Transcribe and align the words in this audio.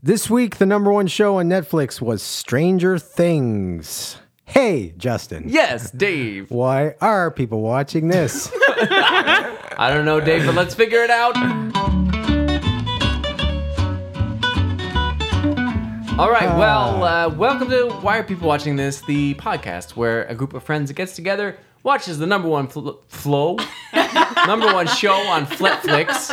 This 0.00 0.30
week, 0.30 0.58
the 0.58 0.64
number 0.66 0.92
one 0.92 1.08
show 1.08 1.38
on 1.38 1.48
Netflix 1.48 2.00
was 2.00 2.22
Stranger 2.22 2.98
Things. 3.00 4.18
Hey, 4.44 4.94
Justin. 4.96 5.48
Yes, 5.48 5.90
Dave. 5.90 6.52
Why 6.52 6.94
are 7.00 7.32
people 7.32 7.62
watching 7.62 8.06
this? 8.06 8.48
I 8.68 9.90
don't 9.92 10.04
know, 10.04 10.20
Dave, 10.20 10.46
but 10.46 10.54
let's 10.54 10.72
figure 10.72 11.02
it 11.02 11.10
out. 11.10 11.36
All 16.16 16.30
right, 16.30 16.56
well, 16.56 17.02
uh, 17.02 17.28
welcome 17.30 17.68
to 17.70 17.90
Why 18.00 18.18
Are 18.18 18.22
People 18.22 18.46
Watching 18.46 18.76
This, 18.76 19.00
the 19.00 19.34
podcast 19.34 19.96
where 19.96 20.26
a 20.26 20.34
group 20.36 20.54
of 20.54 20.62
friends 20.62 20.92
gets 20.92 21.16
together, 21.16 21.56
watches 21.82 22.18
the 22.20 22.26
number 22.26 22.48
one 22.48 22.68
fl- 22.68 23.00
flow, 23.08 23.56
number 24.46 24.72
one 24.72 24.86
show 24.86 25.14
on 25.14 25.46
Netflix, 25.46 26.30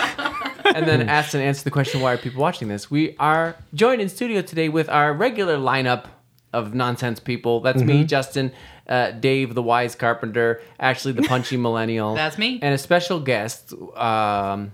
and 0.66 0.88
then 0.88 1.10
asks 1.10 1.34
and 1.34 1.44
answers 1.44 1.64
the 1.64 1.72
question, 1.72 2.02
Why 2.02 2.14
are 2.14 2.18
people 2.18 2.42
watching 2.42 2.68
this? 2.68 2.90
We 2.90 3.16
are 3.18 3.56
joined 3.74 4.02
in 4.02 4.10
studio 4.10 4.42
today 4.42 4.70
with 4.70 4.90
our 4.90 5.14
regular 5.14 5.58
lineup 5.58 6.06
of 6.54 6.74
nonsense 6.74 7.20
people. 7.20 7.60
That's 7.60 7.82
me, 7.82 8.06
Justin, 8.06 8.52
uh, 8.88 9.12
Dave, 9.12 9.54
the 9.56 9.62
wise 9.62 9.94
carpenter, 9.94 10.62
actually 10.80 11.14
the 11.14 11.24
punchy 11.24 11.58
millennial. 11.68 12.16
That's 12.16 12.38
me. 12.38 12.60
And 12.62 12.74
a 12.74 12.78
special 12.78 13.20
guest, 13.20 13.74
um, 13.96 14.72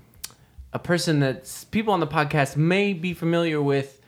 a 0.74 0.80
person 0.80 1.20
that 1.22 1.66
people 1.72 1.94
on 1.94 2.00
the 2.00 2.08
podcast 2.08 2.56
may 2.56 2.94
be 2.94 3.14
familiar 3.14 3.62
with 3.62 4.00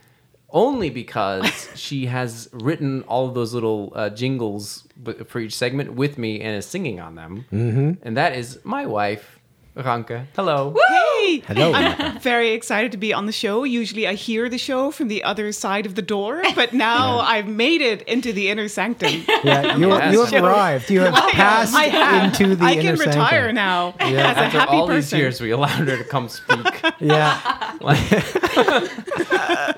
only 0.52 0.92
because 0.92 1.68
she 1.76 2.06
has 2.06 2.48
written 2.54 3.02
all 3.04 3.28
of 3.28 3.34
those 3.34 3.54
little 3.54 3.92
uh, 3.96 4.10
jingles 4.12 4.88
for 5.26 5.40
each 5.40 5.56
segment 5.56 5.94
with 5.94 6.18
me 6.18 6.40
and 6.42 6.56
is 6.56 6.66
singing 6.66 7.00
on 7.00 7.16
them. 7.16 7.46
Mm-hmm. 7.52 8.08
And 8.08 8.16
that 8.16 8.36
is 8.36 8.60
my 8.64 8.86
wife, 8.86 9.40
Ranka. 9.76 10.28
Hello. 10.36 10.76
Hey! 10.88 11.40
Hello. 11.48 11.74
I'm 11.74 12.20
very 12.20 12.52
excited 12.52 12.92
to 12.92 12.98
be 12.98 13.12
on 13.12 13.26
the 13.26 13.32
show. 13.32 13.64
Usually 13.64 14.06
I 14.08 14.14
hear 14.14 14.48
the 14.48 14.60
show 14.60 14.92
from 14.92 15.08
the 15.08 15.24
other 15.24 15.52
side 15.52 15.88
of 15.88 15.96
the 15.96 16.04
door, 16.04 16.44
but 16.56 16.74
now 16.74 17.20
I've 17.20 17.48
made 17.48 17.82
it 17.82 18.04
into 18.04 18.32
the 18.34 18.50
inner 18.50 18.68
sanctum. 18.68 19.24
Yeah, 19.44 19.76
you, 19.76 19.90
Yes. 19.90 20.14
you 20.14 20.24
have 20.26 20.44
arrived. 20.44 20.90
You 20.92 21.02
have 21.02 21.14
passed 21.32 21.74
I 21.76 21.86
have. 21.86 22.26
into 22.26 22.56
the 22.56 22.64
I 22.66 22.74
inner 22.74 22.96
sanctum. 22.96 23.10
I 23.10 23.14
can 23.14 23.20
retire 23.22 23.30
sanctum. 23.48 23.56
now 23.56 23.96
Yeah. 24.00 24.06
as 24.32 24.38
a 24.38 24.40
After 24.42 24.60
happy 24.60 24.72
all 24.74 24.88
person. 24.88 24.96
these 24.98 25.14
years, 25.14 25.42
we 25.42 25.52
allowed 25.52 25.88
her 25.88 25.98
to 25.98 26.04
come 26.04 26.30
speak. 26.30 26.82
Yeah. 27.00 27.40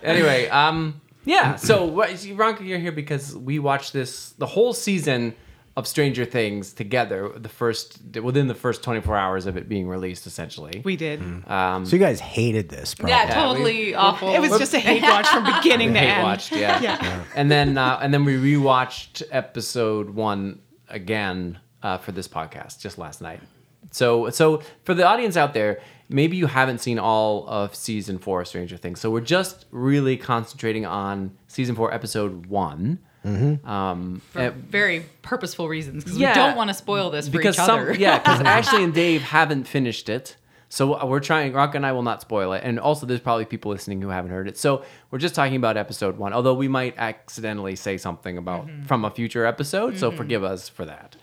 anyway, 0.04 0.50
um, 0.50 1.00
yeah. 1.24 1.56
So, 1.56 1.86
what, 1.86 2.10
Ranka, 2.10 2.64
you're 2.66 2.80
here 2.80 2.92
because 2.92 3.36
we 3.36 3.60
watched 3.60 3.94
this 3.94 4.32
the 4.32 4.46
whole 4.46 4.74
season 4.74 5.36
of 5.78 5.86
Stranger 5.88 6.24
Things 6.24 6.72
together. 6.74 7.30
The 7.36 7.50
first 7.50 8.00
within 8.22 8.48
the 8.48 8.56
first 8.56 8.82
24 8.84 9.16
hours 9.18 9.46
of 9.46 9.58
it 9.58 9.68
being 9.68 9.88
released, 9.88 10.26
essentially. 10.26 10.82
We 10.86 10.96
did. 10.96 11.22
um, 11.50 11.86
So 11.86 11.96
you 11.96 12.00
guys 12.02 12.20
hated 12.22 12.70
this, 12.70 12.96
probably. 12.96 13.12
Yeah, 13.12 13.28
Yeah, 13.28 13.34
totally 13.48 13.96
awful. 13.96 14.34
It 14.34 14.40
was 14.40 14.58
just 14.58 14.74
a 14.74 14.80
hate 14.80 15.02
watch 15.04 15.28
from 15.28 15.44
beginning 15.44 15.94
to 15.94 16.00
hate 16.00 16.10
end. 16.10 16.24
watched, 16.24 16.52
yeah. 16.56 16.82
Yeah. 16.82 17.24
and 17.36 17.52
then 17.52 17.78
uh, 17.78 18.00
and 18.02 18.14
then 18.14 18.24
we 18.24 18.36
rewatched 18.38 19.24
episode 19.32 20.10
one 20.12 20.62
again 20.88 21.60
uh, 21.84 21.98
for 21.98 22.12
this 22.14 22.28
podcast 22.28 22.80
just 22.80 22.98
last 22.98 23.22
night. 23.22 23.42
So 23.92 24.30
so 24.30 24.62
for 24.84 24.94
the 24.94 25.06
audience 25.06 25.36
out 25.38 25.54
there, 25.54 25.82
maybe 26.10 26.38
you 26.38 26.48
haven't 26.48 26.80
seen 26.80 27.00
all 27.00 27.46
of 27.48 27.76
season 27.76 28.18
four 28.18 28.42
of 28.42 28.48
Stranger 28.48 28.78
Things. 28.78 29.00
So 29.02 29.12
we're 29.12 29.22
just 29.22 29.66
really 29.72 30.16
concentrating 30.18 30.86
on 30.86 31.36
season 31.48 31.76
four, 31.76 31.94
episode 31.94 32.46
one. 33.26 33.60
Um, 33.66 34.22
for 34.32 34.40
and- 34.40 34.56
very 34.70 35.06
purposeful 35.22 35.68
reasons 35.68 36.04
because 36.04 36.18
Yeah. 36.20 36.30
we 36.32 36.36
don't 36.36 36.56
want 36.56 36.70
to 36.70 36.74
spoil 36.74 37.10
this 37.10 37.28
for 37.28 37.32
because 37.38 37.56
each 37.56 37.60
other. 37.70 37.94
some 37.94 38.02
yeah 38.02 38.20
because 38.20 38.42
Ashley 38.46 38.84
and 38.84 38.94
Dave 38.94 39.22
haven't 39.24 39.66
finished 39.68 40.10
it. 40.10 40.38
So 40.68 41.06
we're 41.06 41.20
trying. 41.22 41.54
Rock 41.54 41.76
and 41.76 41.86
I 41.86 41.92
will 41.94 42.02
not 42.04 42.22
spoil 42.22 42.52
it, 42.54 42.62
and 42.66 42.80
also 42.80 43.06
there's 43.06 43.20
probably 43.22 43.46
people 43.46 43.72
listening 43.72 44.02
who 44.02 44.10
haven't 44.10 44.32
heard 44.32 44.48
it. 44.48 44.58
So 44.58 44.84
we're 45.10 45.20
just 45.20 45.34
talking 45.36 45.56
about 45.56 45.78
episode 45.78 46.18
one, 46.18 46.34
although 46.34 46.56
we 46.56 46.68
might 46.68 46.96
accidentally 46.98 47.76
say 47.76 47.98
something 47.98 48.38
about 48.38 48.68
Mm-hmm. 48.68 48.84
from 48.86 49.06
a 49.06 49.12
future 49.12 49.46
episode. 49.46 49.98
So 49.98 50.12
forgive 50.12 50.44
us 50.44 50.68
for 50.68 50.84
that. 50.86 51.16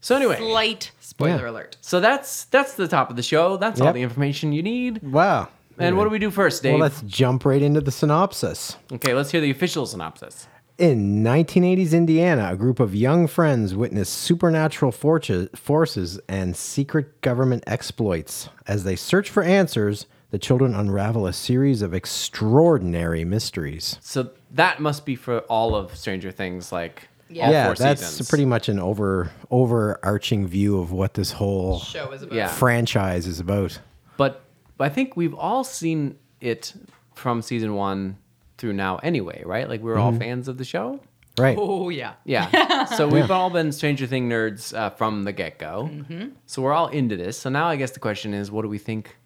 So 0.00 0.14
anyway, 0.14 0.36
Slight 0.36 0.92
spoiler 1.00 1.44
Yeah. 1.46 1.50
alert. 1.50 1.76
so 1.80 1.98
that's 1.98 2.44
that's 2.44 2.74
the 2.74 2.86
top 2.86 3.10
of 3.10 3.16
the 3.16 3.22
show. 3.22 3.56
That's 3.56 3.80
all 3.80 3.92
the 3.92 4.02
information 4.02 4.52
you 4.52 4.62
need. 4.62 5.02
Wow. 5.02 5.48
And 5.78 5.96
what 5.96 6.04
do 6.04 6.10
we 6.10 6.18
do 6.18 6.30
first, 6.30 6.62
Dave? 6.62 6.72
Well, 6.74 6.82
let's 6.82 7.00
jump 7.02 7.44
right 7.44 7.62
into 7.62 7.80
the 7.80 7.90
synopsis. 7.90 8.76
okay, 8.92 9.14
let's 9.14 9.30
hear 9.32 9.40
the 9.40 9.50
official 9.50 9.86
synopsis. 9.86 10.46
In 10.78 11.24
1980s 11.24 11.92
Indiana, 11.92 12.50
a 12.52 12.56
group 12.56 12.78
of 12.78 12.94
young 12.94 13.26
friends 13.26 13.74
witness 13.74 14.08
supernatural 14.08 14.92
forces 14.92 16.20
and 16.28 16.56
secret 16.56 17.20
government 17.20 17.64
exploits. 17.66 18.48
As 18.64 18.84
they 18.84 18.94
search 18.94 19.28
for 19.28 19.42
answers, 19.42 20.06
the 20.30 20.38
children 20.38 20.76
unravel 20.76 21.26
a 21.26 21.32
series 21.32 21.82
of 21.82 21.94
extraordinary 21.94 23.24
mysteries. 23.24 23.98
So 24.00 24.30
that 24.52 24.78
must 24.78 25.04
be 25.04 25.16
for 25.16 25.40
all 25.48 25.74
of 25.74 25.96
Stranger 25.96 26.30
Things, 26.30 26.70
like 26.70 27.08
Yeah. 27.28 27.46
all 27.46 27.52
yeah, 27.52 27.66
four 27.66 27.74
that's 27.74 28.06
seasons. 28.06 28.28
pretty 28.28 28.44
much 28.44 28.68
an 28.68 28.78
over 28.78 29.32
overarching 29.50 30.46
view 30.46 30.78
of 30.78 30.92
what 30.92 31.14
this 31.14 31.32
whole 31.32 31.80
Show 31.80 32.12
is 32.12 32.22
about. 32.22 32.36
Yeah. 32.36 32.46
franchise 32.46 33.26
is 33.26 33.40
about. 33.40 33.80
but 34.16 34.44
I 34.78 34.88
think 34.90 35.16
we've 35.16 35.34
all 35.34 35.64
seen 35.64 36.14
it 36.40 36.72
from 37.16 37.42
season 37.42 37.74
one 37.74 38.18
through 38.58 38.74
now 38.74 38.96
anyway, 38.98 39.42
right? 39.46 39.68
Like 39.68 39.80
we're 39.80 39.96
all 39.96 40.10
mm-hmm. 40.10 40.20
fans 40.20 40.48
of 40.48 40.58
the 40.58 40.64
show. 40.64 41.00
Right. 41.38 41.56
Oh 41.58 41.88
yeah. 41.88 42.14
Yeah. 42.24 42.86
So 42.96 43.06
we've 43.06 43.30
all 43.30 43.50
been 43.50 43.70
Stranger 43.72 44.06
Thing 44.06 44.28
nerds 44.28 44.76
uh, 44.76 44.90
from 44.90 45.24
the 45.24 45.32
get 45.32 45.58
go. 45.58 45.90
Mm-hmm. 45.92 46.28
So 46.46 46.62
we're 46.62 46.72
all 46.72 46.88
into 46.88 47.16
this. 47.16 47.38
So 47.38 47.50
now 47.50 47.68
I 47.68 47.76
guess 47.76 47.90
the 47.90 48.00
question 48.00 48.34
is, 48.34 48.50
what 48.50 48.62
do 48.62 48.68
we 48.68 48.78
think 48.78 49.16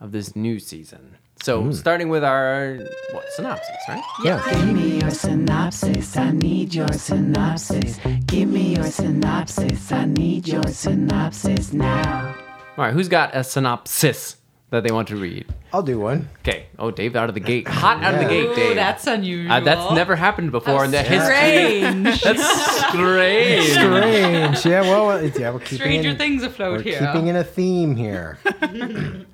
of 0.00 0.12
this 0.12 0.34
new 0.34 0.58
season? 0.58 1.16
So 1.42 1.62
mm. 1.62 1.74
starting 1.74 2.08
with 2.08 2.24
our 2.24 2.78
what 3.12 3.24
synopsis, 3.32 3.76
right? 3.88 4.02
Yeah. 4.24 4.42
Give 4.50 4.74
me 4.74 5.00
your 5.00 5.10
synopsis. 5.10 6.16
I 6.16 6.30
need 6.32 6.74
your 6.74 6.88
synopsis. 6.88 7.98
Give 8.26 8.48
me 8.48 8.74
your 8.76 8.86
synopsis. 8.86 9.92
I 9.92 10.04
need 10.06 10.48
your 10.48 10.64
synopsis 10.64 11.72
now. 11.72 12.34
All 12.76 12.84
right. 12.84 12.94
Who's 12.94 13.08
got 13.08 13.34
a 13.34 13.44
synopsis 13.44 14.36
that 14.72 14.82
they 14.82 14.90
want 14.90 15.06
to 15.08 15.16
read? 15.16 15.46
I'll 15.72 15.82
do 15.82 15.98
one. 16.00 16.28
Okay. 16.40 16.66
Oh, 16.78 16.90
Dave 16.90 17.14
out 17.14 17.28
of 17.28 17.34
the 17.34 17.40
gate, 17.40 17.68
hot 17.68 18.02
out 18.02 18.14
of 18.14 18.20
the 18.20 18.24
Yeah. 18.24 18.30
gate, 18.42 18.48
Ooh, 18.50 18.54
Dave. 18.56 18.74
that's 18.76 19.06
unusual. 19.06 19.52
Uh, 19.52 19.60
that's 19.60 19.92
never 19.94 20.16
happened 20.16 20.50
before 20.50 20.84
in 20.84 20.90
the 20.90 21.02
history. 21.02 21.82
strange. 21.82 22.22
That's 22.22 22.86
strange. 22.88 23.70
Strange. 23.70 24.66
Yeah, 24.66 24.80
well, 24.82 25.10
it's, 25.12 25.38
yeah, 25.38 25.50
we're 25.50 25.60
keeping 25.60 25.78
Stranger 25.78 26.08
in, 26.10 26.16
things 26.18 26.42
afloat 26.42 26.78
we're 26.78 26.82
here. 26.82 26.98
keeping 26.98 27.28
in 27.28 27.36
a 27.36 27.44
theme 27.44 27.96
here. 27.96 28.38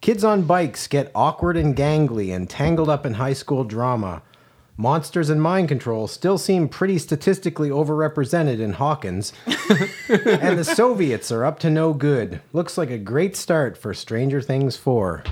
Kids 0.00 0.24
on 0.24 0.42
bikes 0.42 0.86
get 0.86 1.10
awkward 1.14 1.56
and 1.56 1.74
gangly 1.76 2.34
and 2.34 2.48
tangled 2.48 2.88
up 2.88 3.04
in 3.06 3.14
high 3.14 3.32
school 3.32 3.64
drama. 3.64 4.22
Monsters 4.78 5.30
and 5.30 5.40
mind 5.40 5.68
control 5.68 6.06
still 6.06 6.36
seem 6.36 6.68
pretty 6.68 6.98
statistically 6.98 7.70
overrepresented 7.70 8.60
in 8.60 8.74
Hawkins. 8.74 9.32
and 9.46 10.58
the 10.58 10.64
Soviets 10.64 11.32
are 11.32 11.46
up 11.46 11.58
to 11.60 11.70
no 11.70 11.94
good. 11.94 12.42
Looks 12.52 12.76
like 12.76 12.90
a 12.90 12.98
great 12.98 13.36
start 13.36 13.78
for 13.78 13.94
Stranger 13.94 14.42
Things 14.42 14.76
4. 14.76 15.24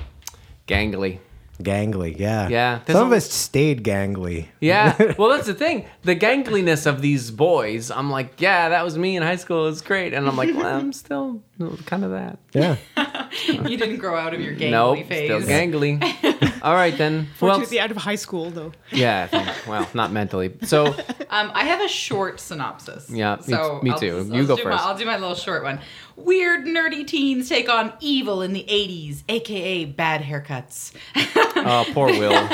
Gangly. 0.67 1.19
Gangly, 1.61 2.17
yeah. 2.19 2.49
Yeah, 2.49 2.79
there's 2.85 2.97
Some 2.97 3.07
of 3.07 3.13
us 3.13 3.29
stayed 3.31 3.83
gangly. 3.83 4.47
Yeah. 4.59 5.13
Well, 5.17 5.29
that's 5.29 5.47
the 5.47 5.53
thing. 5.53 5.85
The 6.03 6.13
gangliness 6.15 6.85
of 6.85 7.01
these 7.01 7.31
boys. 7.31 7.89
I'm 7.91 8.09
like, 8.11 8.41
yeah, 8.41 8.69
that 8.69 8.83
was 8.83 8.97
me 8.97 9.15
in 9.15 9.23
high 9.23 9.37
school. 9.37 9.67
It's 9.67 9.81
great. 9.81 10.13
And 10.13 10.27
I'm 10.27 10.35
like, 10.35 10.53
well, 10.53 10.75
I'm 10.77 10.91
still 11.03 11.41
kind 11.85 12.03
of 12.03 12.11
that. 12.11 12.37
Yeah. 12.53 12.75
you 13.47 13.77
didn't 13.77 13.97
grow 13.97 14.17
out 14.17 14.33
of 14.33 14.41
your 14.41 14.53
gangly 14.53 14.71
Nope, 14.71 15.05
phase. 15.07 15.25
still 15.25 15.41
gangly. 15.41 16.61
All 16.61 16.73
right 16.73 16.97
then. 16.97 17.27
Who 17.39 17.47
else? 17.47 17.57
Fortunately, 17.57 17.79
out 17.79 17.91
of 17.91 17.97
high 17.97 18.15
school, 18.15 18.49
though. 18.49 18.73
Yeah. 18.91 19.29
I 19.31 19.37
think- 19.37 19.67
Well, 19.67 19.87
not 19.93 20.11
mentally. 20.11 20.53
So 20.63 20.87
Um, 21.29 21.51
I 21.53 21.63
have 21.65 21.81
a 21.81 21.87
short 21.87 22.39
synopsis. 22.39 23.09
Yeah, 23.09 23.35
me- 23.37 23.53
so 23.53 23.79
me 23.81 23.91
I'll 23.91 23.99
too. 23.99 24.17
just- 24.19 24.31
You 24.33 24.41
I'll 24.41 24.47
go 24.47 24.55
do 24.57 24.63
my- 24.65 24.71
first. 24.71 24.83
I'll 24.85 24.97
do 24.97 25.05
my 25.05 25.17
little 25.17 25.35
short 25.35 25.63
one. 25.63 25.79
Weird, 26.15 26.65
nerdy 26.65 27.05
teens 27.05 27.49
take 27.49 27.67
on 27.69 27.91
evil 27.99 28.41
in 28.41 28.53
the 28.53 28.63
80s, 28.69 29.23
aka 29.27 29.83
bad 29.85 30.21
haircuts. 30.21 30.93
oh, 31.15 31.85
poor 31.93 32.07
Will. 32.07 32.31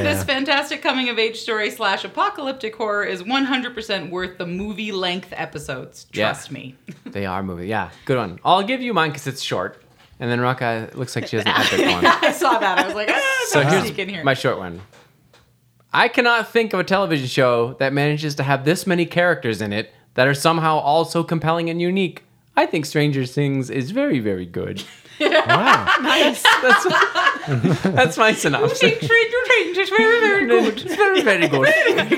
This 0.00 0.22
fantastic 0.24 0.82
coming 0.82 1.08
of 1.08 1.18
age 1.18 1.36
story 1.38 1.70
slash 1.70 2.04
apocalyptic 2.04 2.76
horror 2.76 3.04
is 3.04 3.22
100% 3.22 4.10
worth 4.10 4.36
the 4.38 4.46
movie 4.46 4.92
length 4.92 5.32
episodes. 5.36 6.06
Yeah. 6.12 6.26
Trust 6.26 6.50
me. 6.50 6.74
They 7.06 7.26
are 7.26 7.42
moving. 7.42 7.68
Yeah, 7.68 7.90
good 8.04 8.18
one. 8.18 8.38
I'll 8.44 8.62
give 8.62 8.80
you 8.82 8.94
mine 8.94 9.10
because 9.10 9.26
it's 9.26 9.42
short. 9.42 9.82
And 10.20 10.30
then 10.30 10.38
Ranka 10.40 10.90
looks 10.94 11.16
like 11.16 11.26
she 11.26 11.36
has 11.36 11.44
an 11.44 11.52
epic 11.52 11.80
one. 11.92 12.06
I 12.06 12.30
saw 12.30 12.58
that. 12.58 12.78
I 12.78 12.86
was 12.86 12.94
like, 12.94 13.08
ah, 13.10 13.44
So 13.48 13.62
here's 13.62 13.90
in 13.90 14.08
here. 14.08 14.22
my 14.22 14.34
short 14.34 14.58
one. 14.58 14.80
I 15.92 16.06
cannot 16.06 16.52
think 16.52 16.72
of 16.72 16.78
a 16.78 16.84
television 16.84 17.26
show 17.26 17.72
that 17.80 17.92
manages 17.92 18.36
to 18.36 18.44
have 18.44 18.64
this 18.64 18.86
many 18.86 19.06
characters 19.06 19.60
in 19.60 19.72
it 19.72 19.92
that 20.14 20.28
are 20.28 20.34
somehow 20.34 20.76
all 20.78 21.04
so 21.04 21.24
compelling 21.24 21.68
and 21.68 21.80
unique. 21.80 22.22
I 22.56 22.66
think 22.66 22.86
Stranger 22.86 23.24
Things 23.24 23.70
is 23.70 23.90
very, 23.90 24.20
very 24.20 24.46
good. 24.46 24.84
Wow. 25.20 25.86
Nice. 26.00 26.42
That's 26.42 27.82
that's 27.82 28.16
my 28.18 28.32
synopsis. 28.32 28.78
Stranger 28.78 29.36
Things 29.46 29.78
is 29.78 29.88
very, 29.90 30.20
very 30.20 30.46
good. 30.46 30.80
It's 30.84 30.94
very, 30.96 31.20
very 31.22 31.48
good. 31.48 31.68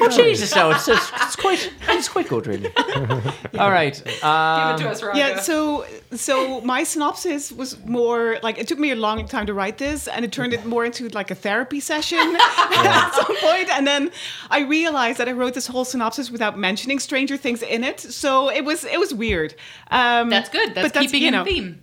Oh 0.00 0.08
Jesus, 0.08 0.54
no, 0.54 0.70
it's, 0.70 0.88
it's, 0.88 1.10
it's 1.22 1.36
quite, 1.36 1.72
it's 1.88 2.08
quite 2.08 2.28
good, 2.28 2.46
really. 2.46 2.70
All 3.58 3.70
right. 3.70 4.00
Give 4.04 4.24
Um, 4.24 4.74
it 4.74 4.78
to 4.78 4.88
us, 4.90 5.00
Veronica. 5.00 5.18
Yeah, 5.18 5.40
so 5.40 5.84
so 6.12 6.60
my 6.62 6.84
synopsis 6.84 7.50
was 7.52 7.70
more 7.86 8.38
like 8.42 8.58
it 8.58 8.66
took 8.68 8.78
me 8.78 8.90
a 8.90 8.96
long 8.96 9.26
time 9.26 9.46
to 9.46 9.54
write 9.54 9.78
this, 9.78 10.08
and 10.08 10.24
it 10.24 10.32
turned 10.32 10.52
it 10.52 10.64
more 10.64 10.84
into 10.84 11.08
like 11.08 11.30
a 11.30 11.34
therapy 11.34 11.80
session 11.80 12.18
at 12.38 13.10
some 13.14 13.36
point. 13.38 13.68
And 13.70 13.86
then 13.86 14.10
I 14.50 14.60
realized 14.60 15.18
that 15.18 15.28
I 15.28 15.32
wrote 15.32 15.54
this 15.54 15.66
whole 15.66 15.84
synopsis 15.84 16.30
without 16.30 16.58
mentioning 16.58 16.98
Stranger 16.98 17.36
Things 17.36 17.62
in 17.62 17.84
it, 17.84 18.00
so 18.00 18.48
it 18.50 18.64
was 18.64 18.84
it 18.84 18.98
was 19.00 19.12
weird. 19.14 19.54
Um, 19.90 20.30
That's 20.30 20.48
good. 20.48 20.74
That's, 20.74 20.86
but 20.86 20.94
that's, 20.94 21.06
keeping 21.06 21.22
you 21.22 21.28
in 21.28 21.34
know- 21.34 21.44
theme. 21.44 21.82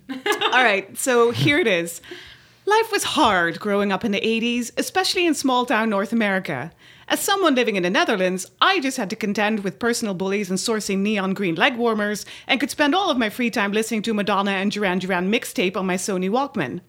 all 0.52 0.64
right, 0.64 0.96
so 0.96 1.09
here 1.32 1.58
it 1.58 1.66
is. 1.66 2.00
Life 2.66 2.92
was 2.92 3.02
hard 3.02 3.58
growing 3.58 3.90
up 3.90 4.04
in 4.04 4.12
the 4.12 4.20
80s, 4.20 4.70
especially 4.76 5.26
in 5.26 5.34
small 5.34 5.66
town 5.66 5.90
North 5.90 6.12
America. 6.12 6.70
As 7.08 7.18
someone 7.18 7.56
living 7.56 7.74
in 7.74 7.82
the 7.82 7.90
Netherlands, 7.90 8.46
I 8.60 8.78
just 8.78 8.96
had 8.96 9.10
to 9.10 9.16
contend 9.16 9.64
with 9.64 9.80
personal 9.80 10.14
bullies 10.14 10.50
and 10.50 10.58
sourcing 10.58 10.98
neon 10.98 11.34
green 11.34 11.56
leg 11.56 11.76
warmers, 11.76 12.24
and 12.46 12.60
could 12.60 12.70
spend 12.70 12.94
all 12.94 13.10
of 13.10 13.18
my 13.18 13.28
free 13.28 13.50
time 13.50 13.72
listening 13.72 14.02
to 14.02 14.14
Madonna 14.14 14.52
and 14.52 14.70
Duran 14.70 15.00
Duran 15.00 15.32
mixtape 15.32 15.76
on 15.76 15.84
my 15.84 15.96
Sony 15.96 16.30
Walkman. 16.30 16.80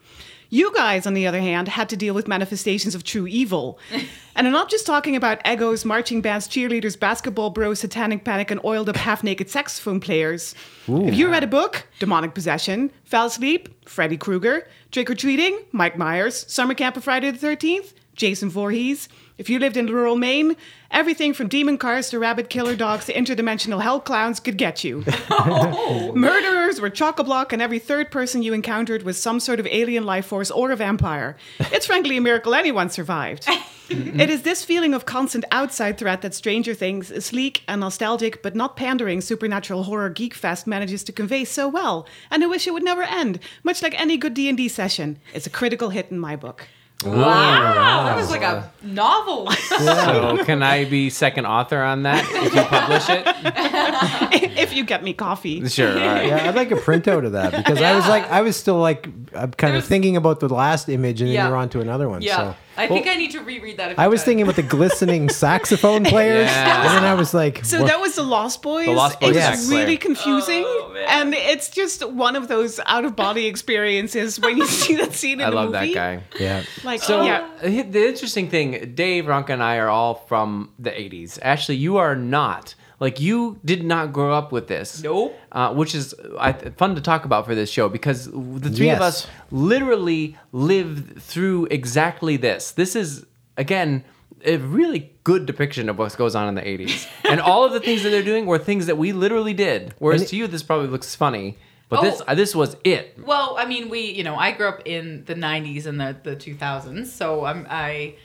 You 0.53 0.73
guys, 0.75 1.07
on 1.07 1.13
the 1.13 1.25
other 1.25 1.39
hand, 1.39 1.69
had 1.69 1.87
to 1.89 1.95
deal 1.95 2.13
with 2.13 2.27
manifestations 2.27 2.93
of 2.93 3.03
true 3.03 3.25
evil. 3.25 3.79
And 4.33 4.47
I'm 4.47 4.53
not 4.53 4.69
just 4.69 4.85
talking 4.85 5.17
about 5.17 5.45
egos, 5.45 5.83
marching 5.83 6.21
bands, 6.21 6.47
cheerleaders, 6.47 6.97
basketball 6.97 7.49
bros, 7.49 7.79
satanic 7.81 8.23
panic, 8.23 8.49
and 8.49 8.63
oiled 8.63 8.87
up 8.87 8.95
half 8.95 9.25
naked 9.25 9.49
saxophone 9.49 9.99
players. 9.99 10.55
If 10.87 11.15
you 11.15 11.29
read 11.29 11.43
a 11.43 11.47
book, 11.47 11.85
Demonic 11.99 12.33
Possession, 12.33 12.91
Fell 13.03 13.25
Asleep, 13.25 13.67
Freddy 13.87 14.15
Krueger, 14.15 14.67
Trick 14.89 15.09
or 15.09 15.15
Treating, 15.15 15.59
Mike 15.73 15.97
Myers, 15.97 16.45
Summer 16.49 16.73
Camp 16.73 16.95
of 16.95 17.03
Friday 17.03 17.29
the 17.29 17.45
13th, 17.45 17.93
Jason 18.15 18.49
Voorhees. 18.49 19.09
If 19.41 19.49
you 19.49 19.57
lived 19.57 19.75
in 19.75 19.87
rural 19.87 20.17
Maine, 20.17 20.55
everything 20.91 21.33
from 21.33 21.47
demon 21.47 21.79
cars 21.79 22.11
to 22.11 22.19
rabbit 22.19 22.47
killer 22.47 22.75
dogs 22.75 23.05
to 23.05 23.13
interdimensional 23.13 23.81
hell 23.81 23.99
clowns 23.99 24.39
could 24.39 24.55
get 24.55 24.83
you. 24.83 25.03
Murderers 26.13 26.79
were 26.79 26.91
chock 26.91 27.17
a 27.17 27.23
block, 27.23 27.51
and 27.51 27.59
every 27.59 27.79
third 27.79 28.11
person 28.11 28.43
you 28.43 28.53
encountered 28.53 29.01
was 29.01 29.19
some 29.19 29.39
sort 29.39 29.59
of 29.59 29.65
alien 29.65 30.05
life 30.05 30.27
force 30.27 30.51
or 30.51 30.69
a 30.69 30.75
vampire. 30.75 31.37
It's 31.71 31.87
frankly 31.87 32.17
a 32.17 32.21
miracle 32.21 32.53
anyone 32.53 32.91
survived. 32.91 33.47
it 33.89 34.29
is 34.29 34.43
this 34.43 34.63
feeling 34.63 34.93
of 34.93 35.05
constant 35.05 35.45
outside 35.49 35.97
threat 35.97 36.21
that 36.21 36.35
Stranger 36.35 36.75
Things, 36.75 37.09
a 37.09 37.19
sleek 37.19 37.63
and 37.67 37.81
nostalgic 37.81 38.43
but 38.43 38.55
not 38.55 38.75
pandering 38.75 39.21
supernatural 39.21 39.85
horror 39.85 40.11
geek 40.11 40.35
fest 40.35 40.67
manages 40.67 41.03
to 41.05 41.11
convey 41.11 41.45
so 41.45 41.67
well, 41.67 42.05
and 42.29 42.43
I 42.43 42.45
wish 42.45 42.67
it 42.67 42.73
would 42.73 42.83
never 42.83 43.01
end. 43.01 43.39
Much 43.63 43.81
like 43.81 43.99
any 43.99 44.17
good 44.17 44.35
D&D 44.35 44.67
session, 44.67 45.17
it's 45.33 45.47
a 45.47 45.49
critical 45.49 45.89
hit 45.89 46.11
in 46.11 46.19
my 46.19 46.35
book. 46.35 46.67
Wow, 47.03 48.03
that 48.05 48.15
was 48.15 48.29
like 48.29 48.41
a 48.43 48.71
novel. 48.83 49.49
so 49.51 50.37
can 50.45 50.61
I 50.63 50.85
be 50.85 51.09
second 51.09 51.45
author 51.45 51.81
on 51.81 52.03
that 52.03 52.23
if 52.29 52.53
you 52.55 52.61
publish 52.63 53.09
it? 53.09 53.23
if 54.59 54.73
you 54.73 54.83
get 54.83 55.03
me 55.03 55.13
coffee. 55.13 55.67
Sure. 55.67 55.91
All 55.91 55.95
right. 56.07 56.27
Yeah, 56.27 56.49
I'd 56.49 56.55
like 56.55 56.71
a 56.71 56.75
printout 56.75 57.25
of 57.25 57.31
that 57.33 57.51
because 57.55 57.81
I 57.81 57.95
was 57.95 58.07
like, 58.07 58.29
I 58.29 58.41
was 58.41 58.55
still 58.55 58.79
like, 58.79 59.07
I'm 59.35 59.51
kind 59.51 59.75
of 59.75 59.85
thinking 59.85 60.15
about 60.17 60.39
the 60.39 60.49
last 60.49 60.89
image, 60.89 61.21
and 61.21 61.29
then 61.29 61.35
Yeah. 61.35 61.47
you're 61.47 61.57
on 61.57 61.69
to 61.69 61.79
another 61.81 62.09
one. 62.09 62.21
yeah, 62.21 62.37
So 62.37 62.55
I 62.77 62.87
think 62.87 63.07
I 63.07 63.15
need 63.15 63.31
to 63.31 63.41
reread 63.41 63.77
that. 63.77 63.91
a 63.91 63.95
few 63.95 64.03
I 64.03 64.07
was 64.07 64.21
times. 64.21 64.25
thinking 64.25 64.43
about 64.43 64.55
the 64.55 64.63
glistening 64.63 65.29
saxophone 65.45 66.03
players, 66.05 66.47
Yeah. 66.49 66.81
and 66.85 66.89
then 66.97 67.03
I 67.03 67.13
was 67.13 67.33
like, 67.33 67.63
So 67.65 67.81
what- 67.81 67.87
that 67.87 67.99
was 67.99 68.15
the 68.15 68.23
Lost 68.23 68.61
Boys. 68.61 68.85
The 68.85 68.93
Lost 68.93 69.19
Boys 69.19 69.35
It's 69.35 69.45
sax 69.45 69.69
really 69.69 69.97
confusing, 69.97 70.63
Oh, 70.65 70.95
and 71.09 71.33
it's 71.33 71.69
just 71.69 72.07
one 72.09 72.35
of 72.35 72.47
those 72.47 72.79
out 72.85 73.03
of 73.05 73.15
body 73.15 73.45
experiences 73.47 74.39
when 74.39 74.57
you 74.57 74.65
see 74.67 74.95
that 74.95 75.13
scene 75.13 75.39
in 75.41 75.49
the 75.49 75.51
movie. 75.51 75.57
I 75.57 75.61
love 75.63 75.71
movie. 75.73 75.93
that 75.93 76.23
guy. 76.39 76.39
yeah, 76.39 76.63
Like, 76.83 77.01
So 77.03 77.23
yeah, 77.23 77.47
uh, 77.61 77.67
the 77.67 78.07
interesting 78.07 78.49
thing, 78.49 78.93
Dave, 78.95 79.25
Ranka, 79.27 79.51
and 79.53 79.61
I 79.63 79.77
are 79.77 79.89
all 79.89 80.15
from 80.27 80.71
the 80.79 80.91
'80s. 80.91 81.39
Ashley, 81.41 81.75
you 81.75 81.97
are 81.97 82.15
not. 82.15 82.75
Like 83.01 83.19
you 83.19 83.59
did 83.65 83.83
not 83.83 84.13
grow 84.13 84.31
up 84.33 84.51
with 84.51 84.67
this. 84.67 85.01
Nope. 85.01 85.35
Uh, 85.51 85.73
which 85.73 85.95
is 85.95 86.13
uh, 86.37 86.53
fun 86.77 86.93
to 86.95 87.01
talk 87.01 87.25
about 87.25 87.47
for 87.47 87.55
this 87.55 87.69
show 87.69 87.89
because 87.89 88.25
the 88.31 88.69
three 88.69 88.91
of 88.91 89.01
us 89.01 89.25
literally 89.49 90.37
lived 90.51 91.19
through 91.21 91.65
exactly 91.71 92.37
this. 92.37 92.71
This 92.71 92.95
is 92.95 93.25
again 93.57 94.03
a 94.45 94.57
really 94.57 95.11
good 95.23 95.45
depiction 95.47 95.89
of 95.89 95.97
what 95.97 96.15
goes 96.15 96.35
on 96.35 96.47
in 96.47 96.55
the 96.55 96.61
80s. 96.61 97.07
and 97.29 97.39
all 97.41 97.63
of 97.65 97.73
the 97.73 97.79
things 97.79 98.03
that 98.03 98.09
they're 98.09 98.23
doing 98.23 98.45
were 98.45 98.57
things 98.59 98.85
that 98.85 98.97
we 98.97 99.13
literally 99.13 99.53
did. 99.53 99.93
Whereas 99.99 100.21
it- 100.23 100.27
to 100.29 100.35
you 100.35 100.45
this 100.47 100.63
probably 100.63 100.87
looks 100.87 101.15
funny, 101.15 101.57
but 101.89 101.99
Oh. 101.99 102.01
this 102.03 102.21
uh, 102.27 102.35
this 102.35 102.55
was 102.55 102.77
it. 102.83 103.17
Well, 103.25 103.55
I 103.57 103.65
mean, 103.65 103.89
we, 103.89 104.01
you 104.11 104.23
know, 104.23 104.35
I 104.35 104.51
grew 104.51 104.67
up 104.67 104.81
in 104.85 105.25
the 105.25 105.33
'90s 105.35 105.85
and 105.87 105.99
the 105.99 106.15
the 106.23 106.35
2000s, 106.35 107.07
so 107.07 107.45
I'm 107.45 107.65
I. 107.69 108.15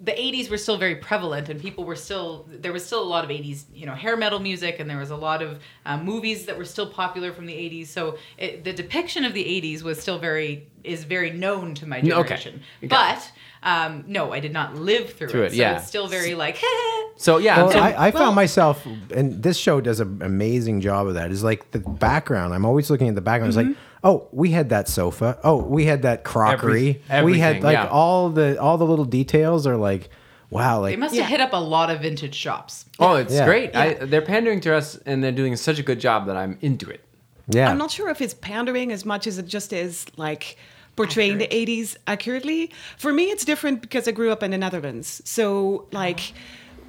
The 0.00 0.12
80s 0.12 0.50
were 0.50 0.58
still 0.58 0.76
very 0.78 0.96
prevalent, 0.96 1.48
and 1.48 1.60
people 1.60 1.84
were 1.84 1.96
still 1.96 2.46
there 2.48 2.72
was 2.72 2.84
still 2.84 3.02
a 3.02 3.08
lot 3.08 3.24
of 3.24 3.30
80s, 3.30 3.64
you 3.74 3.86
know, 3.86 3.94
hair 3.94 4.16
metal 4.16 4.38
music, 4.38 4.80
and 4.80 4.88
there 4.88 4.98
was 4.98 5.10
a 5.10 5.16
lot 5.16 5.42
of 5.42 5.60
uh, 5.84 5.96
movies 5.98 6.46
that 6.46 6.56
were 6.58 6.64
still 6.64 6.86
popular 6.88 7.32
from 7.32 7.46
the 7.46 7.52
80s. 7.54 7.88
So 7.88 8.18
it, 8.38 8.64
the 8.64 8.72
depiction 8.72 9.24
of 9.24 9.34
the 9.34 9.44
80s 9.44 9.82
was 9.82 10.00
still 10.00 10.18
very 10.18 10.68
is 10.84 11.04
very 11.04 11.30
known 11.30 11.74
to 11.74 11.86
my 11.86 12.00
generation. 12.00 12.62
Okay. 12.78 12.86
But 12.88 13.32
um, 13.62 14.04
no, 14.06 14.32
I 14.32 14.38
did 14.40 14.52
not 14.52 14.76
live 14.76 15.12
through, 15.14 15.28
Through 15.28 15.42
it. 15.42 15.46
it, 15.46 15.50
so 15.50 15.56
yeah. 15.56 15.76
it's 15.78 15.86
still 15.88 16.06
very 16.08 16.34
like. 16.34 16.62
So 17.18 17.38
yeah, 17.38 17.56
Well, 17.62 17.70
so- 17.72 17.78
I, 17.78 17.90
I 17.92 18.10
well- 18.10 18.24
found 18.24 18.36
myself, 18.36 18.86
and 19.10 19.42
this 19.42 19.56
show 19.56 19.80
does 19.80 20.00
an 20.00 20.20
amazing 20.22 20.82
job 20.82 21.06
of 21.06 21.14
that. 21.14 21.30
Is 21.30 21.42
like 21.42 21.70
the 21.70 21.78
background. 21.78 22.52
I'm 22.52 22.66
always 22.66 22.90
looking 22.90 23.08
at 23.08 23.14
the 23.14 23.22
background. 23.22 23.48
It's 23.54 23.56
Mm-hmm. 23.56 23.70
like, 23.70 23.78
oh, 24.06 24.28
we 24.32 24.50
had 24.52 24.68
that 24.70 24.88
sofa. 24.88 25.38
Oh, 25.42 25.56
we 25.56 25.84
had 25.84 26.02
that 26.02 26.22
crockery. 26.24 27.02
Every- 27.10 27.32
we 27.32 27.38
had 27.38 27.62
like 27.62 27.74
yeah. 27.74 27.88
all 27.88 28.30
the 28.30 28.60
all 28.60 28.78
the 28.78 28.86
little 28.86 29.04
details 29.04 29.66
are 29.66 29.76
like, 29.76 30.08
wow, 30.50 30.82
They 30.82 30.90
like 30.90 30.98
must 30.98 31.14
Yeah. 31.14 31.22
have 31.22 31.30
hit 31.30 31.40
up 31.40 31.52
a 31.52 31.56
lot 31.74 31.90
of 31.90 32.00
vintage 32.00 32.34
shops. 32.34 32.84
Oh, 33.00 33.16
it's 33.16 33.34
Yeah. 33.34 33.44
great. 33.44 33.74
I, 33.74 33.94
they're 33.94 34.22
pandering 34.22 34.60
to 34.60 34.74
us, 34.74 34.96
and 35.06 35.22
they're 35.22 35.32
doing 35.42 35.56
such 35.56 35.78
a 35.78 35.82
good 35.82 36.00
job 36.00 36.26
that 36.28 36.36
I'm 36.36 36.56
into 36.60 36.88
it. 36.88 37.02
yeah. 37.48 37.68
I'm 37.70 37.78
not 37.78 37.90
sure 37.90 38.08
if 38.10 38.20
it's 38.20 38.34
pandering 38.34 38.92
as 38.92 39.04
much 39.04 39.26
as 39.26 39.38
it 39.38 39.46
just 39.46 39.72
is 39.72 40.06
like 40.16 40.56
portraying 40.96 41.36
the 41.38 41.48
80s 41.48 41.96
accurately. 42.06 42.70
For 42.96 43.12
me, 43.12 43.24
it's 43.24 43.44
different 43.44 43.82
because 43.82 44.08
I 44.08 44.12
grew 44.12 44.30
up 44.32 44.42
in 44.42 44.50
the 44.50 44.58
Netherlands. 44.58 45.20
So, 45.24 45.86
like, 45.92 46.32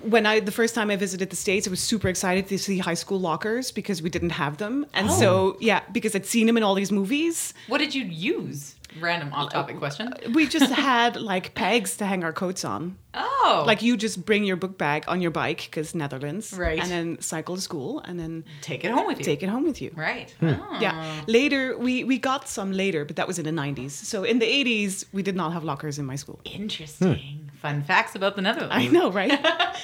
when 0.04 0.26
I 0.26 0.40
the 0.40 0.52
first 0.52 0.76
time 0.76 0.90
I 0.92 0.96
visited 0.96 1.30
the 1.30 1.36
states, 1.36 1.68
I 1.68 1.70
was 1.70 1.80
super 1.80 2.08
excited 2.08 2.48
to 2.48 2.58
see 2.58 2.78
high 2.80 2.94
school 2.96 3.20
lockers 3.20 3.72
because 3.72 4.02
we 4.02 4.10
didn't 4.10 4.32
have 4.32 4.58
them, 4.58 4.86
and 4.94 5.12
so 5.12 5.58
yeah, 5.60 5.82
because 5.92 6.16
I'd 6.16 6.26
seen 6.26 6.48
them 6.48 6.58
in 6.58 6.64
all 6.64 6.76
these 6.76 6.92
movies. 6.92 7.54
What 7.68 7.80
did 7.80 7.94
you 7.96 8.04
use? 8.04 8.74
Random 9.02 9.32
off-topic 9.34 9.78
question. 9.78 10.12
We 10.34 10.48
just 10.48 10.72
had 10.90 11.18
like 11.18 11.54
pegs 11.54 11.98
to 11.98 12.06
hang 12.06 12.24
our 12.24 12.34
coats 12.34 12.64
on. 12.66 12.98
Oh, 13.14 13.64
Like 13.68 13.82
you 13.84 13.96
just 13.98 14.26
bring 14.26 14.44
your 14.44 14.56
book 14.56 14.78
bag 14.78 15.04
on 15.08 15.22
your 15.22 15.30
bike 15.30 15.68
because 15.70 15.94
Netherlands, 15.94 16.54
Right. 16.54 16.80
And 16.82 16.90
then 16.90 17.22
cycle 17.22 17.56
to 17.56 17.62
school, 17.62 18.00
and 18.06 18.18
then 18.20 18.44
take 18.62 18.84
it 18.86 18.92
home 18.92 19.06
with 19.06 19.20
you. 19.20 19.26
take 19.26 19.44
it 19.44 19.50
home 19.50 19.64
with 19.64 19.82
you. 19.82 19.92
Right. 19.96 20.32
Hmm. 20.40 20.54
Oh. 20.60 20.78
Yeah. 20.80 21.22
Later, 21.28 21.78
we 21.78 22.04
we 22.06 22.18
got 22.18 22.48
some 22.48 22.72
later, 22.72 23.06
but 23.06 23.16
that 23.18 23.28
was 23.28 23.38
in 23.38 23.46
the 23.46 23.52
90s. 23.62 23.92
So 23.92 24.24
in 24.24 24.40
the 24.40 24.46
80s, 24.48 25.06
we 25.12 25.22
did 25.22 25.36
not 25.36 25.52
have 25.54 25.64
lockers 25.64 26.00
in 26.00 26.06
my 26.06 26.16
school. 26.16 26.40
Interesting. 26.46 27.47
Fun 27.62 27.82
facts 27.82 28.16
about 28.16 28.36
the 28.36 28.42
Netherlands. 28.44 28.76
I 28.76 28.88
know, 28.88 29.12
right? 29.12 29.32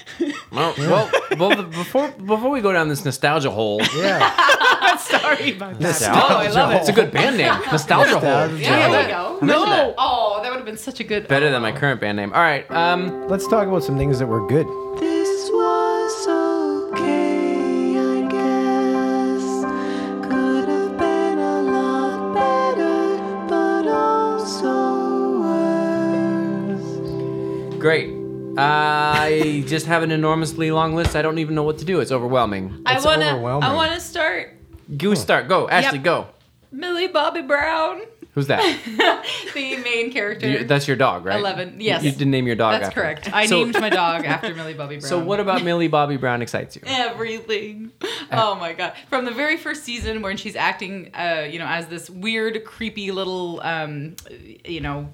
Well, 0.51 0.75
well, 0.77 1.09
well 1.37 1.55
the, 1.55 1.63
before 1.63 2.11
before 2.11 2.51
we 2.51 2.61
go 2.61 2.71
down 2.71 2.87
this 2.87 3.03
nostalgia 3.03 3.49
hole, 3.49 3.81
yeah. 3.95 4.95
Sorry 4.97 5.55
about 5.55 5.79
that. 5.79 6.01
Oh, 6.03 6.37
I 6.37 6.47
love 6.49 6.73
it's 6.73 6.89
a 6.89 6.93
good 6.93 7.11
band 7.11 7.37
name, 7.37 7.53
nostalgia 7.71 8.19
hole. 8.19 8.55
Yeah, 8.59 8.89
there 8.89 9.03
we 9.03 9.11
go. 9.11 9.39
No. 9.41 9.95
Oh, 9.97 10.39
that 10.43 10.49
would 10.51 10.57
have 10.57 10.65
been 10.65 10.77
such 10.77 10.99
a 10.99 11.03
good. 11.03 11.27
Better 11.27 11.49
than 11.49 11.63
my 11.63 11.71
current 11.71 11.99
band 11.99 12.17
name. 12.17 12.31
All 12.33 12.41
right. 12.41 12.69
Um, 12.69 13.27
Let's 13.27 13.47
talk 13.47 13.67
about 13.67 13.83
some 13.83 13.97
things 13.97 14.19
that 14.19 14.27
were 14.27 14.45
good. 14.47 14.67
This 14.99 15.32
great. 27.83 28.09
I 28.57 29.63
just 29.67 29.85
have 29.87 30.03
an 30.03 30.11
enormously 30.11 30.71
long 30.71 30.95
list. 30.95 31.15
I 31.17 31.21
don't 31.21 31.37
even 31.37 31.53
know 31.53 31.63
what 31.63 31.77
to 31.79 31.85
do. 31.85 31.99
It's 31.99 32.11
overwhelming. 32.11 32.81
I 32.85 32.95
It's 32.95 33.05
wanna. 33.05 33.27
overwhelming. 33.31 33.69
I 33.69 33.73
wanna 33.75 33.99
start. 33.99 34.53
You 34.87 35.15
start. 35.15 35.47
Go, 35.49 35.67
Ashley. 35.69 35.99
Go. 35.99 36.27
Millie 36.71 37.07
Bobby 37.07 37.41
Brown, 37.41 38.01
Who's 38.33 38.47
that? 38.47 38.61
the 39.53 39.77
main 39.77 40.11
character. 40.11 40.47
You- 40.49 40.63
that's 40.63 40.87
your 40.87 40.97
dog, 40.97 41.23
right? 41.23 41.39
11, 41.39 41.75
yes. 41.79 42.03
You 42.03 42.11
didn't 42.11 42.31
name 42.31 42.47
your 42.47 42.55
dog. 42.55 42.73
That's 42.73 42.87
after 42.87 43.01
correct. 43.01 43.29
I 43.31 43.45
So- 43.45 43.63
named 43.63 43.79
my 43.79 43.89
dog 43.89 44.25
after 44.25 44.55
Millie 44.55 44.73
Bobby 44.73 44.95
Brown. 44.97 45.07
So 45.09 45.19
what 45.23 45.39
about 45.39 45.63
Millie 45.63 45.87
Bobby 45.87 46.17
Brown 46.17 46.41
excites 46.41 46.75
you? 46.75 46.81
everything. 46.85 47.91
Oh 48.31 48.55
my 48.55 48.73
god! 48.73 48.93
From 49.09 49.25
the 49.25 49.31
very 49.31 49.57
first 49.57 49.83
season, 49.83 50.23
when 50.23 50.37
she's 50.37 50.55
acting, 50.55 51.11
uh, 51.13 51.47
you 51.49 51.59
know, 51.59 51.67
as 51.67 51.85
this 51.87 52.09
weird, 52.09 52.65
creepy 52.65 53.11
little, 53.11 53.61
um, 53.61 54.15
you 54.65 54.81
know, 54.81 55.09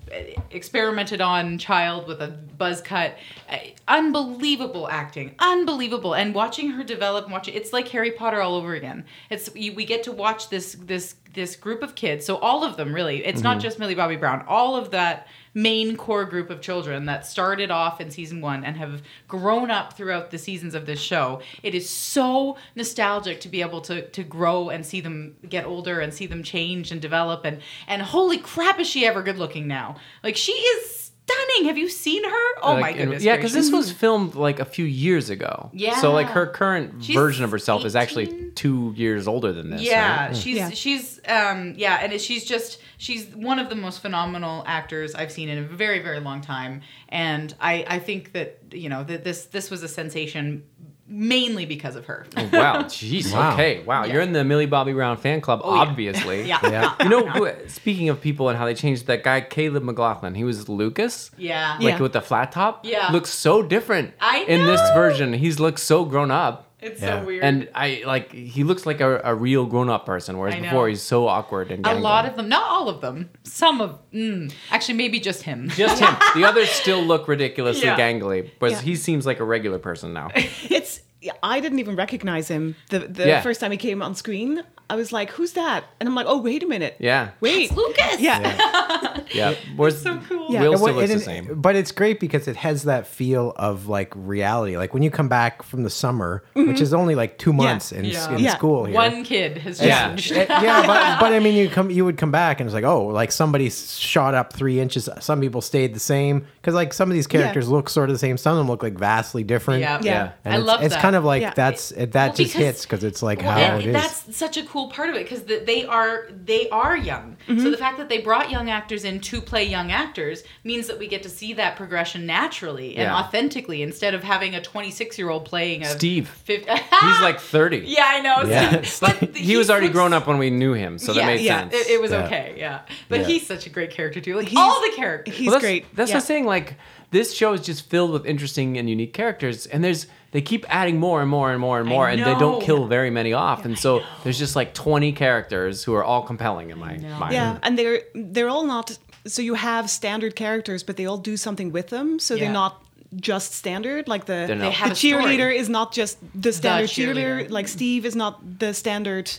experimented 0.52 1.20
on 1.22 1.58
child 1.58 2.08
with 2.08 2.22
a 2.22 2.28
buzz 2.58 2.82
cut, 2.82 3.18
uh, 3.50 3.58
unbelievable 3.88 4.88
acting, 4.90 5.36
unbelievable. 5.40 6.14
And 6.14 6.34
watching 6.34 6.72
her 6.72 6.84
develop, 6.84 7.30
watching 7.30 7.56
it's 7.56 7.74
like 7.74 7.90
Harry 7.90 8.12
Potter 8.12 8.42
all 8.42 8.56
over 8.56 8.74
again. 8.74 9.06
It's 9.30 9.54
we 9.54 9.86
get 9.86 10.04
to 10.04 10.12
watch 10.12 10.50
this 10.50 10.74
this 10.80 11.16
this 11.40 11.56
group 11.56 11.82
of 11.82 11.96
kids. 11.96 12.26
So 12.26 12.38
all 12.38 12.64
of 12.64 12.76
them 12.78 12.94
really. 12.94 13.26
It's 13.26 13.40
Mm-hmm. 13.40 13.44
not 13.44 13.60
just 13.60 13.80
Millie 13.80 13.96
Bobby 13.96 14.18
Brown. 14.18 14.44
All 14.48 14.76
of 14.76 14.92
that 14.92 15.28
main 15.54 15.96
core 15.98 16.26
group 16.26 16.50
of 16.50 16.62
children 16.62 17.06
that 17.06 17.26
started 17.26 17.72
off 17.72 18.00
in 18.00 18.12
season 18.12 18.40
1 18.42 18.64
and 18.64 18.78
have 18.78 19.02
grown 19.28 19.72
up 19.72 19.94
throughout 19.98 20.30
the 20.30 20.38
seasons 20.38 20.76
of 20.76 20.86
this 20.86 21.00
show. 21.00 21.42
It 21.64 21.74
is 21.74 21.90
so 21.90 22.58
nostalgic 22.76 23.40
to 23.42 23.50
be 23.50 23.62
able 23.62 23.82
to 23.82 24.08
to 24.10 24.24
grow 24.24 24.70
and 24.70 24.86
see 24.86 25.02
them 25.02 25.36
get 25.48 25.66
older 25.66 26.00
and 26.02 26.14
see 26.14 26.28
them 26.28 26.44
change 26.44 26.92
and 26.92 27.02
develop 27.02 27.46
and 27.46 27.62
and 27.88 28.02
holy 28.02 28.38
crap 28.38 28.80
is 28.80 28.88
she 28.88 29.06
ever 29.08 29.24
good 29.24 29.38
looking 29.40 29.68
now. 29.68 29.96
Like 30.24 30.38
she 30.38 30.52
is 30.52 31.09
stunning. 31.30 31.66
Have 31.68 31.78
you 31.78 31.90
seen 31.90 32.24
her? 32.24 32.48
Oh 32.62 32.74
my 32.76 32.82
Like, 32.82 32.96
and- 32.96 33.06
goodness. 33.06 33.24
Yeah, 33.24 33.36
because 33.36 33.54
this 33.54 33.72
was 33.72 33.92
filmed 33.92 34.36
like 34.36 34.60
a 34.60 34.66
few 34.66 34.86
years 34.86 35.30
ago. 35.30 35.70
Yeah. 35.74 36.00
So 36.02 36.12
like 36.12 36.28
her 36.28 36.48
current 36.48 37.04
She's 37.04 37.16
version 37.16 37.44
of 37.44 37.52
herself 37.52 37.86
is 37.86 37.96
actually 37.96 38.52
two 38.56 38.94
years 38.96 39.28
older 39.28 39.52
than 39.54 39.70
this. 39.70 39.82
Yeah, 39.82 40.28
right? 40.28 40.36
she's 40.38 40.58
Yeah. 40.58 40.70
she's 40.72 41.20
um 41.28 41.74
yeah, 41.78 42.00
and 42.02 42.14
it, 42.14 42.22
she's 42.22 42.46
just 42.46 42.80
she's 42.98 43.28
one 43.36 43.60
of 43.60 43.70
the 43.70 43.76
most 43.76 44.02
phenomenal 44.02 44.64
actors 44.68 45.16
I've 45.16 45.32
seen 45.32 45.50
in 45.50 45.58
a 45.60 45.64
very 45.64 46.00
very 46.00 46.20
long 46.20 46.42
time, 46.42 46.82
and 47.10 47.54
I 47.60 47.86
I 47.88 48.00
think 48.00 48.34
that 48.34 48.60
you 48.72 48.90
know 48.90 49.04
that 49.04 49.24
this 49.24 49.46
this 49.46 49.70
was 49.70 49.84
a 49.84 49.88
sensation 49.88 50.64
mainly 51.10 51.66
because 51.66 51.96
of 51.96 52.06
her. 52.06 52.26
Oh, 52.38 52.50
wow, 52.54 52.84
jeez. 52.84 53.34
Wow. 53.34 53.54
Okay, 53.54 53.84
wow. 53.84 54.04
Yeah. 54.06 54.14
You're 54.14 54.22
in 54.22 54.32
the 54.34 54.44
Millie 54.44 54.68
Bobby 54.68 54.94
Brown 54.94 55.18
fan 55.18 55.42
club, 55.42 55.62
Oh, 55.64 55.78
obviously. 55.78 56.44
Yeah. 56.48 56.60
Yeah. 56.64 56.96
You 57.04 57.10
know, 57.10 57.28
who, 57.30 57.50
speaking 57.68 58.10
of 58.10 58.22
people 58.22 58.50
and 58.50 58.58
how 58.58 58.66
they 58.66 58.76
changed 58.76 59.08
that 59.08 59.24
guy, 59.24 59.42
Caleb 59.42 59.84
McLaughlin, 59.84 60.36
he 60.36 60.44
was 60.44 60.70
Lucas. 60.70 61.32
Yeah. 61.38 61.74
Like 61.80 61.96
Yeah. 61.96 62.00
with 62.00 62.14
the 62.14 62.22
flat 62.22 62.52
top. 62.52 62.86
Yeah. 62.86 63.12
Looks 63.12 63.30
so 63.32 63.62
different. 63.64 64.14
I 64.22 64.42
know. 64.44 64.46
In 64.48 64.66
this 64.68 64.82
version, 64.94 65.34
he's 65.34 65.60
looks 65.60 65.82
so 65.84 66.06
grown 66.06 66.32
up. 66.32 66.69
It's 66.82 67.02
Yeah. 67.02 67.20
so 67.22 67.26
weird. 67.26 67.44
And 67.44 67.70
I 67.76 68.04
like 68.06 68.32
he 68.32 68.64
looks 68.64 68.86
like 68.86 69.02
a, 69.02 69.20
a 69.24 69.36
real 69.36 69.66
grown 69.66 69.90
up 69.90 70.06
person, 70.06 70.38
whereas 70.38 70.56
before 70.56 70.88
he's 70.88 71.02
so 71.02 71.28
awkward 71.28 71.72
and 71.72 71.86
a 71.86 71.94
lot 71.96 72.26
of 72.26 72.36
them, 72.38 72.48
not 72.50 72.64
all 72.70 72.88
of 72.90 73.02
them, 73.02 73.30
some 73.44 73.82
of 73.82 74.00
mm, 74.14 74.52
actually 74.72 74.96
maybe 74.96 75.20
just 75.20 75.44
him. 75.44 75.70
just 75.70 76.00
him. 76.02 76.16
The 76.36 76.46
others 76.46 76.70
still 76.70 77.02
look 77.02 77.28
ridiculously 77.28 77.86
Yeah. 77.88 77.98
gangly, 77.98 78.50
whereas 78.60 78.78
Yeah. 78.80 78.84
he 78.86 78.96
seems 78.96 79.26
like 79.26 79.40
a 79.40 79.44
regular 79.46 79.80
person 79.80 80.14
now. 80.14 80.30
It's 80.70 81.02
I 81.44 81.60
didn't 81.60 81.80
even 81.80 81.96
recognize 81.98 82.48
him 82.48 82.76
the 82.90 83.00
the 83.00 83.28
Yeah. 83.28 83.42
first 83.42 83.60
time 83.60 83.72
he 83.72 83.78
came 83.78 84.02
on 84.02 84.16
screen. 84.16 84.64
I 84.90 84.96
was 84.96 85.12
like, 85.12 85.30
"Who's 85.32 85.54
that?" 85.54 85.84
And 86.00 86.10
I'm 86.10 86.16
like, 86.16 86.26
"Oh, 86.28 86.40
wait 86.42 86.64
a 86.64 86.68
minute. 86.68 86.96
Yeah. 87.00 87.30
Wait, 87.42 87.72
Lucas. 87.76 88.20
yeah, 88.20 89.22
Yeah. 89.34 89.54
Whereas 89.76 90.02
so 90.02 90.18
cool. 90.28 90.48
Yeah. 90.52 90.62
Will 90.62 90.72
Yeah, 90.72 90.78
still 90.78 90.86
well, 90.88 90.96
looks 90.96 91.14
the 91.14 91.20
same. 91.20 91.62
But 91.62 91.76
it's 91.76 91.92
great 91.92 92.20
because 92.20 92.48
it 92.48 92.56
has 92.56 92.84
that 92.84 93.06
feel 93.06 93.54
of 93.56 93.88
like 93.88 94.12
reality. 94.16 94.78
Like 94.78 94.94
when 94.94 95.04
you 95.04 95.12
come 95.12 95.30
back 95.30 95.62
from 95.64 95.84
the 95.84 95.90
summer, 95.90 96.44
which 96.54 96.82
is 96.82 96.94
only 96.94 97.14
like 97.16 97.38
two 97.38 97.54
months 97.54 97.92
in, 97.92 98.06
Yeah. 98.06 98.34
in 98.34 98.40
Yeah. 98.40 98.56
school 98.56 98.86
here. 98.86 98.96
One 98.96 99.24
kid 99.24 99.60
has 99.60 99.80
Yeah. 99.82 100.08
changed. 100.10 100.32
Eh, 100.32 100.46
yeah, 100.50 100.86
but, 100.88 101.20
but 101.20 101.34
I 101.34 101.40
mean, 101.40 101.54
you 101.56 101.70
come, 101.70 101.92
you 101.92 102.04
would 102.06 102.18
come 102.18 102.32
back, 102.32 102.60
and 102.60 102.68
it's 102.68 102.74
like, 102.74 102.84
oh, 102.84 103.06
like 103.08 103.32
somebody 103.32 103.70
shot 103.70 104.34
up 104.34 104.54
three 104.54 104.80
inches. 104.80 105.08
Some 105.20 105.40
people 105.42 105.62
stayed 105.62 105.94
the 105.94 106.00
same 106.00 106.46
because 106.62 106.74
like 106.74 106.94
some 106.94 107.10
of 107.10 107.14
these 107.14 107.28
characters 107.28 107.70
look 107.70 107.90
sort 107.90 108.10
of 108.10 108.16
the 108.16 108.20
same. 108.20 108.38
Some 108.38 108.54
of 108.54 108.58
them 108.58 108.68
look 108.68 108.82
like 108.84 108.98
vastly 108.98 109.44
different. 109.44 109.82
Yeah. 109.82 110.00
Yeah. 110.02 110.32
and 110.46 110.54
I 110.56 110.58
it's, 110.58 110.66
love 110.68 110.82
it's 110.84 110.96
that. 110.96 111.02
kind 111.02 111.16
of 111.16 111.24
like 111.24 111.42
Yeah. 111.44 111.54
that's 111.56 111.92
it, 111.92 112.14
that 112.14 112.30
Well, 112.30 112.36
just 112.38 112.54
because- 112.54 112.66
hits 112.66 112.86
because 112.86 113.04
it's 113.04 113.22
like 113.22 113.42
Well, 113.42 113.52
how 113.52 113.58
and 113.60 113.84
it 113.84 113.88
is. 113.88 113.94
that's 113.94 114.36
such 114.36 114.58
a 114.58 114.64
cool 114.64 114.79
part 114.88 115.10
of 115.10 115.16
it 115.16 115.24
because 115.30 115.44
they 115.44 115.86
are 115.86 116.28
they 116.32 116.70
are 116.70 116.96
young. 116.96 117.36
Mm-hmm. 117.48 117.60
So 117.62 117.70
the 117.70 117.78
fact 117.78 117.98
that 117.98 118.08
they 118.10 118.20
brought 118.22 118.50
young 118.50 118.70
actors 118.70 119.04
in 119.04 119.20
to 119.22 119.42
play 119.42 119.66
young 119.66 119.92
actors 119.92 120.44
means 120.64 120.88
that 120.88 120.98
we 120.98 121.08
get 121.08 121.24
to 121.24 121.30
see 121.30 121.54
that 121.54 121.76
progression 121.76 122.26
naturally 122.26 122.96
and 122.96 123.04
Yeah. 123.04 123.18
authentically 123.18 123.82
instead 123.82 124.14
of 124.14 124.24
having 124.24 124.56
a 124.56 124.62
26 124.62 125.18
year 125.18 125.30
old 125.30 125.44
playing 125.46 125.84
a 125.84 125.88
Steve. 125.88 126.30
50, 126.30 126.72
He's 127.02 127.22
like 127.22 127.40
30. 127.40 127.80
yeah, 127.86 128.06
I 128.08 128.22
know. 128.22 128.44
Yeah. 128.50 128.84
But 129.02 129.36
He 129.36 129.58
was 129.58 129.70
already 129.70 129.88
looks- 129.88 129.96
grown 129.96 130.14
up 130.14 130.28
when 130.28 130.38
we 130.38 130.50
knew 130.50 130.74
him, 130.74 130.98
so 130.98 131.14
that 131.14 131.20
Yeah, 131.20 131.26
made 131.26 131.42
yeah. 131.42 131.60
sense. 131.70 131.74
It, 131.74 131.90
it 131.90 132.02
was 132.02 132.12
Yeah. 132.12 132.26
okay, 132.26 132.56
yeah. 132.58 132.82
But 133.10 133.22
Yeah. 133.22 133.26
he's 133.28 133.46
such 133.46 133.66
a 133.66 133.70
great 133.70 133.92
character 133.92 134.22
too. 134.22 134.36
Like 134.36 134.48
He's- 134.48 134.62
all 134.62 134.80
the 134.82 134.94
characters. 134.96 135.36
he's 135.36 135.48
Well, 135.48 135.54
that's, 135.56 135.64
great. 135.64 135.96
That's 135.96 136.10
yeah. 136.12 136.16
what 136.18 136.24
I'm 136.24 136.28
saying. 136.28 136.46
Like 136.46 136.76
this 137.12 137.34
show 137.34 137.54
is 137.54 137.62
just 137.62 137.90
filled 137.90 138.12
with 138.12 138.26
interesting 138.26 138.78
and 138.78 138.90
unique 138.90 139.14
characters, 139.14 139.66
and 139.66 139.84
there's 139.84 140.08
they 140.32 140.42
keep 140.42 140.64
adding 140.70 141.00
more 141.00 141.22
and 141.22 141.30
more 141.30 141.52
and 141.52 141.60
more 141.60 141.80
and 141.80 141.90
more, 141.90 142.08
and 142.08 142.22
they 142.22 142.36
don't 142.36 142.62
kill 142.62 142.86
very 142.88 143.10
many 143.10 143.34
off, 143.34 143.66
and 143.66 143.78
so 143.78 144.02
there's 144.24 144.38
just 144.38 144.56
like 144.56 144.74
20 144.76 145.12
characters 145.14 145.84
who 145.84 145.96
are 145.96 146.04
all 146.04 146.22
compelling 146.24 146.70
in 146.70 146.78
my 146.78 146.98
mind. 146.98 147.34
Yeah, 147.34 147.58
and 147.64 147.78
they're 147.80 148.02
they're 148.14 148.50
all 148.50 148.66
not. 148.66 148.98
So 149.26 149.42
you 149.42 149.56
have 149.56 149.90
standard 149.90 150.36
characters, 150.36 150.84
but 150.84 150.98
they 150.98 151.06
all 151.06 151.18
do 151.18 151.36
something 151.36 151.72
with 151.72 151.88
them. 151.90 152.20
So 152.20 152.36
Yeah. 152.36 152.44
they're 152.46 152.54
not 152.54 152.82
just 153.16 153.54
standard. 153.54 154.08
Like 154.08 154.26
the 154.26 154.46
They're 154.48 154.56
not. 154.56 154.66
They 154.66 154.72
have 154.72 154.90
the 154.90 154.94
a 154.94 154.96
story. 154.96 155.24
cheerleader 155.38 155.56
is 155.56 155.70
not 155.70 155.92
just 155.94 156.18
the 156.40 156.52
standard 156.54 156.90
cheerleader. 156.90 157.46
cheerleader. 157.46 157.50
Like 157.50 157.68
Steve 157.68 158.06
is 158.06 158.16
not 158.16 158.60
the 158.60 158.74
standard 158.74 159.32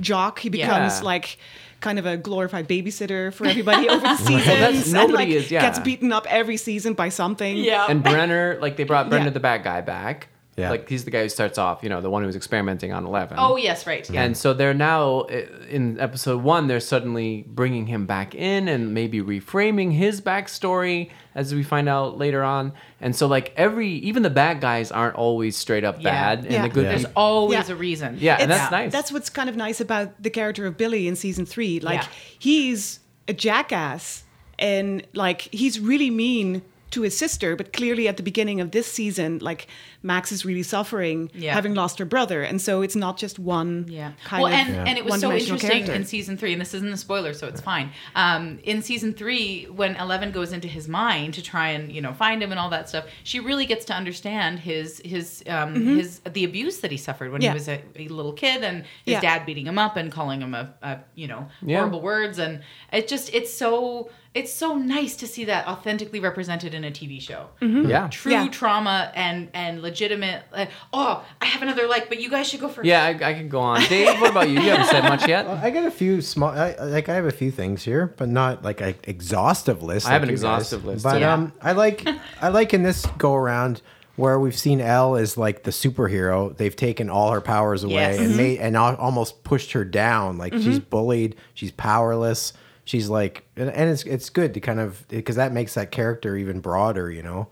jock. 0.00 0.38
He 0.38 0.48
becomes 0.48 0.98
Yeah. 1.00 1.04
like 1.04 1.38
kind 1.80 1.98
of 1.98 2.06
a 2.06 2.16
glorified 2.16 2.68
babysitter 2.68 3.32
for 3.32 3.46
everybody 3.46 3.88
over 3.88 4.00
the 4.00 4.16
seasons. 4.16 4.44
that's- 4.46 4.84
and, 4.86 4.92
nobody 4.94 5.12
like, 5.14 5.28
is, 5.28 5.50
yeah. 5.50 5.60
Gets 5.60 5.78
beaten 5.78 6.12
up 6.12 6.26
every 6.28 6.56
season 6.56 6.94
by 6.94 7.08
something. 7.08 7.56
yeah. 7.56 7.86
And 7.88 8.02
Brenner, 8.02 8.58
like 8.60 8.76
they 8.76 8.84
brought 8.84 9.08
Brenner 9.10 9.26
Yeah. 9.26 9.30
the 9.30 9.40
bad 9.40 9.62
guy 9.62 9.80
back. 9.80 10.28
Yeah. 10.58 10.70
Like 10.70 10.88
he's 10.88 11.04
the 11.04 11.10
guy 11.10 11.22
who 11.22 11.28
starts 11.28 11.56
off, 11.58 11.82
you 11.82 11.88
know, 11.88 12.00
the 12.00 12.10
one 12.10 12.22
who 12.22 12.26
was 12.26 12.36
experimenting 12.36 12.92
on 12.92 13.06
Eleven. 13.06 13.36
oh 13.38 13.56
yes, 13.56 13.86
right. 13.86 14.08
Yeah. 14.10 14.22
And 14.24 14.36
so 14.36 14.52
they're 14.54 14.74
now 14.74 15.22
in 15.22 15.98
episode 16.00 16.42
one. 16.42 16.66
They're 16.66 16.80
suddenly 16.80 17.44
bringing 17.46 17.86
him 17.86 18.06
back 18.06 18.34
in 18.34 18.68
and 18.68 18.92
maybe 18.94 19.20
reframing 19.20 19.92
his 19.92 20.20
backstory, 20.20 21.10
as 21.34 21.54
we 21.54 21.62
find 21.62 21.88
out 21.88 22.18
later 22.18 22.42
on. 22.42 22.72
And 23.00 23.14
so, 23.14 23.26
like 23.28 23.52
every, 23.56 23.88
even 23.90 24.22
the 24.22 24.30
bad 24.30 24.60
guys 24.60 24.90
aren't 24.90 25.14
always 25.14 25.56
straight 25.56 25.84
up 25.84 25.96
Yeah. 25.98 26.10
bad, 26.10 26.38
and 26.44 26.52
Yeah. 26.52 26.62
the 26.62 26.68
good. 26.68 26.84
Yeah. 26.84 26.90
There's 26.90 27.06
always 27.14 27.68
Yeah. 27.68 27.74
a 27.74 27.76
reason. 27.76 28.16
Yeah, 28.20 28.34
and 28.34 28.42
It's- 28.50 28.58
that's 28.58 28.72
nice. 28.72 28.92
That's 28.92 29.12
what's 29.12 29.30
kind 29.30 29.48
of 29.48 29.56
nice 29.56 29.80
about 29.80 30.20
the 30.22 30.30
character 30.30 30.66
of 30.66 30.76
Billy 30.76 31.06
in 31.06 31.14
season 31.16 31.46
three. 31.46 31.78
Like 31.80 32.02
Yeah. 32.02 32.08
he's 32.38 33.00
a 33.28 33.32
jackass 33.32 34.24
and 34.58 35.06
like 35.14 35.42
he's 35.52 35.78
really 35.78 36.10
mean 36.10 36.62
to 36.90 37.02
his 37.02 37.16
sister, 37.16 37.54
but 37.56 37.72
clearly 37.72 38.08
at 38.08 38.16
the 38.16 38.22
beginning 38.22 38.60
of 38.60 38.70
this 38.70 38.86
season, 38.90 39.38
like 39.40 39.66
Max 40.02 40.32
is 40.32 40.44
really 40.44 40.62
suffering, 40.62 41.30
Yeah. 41.34 41.52
having 41.54 41.74
lost 41.74 41.98
her 41.98 42.04
brother, 42.04 42.42
and 42.42 42.60
so 42.62 42.82
it's 42.82 42.96
not 42.96 43.18
just 43.18 43.38
one 43.38 43.86
Yeah. 43.88 44.12
kind 44.24 44.42
well, 44.42 44.52
of 44.52 44.58
and, 44.58 44.88
and 44.88 44.98
it 44.98 45.04
was 45.04 45.20
so 45.20 45.32
interesting 45.32 45.58
character. 45.70 45.92
in 45.92 46.04
season 46.04 46.36
three, 46.38 46.52
and 46.52 46.60
this 46.60 46.72
isn't 46.74 46.92
a 46.92 46.96
spoiler, 46.96 47.32
so 47.34 47.46
it's 47.48 47.60
fine. 47.60 47.90
Um, 48.14 48.58
in 48.64 48.80
season 48.82 49.12
three, 49.12 49.64
when 49.64 49.96
Eleven 49.96 50.30
goes 50.32 50.52
into 50.52 50.68
his 50.68 50.88
mind 50.88 51.34
to 51.34 51.42
try 51.42 51.68
and 51.70 51.92
you 51.92 52.00
know 52.00 52.12
find 52.12 52.42
him 52.42 52.50
and 52.52 52.58
all 52.60 52.70
that 52.70 52.88
stuff, 52.88 53.04
she 53.24 53.40
really 53.40 53.66
gets 53.66 53.84
to 53.86 53.94
understand 53.94 54.60
his 54.60 55.00
his 55.04 55.42
um, 55.48 55.74
his 55.98 56.20
the 56.20 56.44
abuse 56.44 56.78
that 56.78 56.90
he 56.90 56.96
suffered 56.96 57.30
when 57.32 57.40
Mm-hmm. 57.40 57.44
Yeah. 57.44 57.50
he 57.50 57.54
was 57.54 57.68
a, 57.68 57.82
a 57.96 58.08
little 58.08 58.32
kid, 58.32 58.62
and 58.64 58.78
his 59.04 59.12
Yeah. 59.14 59.20
dad 59.20 59.46
beating 59.46 59.66
him 59.66 59.78
up 59.78 59.96
and 59.96 60.10
calling 60.10 60.40
him 60.40 60.54
a, 60.54 60.72
a 60.82 60.98
you 61.14 61.26
know 61.28 61.48
Yeah. 61.62 61.78
horrible 61.78 62.00
words, 62.00 62.38
and 62.38 62.62
it 62.92 63.08
just 63.08 63.32
it's 63.34 63.52
so 63.52 64.10
it's 64.38 64.52
so 64.52 64.76
nice 64.76 65.16
to 65.16 65.26
see 65.26 65.44
that 65.46 65.66
authentically 65.66 66.20
represented 66.20 66.74
in 66.74 66.84
a 66.84 66.90
TV 66.90 67.20
show. 67.20 67.48
yeah. 67.60 68.08
True 68.08 68.32
Yeah. 68.32 68.48
trauma 68.48 69.10
and 69.14 69.48
and 69.54 69.82
legitimate. 69.82 70.42
Uh, 70.52 70.66
oh, 70.92 71.24
I 71.40 71.46
have 71.46 71.62
another 71.62 71.86
like, 71.86 72.08
but 72.08 72.20
you 72.20 72.30
guys 72.30 72.48
should 72.48 72.60
go 72.60 72.68
first. 72.68 72.86
Yeah, 72.86 73.04
I, 73.04 73.10
I 73.30 73.34
can 73.34 73.48
go 73.48 73.60
on. 73.60 73.80
Dave, 73.88 74.20
what 74.20 74.30
about 74.30 74.48
you? 74.48 74.60
You 74.60 74.70
haven't 74.70 74.86
said 74.86 75.02
much 75.04 75.26
yet. 75.28 75.46
I 75.46 75.70
got 75.70 75.86
a 75.86 75.90
few 75.90 76.20
small, 76.22 76.50
I, 76.50 76.74
like 76.80 77.08
I 77.08 77.14
have 77.14 77.24
a 77.26 77.30
few 77.32 77.50
things 77.50 77.82
here, 77.84 78.14
but 78.16 78.28
not 78.28 78.62
like 78.62 78.80
an 78.80 78.94
exhaustive 79.04 79.82
list. 79.82 80.06
I 80.06 80.12
have 80.12 80.22
an 80.22 80.28
you 80.28 80.34
guys. 80.36 80.40
exhaustive 80.42 80.84
list, 80.84 81.04
but 81.04 81.20
yeah. 81.20 81.34
um, 81.34 81.52
I 81.60 81.72
like, 81.72 82.06
I 82.40 82.48
like 82.48 82.72
in 82.74 82.82
this 82.82 83.04
go 83.18 83.34
around 83.34 83.82
where 84.16 84.38
we've 84.40 84.56
seen 84.58 84.80
El 84.80 85.14
is 85.16 85.36
like 85.36 85.62
the 85.62 85.70
superhero. 85.70 86.56
They've 86.56 86.74
taken 86.74 87.08
all 87.08 87.30
her 87.30 87.40
powers 87.40 87.84
away 87.84 87.94
Yes. 87.94 88.18
and 88.18 88.36
made 88.36 88.58
and 88.58 88.76
almost 88.76 89.44
pushed 89.44 89.72
her 89.72 89.84
down. 89.84 90.38
Like 90.38 90.52
she's 90.54 90.78
bullied, 90.80 91.36
she's 91.54 91.70
powerless. 91.72 92.52
She's 92.88 93.10
like, 93.10 93.44
and, 93.54 93.68
and 93.68 93.90
it's 93.90 94.02
it's 94.04 94.30
good 94.30 94.54
to 94.54 94.60
kind 94.60 94.80
of 94.80 95.06
because 95.08 95.36
that 95.36 95.52
makes 95.52 95.74
that 95.74 95.90
character 95.90 96.34
even 96.38 96.60
broader, 96.60 97.10
you 97.10 97.22
know. 97.22 97.48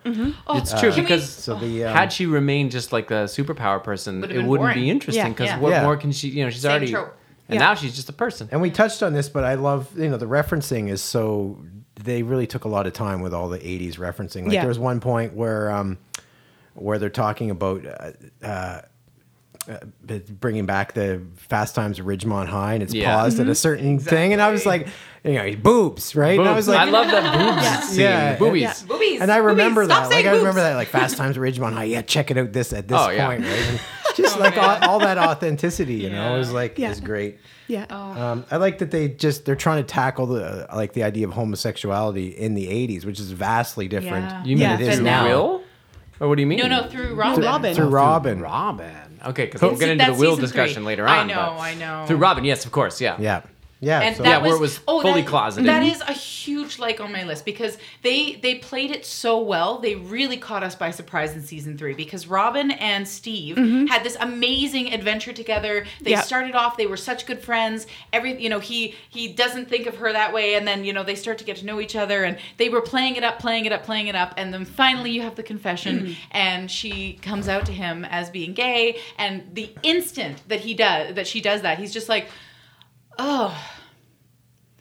Oh, 0.47 0.57
It's 0.57 0.71
true 0.81 0.89
can 0.89 0.95
we- 0.97 1.01
because 1.03 1.29
So 1.29 1.59
the 1.59 1.85
um, 1.85 1.95
had 1.95 2.11
she 2.11 2.25
remained 2.25 2.71
just 2.71 2.91
like 2.91 3.11
a 3.11 3.25
superpower 3.29 3.85
person, 3.85 4.25
it 4.25 4.29
wouldn't 4.45 4.47
boring. 4.47 4.75
be 4.77 4.89
interesting 4.89 5.23
Yeah. 5.25 5.29
because 5.29 5.49
Yeah. 5.49 5.59
what 5.59 5.71
Yeah. 5.73 5.83
more 5.83 5.99
can 5.99 6.11
she? 6.11 6.29
You 6.29 6.45
know, 6.45 6.49
she's 6.51 6.63
Same 6.63 6.71
already, 6.71 6.91
trope. 6.91 7.15
and 7.51 7.61
Yeah. 7.61 7.67
now 7.67 7.75
she's 7.75 7.95
just 7.95 8.09
a 8.09 8.15
person. 8.15 8.49
And 8.51 8.63
we 8.63 8.71
touched 8.71 9.03
on 9.03 9.13
this, 9.13 9.29
but 9.29 9.45
I 9.45 9.57
love 9.57 9.91
you 9.95 10.09
know 10.09 10.17
the 10.17 10.25
referencing 10.25 10.89
is 10.89 11.03
so 11.03 11.59
they 12.03 12.23
really 12.23 12.47
took 12.47 12.65
a 12.65 12.69
lot 12.69 12.87
of 12.87 12.95
time 12.95 13.21
with 13.21 13.35
all 13.35 13.51
the 13.51 13.59
'80s 13.59 13.97
referencing. 13.99 14.45
Like 14.45 14.55
Yeah. 14.55 14.61
there 14.63 14.69
was 14.69 14.79
one 14.79 15.01
point 15.01 15.35
where 15.35 15.71
um, 15.71 15.99
where 16.73 16.99
they're 16.99 17.11
talking 17.11 17.51
about 17.51 17.85
uh, 17.85 18.13
uh, 18.43 18.81
uh, 19.69 20.19
bringing 20.41 20.67
back 20.67 20.93
the 20.95 21.21
Fast 21.37 21.75
Times 21.75 21.99
at 22.01 22.07
Ridgemont 22.07 22.47
High, 22.49 22.75
and 22.75 22.83
it's 22.83 22.95
Yeah. 22.95 23.15
paused 23.17 23.41
at 23.41 23.49
a 23.49 23.55
certain 23.55 23.99
thing, 23.99 24.33
and 24.33 24.41
I 24.43 24.51
was 24.51 24.65
like, 24.67 24.89
you 25.25 25.33
know, 25.35 25.57
boobs, 25.57 26.15
right? 26.15 26.39
And 26.39 26.49
I 26.49 26.55
was 26.55 26.69
like, 26.69 26.79
I 26.79 26.85
love 26.85 27.09
that 27.09 27.37
boobs 27.81 27.89
scene. 27.91 28.01
Yeah. 28.03 28.37
Boobies. 28.37 28.61
Yeah. 28.63 28.75
Boobies. 28.87 29.21
and 29.21 29.33
I 29.33 29.39
remember 29.39 29.83
Boobies. 29.83 29.87
Stop 29.97 30.03
that. 30.11 30.15
Like 30.15 30.25
saying 30.25 30.27
I 30.29 30.31
remember 30.39 30.51
boobs. 30.53 30.63
that. 30.63 30.75
Like 30.77 30.89
Fast 30.89 31.17
Times 31.17 31.37
at 31.37 31.43
Ridgemont 31.43 31.73
High. 31.73 31.85
Yeah, 31.85 32.03
check 32.03 32.31
it 32.31 32.39
out. 32.39 32.53
This 32.53 32.73
at 32.73 32.87
this 32.89 32.99
Oh, 33.01 33.11
yeah. 33.11 33.27
point, 33.27 33.41
right? 33.43 33.51
And 33.69 33.81
just 34.17 34.39
like 34.39 34.57
all, 34.57 34.79
all 34.89 34.99
that 35.01 35.19
authenticity, 35.19 35.95
you 35.95 36.11
know, 36.11 36.35
Yeah. 36.35 36.41
is 36.41 36.53
like 36.53 36.79
Yeah. 36.79 36.91
is 36.91 37.01
great. 37.01 37.39
yeah. 37.67 37.87
Um, 37.91 38.45
I 38.53 38.59
like 38.59 38.79
that 38.79 38.93
they 38.93 39.09
just 39.09 39.45
they're 39.47 39.57
trying 39.57 39.83
to 39.83 39.87
tackle 39.87 40.27
the 40.27 40.69
like 40.73 40.93
the 40.93 41.03
idea 41.03 41.27
of 41.27 41.33
homosexuality 41.33 42.29
in 42.29 42.55
the 42.55 42.69
'80s, 42.69 43.05
which 43.05 43.19
is 43.19 43.33
vastly 43.33 43.89
different. 43.89 44.27
Yeah. 44.31 44.45
You 44.45 44.57
mean 44.57 44.59
Yeah. 44.59 44.75
it 44.75 44.81
is 44.83 44.95
through 44.97 45.05
now. 45.05 45.25
Will? 45.27 45.63
Or 46.21 46.29
what 46.29 46.37
do 46.37 46.41
you 46.41 46.47
mean? 46.47 46.59
No, 46.59 46.69
no, 46.69 46.89
through 46.89 47.15
Robin. 47.15 47.45
Robin. 47.45 47.75
Through 47.75 47.89
Robin. 47.89 48.41
Robin. 48.41 49.21
Okay, 49.27 49.47
because 49.47 49.61
we'll 49.63 49.77
get 49.77 49.91
into 49.91 50.05
the 50.05 50.11
that's 50.11 50.21
Will 50.21 50.37
discussion 50.37 50.77
three. 50.83 50.87
later 50.87 51.07
on. 51.07 51.19
I 51.19 51.25
know, 51.25 51.35
but 51.35 51.61
I 51.61 51.75
know. 51.75 52.05
Through 52.07 52.19
Robin, 52.19 52.45
yes, 52.45 52.65
of 52.65 52.73
course, 52.73 53.01
yeah. 53.01 53.17
Yeah. 53.19 53.43
Yeah, 53.81 54.01
and 54.01 54.17
so- 54.17 54.23
that 54.23 54.29
Yeah, 54.29 54.39
where 54.39 54.57
it 54.57 54.61
was 54.61 54.81
oh, 54.89 55.03
fully 55.03 55.21
that- 55.21 55.29
closeted. 55.29 55.67
That 55.67 55.83
is 55.83 56.01
a 56.01 56.13
huge 56.13 56.79
like 56.79 57.01
on 57.01 57.13
my 57.13 57.25
list 57.25 57.45
because 57.45 57.77
they 58.03 58.37
they 58.37 58.55
played 58.55 58.91
it 58.91 59.05
so 59.05 59.39
well. 59.39 59.79
They 59.79 59.95
really 59.95 60.39
caught 60.39 60.63
us 60.63 60.75
by 60.75 60.91
surprise 60.91 61.35
in 61.35 61.43
season 61.43 61.77
three 61.77 61.93
because 61.93 62.27
Robin 62.27 62.71
and 62.71 63.07
Steve 63.07 63.57
mm-hmm. 63.57 63.87
had 63.87 64.03
this 64.03 64.17
amazing 64.19 64.95
adventure 64.95 65.33
together. 65.33 65.85
They 66.01 66.13
Yeah. 66.13 66.23
started 66.23 66.55
off; 66.55 66.77
they 66.79 66.87
were 66.87 66.97
such 66.97 67.27
good 67.27 67.41
friends. 67.43 67.87
Every 68.13 68.41
you 68.43 68.49
know, 68.49 68.61
he 68.61 68.95
he 69.11 69.29
doesn't 69.29 69.69
think 69.69 69.87
of 69.87 69.97
her 69.97 70.11
that 70.13 70.33
way, 70.33 70.55
and 70.55 70.67
then 70.67 70.85
you 70.85 70.95
know 70.95 71.03
they 71.03 71.15
start 71.15 71.37
to 71.39 71.45
get 71.45 71.57
to 71.59 71.67
know 71.67 71.81
each 71.81 71.97
other, 71.97 72.25
and 72.25 72.39
they 72.57 72.71
were 72.71 72.81
playing 72.81 73.17
it 73.17 73.25
up, 73.25 73.39
playing 73.39 73.67
it 73.67 73.73
up, 73.73 73.85
playing 73.85 74.07
it 74.07 74.17
up, 74.17 74.33
and 74.39 74.55
then 74.55 74.65
finally 74.65 75.11
you 75.11 75.21
have 75.21 75.35
the 75.35 75.43
confession, 75.43 75.99
mm-hmm. 75.99 76.13
and 76.31 76.71
she 76.71 77.19
comes 77.21 77.47
out 77.47 77.67
to 77.67 77.73
him 77.73 78.07
as 78.07 78.31
being 78.31 78.55
gay, 78.55 78.99
and 79.19 79.43
the 79.53 79.71
instant 79.83 80.43
that 80.49 80.61
he 80.61 80.73
does 80.73 81.15
that 81.15 81.27
she 81.27 81.43
does 81.43 81.61
that, 81.63 81.79
he's 81.79 81.93
just 81.93 82.09
like, 82.09 82.29
oh. 83.19 83.57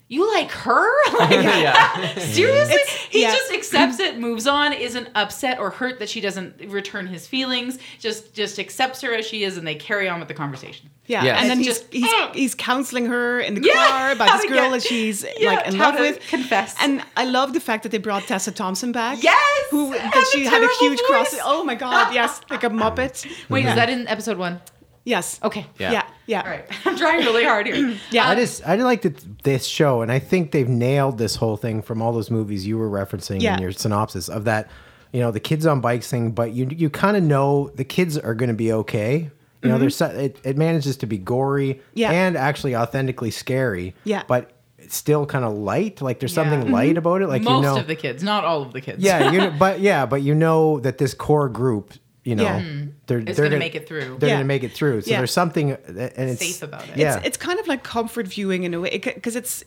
You 0.08 0.32
like 0.36 0.52
her? 0.52 0.88
Like, 1.18 1.30
yeah. 1.32 2.16
Seriously? 2.20 2.78
he 3.10 3.22
yeah. 3.24 3.32
just 3.32 3.52
accepts 3.52 4.00
it, 4.00 4.20
moves 4.20 4.46
on, 4.46 4.74
isn't 4.74 5.10
upset 5.16 5.58
or 5.60 5.70
hurt 5.72 5.98
that 6.00 6.10
she 6.10 6.20
doesn't 6.22 6.60
return 6.70 7.08
his 7.08 7.26
feelings, 7.26 7.80
just 8.00 8.34
just 8.34 8.60
accepts 8.60 9.02
her 9.02 9.14
as 9.16 9.26
she 9.26 9.44
is 9.44 9.58
and 9.58 9.66
they 9.66 9.74
carry 9.76 10.08
on 10.10 10.20
with 10.20 10.28
the 10.28 10.34
conversation. 10.36 10.90
Yeah, 11.08 11.24
Yes. 11.24 11.42
and 11.42 11.50
then 11.50 11.58
he's 11.60 11.68
just- 11.68 11.94
he's, 11.94 12.06
Mm. 12.12 12.36
he's 12.36 12.54
counseling 12.56 13.06
her 13.08 13.40
in 13.40 13.54
the 13.56 13.62
Yeah, 13.62 13.74
car 13.74 14.12
about 14.12 14.28
this 14.38 14.46
girl 14.46 14.70
get- 14.70 14.72
that 14.72 14.84
she's 14.84 15.26
Yeah, 15.40 15.54
like 15.54 15.68
in 15.68 15.78
love 15.78 15.98
with. 16.00 16.20
confess. 16.28 16.76
And 16.82 17.02
I 17.16 17.26
love 17.26 17.54
the 17.54 17.60
fact 17.60 17.84
that 17.84 17.90
they 17.92 17.98
brought 18.00 18.24
Tessa 18.28 18.52
Thompson 18.52 18.92
back. 18.92 19.24
Yes! 19.24 19.40
who 19.72 19.94
And 19.94 20.12
that 20.12 20.28
she 20.34 20.44
had 20.46 20.54
a 20.62 20.68
terrible 20.68 20.76
huge 20.80 21.00
cross. 21.04 21.36
Oh 21.44 21.64
my 21.64 21.76
god, 21.76 22.14
yes, 22.14 22.42
like 22.52 22.64
a 22.64 22.70
muppet. 22.70 23.26
Wait, 23.50 23.64
Yeah. 23.64 23.70
is 23.72 23.76
that 23.76 23.90
in 23.90 24.08
episode 24.08 24.38
one? 24.38 24.62
Yes. 25.06 25.40
Okay. 25.44 25.66
Yeah. 25.80 25.92
Yeah. 25.92 26.04
Yeah. 26.26 26.42
All 26.42 26.50
right. 26.50 26.66
I'm 26.86 26.98
trying 26.98 27.20
really 27.24 27.44
hard 27.46 27.68
here. 27.68 27.96
Yeah. 28.12 28.28
I 28.30 28.36
just 28.36 28.68
I 28.68 28.76
like 28.76 29.04
that 29.04 29.44
this 29.44 29.66
show, 29.66 30.02
and 30.02 30.12
I 30.12 30.20
think 30.20 30.52
they've 30.52 30.68
nailed 30.68 31.18
this 31.20 31.36
whole 31.36 31.56
thing 31.58 31.82
from 31.84 32.02
all 32.02 32.12
those 32.12 32.30
movies 32.32 32.66
you 32.68 32.78
were 32.78 32.90
referencing 32.90 33.42
Yeah. 33.42 33.56
in 33.56 33.62
your 33.62 33.72
synopsis 33.72 34.28
of 34.28 34.46
that. 34.46 34.70
You 35.14 35.22
know, 35.22 35.32
the 35.32 35.40
kids 35.40 35.66
on 35.66 35.80
bikes 35.80 36.10
thing, 36.10 36.32
but 36.32 36.52
you 36.54 36.68
you 36.70 36.90
kind 36.90 37.16
of 37.16 37.24
know 37.24 37.70
the 37.76 37.86
kids 37.86 38.18
are 38.18 38.34
going 38.34 38.50
to 38.50 38.56
be 38.56 38.74
okay. 38.74 39.30
You 39.64 39.70
know, 39.70 39.78
there's 39.80 40.00
it, 40.02 40.38
it 40.44 40.58
manages 40.58 40.98
to 40.98 41.06
be 41.08 41.18
gory 41.18 41.76
Mm-hmm. 41.76 41.82
Yeah. 42.00 42.12
and 42.12 42.36
actually 42.38 42.76
authentically 42.76 43.32
scary. 43.32 43.96
Yeah. 44.04 44.24
but 44.28 44.52
it's 44.78 44.96
still 44.96 45.26
kind 45.26 45.44
of 45.46 45.54
light. 45.58 46.02
Like 46.02 46.20
there's 46.20 46.36
Yeah. 46.36 46.44
something 46.50 46.72
light 46.72 46.98
about 46.98 47.22
it. 47.24 47.28
Like 47.28 47.42
Most 47.42 47.56
you 47.56 47.62
know, 47.74 47.78
of 47.80 47.88
the 47.88 47.96
kids, 47.96 48.22
not 48.24 48.44
all 48.44 48.62
of 48.62 48.74
the 48.74 48.82
kids. 48.82 49.02
yeah, 49.02 49.32
you 49.32 49.38
know, 49.44 49.54
but 49.58 49.80
yeah, 49.80 50.06
but 50.06 50.22
you 50.22 50.36
know 50.36 50.80
that 50.82 50.98
this 51.00 51.14
core 51.16 51.50
group, 51.50 51.94
you 52.26 52.36
know, 52.36 52.44
Yeah. 52.44 52.64
they're 53.08 53.20
It's 53.20 53.38
they're 53.38 53.46
gonna 53.48 53.60
make 53.60 53.76
it 53.76 53.88
through. 53.88 54.18
They're 54.20 54.30
Yeah. 54.30 54.36
gonna 54.36 54.46
make 54.56 54.64
it 54.66 54.74
through. 54.74 55.02
So 55.02 55.12
Yeah. 55.12 55.18
there's 55.20 55.32
something, 55.32 55.72
uh, 55.72 55.78
and 56.18 56.30
it's 56.32 56.40
Safe 56.46 56.62
about 56.64 56.90
it. 56.90 56.98
Yeah, 56.98 57.22
It's 57.24 57.38
kind 57.38 57.60
of 57.60 57.68
like 57.68 57.84
comfort 57.84 58.28
viewing 58.28 58.64
in 58.64 58.74
a 58.74 58.82
way 58.82 58.98
because 58.98 59.38
it's 59.38 59.64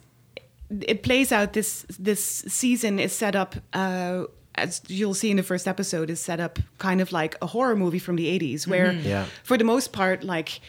it 0.95 1.03
plays 1.03 1.33
out 1.33 1.55
this 1.55 1.87
this 1.99 2.23
season 2.47 2.99
is 2.99 3.13
set 3.13 3.35
up 3.35 3.57
uh, 3.73 4.25
as 4.57 4.83
you'll 4.89 5.15
see 5.15 5.31
in 5.31 5.37
the 5.39 5.43
first 5.43 5.67
episode 5.67 6.11
is 6.11 6.21
set 6.21 6.41
up 6.41 6.59
kind 6.79 7.01
of 7.01 7.11
like 7.13 7.37
a 7.41 7.47
horror 7.47 7.77
movie 7.77 8.01
from 8.01 8.17
the 8.17 8.27
80s 8.27 8.67
where 8.67 8.93
Yeah. 8.93 9.25
for 9.45 9.57
the 9.57 9.65
most 9.65 9.93
part 9.93 10.25
like 10.25 10.61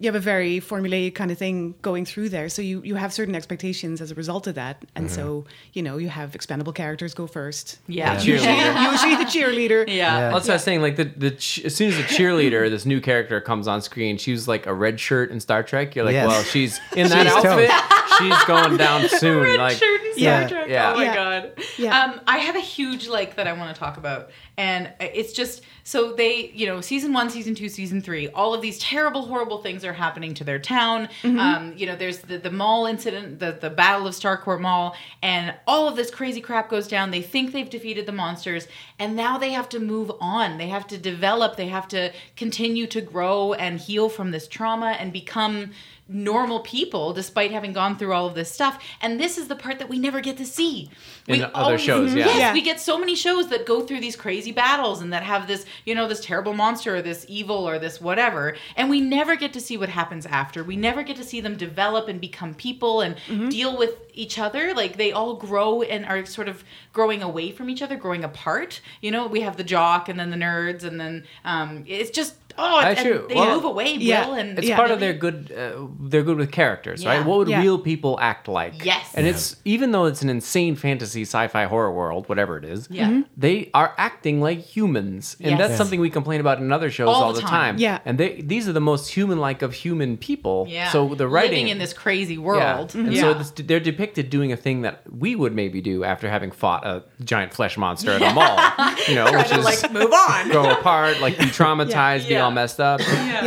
you 0.00 0.06
have 0.06 0.14
a 0.14 0.20
very 0.20 0.60
formulaic 0.60 1.14
kind 1.16 1.30
of 1.32 1.38
thing 1.38 1.74
going 1.82 2.04
through 2.04 2.28
there 2.28 2.48
so 2.48 2.62
you 2.62 2.80
you 2.84 2.94
have 2.94 3.12
certain 3.12 3.34
expectations 3.34 4.00
as 4.00 4.10
a 4.12 4.14
result 4.14 4.46
of 4.46 4.54
that 4.54 4.84
and 4.94 5.10
so 5.10 5.44
you 5.72 5.82
know 5.82 5.96
you 5.98 6.08
have 6.08 6.34
expendable 6.36 6.72
characters 6.72 7.14
go 7.14 7.26
first 7.26 7.78
Yeah. 7.88 8.14
The 8.14 8.20
cheerleader. 8.32 8.92
usually 8.92 9.16
the 9.16 9.24
cheerleader 9.24 9.88
Yeah. 9.88 9.94
Yeah. 9.94 10.30
That's 10.30 10.44
what 10.46 10.50
I 10.50 10.54
was 10.54 10.62
saying. 10.62 10.82
Like 10.82 10.96
the 10.96 11.04
the 11.04 11.32
ch- 11.32 11.64
as 11.64 11.74
soon 11.74 11.88
as 11.90 11.96
the 11.96 12.04
cheerleader, 12.04 12.70
this 12.70 12.86
new 12.86 13.00
character 13.00 13.40
comes 13.40 13.66
on 13.66 13.82
screen, 13.82 14.18
she's 14.18 14.46
like 14.46 14.66
a 14.66 14.74
red 14.74 15.00
shirt 15.00 15.30
in 15.30 15.40
Star 15.40 15.62
Trek. 15.62 15.96
You're 15.96 16.04
like, 16.04 16.12
Yes. 16.12 16.28
well, 16.28 16.42
she's 16.44 16.78
in 16.96 17.08
that 17.08 17.26
She's 17.26 17.44
outfit. 17.44 17.70
She's 18.18 18.44
going 18.44 18.76
down 18.76 19.08
soon. 19.20 19.42
Red 19.44 19.58
like, 19.58 19.76
shirt 19.76 20.00
and 20.02 20.12
Star 20.14 20.22
Yeah. 20.42 20.48
Trek. 20.48 20.68
Yeah. 20.68 20.92
Oh 20.92 20.96
my 20.96 21.04
Yeah. 21.04 21.14
god. 21.14 21.52
Yeah. 21.76 21.98
Um, 22.04 22.20
I 22.26 22.38
have 22.38 22.56
a 22.56 22.60
huge 22.60 23.08
like 23.08 23.34
that 23.36 23.46
I 23.48 23.52
want 23.52 23.74
to 23.74 23.78
talk 23.80 23.96
about, 23.96 24.30
and 24.56 24.92
it's 25.00 25.32
just 25.32 25.62
so 25.88 26.12
they, 26.12 26.50
you 26.54 26.66
know, 26.66 26.82
season 26.82 27.14
one, 27.14 27.30
season 27.30 27.54
two, 27.54 27.70
season 27.70 28.02
three, 28.02 28.28
all 28.28 28.52
of 28.52 28.60
these 28.60 28.78
terrible, 28.78 29.22
horrible 29.22 29.62
things 29.62 29.86
are 29.86 29.94
happening 29.94 30.34
to 30.34 30.44
their 30.44 30.58
town. 30.58 31.08
Mm-hmm. 31.22 31.38
Um, 31.40 31.72
you 31.78 31.86
know, 31.86 31.96
there's 31.96 32.18
the 32.18 32.36
the 32.36 32.50
mall 32.50 32.84
incident, 32.84 33.38
the 33.38 33.52
the 33.58 33.70
Battle 33.70 34.06
of 34.06 34.12
Starcourt 34.12 34.60
Mall, 34.60 34.94
and 35.22 35.54
all 35.66 35.88
of 35.88 35.96
this 35.96 36.10
crazy 36.10 36.42
crap 36.42 36.68
goes 36.68 36.88
down. 36.88 37.10
They 37.10 37.22
think 37.22 37.52
they've 37.52 37.70
defeated 37.70 38.04
the 38.04 38.12
monsters, 38.12 38.68
and 38.98 39.16
now 39.16 39.38
they 39.38 39.52
have 39.52 39.66
to 39.70 39.80
move 39.80 40.12
on. 40.20 40.58
They 40.58 40.68
have 40.68 40.86
to 40.88 40.98
develop. 40.98 41.56
They 41.56 41.68
have 41.68 41.88
to 41.88 42.12
continue 42.36 42.86
to 42.88 43.00
grow 43.00 43.54
and 43.54 43.80
heal 43.80 44.10
from 44.10 44.30
this 44.30 44.46
trauma 44.46 44.90
and 45.00 45.10
become 45.10 45.70
normal 46.08 46.60
people 46.60 47.12
despite 47.12 47.50
having 47.52 47.72
gone 47.72 47.96
through 47.98 48.12
all 48.12 48.26
of 48.26 48.34
this 48.34 48.50
stuff. 48.50 48.82
And 49.00 49.20
this 49.20 49.36
is 49.36 49.48
the 49.48 49.56
part 49.56 49.78
that 49.78 49.88
we 49.88 49.98
never 49.98 50.20
get 50.20 50.38
to 50.38 50.46
see. 50.46 50.90
In 51.26 51.44
other 51.54 51.76
shows, 51.76 52.14
yeah. 52.14 52.24
yes, 52.26 52.38
Yeah. 52.38 52.52
we 52.54 52.62
get 52.62 52.80
so 52.80 52.98
many 52.98 53.14
shows 53.14 53.48
that 53.48 53.66
go 53.66 53.82
through 53.82 54.00
these 54.00 54.16
crazy 54.16 54.50
battles 54.50 55.02
and 55.02 55.12
that 55.12 55.22
have 55.22 55.46
this 55.46 55.66
you 55.84 55.94
know 55.94 56.08
this 56.08 56.20
terrible 56.24 56.54
monster 56.54 56.96
or 56.96 57.02
this 57.02 57.26
evil 57.28 57.68
or 57.68 57.78
this 57.78 58.00
whatever. 58.00 58.56
And 58.76 58.88
we 58.88 59.00
never 59.00 59.36
get 59.36 59.52
to 59.52 59.60
see 59.60 59.76
what 59.76 59.90
happens 59.90 60.24
after. 60.24 60.64
We 60.64 60.76
never 60.76 61.02
get 61.02 61.16
to 61.16 61.24
see 61.24 61.40
them 61.42 61.56
develop 61.56 62.08
and 62.08 62.20
become 62.20 62.54
people 62.54 63.02
and 63.02 63.16
deal 63.50 63.76
with 63.76 63.94
each 64.14 64.38
other. 64.38 64.72
Like 64.74 64.96
they 64.96 65.12
all 65.12 65.34
grow 65.34 65.82
and 65.82 66.06
are 66.06 66.24
sort 66.24 66.48
of 66.48 66.64
growing 66.92 67.22
away 67.22 67.52
from 67.52 67.68
each 67.68 67.82
other 67.82 67.96
growing 67.96 68.24
apart. 68.24 68.80
You 69.02 69.10
know 69.10 69.26
we 69.26 69.42
have 69.42 69.56
the 69.58 69.64
jock 69.64 70.08
and 70.08 70.18
then 70.18 70.30
the 70.30 70.36
nerds 70.38 70.84
and 70.84 70.98
then 70.98 71.24
um, 71.44 71.84
it's 71.86 72.10
just 72.10 72.34
oh 72.58 72.80
That's 72.82 73.00
and 73.00 73.08
true. 73.08 73.26
they 73.28 73.34
Well, 73.34 73.54
move 73.54 73.64
away 73.64 73.94
yeah. 73.94 74.34
and 74.34 74.58
It's 74.58 74.66
Yeah. 74.68 74.76
part 74.76 74.90
of 74.90 75.00
their 75.00 75.12
good. 75.14 75.52
Uh, 75.56 75.86
they're 76.00 76.22
good 76.22 76.36
with 76.38 76.50
characters, 76.52 77.02
Yeah. 77.02 77.10
right? 77.16 77.24
What 77.26 77.38
would 77.38 77.48
Yeah. 77.48 77.60
real 77.62 77.78
people 77.78 78.18
act 78.20 78.48
like? 78.48 78.84
Yes. 78.84 79.12
And 79.14 79.26
it's 79.26 79.56
even 79.64 79.92
though 79.92 80.04
it's 80.06 80.22
an 80.22 80.28
insane 80.28 80.74
fantasy, 80.76 81.22
sci-fi, 81.22 81.64
horror 81.64 81.92
world, 81.92 82.28
whatever 82.28 82.56
it 82.58 82.64
is. 82.64 82.88
Yeah. 82.90 83.08
Mhm. 83.08 83.24
They 83.36 83.70
are 83.74 83.94
acting 83.96 84.40
like 84.40 84.60
humans, 84.60 85.36
and 85.40 85.50
Yes. 85.52 85.58
that's 85.58 85.70
Yes. 85.70 85.78
something 85.78 86.00
we 86.00 86.10
complain 86.10 86.40
about 86.40 86.58
in 86.58 86.72
other 86.72 86.90
shows 86.90 87.08
All 87.08 87.22
all, 87.24 87.32
the 87.32 87.40
the 87.40 87.46
time. 87.46 87.74
time. 87.74 87.78
Yeah. 87.78 87.98
And 88.04 88.18
they 88.18 88.40
these 88.42 88.68
are 88.68 88.72
the 88.72 88.80
most 88.80 89.08
human-like 89.14 89.62
of 89.62 89.72
human 89.74 90.16
people. 90.16 90.66
yeah 90.68 90.90
So 90.90 91.14
the 91.14 91.28
writing 91.28 91.50
living 91.50 91.68
in 91.68 91.78
this 91.78 91.92
crazy 91.92 92.34
Yeah. 92.34 92.40
world 92.40 92.94
And 92.94 93.12
yeah. 93.12 93.20
so 93.22 93.34
this, 93.34 93.50
they're 93.56 93.80
depicted 93.80 94.30
doing 94.30 94.52
a 94.52 94.56
thing 94.56 94.82
that 94.82 95.02
we 95.24 95.34
would 95.34 95.54
maybe 95.54 95.80
do 95.80 96.04
after 96.04 96.28
having 96.28 96.50
fought 96.50 96.86
a 96.86 97.02
giant 97.24 97.52
flesh 97.54 97.76
monster 97.76 98.10
at 98.12 98.22
a 98.22 98.32
mall. 98.34 98.58
You 99.08 99.14
know, 99.14 99.24
which 99.24 99.46
Kinda 99.46 99.58
is 99.60 99.82
like 99.82 99.92
move 99.92 100.12
on 100.12 100.50
go 100.50 100.70
apart, 100.70 101.20
like 101.20 101.38
be 101.38 101.44
traumatized, 101.60 102.26
be 102.28 102.34
Yeah. 102.34 102.47
All 102.48 102.54
messed 102.62 102.80
up. 102.80 103.00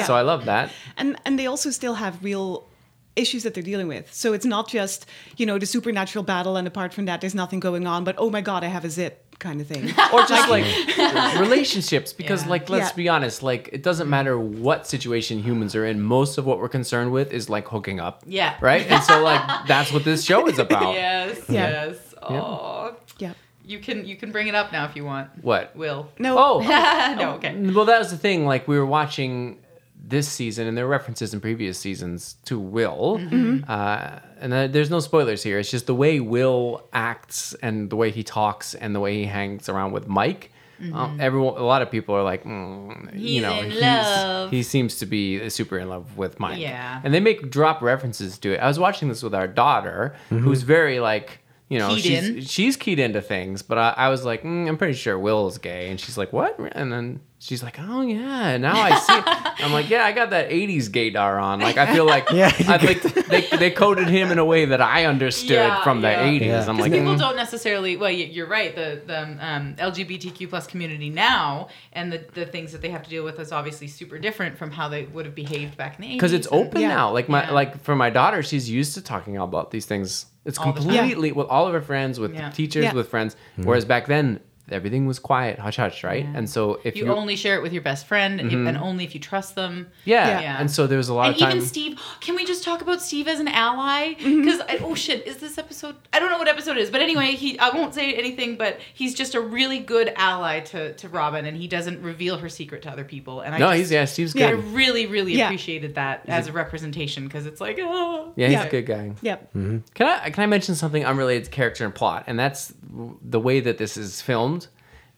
So 0.05 0.15
I 0.15 0.21
love 0.21 0.45
that. 0.45 0.71
and 0.97 1.15
and 1.25 1.37
they 1.39 1.47
also 1.47 1.69
still 1.71 1.95
have 1.95 2.13
real 2.23 2.67
issues 3.15 3.43
that 3.43 3.53
they're 3.53 3.69
dealing 3.73 3.89
with 3.89 4.05
so 4.13 4.31
it's 4.31 4.45
not 4.45 4.69
just 4.69 5.05
you 5.39 5.45
know 5.45 5.57
the 5.59 5.65
supernatural 5.65 6.23
battle 6.23 6.55
and 6.55 6.65
apart 6.65 6.93
from 6.93 7.03
that 7.05 7.19
there's 7.19 7.35
nothing 7.35 7.59
going 7.59 7.85
on 7.85 8.05
but 8.05 8.15
oh 8.17 8.29
my 8.29 8.39
god 8.39 8.63
i 8.63 8.67
have 8.67 8.85
a 8.85 8.89
zip 8.89 9.15
kind 9.37 9.59
of 9.59 9.67
thing 9.67 9.83
or 10.13 10.21
just 10.33 10.47
like 10.49 10.63
relationships 11.39 12.13
because 12.13 12.43
Yeah. 12.43 12.49
like 12.49 12.69
let's 12.69 12.91
Yeah. 12.91 12.95
be 12.95 13.09
honest 13.09 13.43
like 13.43 13.69
it 13.73 13.83
doesn't 13.83 14.05
mm-hmm. 14.05 14.11
matter 14.11 14.39
what 14.39 14.87
situation 14.87 15.43
humans 15.43 15.75
are 15.75 15.85
in 15.85 15.99
most 16.01 16.37
of 16.37 16.45
what 16.45 16.57
we're 16.59 16.69
concerned 16.69 17.11
with 17.11 17.33
is 17.33 17.49
like 17.49 17.67
hooking 17.67 17.99
up 17.99 18.23
Yeah. 18.25 18.55
right 18.61 18.85
and 18.89 19.03
so 19.03 19.21
like 19.21 19.41
that's 19.67 19.91
what 19.91 20.03
this 20.05 20.23
show 20.23 20.47
is 20.47 20.57
about 20.65 20.93
Yes, 20.93 21.37
Yeah. 21.49 21.69
yes. 21.69 21.97
Oh, 22.23 22.95
yeah 23.19 23.33
you 23.71 23.79
can 23.79 24.05
you 24.05 24.15
can 24.15 24.31
bring 24.31 24.47
it 24.47 24.55
up 24.55 24.71
now 24.71 24.85
if 24.85 24.95
you 24.95 25.05
want. 25.05 25.29
what 25.41 25.75
Will. 25.75 26.09
no 26.19 26.37
oh 26.37 26.59
no, 27.17 27.33
okay. 27.35 27.55
well 27.75 27.85
that 27.85 27.99
was 27.99 28.11
the 28.11 28.17
thing 28.17 28.45
like 28.45 28.67
we 28.67 28.77
were 28.77 28.85
watching 28.85 29.57
this 30.03 30.27
season 30.27 30.67
and 30.67 30.75
there 30.77 30.85
are 30.85 30.89
references 30.89 31.33
in 31.33 31.39
previous 31.39 31.77
seasons 31.79 32.35
to 32.45 32.59
will 32.59 33.19
Mm-hmm. 33.19 33.69
uh, 33.69 34.19
and 34.41 34.51
uh, 34.53 34.67
there's 34.67 34.89
no 34.89 34.99
spoilers 34.99 35.41
here 35.43 35.59
it's 35.59 35.69
just 35.71 35.85
the 35.85 35.95
way 35.95 36.19
will 36.19 36.83
acts 36.91 37.53
and 37.61 37.89
the 37.89 37.95
way 37.95 38.09
he 38.11 38.23
talks 38.23 38.73
and 38.73 38.93
the 38.95 38.99
way 38.99 39.13
he 39.19 39.25
hangs 39.25 39.69
around 39.69 39.91
with 39.93 40.07
mike 40.07 40.51
um, 40.93 41.19
everyone, 41.21 41.57
a 41.59 41.63
lot 41.63 41.83
of 41.83 41.91
people 41.91 42.15
are 42.15 42.23
like, 42.23 42.43
mm, 42.43 42.89
Mm-hmm. 42.89 43.15
He's 43.15 43.31
you 43.33 43.41
know, 43.41 43.61
in 43.61 43.79
love. 43.79 44.49
he 44.49 44.63
seems 44.63 44.95
to 44.97 45.05
be 45.05 45.47
super 45.49 45.77
in 45.77 45.87
love 45.89 46.17
with 46.17 46.39
Mike. 46.39 46.57
Yeah. 46.59 46.99
and 47.03 47.13
they 47.13 47.19
make 47.19 47.51
drop 47.51 47.83
references 47.83 48.39
to 48.39 48.53
it. 48.55 48.57
I 48.57 48.67
was 48.67 48.79
watching 48.79 49.07
this 49.07 49.21
with 49.21 49.35
our 49.35 49.47
daughter, 49.47 50.15
who's 50.29 50.63
very 50.63 50.99
like, 50.99 51.37
you 51.71 51.79
know, 51.79 51.95
Keyed 51.95 52.03
she's 52.03 52.27
in. 52.29 52.41
she's 52.41 52.75
keyed 52.75 52.99
into 52.99 53.21
things, 53.21 53.61
but 53.61 53.77
I, 53.77 53.93
I 53.95 54.09
was 54.09 54.25
like, 54.25 54.43
mm, 54.43 54.67
I'm 54.67 54.77
pretty 54.77 54.93
sure 54.93 55.17
Will 55.17 55.47
is 55.47 55.57
gay, 55.57 55.89
and 55.89 55.97
she's 55.97 56.17
like, 56.17 56.33
what? 56.33 56.59
And 56.73 56.91
then 56.91 57.21
she's 57.41 57.63
like, 57.63 57.77
oh 57.79 58.01
yeah, 58.01 58.57
now 58.57 58.79
I 58.79 58.95
see. 58.99 59.63
I'm 59.65 59.73
like, 59.73 59.89
yeah, 59.89 60.05
I 60.05 60.11
got 60.11 60.29
that 60.29 60.49
'80s 60.49 60.89
gaydar 60.89 61.41
on. 61.41 61.59
Like, 61.59 61.77
I 61.77 61.93
feel 61.93 62.05
like, 62.05 62.29
Yeah, 62.33 62.47
I 62.67 62.77
think 62.77 63.01
they 63.27 63.41
they 63.57 63.71
coded 63.71 64.07
him 64.07 64.31
in 64.31 64.37
a 64.37 64.45
way 64.45 64.65
that 64.65 64.79
I 64.81 65.05
understood 65.05 65.49
Yeah, 65.51 65.83
from 65.83 66.01
the 66.01 66.09
yeah. 66.09 66.23
'80s. 66.27 66.45
Yeah. 66.45 66.65
I'm 66.67 66.77
like, 66.77 66.91
people 66.91 67.15
mm. 67.15 67.19
don't 67.19 67.35
necessarily. 67.35 67.97
Well, 67.97 68.11
you're 68.11 68.47
right. 68.47 68.75
The 68.75 69.01
the 69.05 69.21
um, 69.45 69.75
LGBTQ 69.75 70.49
plus 70.49 70.67
community 70.67 71.09
now 71.09 71.67
and 71.93 72.11
the, 72.11 72.25
the 72.33 72.45
things 72.45 72.71
that 72.71 72.81
they 72.81 72.89
have 72.89 73.03
to 73.03 73.09
deal 73.09 73.23
with 73.23 73.39
is 73.39 73.51
obviously 73.51 73.87
super 73.87 74.17
different 74.19 74.57
from 74.57 74.71
how 74.71 74.87
they 74.87 75.03
would 75.05 75.25
have 75.25 75.35
behaved 75.35 75.75
back 75.77 75.95
in 75.99 76.03
the 76.03 76.07
80s. 76.09 76.13
because 76.13 76.33
it's 76.33 76.47
open 76.51 76.81
Yeah. 76.81 76.89
now. 76.89 77.11
Like 77.11 77.27
my 77.27 77.43
Yeah. 77.43 77.51
like 77.51 77.81
for 77.83 77.95
my 77.95 78.09
daughter, 78.09 78.43
she's 78.43 78.69
used 78.69 78.93
to 78.93 79.01
talking 79.01 79.37
about 79.37 79.71
these 79.71 79.85
things. 79.85 80.27
It's 80.45 80.57
All 80.57 80.73
completely 80.73 81.31
with 81.31 81.47
all 81.47 81.67
of 81.67 81.73
her 81.73 81.81
friends, 81.81 82.19
with 82.19 82.33
Yeah. 82.33 82.49
teachers, 82.49 82.85
Yeah. 82.85 82.93
with 82.93 83.09
friends. 83.09 83.35
Whereas 83.57 83.85
back 83.85 84.07
then, 84.07 84.39
everything 84.71 85.05
was 85.07 85.19
quiet, 85.19 85.59
hush 85.59 85.77
hush, 85.77 86.03
right? 86.03 86.25
And 86.33 86.49
so 86.49 86.79
if 86.83 86.95
You 86.95 87.05
you, 87.05 87.13
only 87.13 87.35
share 87.35 87.55
it 87.55 87.61
with 87.63 87.73
your 87.73 87.81
best 87.81 88.05
friend, 88.07 88.39
and, 88.39 88.51
and 88.67 88.77
only 88.77 89.03
if 89.03 89.13
you 89.13 89.19
trust 89.19 89.55
them. 89.55 89.87
yeah. 90.05 90.39
Yeah. 90.41 90.57
and 90.59 90.69
so 90.71 90.87
there 90.87 90.97
was 90.97 91.09
a 91.09 91.13
lot 91.13 91.27
And 91.27 91.35
of 91.35 91.39
time. 91.41 91.57
even 91.57 91.65
Steve, 91.67 91.99
can 92.21 92.35
we 92.35 92.45
just 92.45 92.63
talk 92.63 92.81
about 92.81 93.01
Steve 93.01 93.27
as 93.27 93.39
an 93.39 93.47
ally? 93.47 94.13
Mm-hmm. 94.13 94.41
Because 94.45 94.61
oh 94.81 94.95
shit, 94.95 95.25
is 95.27 95.37
this 95.37 95.57
episode? 95.57 95.95
I 96.13 96.19
don't 96.19 96.29
know 96.31 96.37
what 96.37 96.47
episode 96.47 96.77
it 96.77 96.81
is, 96.81 96.89
but 96.89 97.01
anyway, 97.01 97.31
he 97.31 97.57
I 97.59 97.69
won't 97.69 97.93
say 97.93 98.13
anything, 98.13 98.55
but 98.57 98.79
he's 98.93 99.13
just 99.13 99.35
a 99.35 99.41
really 99.41 99.79
good 99.79 100.11
ally 100.15 100.59
to 100.61 100.93
to 100.93 101.09
Robin, 101.09 101.45
and 101.45 101.55
he 101.57 101.67
doesn't 101.67 102.01
reveal 102.01 102.37
her 102.37 102.49
secret 102.49 102.81
to 102.83 102.89
other 102.91 103.03
people. 103.03 103.41
And 103.41 103.53
I 103.53 103.57
no, 103.57 103.67
just, 103.67 103.77
he's 103.79 103.91
yeah, 103.91 104.05
Steve's 104.05 104.35
I 104.35 104.51
good. 104.51 104.63
really 104.73 105.05
really 105.05 105.33
Yeah. 105.33 105.45
appreciated 105.47 105.95
that 105.95 106.23
as 106.27 106.47
a 106.47 106.51
representation 106.51 107.25
because 107.25 107.45
it's 107.45 107.59
like 107.61 107.77
oh 107.81 108.33
Yeah, 108.35 108.47
he's 108.47 108.53
Yeah. 108.53 108.63
a 108.65 108.69
good 108.69 108.85
guy. 108.85 109.11
Yep. 109.21 109.53
Can 109.53 109.83
I 109.99 110.29
can 110.29 110.43
I 110.43 110.47
mention 110.47 110.75
something 110.75 111.05
unrelated 111.05 111.45
to 111.45 111.49
character 111.51 111.85
and 111.85 111.93
plot? 111.93 112.23
And 112.27 112.39
that's 112.39 112.73
the 113.21 113.39
way 113.39 113.59
that 113.61 113.77
this 113.77 113.97
is 113.97 114.21
filmed, 114.21 114.60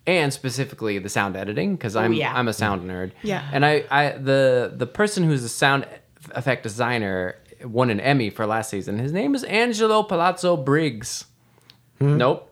and 0.05 0.33
specifically 0.33 0.99
the 0.99 1.09
sound 1.09 1.35
editing 1.35 1.75
because 1.75 1.95
I'm 1.95 2.13
yeah. 2.13 2.33
I'm 2.33 2.47
a 2.47 2.53
sound 2.53 2.89
nerd. 2.89 3.11
Yeah. 3.21 3.47
And 3.51 3.65
I, 3.65 3.85
I 3.89 4.11
the 4.11 4.73
the 4.75 4.87
person 4.87 5.23
who's 5.23 5.41
the 5.41 5.49
sound 5.49 5.87
effect 6.31 6.63
designer 6.63 7.35
won 7.63 7.89
an 7.89 7.99
Emmy 7.99 8.29
for 8.29 8.45
last 8.45 8.69
season. 8.69 8.99
His 8.99 9.11
name 9.11 9.35
is 9.35 9.43
Angelo 9.45 10.03
Palazzo 10.03 10.57
Briggs. 10.57 11.25
Hmm? 11.99 12.17
Nope. 12.17 12.49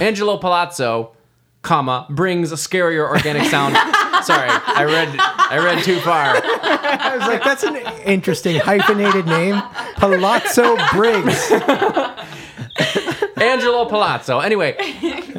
Angelo 0.00 0.38
Palazzo, 0.38 1.14
comma 1.62 2.06
brings 2.10 2.52
a 2.52 2.56
scarier 2.56 3.08
organic 3.08 3.44
sound. 3.50 3.74
Sorry, 4.24 4.48
I 4.50 4.84
read 4.84 5.16
I 5.18 5.58
read 5.58 5.82
too 5.82 5.98
far. 6.00 6.34
I 6.34 7.16
was 7.16 7.26
like, 7.26 7.42
that's 7.42 7.62
an 7.62 7.76
interesting 8.04 8.56
hyphenated 8.56 9.26
name. 9.26 9.60
Palazzo 9.96 10.76
Briggs. 10.92 11.50
Angelo 13.42 13.84
Palazzo. 13.86 14.40
Anyway, 14.40 14.76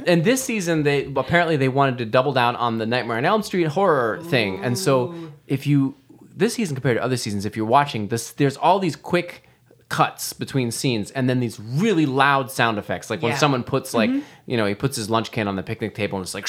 and 0.08 0.24
this 0.24 0.44
season 0.44 0.84
they 0.84 1.12
apparently 1.16 1.58
they 1.58 1.70
wanted 1.70 1.98
to 2.00 2.06
double 2.06 2.34
down 2.34 2.56
on 2.56 2.78
the 2.78 2.86
Nightmare 2.86 3.18
on 3.18 3.26
Elm 3.26 3.44
Street 3.44 3.68
horror 3.68 4.22
thing, 4.24 4.64
and 4.64 4.78
so 4.78 5.14
if 5.48 5.66
you 5.68 5.96
this 6.36 6.56
season 6.56 6.76
compared 6.76 6.98
to 6.98 7.04
other 7.04 7.18
seasons, 7.18 7.46
if 7.46 7.56
you're 7.56 7.66
watching 7.66 8.08
this, 8.08 8.32
there's 8.32 8.58
all 8.58 8.80
these 8.80 8.96
quick 8.96 9.44
cuts 9.90 10.34
between 10.34 10.72
scenes 10.72 11.12
and 11.12 11.30
then 11.30 11.40
these 11.40 11.60
really 11.60 12.08
loud 12.08 12.50
sound 12.50 12.80
effects 12.80 13.12
like 13.12 13.22
when 13.22 13.34
Yeah. 13.34 13.38
someone 13.38 13.64
puts 13.64 13.94
like 13.94 14.10
mm-hmm. 14.10 14.22
You 14.46 14.58
know 14.58 14.66
he 14.66 14.76
puts 14.76 14.96
his 14.98 15.10
lunch 15.10 15.32
can 15.32 15.48
on 15.48 15.56
the 15.56 15.64
picnic 15.64 15.96
table 15.96 16.18
and 16.18 16.24
it's 16.26 16.34
like 16.34 16.48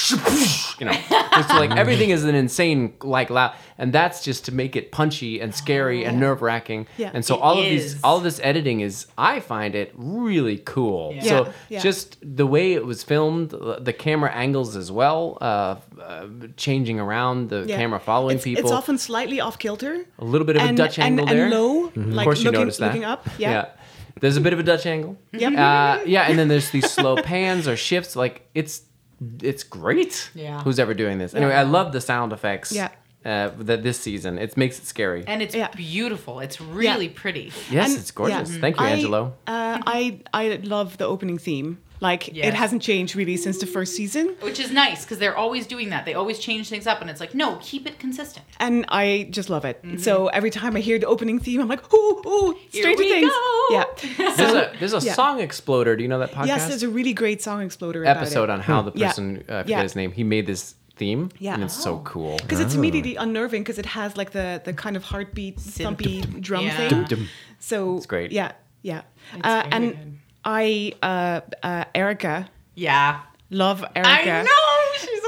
you 0.79 0.85
know 0.85 0.91
it's 1.37 1.49
like 1.49 1.71
everything 1.77 2.09
is 2.09 2.23
an 2.25 2.35
insane 2.35 2.93
like 3.01 3.29
loud 3.29 3.53
and 3.77 3.93
that's 3.93 4.23
just 4.23 4.45
to 4.45 4.53
make 4.53 4.75
it 4.75 4.91
punchy 4.91 5.39
and 5.39 5.55
scary 5.55 6.03
and 6.05 6.19
nerve-wracking 6.19 6.87
Yeah. 6.97 7.11
and 7.13 7.23
so 7.23 7.35
It 7.35 7.41
all 7.41 7.59
of 7.59 7.65
is. 7.65 7.93
these 7.93 8.03
all 8.03 8.17
of 8.17 8.23
this 8.23 8.39
editing 8.43 8.81
is 8.81 9.07
i 9.17 9.39
find 9.39 9.75
it 9.75 9.93
really 9.95 10.57
cool 10.65 11.13
Yeah. 11.13 11.21
so 11.23 11.43
Yeah, 11.45 11.51
yeah. 11.69 11.79
just 11.79 12.17
the 12.21 12.45
way 12.45 12.73
it 12.73 12.85
was 12.85 13.01
filmed, 13.03 13.51
the 13.51 13.93
camera 13.97 14.31
angles 14.31 14.75
as 14.75 14.91
well, 14.91 15.37
uh, 15.41 15.75
uh, 16.01 16.27
changing 16.57 16.99
around, 16.99 17.49
the 17.49 17.63
Yeah. 17.67 17.77
camera 17.77 17.99
following 17.99 18.35
it's, 18.35 18.43
people, 18.43 18.63
It's 18.63 18.71
often 18.71 18.97
slightly 18.97 19.39
off 19.39 19.57
kilter. 19.57 20.05
a 20.19 20.25
little 20.25 20.45
bit 20.45 20.55
of 20.57 20.63
a 20.69 20.73
Dutch 20.73 20.97
and, 20.97 21.05
angle 21.19 21.29
and 21.29 21.37
there. 21.39 21.49
low. 21.49 21.85
of 21.85 21.95
Like 21.95 22.25
course, 22.25 22.39
you 22.39 22.45
looking, 22.45 22.59
noticed 22.61 22.79
that. 22.79 22.87
looking 22.87 23.05
up. 23.05 23.27
Yeah. 23.37 23.67
There's 24.21 24.37
a 24.37 24.41
bit 24.41 24.53
of 24.53 24.59
a 24.59 24.63
Dutch 24.63 24.85
angle. 24.85 25.17
Yep. 25.33 25.53
Uh, 25.53 25.99
yeah, 26.05 26.23
and 26.29 26.39
then 26.39 26.47
there's 26.47 26.69
these 26.71 26.89
slow 26.91 27.15
pans 27.21 27.67
or 27.67 27.75
shifts. 27.75 28.15
Like 28.15 28.47
it's 28.53 28.81
it's 29.41 29.63
great. 29.63 30.29
Yeah. 30.33 30.61
Who's 30.63 30.79
ever 30.79 30.93
doing 30.93 31.17
this? 31.17 31.33
Anyway, 31.33 31.53
I 31.53 31.63
love 31.63 31.91
the 31.91 32.01
sound 32.01 32.31
effects. 32.33 32.71
Yeah. 32.71 32.89
Uh, 33.25 33.49
that 33.57 33.81
this 33.81 33.99
season, 33.99 34.37
it 34.37 34.55
makes 34.55 34.77
it 34.77 34.85
scary. 34.85 35.23
and 35.25 35.41
it's 35.41 35.55
Yeah. 35.55 35.69
beautiful. 35.75 36.39
It's 36.41 36.61
really 36.61 37.09
pretty. 37.09 37.51
yes, 37.71 37.89
And- 37.89 37.99
it's 37.99 38.11
gorgeous. 38.11 38.51
yeah. 38.53 38.61
Thank 38.61 38.79
you, 38.79 38.85
I- 38.85 38.89
Angelo. 38.91 39.33
Uh, 39.47 39.79
I 39.85 40.19
I 40.31 40.59
love 40.63 40.97
the 40.97 41.05
opening 41.07 41.39
theme. 41.39 41.79
Like 42.09 42.23
Yes. 42.33 42.47
it 42.49 42.53
hasn't 42.63 42.81
changed 42.89 43.11
really 43.21 43.37
since 43.45 43.57
the 43.63 43.65
first 43.75 43.91
season, 43.99 44.25
Which 44.47 44.59
is 44.65 44.69
nice 44.85 44.99
because 45.03 45.17
they're 45.21 45.37
always 45.45 45.63
doing 45.73 45.87
that. 45.93 46.01
They 46.07 46.13
always 46.21 46.37
change 46.47 46.63
things 46.73 46.85
up, 46.91 46.97
and 47.01 47.09
it's 47.11 47.19
like, 47.25 47.33
no, 47.43 47.47
keep 47.69 47.83
it 47.89 47.95
consistent. 48.05 48.45
and 48.65 48.75
I 49.03 49.05
just 49.37 49.49
love 49.55 49.65
it. 49.71 49.77
So 50.07 50.13
every 50.39 50.51
time 50.59 50.73
I 50.79 50.81
hear 50.89 50.97
the 51.03 51.07
opening 51.15 51.37
theme, 51.45 51.59
I'm 51.63 51.67
like, 51.75 51.83
ooh, 51.93 52.21
ooh, 52.33 52.51
Here 52.71 52.83
Stranger 52.83 53.03
we 53.03 53.09
Things. 53.15 53.31
go. 53.31 53.65
Yeah. 53.77 53.85
There's 54.37 54.53
a 54.61 54.63
there's 54.79 54.93
a 54.93 55.01
yeah. 55.07 55.13
song 55.21 55.35
exploder. 55.47 55.91
Do 55.97 56.01
you 56.03 56.09
know 56.13 56.19
that 56.19 56.31
podcast? 56.37 56.47
Yes, 56.53 56.61
there's 56.69 56.83
a 56.83 56.89
really 56.99 57.13
great 57.13 57.39
song 57.47 57.59
exploder 57.67 57.99
about 58.03 58.17
episode 58.17 58.45
it. 58.49 58.49
on 58.55 58.59
how 58.69 58.79
the 58.87 58.91
Yeah. 58.95 59.07
person 59.09 59.25
uh, 59.49 59.53
I 59.59 59.61
forget 59.63 59.67
Yeah. 59.69 59.81
his 59.87 59.95
name. 59.95 60.11
He 60.19 60.23
made 60.35 60.45
this 60.53 60.75
theme, 61.01 61.29
Yeah. 61.39 61.55
and 61.55 61.63
it's 61.63 61.73
so 61.87 61.91
cool. 62.13 62.37
because 62.43 62.59
it's 62.63 62.75
immediately 62.79 63.15
unnerving 63.25 63.61
because 63.63 63.79
it 63.83 63.87
has 63.99 64.09
like 64.21 64.31
the 64.39 64.47
the 64.67 64.73
kind 64.73 64.95
of 64.99 65.03
heartbeat 65.11 65.55
thumpy 65.57 66.15
drum 66.47 66.65
Yeah. 66.65 66.77
thing. 66.77 66.89
Dum, 66.89 67.03
dum. 67.11 67.23
So 67.59 67.75
It's 67.97 68.05
great. 68.13 68.31
Yeah, 68.31 68.51
yeah. 68.83 69.01
Uh, 69.43 69.63
and 69.75 69.83
good. 69.95 70.19
I 70.45 70.93
uh, 71.01 71.41
uh, 71.63 71.85
Erica 71.95 72.49
Yeah. 72.75 73.21
love 73.49 73.83
Erica. 73.95 74.09
I 74.39 74.43
know. 74.43 74.74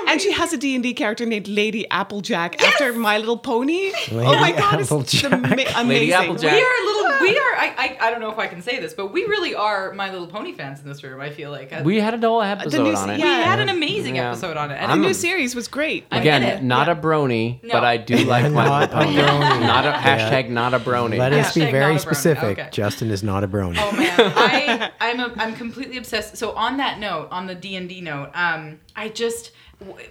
She's 0.08 0.14
amazing. 0.14 0.14
And 0.14 0.22
she 0.22 0.32
has 0.32 0.54
a 0.54 0.58
D&D 0.58 0.94
character 0.94 1.26
named 1.26 1.48
Lady 1.48 1.90
Applejack 1.90 2.62
after 2.64 2.94
My 2.94 3.18
Little 3.18 3.38
Pony. 3.38 3.92
oh 4.12 4.16
my 4.16 4.42
Lady 4.42 4.58
god, 4.58 4.80
it's 4.80 4.92
Applejack. 4.92 5.32
ama- 5.34 5.46
amazing. 5.46 5.88
Lady 5.88 6.14
Applejack. 6.14 6.52
We 6.54 6.62
are 6.62 6.64
a 6.64 6.86
little. 6.86 7.08
We 7.22 7.30
are. 7.38 7.56
I, 7.56 7.76
I. 7.78 7.98
I 8.08 8.12
don't 8.12 8.22
know 8.22 8.32
if 8.32 8.38
I 8.38 8.48
can 8.48 8.62
say 8.62 8.80
this, 8.80 8.94
but 8.94 9.08
we 9.12 9.24
really 9.26 9.54
are 9.56 9.92
My 9.94 10.12
Little 10.12 10.28
Pony 10.28 10.54
fans 10.54 10.80
in 10.80 10.88
this 10.88 11.04
room. 11.04 11.20
I 11.20 11.30
feel 11.32 11.52
like 11.52 11.72
We 11.84 12.00
had 12.00 12.14
a 12.14 12.28
whole 12.28 12.42
episode 12.42 12.84
new 12.84 12.96
on 12.96 13.10
it. 13.10 13.18
se- 13.20 13.24
we 13.24 13.28
had 13.28 13.60
an 13.60 13.70
amazing 13.70 14.16
Yeah. 14.16 14.30
episode 14.32 14.56
on 14.56 14.72
it. 14.72 14.76
And 14.76 14.90
The 14.90 14.94
I'm 14.94 15.00
it 15.00 15.06
new 15.06 15.10
a- 15.10 15.14
series 15.16 15.56
was 15.56 15.68
great. 15.68 16.06
Again, 16.12 16.68
not 16.68 16.88
Yeah. 16.88 16.94
a 16.94 16.96
brony, 16.96 17.62
No. 17.64 17.74
but 17.74 17.84
I 17.84 17.98
do 17.98 18.16
like 18.26 18.50
My 18.52 18.80
Little 18.88 19.00
Pony. 19.00 19.18
brony. 19.18 19.62
Not 19.62 19.86
a 19.86 19.92
hashtag. 19.92 20.50
Not 20.50 20.74
a 20.74 20.80
brony. 20.80 21.18
Let 21.18 21.34
us 21.34 21.54
be 21.54 21.62
very 21.62 21.80
not 21.80 21.90
a 21.90 21.96
brony. 21.96 22.00
specific. 22.02 22.60
Okay. 22.60 22.70
Justin 22.72 23.10
is 23.12 23.24
not 23.24 23.44
a 23.44 23.48
brony. 23.48 23.78
Oh 23.80 23.92
man, 23.92 24.14
I 24.36 24.92
I'm 25.02 25.20
a, 25.20 25.34
I'm 25.38 25.56
completely 25.56 25.98
obsessed. 25.98 26.38
So 26.38 26.52
on 26.52 26.78
that 26.78 27.00
note, 27.00 27.28
on 27.32 27.48
the 27.48 27.56
D 27.56 27.76
and 27.76 27.90
D 27.90 28.00
note, 28.02 28.30
um, 28.36 28.80
I 28.96 29.10
just 29.10 29.46
w- 29.48 29.57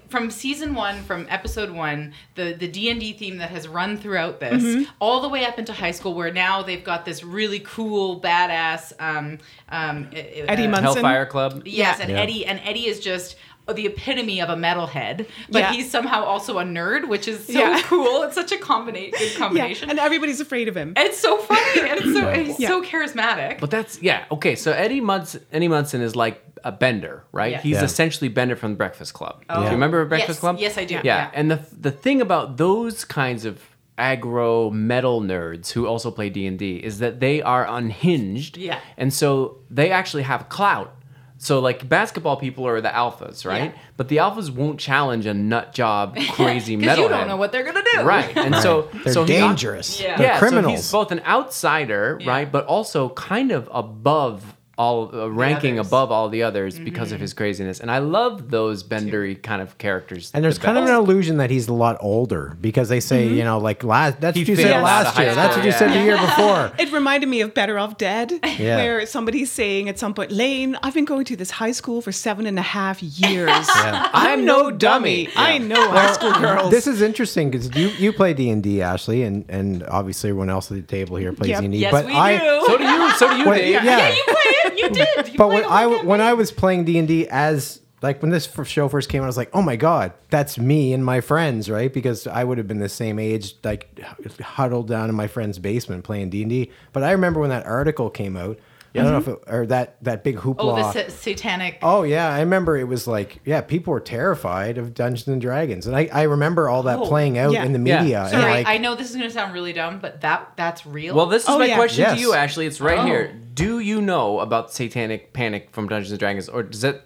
from 0.09 0.31
season 0.31 0.74
one, 0.74 1.02
from 1.02 1.26
episode 1.29 1.70
one, 1.70 2.14
the 2.37 2.52
the 2.52 2.68
D 2.68 2.88
and 2.90 3.00
D 3.00 3.12
theme 3.12 3.38
that 3.38 3.50
has 3.50 3.66
run 3.66 3.96
throughout 3.98 4.38
this, 4.38 4.62
Mm-hmm. 4.62 4.85
all 5.00 5.20
the 5.20 5.29
way 5.29 5.44
up 5.44 5.59
into 5.59 5.72
high 5.72 5.90
school, 5.90 6.14
where 6.14 6.33
now 6.33 6.62
they've 6.62 6.85
got 6.85 7.05
this 7.05 7.24
really 7.24 7.61
cool, 7.61 8.20
badass 8.20 8.92
um, 9.00 9.38
um, 9.68 10.09
Eddie 10.12 10.66
uh, 10.66 10.70
Munson. 10.70 10.85
Hellfire 11.02 11.26
Club. 11.26 11.62
Yes, 11.66 11.98
Yeah. 11.98 12.05
and 12.05 12.12
Yeah. 12.12 12.20
Eddie 12.22 12.46
and 12.46 12.61
Eddie 12.64 12.87
is 12.87 13.00
just 13.00 13.37
Oh, 13.68 13.72
the 13.72 13.87
epitome 13.87 14.40
of 14.40 14.48
a 14.48 14.55
metalhead, 14.55 15.26
but 15.50 15.59
Yeah. 15.59 15.72
he's 15.72 15.90
somehow 15.90 16.22
also 16.22 16.59
a 16.59 16.64
nerd, 16.64 17.09
which 17.09 17.26
is 17.26 17.46
so 17.46 17.52
Yeah. 17.52 17.81
cool. 17.83 18.22
It's 18.22 18.37
such 18.37 18.52
a 18.52 18.57
combina- 18.57 19.11
good 19.18 19.33
Yeah, 19.33 19.38
combination. 19.38 19.90
and 19.90 19.98
everybody's 19.98 20.40
afraid 20.40 20.68
of 20.68 20.76
him. 20.76 20.92
And 20.96 21.09
it's 21.09 21.18
so 21.18 21.37
funny, 21.38 21.81
and 21.90 21.98
it's 22.00 22.12
so 22.12 22.29
and 22.29 22.46
he's 22.46 22.61
Yeah. 22.61 22.68
so 22.68 22.83
charismatic. 22.85 23.59
But 23.61 23.70
that's 23.72 24.00
yeah 24.00 24.24
okay. 24.31 24.55
So 24.55 24.70
Eddie 24.72 25.00
Munson, 25.00 25.44
Eddie 25.52 25.66
Munson 25.68 26.00
is 26.00 26.14
like 26.14 26.42
a 26.62 26.70
Bender, 26.72 27.24
right? 27.33 27.52
Yeah. 27.52 27.61
He's 27.61 27.76
Yeah. 27.79 27.85
essentially 27.85 28.29
Bender 28.29 28.55
from 28.57 28.70
the 28.72 28.76
Breakfast 28.76 29.14
Club. 29.14 29.42
Oh. 29.50 29.55
Do 29.57 29.61
you 29.62 29.68
oh. 29.68 29.70
remember 29.72 30.05
Breakfast 30.05 30.37
Yes, 30.37 30.40
Club? 30.40 30.57
yes, 30.61 30.79
I 30.79 30.85
do. 30.85 30.94
Yeah. 30.94 31.00
Yeah. 31.05 31.31
and 31.35 31.50
the 31.50 31.61
the 31.81 31.90
thing 31.90 32.20
about 32.20 32.57
those 32.59 33.05
kinds 33.05 33.44
of 33.44 33.59
aggro 33.98 34.70
metal 34.70 35.22
nerds 35.22 35.72
who 35.72 35.87
also 35.87 36.11
play 36.11 36.29
D 36.31 36.46
and 36.46 36.59
D 36.59 36.76
is 36.76 36.98
that 36.98 37.18
they 37.20 37.42
are 37.42 37.66
unhinged. 37.66 38.57
Yeah. 38.59 38.79
and 38.96 39.12
so 39.12 39.59
they 39.70 39.90
actually 39.90 40.22
have 40.22 40.48
clout. 40.48 40.92
So 41.38 41.61
like 41.61 41.87
basketball 41.88 42.37
people 42.38 42.66
are 42.66 42.81
the 42.81 42.88
alphas, 42.88 43.44
right? 43.44 43.72
Yeah. 43.75 43.81
But 43.99 44.09
the 44.09 44.16
alphas 44.16 44.51
won't 44.51 44.81
challenge 44.81 45.27
a 45.27 45.35
nut 45.35 45.75
job 45.75 46.16
crazy 46.33 46.77
Because 46.77 46.96
metal. 46.96 47.05
you 47.05 47.11
don't 47.11 47.29
know 47.29 47.37
what 47.37 47.53
they're 47.53 47.62
gonna 47.64 47.85
do. 47.94 48.03
Right, 48.03 48.35
and 48.37 48.55
so 48.57 48.88
They're 49.05 49.12
so 49.12 49.25
he- 49.25 49.35
dangerous. 49.35 50.01
Yeah. 50.01 50.16
They're 50.16 50.27
yeah, 50.29 50.38
criminals. 50.38 50.72
so 50.72 50.77
he's 50.77 50.92
both 50.92 51.12
an 51.12 51.20
outsider, 51.27 52.18
Yeah. 52.20 52.31
right, 52.31 52.51
but 52.51 52.64
also 52.66 53.11
kind 53.11 53.53
of 53.53 53.68
above 53.72 54.55
all, 54.78 55.10
uh, 55.14 55.26
ranking 55.28 55.78
others. 55.78 55.88
above 55.88 56.12
all 56.12 56.28
the 56.28 56.42
others 56.42 56.78
because 56.78 57.10
of 57.12 57.18
his 57.20 57.32
craziness. 57.32 57.80
And 57.80 57.90
I 57.90 57.98
love 57.98 58.50
those 58.50 58.84
bendery 58.84 59.42
kind 59.42 59.62
of 59.62 59.78
characters. 59.78 60.30
And 60.34 60.44
there's 60.44 60.58
the 60.58 60.64
kind 60.66 60.76
of 60.78 60.84
an 60.84 60.94
illusion 60.94 61.38
that 61.38 61.50
he's 61.50 61.68
a 61.68 61.72
lot 61.72 61.96
older 62.00 62.56
because 62.60 62.88
they 62.90 63.00
say, 63.00 63.26
you 63.26 63.42
know, 63.42 63.58
like 63.58 63.82
last. 63.84 64.20
That's 64.20 64.36
He 64.36 64.42
what 64.42 64.48
you 64.48 64.56
said 64.56 64.82
last 64.82 65.14
high 65.14 65.24
year. 65.24 65.34
That's 65.34 65.52
school, 65.54 65.62
what 65.64 65.66
you 65.66 65.72
said 65.72 65.92
the 65.92 66.00
year 66.04 66.16
before. 66.18 66.72
It 66.78 66.92
reminded 66.92 67.28
me 67.28 67.40
of 67.40 67.54
Better 67.54 67.78
Off 67.78 67.96
Dead, 67.96 68.32
Yeah. 68.58 68.76
where 68.76 69.06
somebody's 69.06 69.50
saying 69.50 69.88
at 69.88 69.98
some 69.98 70.12
point, 70.14 70.30
Lane, 70.30 70.76
I've 70.82 70.94
been 70.94 71.04
going 71.06 71.24
to 71.26 71.36
this 71.36 71.50
high 71.50 71.72
school 71.72 72.02
for 72.02 72.12
seven 72.12 72.46
and 72.46 72.58
a 72.58 72.62
half 72.62 73.02
years. 73.02 73.48
Yeah. 73.76 74.10
I'm 74.12 74.44
no 74.44 74.70
dummy. 74.70 75.28
I 75.36 75.58
know 75.58 75.88
high 75.90 76.12
school 76.12 76.32
girls. 76.34 76.70
This 76.70 76.86
is 76.86 77.00
interesting 77.02 77.50
because 77.50 77.74
you, 77.74 77.88
you 77.98 78.12
play 78.12 78.34
D 78.34 78.50
and 78.50 78.62
D, 78.62 78.82
Ashley, 78.82 79.22
and, 79.22 79.44
and 79.48 79.82
obviously 79.84 80.30
everyone 80.30 80.50
else 80.50 80.70
at 80.70 80.76
the 80.76 80.82
table 80.82 81.16
here 81.16 81.32
plays 81.32 81.58
D 81.58 81.64
and 81.64 81.72
D. 81.72 81.88
But 81.90 82.06
we 82.06 82.12
I, 82.12 82.38
do. 82.38 82.62
So 82.66 82.76
do 82.78 82.84
you. 82.84 83.10
So 83.12 83.30
do 83.30 83.36
you, 83.38 83.48
Wait, 83.48 83.58
Dave. 83.60 83.72
yeah. 83.72 83.84
Yeah, 83.84 84.08
you 84.10 84.24
play 84.26 84.34
it. 84.64 84.65
You 84.76 84.90
did. 84.90 85.29
You 85.29 85.38
But 85.38 85.48
when 85.48 85.64
I 85.64 85.87
when 86.02 86.20
I 86.20 86.35
was 86.35 86.50
playing 86.50 86.85
D 86.85 86.98
and 86.98 87.09
D 87.09 87.29
as 87.29 87.81
like 88.02 88.20
when 88.22 88.31
this 88.31 88.48
show 88.64 88.88
first 88.88 89.09
came 89.09 89.22
out, 89.22 89.24
I 89.24 89.29
was 89.29 89.37
like, 89.37 89.50
oh 89.52 89.62
my 89.62 89.76
god, 89.76 90.12
that's 90.31 90.59
me 90.59 90.92
and 90.92 91.05
my 91.05 91.20
friends, 91.20 91.70
right? 91.70 91.92
Because 91.92 92.26
I 92.26 92.44
would 92.44 92.59
have 92.59 92.68
been 92.68 92.79
the 92.79 92.88
same 92.88 93.18
age, 93.18 93.57
like 93.64 93.98
huddled 94.40 94.88
down 94.88 95.09
in 95.09 95.14
my 95.14 95.26
friend's 95.26 95.59
basement 95.59 96.05
playing 96.05 96.31
D 96.31 96.42
and 96.42 96.50
D. 96.50 96.70
But 96.92 97.02
I 97.02 97.12
remember 97.12 97.40
when 97.40 97.50
that 97.50 97.66
article 97.66 98.11
came 98.11 98.37
out. 98.37 98.59
I 99.00 99.04
don't 99.04 99.12
know 99.12 99.18
if 99.18 99.28
it, 99.28 99.44
or 99.52 99.66
that 99.66 100.02
that 100.04 100.24
big 100.24 100.37
hoopla. 100.37 100.56
oh, 100.59 100.76
the 100.76 100.92
sa- 100.92 101.09
satanic. 101.16 101.78
Oh 101.82 102.02
yeah, 102.02 102.28
I 102.32 102.40
remember 102.40 102.76
it 102.76 102.85
was 102.88 103.06
like 103.06 103.40
yeah, 103.44 103.61
people 103.61 103.92
were 103.92 104.00
terrified 104.00 104.78
of 104.78 104.94
Dungeons 104.94 105.28
and 105.28 105.40
Dragons, 105.40 105.87
and 105.87 105.94
I, 105.96 106.09
I 106.12 106.22
remember 106.22 106.68
all 106.68 106.82
that 106.85 106.98
Oh, 107.00 107.06
playing 107.06 107.38
out 107.38 107.52
yeah. 107.52 107.64
in 107.64 107.72
the 107.72 107.88
Yeah. 107.88 108.00
media. 108.02 108.20
and 108.22 108.30
Sorry, 108.30 108.50
like, 108.50 108.66
I 108.66 108.78
know 108.78 108.94
this 108.94 109.11
is 109.11 109.16
gonna 109.16 109.30
sound 109.30 109.52
really 109.54 109.72
dumb, 109.72 109.98
but 110.00 110.20
that 110.22 110.52
that's 110.56 110.85
real. 110.87 111.14
Well, 111.14 111.26
this 111.26 111.42
is 111.44 111.48
Oh, 111.48 111.59
my 111.59 111.66
yeah. 111.66 111.76
question 111.76 112.02
Yes. 112.02 112.14
to 112.14 112.20
you, 112.20 112.32
Ashley. 112.35 112.66
It's 112.66 112.80
right 112.80 112.98
Oh. 112.98 113.04
here. 113.04 113.32
Do 113.54 113.78
you 113.78 114.00
know 114.02 114.40
about 114.40 114.72
Satanic 114.72 115.32
Panic 115.32 115.68
from 115.72 115.88
Dungeons 115.88 116.11
and 116.12 116.18
Dragons, 116.18 116.48
or 116.48 116.62
does 116.62 116.85
it 116.85 117.02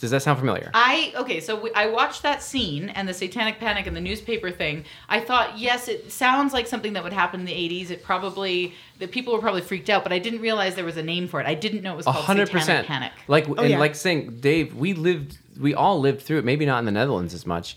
Does 0.00 0.10
that 0.10 0.22
sound 0.22 0.38
familiar? 0.38 0.70
I 0.74 1.12
okay, 1.16 1.40
so 1.40 1.60
we, 1.60 1.70
I 1.74 1.86
watched 1.86 2.22
that 2.22 2.42
scene 2.42 2.88
and 2.88 3.06
the 3.08 3.14
Satanic 3.14 3.58
Panic 3.60 3.86
and 3.86 3.94
the 3.94 4.00
newspaper 4.00 4.50
thing. 4.50 4.84
I 5.08 5.20
thought, 5.20 5.58
yes, 5.58 5.88
it 5.88 6.10
sounds 6.10 6.52
like 6.52 6.66
something 6.66 6.94
that 6.94 7.04
would 7.04 7.12
happen 7.12 7.40
in 7.40 7.46
the 7.46 7.52
'80s. 7.52 7.90
It 7.90 8.02
probably 8.02 8.74
the 8.98 9.06
people 9.06 9.32
were 9.34 9.40
probably 9.40 9.60
freaked 9.60 9.90
out, 9.90 10.02
but 10.02 10.12
I 10.12 10.18
didn't 10.18 10.40
realize 10.40 10.74
there 10.74 10.84
was 10.84 10.96
a 10.96 11.02
name 11.02 11.28
for 11.28 11.40
it. 11.40 11.46
I 11.46 11.54
didn't 11.54 11.82
know 11.82 11.92
it 11.92 11.96
was 11.98 12.06
A 12.06 12.12
called 12.12 12.24
hundred 12.24 12.46
Satanic 12.48 12.62
percent. 12.62 12.86
Panic. 12.86 13.12
Like 13.28 13.46
and 13.46 13.68
yeah. 13.68 13.78
like 13.78 13.94
saying, 13.94 14.40
Dave, 14.40 14.74
we 14.74 14.94
lived, 14.94 15.38
we 15.60 15.74
all 15.74 16.00
lived 16.00 16.22
through 16.22 16.38
it. 16.38 16.44
Maybe 16.44 16.64
not 16.66 16.78
in 16.78 16.86
the 16.86 16.92
Netherlands 16.92 17.34
as 17.34 17.44
much, 17.46 17.76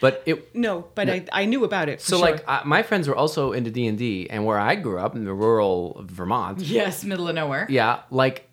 but 0.00 0.22
it. 0.26 0.54
No, 0.54 0.86
but 0.94 1.10
I, 1.10 1.24
I 1.32 1.44
knew 1.44 1.64
about 1.64 1.88
it. 1.88 2.00
For 2.00 2.06
So 2.06 2.16
sure. 2.18 2.30
like 2.30 2.44
uh, 2.46 2.62
my 2.64 2.82
friends 2.84 3.08
were 3.08 3.16
also 3.16 3.50
into 3.52 3.70
D 3.72 3.86
and 3.88 3.98
D, 3.98 4.28
and 4.30 4.46
where 4.46 4.60
I 4.60 4.76
grew 4.76 4.98
up 5.00 5.16
in 5.16 5.24
the 5.24 5.34
rural 5.34 6.02
Vermont, 6.06 6.60
Yes, 6.60 7.02
middle 7.04 7.26
of 7.28 7.34
nowhere. 7.34 7.66
yeah, 7.68 8.02
like 8.12 8.48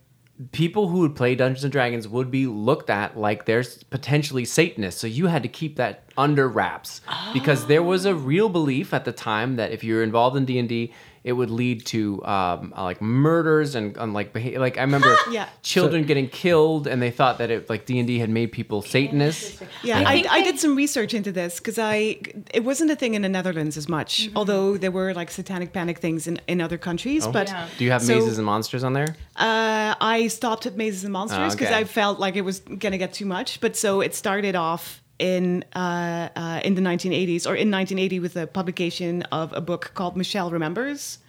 people 0.52 0.88
who 0.88 1.00
would 1.00 1.16
play 1.16 1.36
Dungeons 1.36 1.64
and 1.64 1.72
Dragons 1.72 2.08
would 2.08 2.32
be 2.32 2.48
looked 2.48 2.90
at 2.90 3.18
like 3.18 3.46
they're 3.46 3.64
potentially 3.90 4.46
Satanists. 4.46 5.00
So 5.00 5.08
you 5.08 5.28
had 5.28 5.44
to 5.44 5.50
keep 5.50 5.76
that 5.76 6.04
under 6.18 6.48
wraps 6.48 7.02
because 7.34 7.68
there 7.68 7.84
was 7.84 8.06
a 8.06 8.16
real 8.16 8.50
belief 8.50 8.94
at 8.94 9.06
the 9.06 9.12
time 9.12 9.56
that 9.58 9.72
if 9.72 9.84
you're 9.84 10.04
involved 10.04 10.36
in 10.38 10.46
D 10.46 10.58
and 10.58 10.70
D, 10.70 10.94
it 11.24 11.34
would 11.34 11.50
lead 11.52 11.86
to 11.88 12.24
um, 12.26 12.74
uh, 12.76 12.84
like 12.84 13.02
murders 13.02 13.76
and, 13.76 13.96
and 13.98 14.14
like 14.14 14.34
beha- 14.34 14.60
like 14.60 14.78
I 14.78 14.82
remember 14.82 15.16
Yeah. 15.32 15.48
children 15.62 16.04
getting 16.04 16.28
killed, 16.28 16.88
and 16.88 17.02
they 17.02 17.12
thought 17.12 17.38
that 17.38 17.52
it 17.52 17.70
like 17.70 17.86
D 17.86 18.00
and 18.00 18.08
D 18.08 18.20
had 18.20 18.30
made 18.30 18.52
people 18.52 18.82
Satanists. 18.82 19.62
Yeah, 19.84 20.00
I 20.00 20.02
I, 20.14 20.26
I, 20.30 20.42
did 20.44 20.60
some 20.60 20.76
research 20.76 21.14
into 21.14 21.32
this 21.32 21.60
because 21.60 21.78
I 21.78 22.18
it 22.54 22.64
wasn't 22.64 22.92
a 22.92 22.96
thing 22.96 23.14
in 23.14 23.22
the 23.22 23.30
Netherlands 23.30 23.78
as 23.78 23.88
much, 23.88 24.12
Mm-hmm. 24.28 24.38
although 24.38 24.78
there 24.78 24.92
were 24.92 25.14
like 25.14 25.30
satanic 25.32 25.74
panic 25.74 26.00
things 26.00 26.28
in, 26.28 26.40
in 26.48 26.60
other 26.62 26.78
countries. 26.78 27.28
But 27.28 27.48
Yeah. 27.48 27.68
Do 27.78 27.86
you 27.86 27.92
have 27.92 28.02
so, 28.02 28.16
mazes 28.16 28.38
and 28.38 28.46
monsters 28.46 28.84
on 28.84 28.94
there? 28.94 29.16
Uh, 29.36 29.96
I 30.02 30.28
stopped 30.28 30.66
at 30.66 30.76
Mazes 30.76 31.04
and 31.04 31.14
Monsters 31.14 31.54
because 31.56 31.68
okay. 31.68 31.78
I 31.78 31.84
felt 31.84 32.20
like 32.20 32.36
it 32.36 32.42
was 32.42 32.60
gonna 32.60 32.98
get 32.98 33.14
too 33.14 33.26
much. 33.26 33.62
But 33.62 33.76
so 33.76 34.02
it 34.02 34.16
started 34.16 34.56
off 34.56 35.01
in 35.22 35.64
uh, 35.76 36.30
uh, 36.36 36.60
in 36.66 36.74
the 36.76 36.82
1980s 36.82 37.46
or 37.46 37.56
in 37.56 37.70
1980 37.70 38.20
with 38.20 38.34
the 38.34 38.48
publication 38.48 39.22
of 39.32 39.54
a 39.54 39.62
book 39.62 39.92
called 39.94 40.18
Michelle 40.18 40.50
Remembers, 40.50 41.20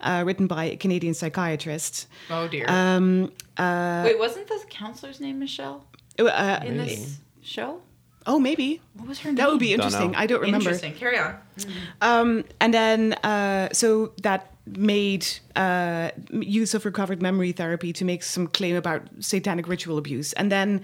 uh, 0.00 0.24
written 0.26 0.46
by 0.46 0.64
a 0.64 0.76
Canadian 0.76 1.14
psychiatrist. 1.14 2.08
Oh 2.30 2.48
dear. 2.48 2.64
Um, 2.68 3.32
uh, 3.58 4.02
Wait, 4.04 4.18
wasn't 4.18 4.48
the 4.48 4.64
counselor's 4.70 5.20
name 5.20 5.38
Michelle 5.38 5.84
uh, 6.18 6.60
in 6.64 6.78
this 6.78 7.18
show? 7.42 7.82
oh, 8.26 8.38
maybe 8.38 8.80
What 8.94 9.06
was 9.06 9.20
her 9.20 9.28
name? 9.28 9.36
that 9.36 9.50
would 9.50 9.58
be 9.60 9.76
Don't 9.76 9.84
interesting. 9.84 10.16
I 10.16 10.26
don't 10.26 10.40
remember. 10.40 10.70
Interesting. 10.70 10.94
Carry 10.94 11.18
on. 11.18 11.36
Um, 12.00 12.44
and 12.58 12.72
then, 12.72 13.12
uh, 13.22 13.68
so 13.72 14.12
that 14.22 14.50
made 14.66 15.26
uh, 15.56 16.10
use 16.30 16.72
of 16.72 16.86
recovered 16.86 17.20
memory 17.20 17.52
therapy 17.52 17.92
to 17.92 18.04
make 18.04 18.22
some 18.22 18.46
claim 18.46 18.76
about 18.76 19.02
satanic 19.20 19.68
ritual 19.68 19.98
abuse. 19.98 20.32
And 20.32 20.50
then 20.50 20.80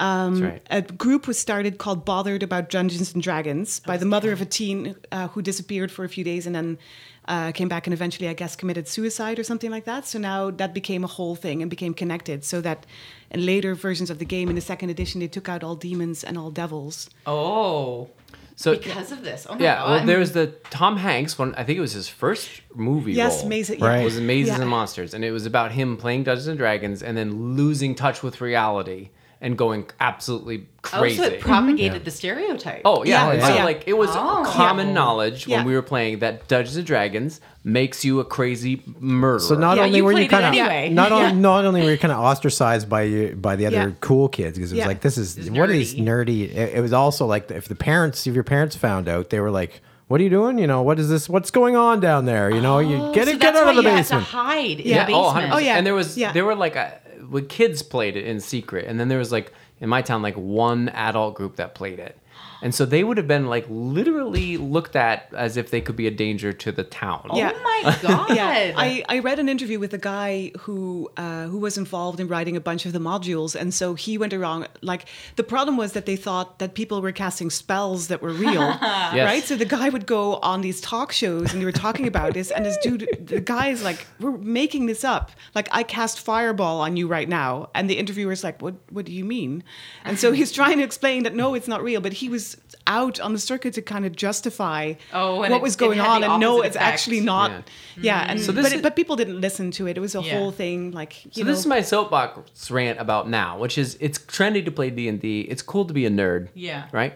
um, 0.00 0.40
That's 0.40 0.52
right. 0.52 0.62
a 0.70 0.82
group 0.82 1.26
was 1.26 1.38
started 1.38 1.78
called 1.78 2.04
Bothered 2.04 2.42
About 2.42 2.70
Dungeons 2.70 3.12
and 3.14 3.22
Dragons 3.22 3.80
by 3.80 3.96
the 3.96 4.06
mother 4.06 4.32
of 4.32 4.40
a 4.40 4.44
teen 4.46 4.94
uh, 5.10 5.28
who 5.28 5.42
disappeared 5.42 5.90
for 5.90 6.04
a 6.04 6.08
few 6.08 6.22
days 6.24 6.46
and 6.46 6.54
then 6.54 6.78
uh, 7.26 7.52
came 7.52 7.68
back 7.68 7.86
and 7.86 7.92
eventually, 7.92 8.28
I 8.28 8.32
guess, 8.32 8.56
committed 8.56 8.88
suicide 8.88 9.38
or 9.38 9.42
something 9.44 9.70
like 9.70 9.84
that. 9.84 10.06
So 10.06 10.18
now 10.18 10.50
that 10.52 10.72
became 10.72 11.04
a 11.04 11.08
whole 11.08 11.34
thing 11.36 11.60
and 11.62 11.68
became 11.70 11.92
connected. 11.94 12.44
So 12.44 12.60
that 12.62 12.86
in 13.30 13.44
later 13.44 13.74
versions 13.74 14.08
of 14.08 14.18
the 14.18 14.24
game, 14.24 14.48
in 14.48 14.54
the 14.54 14.60
second 14.62 14.90
edition, 14.90 15.20
they 15.20 15.28
took 15.28 15.48
out 15.48 15.62
all 15.62 15.74
demons 15.76 16.24
and 16.24 16.38
all 16.38 16.50
devils. 16.50 17.10
Oh, 17.26 18.08
So 18.56 18.76
because 18.76 19.12
of 19.12 19.22
this. 19.24 19.46
Oh 19.50 19.56
my 19.56 19.60
yeah, 19.60 19.76
god. 19.76 19.90
well, 19.90 20.06
there 20.06 20.18
was 20.18 20.32
the 20.32 20.46
Tom 20.70 20.96
Hanks 20.96 21.38
one. 21.38 21.54
I 21.56 21.64
think 21.64 21.76
it 21.76 21.82
was 21.82 21.92
his 21.92 22.08
first 22.08 22.48
movie. 22.74 23.12
Yes, 23.12 23.40
role. 23.40 23.48
Maze- 23.50 23.70
yeah. 23.70 23.84
Right. 23.86 24.04
was 24.04 24.18
Mazes 24.20 24.54
Yeah. 24.54 24.60
and 24.62 24.70
Monsters, 24.70 25.12
and 25.12 25.22
it 25.24 25.30
was 25.32 25.44
about 25.44 25.72
him 25.72 25.96
playing 25.98 26.22
Dungeons 26.24 26.46
and 26.48 26.56
Dragons 26.56 27.02
and 27.02 27.14
then 27.16 27.56
losing 27.56 27.94
touch 27.94 28.22
with 28.22 28.40
reality 28.40 29.10
and 29.40 29.56
going 29.56 29.86
absolutely 30.00 30.66
crazy. 30.82 31.20
Oh, 31.20 31.24
so 31.24 31.30
it 31.30 31.40
propagated 31.40 32.04
the 32.04 32.10
stereotype. 32.10 32.82
Oh 32.84 33.04
yeah, 33.04 33.32
Yeah, 33.32 33.40
oh, 33.44 33.46
so 33.48 33.54
yeah. 33.54 33.64
like 33.64 33.84
it 33.86 33.96
was 33.96 34.10
Oh. 34.12 34.44
common 34.46 34.88
Yeah. 34.88 34.92
knowledge 34.94 35.46
when 35.46 35.60
Yeah. 35.60 35.64
we 35.64 35.74
were 35.74 35.82
playing 35.82 36.18
that 36.20 36.48
Dungeons 36.48 36.76
and 36.76 36.84
Dragons 36.86 37.40
makes 37.62 38.04
you 38.04 38.18
a 38.18 38.24
crazy 38.24 38.82
murderer. 38.98 39.38
So 39.38 39.54
not 39.54 39.76
Yeah, 39.76 39.84
only 39.84 39.98
you 39.98 40.04
were 40.04 40.12
you 40.12 40.28
kind 40.28 40.44
of 40.46 40.52
anyway. 40.54 40.88
not 40.92 41.10
Yeah. 41.10 41.28
on, 41.28 41.40
not 41.40 41.64
only 41.64 41.82
were 41.82 41.90
you 41.92 41.98
kind 41.98 42.12
of 42.12 42.18
ostracized 42.18 42.88
by 42.88 43.02
you 43.02 43.36
by 43.40 43.54
the 43.56 43.66
other 43.66 43.76
Yeah. 43.76 43.90
cool 44.00 44.28
kids 44.28 44.58
because 44.58 44.72
it 44.72 44.74
was 44.76 44.78
Yeah. 44.80 44.86
like 44.88 45.02
this 45.02 45.16
is 45.18 45.36
This 45.36 45.44
is 45.44 45.50
what 45.52 45.68
are 45.68 45.72
these 45.72 45.94
nerdy. 45.94 46.48
nerdy. 46.48 46.56
It, 46.56 46.74
it 46.76 46.80
was 46.80 46.92
also 46.92 47.24
like 47.26 47.50
if 47.50 47.68
the 47.68 47.74
parents 47.76 48.26
if 48.26 48.34
your 48.34 48.44
parents 48.44 48.74
found 48.74 49.08
out 49.08 49.30
they 49.30 49.38
were 49.40 49.50
like 49.52 49.80
what 50.08 50.20
are 50.20 50.24
you 50.24 50.30
doing 50.30 50.58
you 50.58 50.66
know 50.66 50.80
what 50.82 50.98
is 50.98 51.10
this 51.10 51.28
what's 51.28 51.50
going 51.50 51.76
on 51.76 52.00
down 52.00 52.24
there 52.24 52.50
you 52.50 52.62
know 52.62 52.78
you 52.78 52.96
Oh, 52.96 53.12
get 53.12 53.26
so 53.26 53.30
it 53.34 53.38
get 53.38 53.52
that's 53.52 53.58
out 53.62 53.68
of 53.68 53.76
the 53.76 53.82
you 53.82 53.88
basement 53.88 54.24
Had 54.24 54.30
to 54.30 54.36
hide 54.36 54.80
in 54.80 54.86
yeah, 54.86 55.04
the 55.04 55.12
oh, 55.12 55.24
basement. 55.32 55.52
100%. 55.52 55.54
Oh, 55.54 55.58
yeah. 55.58 55.76
And 55.76 55.86
there 55.86 55.94
was 55.94 56.16
Yeah. 56.16 56.32
there 56.32 56.44
were 56.46 56.54
like 56.56 56.74
a, 56.76 56.92
when 57.28 57.46
kids 57.46 57.82
played 57.82 58.16
it 58.16 58.24
in 58.24 58.40
secret, 58.40 58.86
and 58.86 58.98
then 58.98 59.08
there 59.08 59.18
was 59.18 59.32
like 59.32 59.52
in 59.80 59.88
my 59.88 60.02
town 60.02 60.22
like 60.22 60.36
one 60.36 60.88
adult 60.90 61.34
group 61.34 61.56
that 61.56 61.74
played 61.74 61.98
it. 61.98 62.18
And 62.62 62.74
so 62.74 62.84
they 62.84 63.04
would 63.04 63.16
have 63.16 63.28
been 63.28 63.46
like 63.46 63.66
literally 63.68 64.56
looked 64.56 64.96
at 64.96 65.28
as 65.36 65.56
if 65.56 65.70
they 65.70 65.80
could 65.80 65.96
be 65.96 66.06
a 66.06 66.10
danger 66.10 66.52
to 66.52 66.72
the 66.72 66.84
town. 66.84 67.30
Yeah. 67.34 67.52
Oh 67.54 67.82
my 67.82 67.98
god. 68.02 68.36
yeah, 68.36 68.72
I, 68.76 69.04
I 69.08 69.18
read 69.20 69.38
an 69.38 69.48
interview 69.48 69.78
with 69.78 69.94
a 69.94 69.98
guy 69.98 70.52
who 70.60 71.10
uh, 71.16 71.46
who 71.46 71.58
was 71.58 71.78
involved 71.78 72.20
in 72.20 72.28
writing 72.28 72.56
a 72.56 72.60
bunch 72.60 72.86
of 72.86 72.92
the 72.92 72.98
modules, 72.98 73.54
and 73.54 73.72
so 73.72 73.94
he 73.94 74.18
went 74.18 74.32
around. 74.32 74.68
Like 74.82 75.06
the 75.36 75.44
problem 75.44 75.76
was 75.76 75.92
that 75.92 76.06
they 76.06 76.16
thought 76.16 76.58
that 76.58 76.74
people 76.74 77.00
were 77.00 77.12
casting 77.12 77.50
spells 77.50 78.08
that 78.08 78.20
were 78.22 78.32
real, 78.32 78.60
right? 78.80 79.42
So 79.44 79.56
the 79.56 79.64
guy 79.64 79.88
would 79.88 80.06
go 80.06 80.36
on 80.36 80.60
these 80.60 80.80
talk 80.80 81.12
shows, 81.12 81.52
and 81.52 81.60
they 81.60 81.64
were 81.66 81.72
talking 81.72 82.06
about 82.06 82.34
this, 82.34 82.50
and 82.50 82.64
this 82.64 82.76
dude, 82.78 83.06
the 83.26 83.40
guy 83.40 83.68
is 83.68 83.82
like, 83.82 84.06
"We're 84.20 84.36
making 84.36 84.86
this 84.86 85.04
up. 85.04 85.30
Like 85.54 85.68
I 85.70 85.82
cast 85.82 86.20
fireball 86.20 86.80
on 86.80 86.96
you 86.96 87.06
right 87.06 87.28
now," 87.28 87.70
and 87.74 87.88
the 87.88 87.98
interviewer's 87.98 88.42
like, 88.42 88.60
"What? 88.60 88.74
What 88.90 89.04
do 89.04 89.12
you 89.12 89.24
mean?" 89.24 89.62
And 90.04 90.18
so 90.18 90.32
he's 90.32 90.52
trying 90.52 90.78
to 90.78 90.84
explain 90.84 91.22
that 91.22 91.34
no, 91.34 91.54
it's 91.54 91.68
not 91.68 91.82
real, 91.82 92.00
but 92.00 92.12
he 92.14 92.28
was 92.28 92.47
out 92.88 93.20
on 93.20 93.32
the 93.34 93.38
circuit 93.38 93.74
to 93.74 93.82
kind 93.82 94.04
of 94.06 94.16
justify 94.16 94.94
Oh, 95.12 95.36
what 95.36 95.52
it- 95.52 95.60
was 95.62 95.76
going 95.76 96.00
on, 96.00 96.24
and 96.24 96.40
no, 96.40 96.62
it's 96.62 96.74
effect. 96.74 96.92
actually 96.92 97.20
not. 97.20 97.50
Yeah. 97.50 98.24
Yeah, 98.24 98.26
and 98.30 98.40
So 98.40 98.50
this 98.50 98.64
but 98.64 98.72
is- 98.72 98.78
it, 98.78 98.82
but 98.82 98.96
people 98.96 99.14
didn't 99.14 99.40
listen 99.40 99.70
to 99.72 99.86
it. 99.86 99.96
It 99.96 100.00
was 100.00 100.14
a 100.14 100.22
Yeah. 100.22 100.38
whole 100.38 100.50
thing, 100.50 100.90
like 100.92 101.24
you 101.26 101.30
So 101.34 101.40
know. 101.42 101.46
this 101.50 101.58
is 101.60 101.66
my 101.66 101.82
soapbox 101.82 102.70
rant 102.70 102.98
about 102.98 103.28
now, 103.28 103.58
which 103.58 103.76
is 103.78 103.96
it's 104.00 104.18
trendy 104.18 104.64
to 104.64 104.70
play 104.70 104.90
D 104.90 105.06
and 105.08 105.20
D. 105.20 105.42
It's 105.42 105.62
cool 105.62 105.84
to 105.84 105.92
be 105.94 106.06
a 106.06 106.10
nerd. 106.10 106.48
Yeah. 106.54 106.84
Right. 106.92 107.14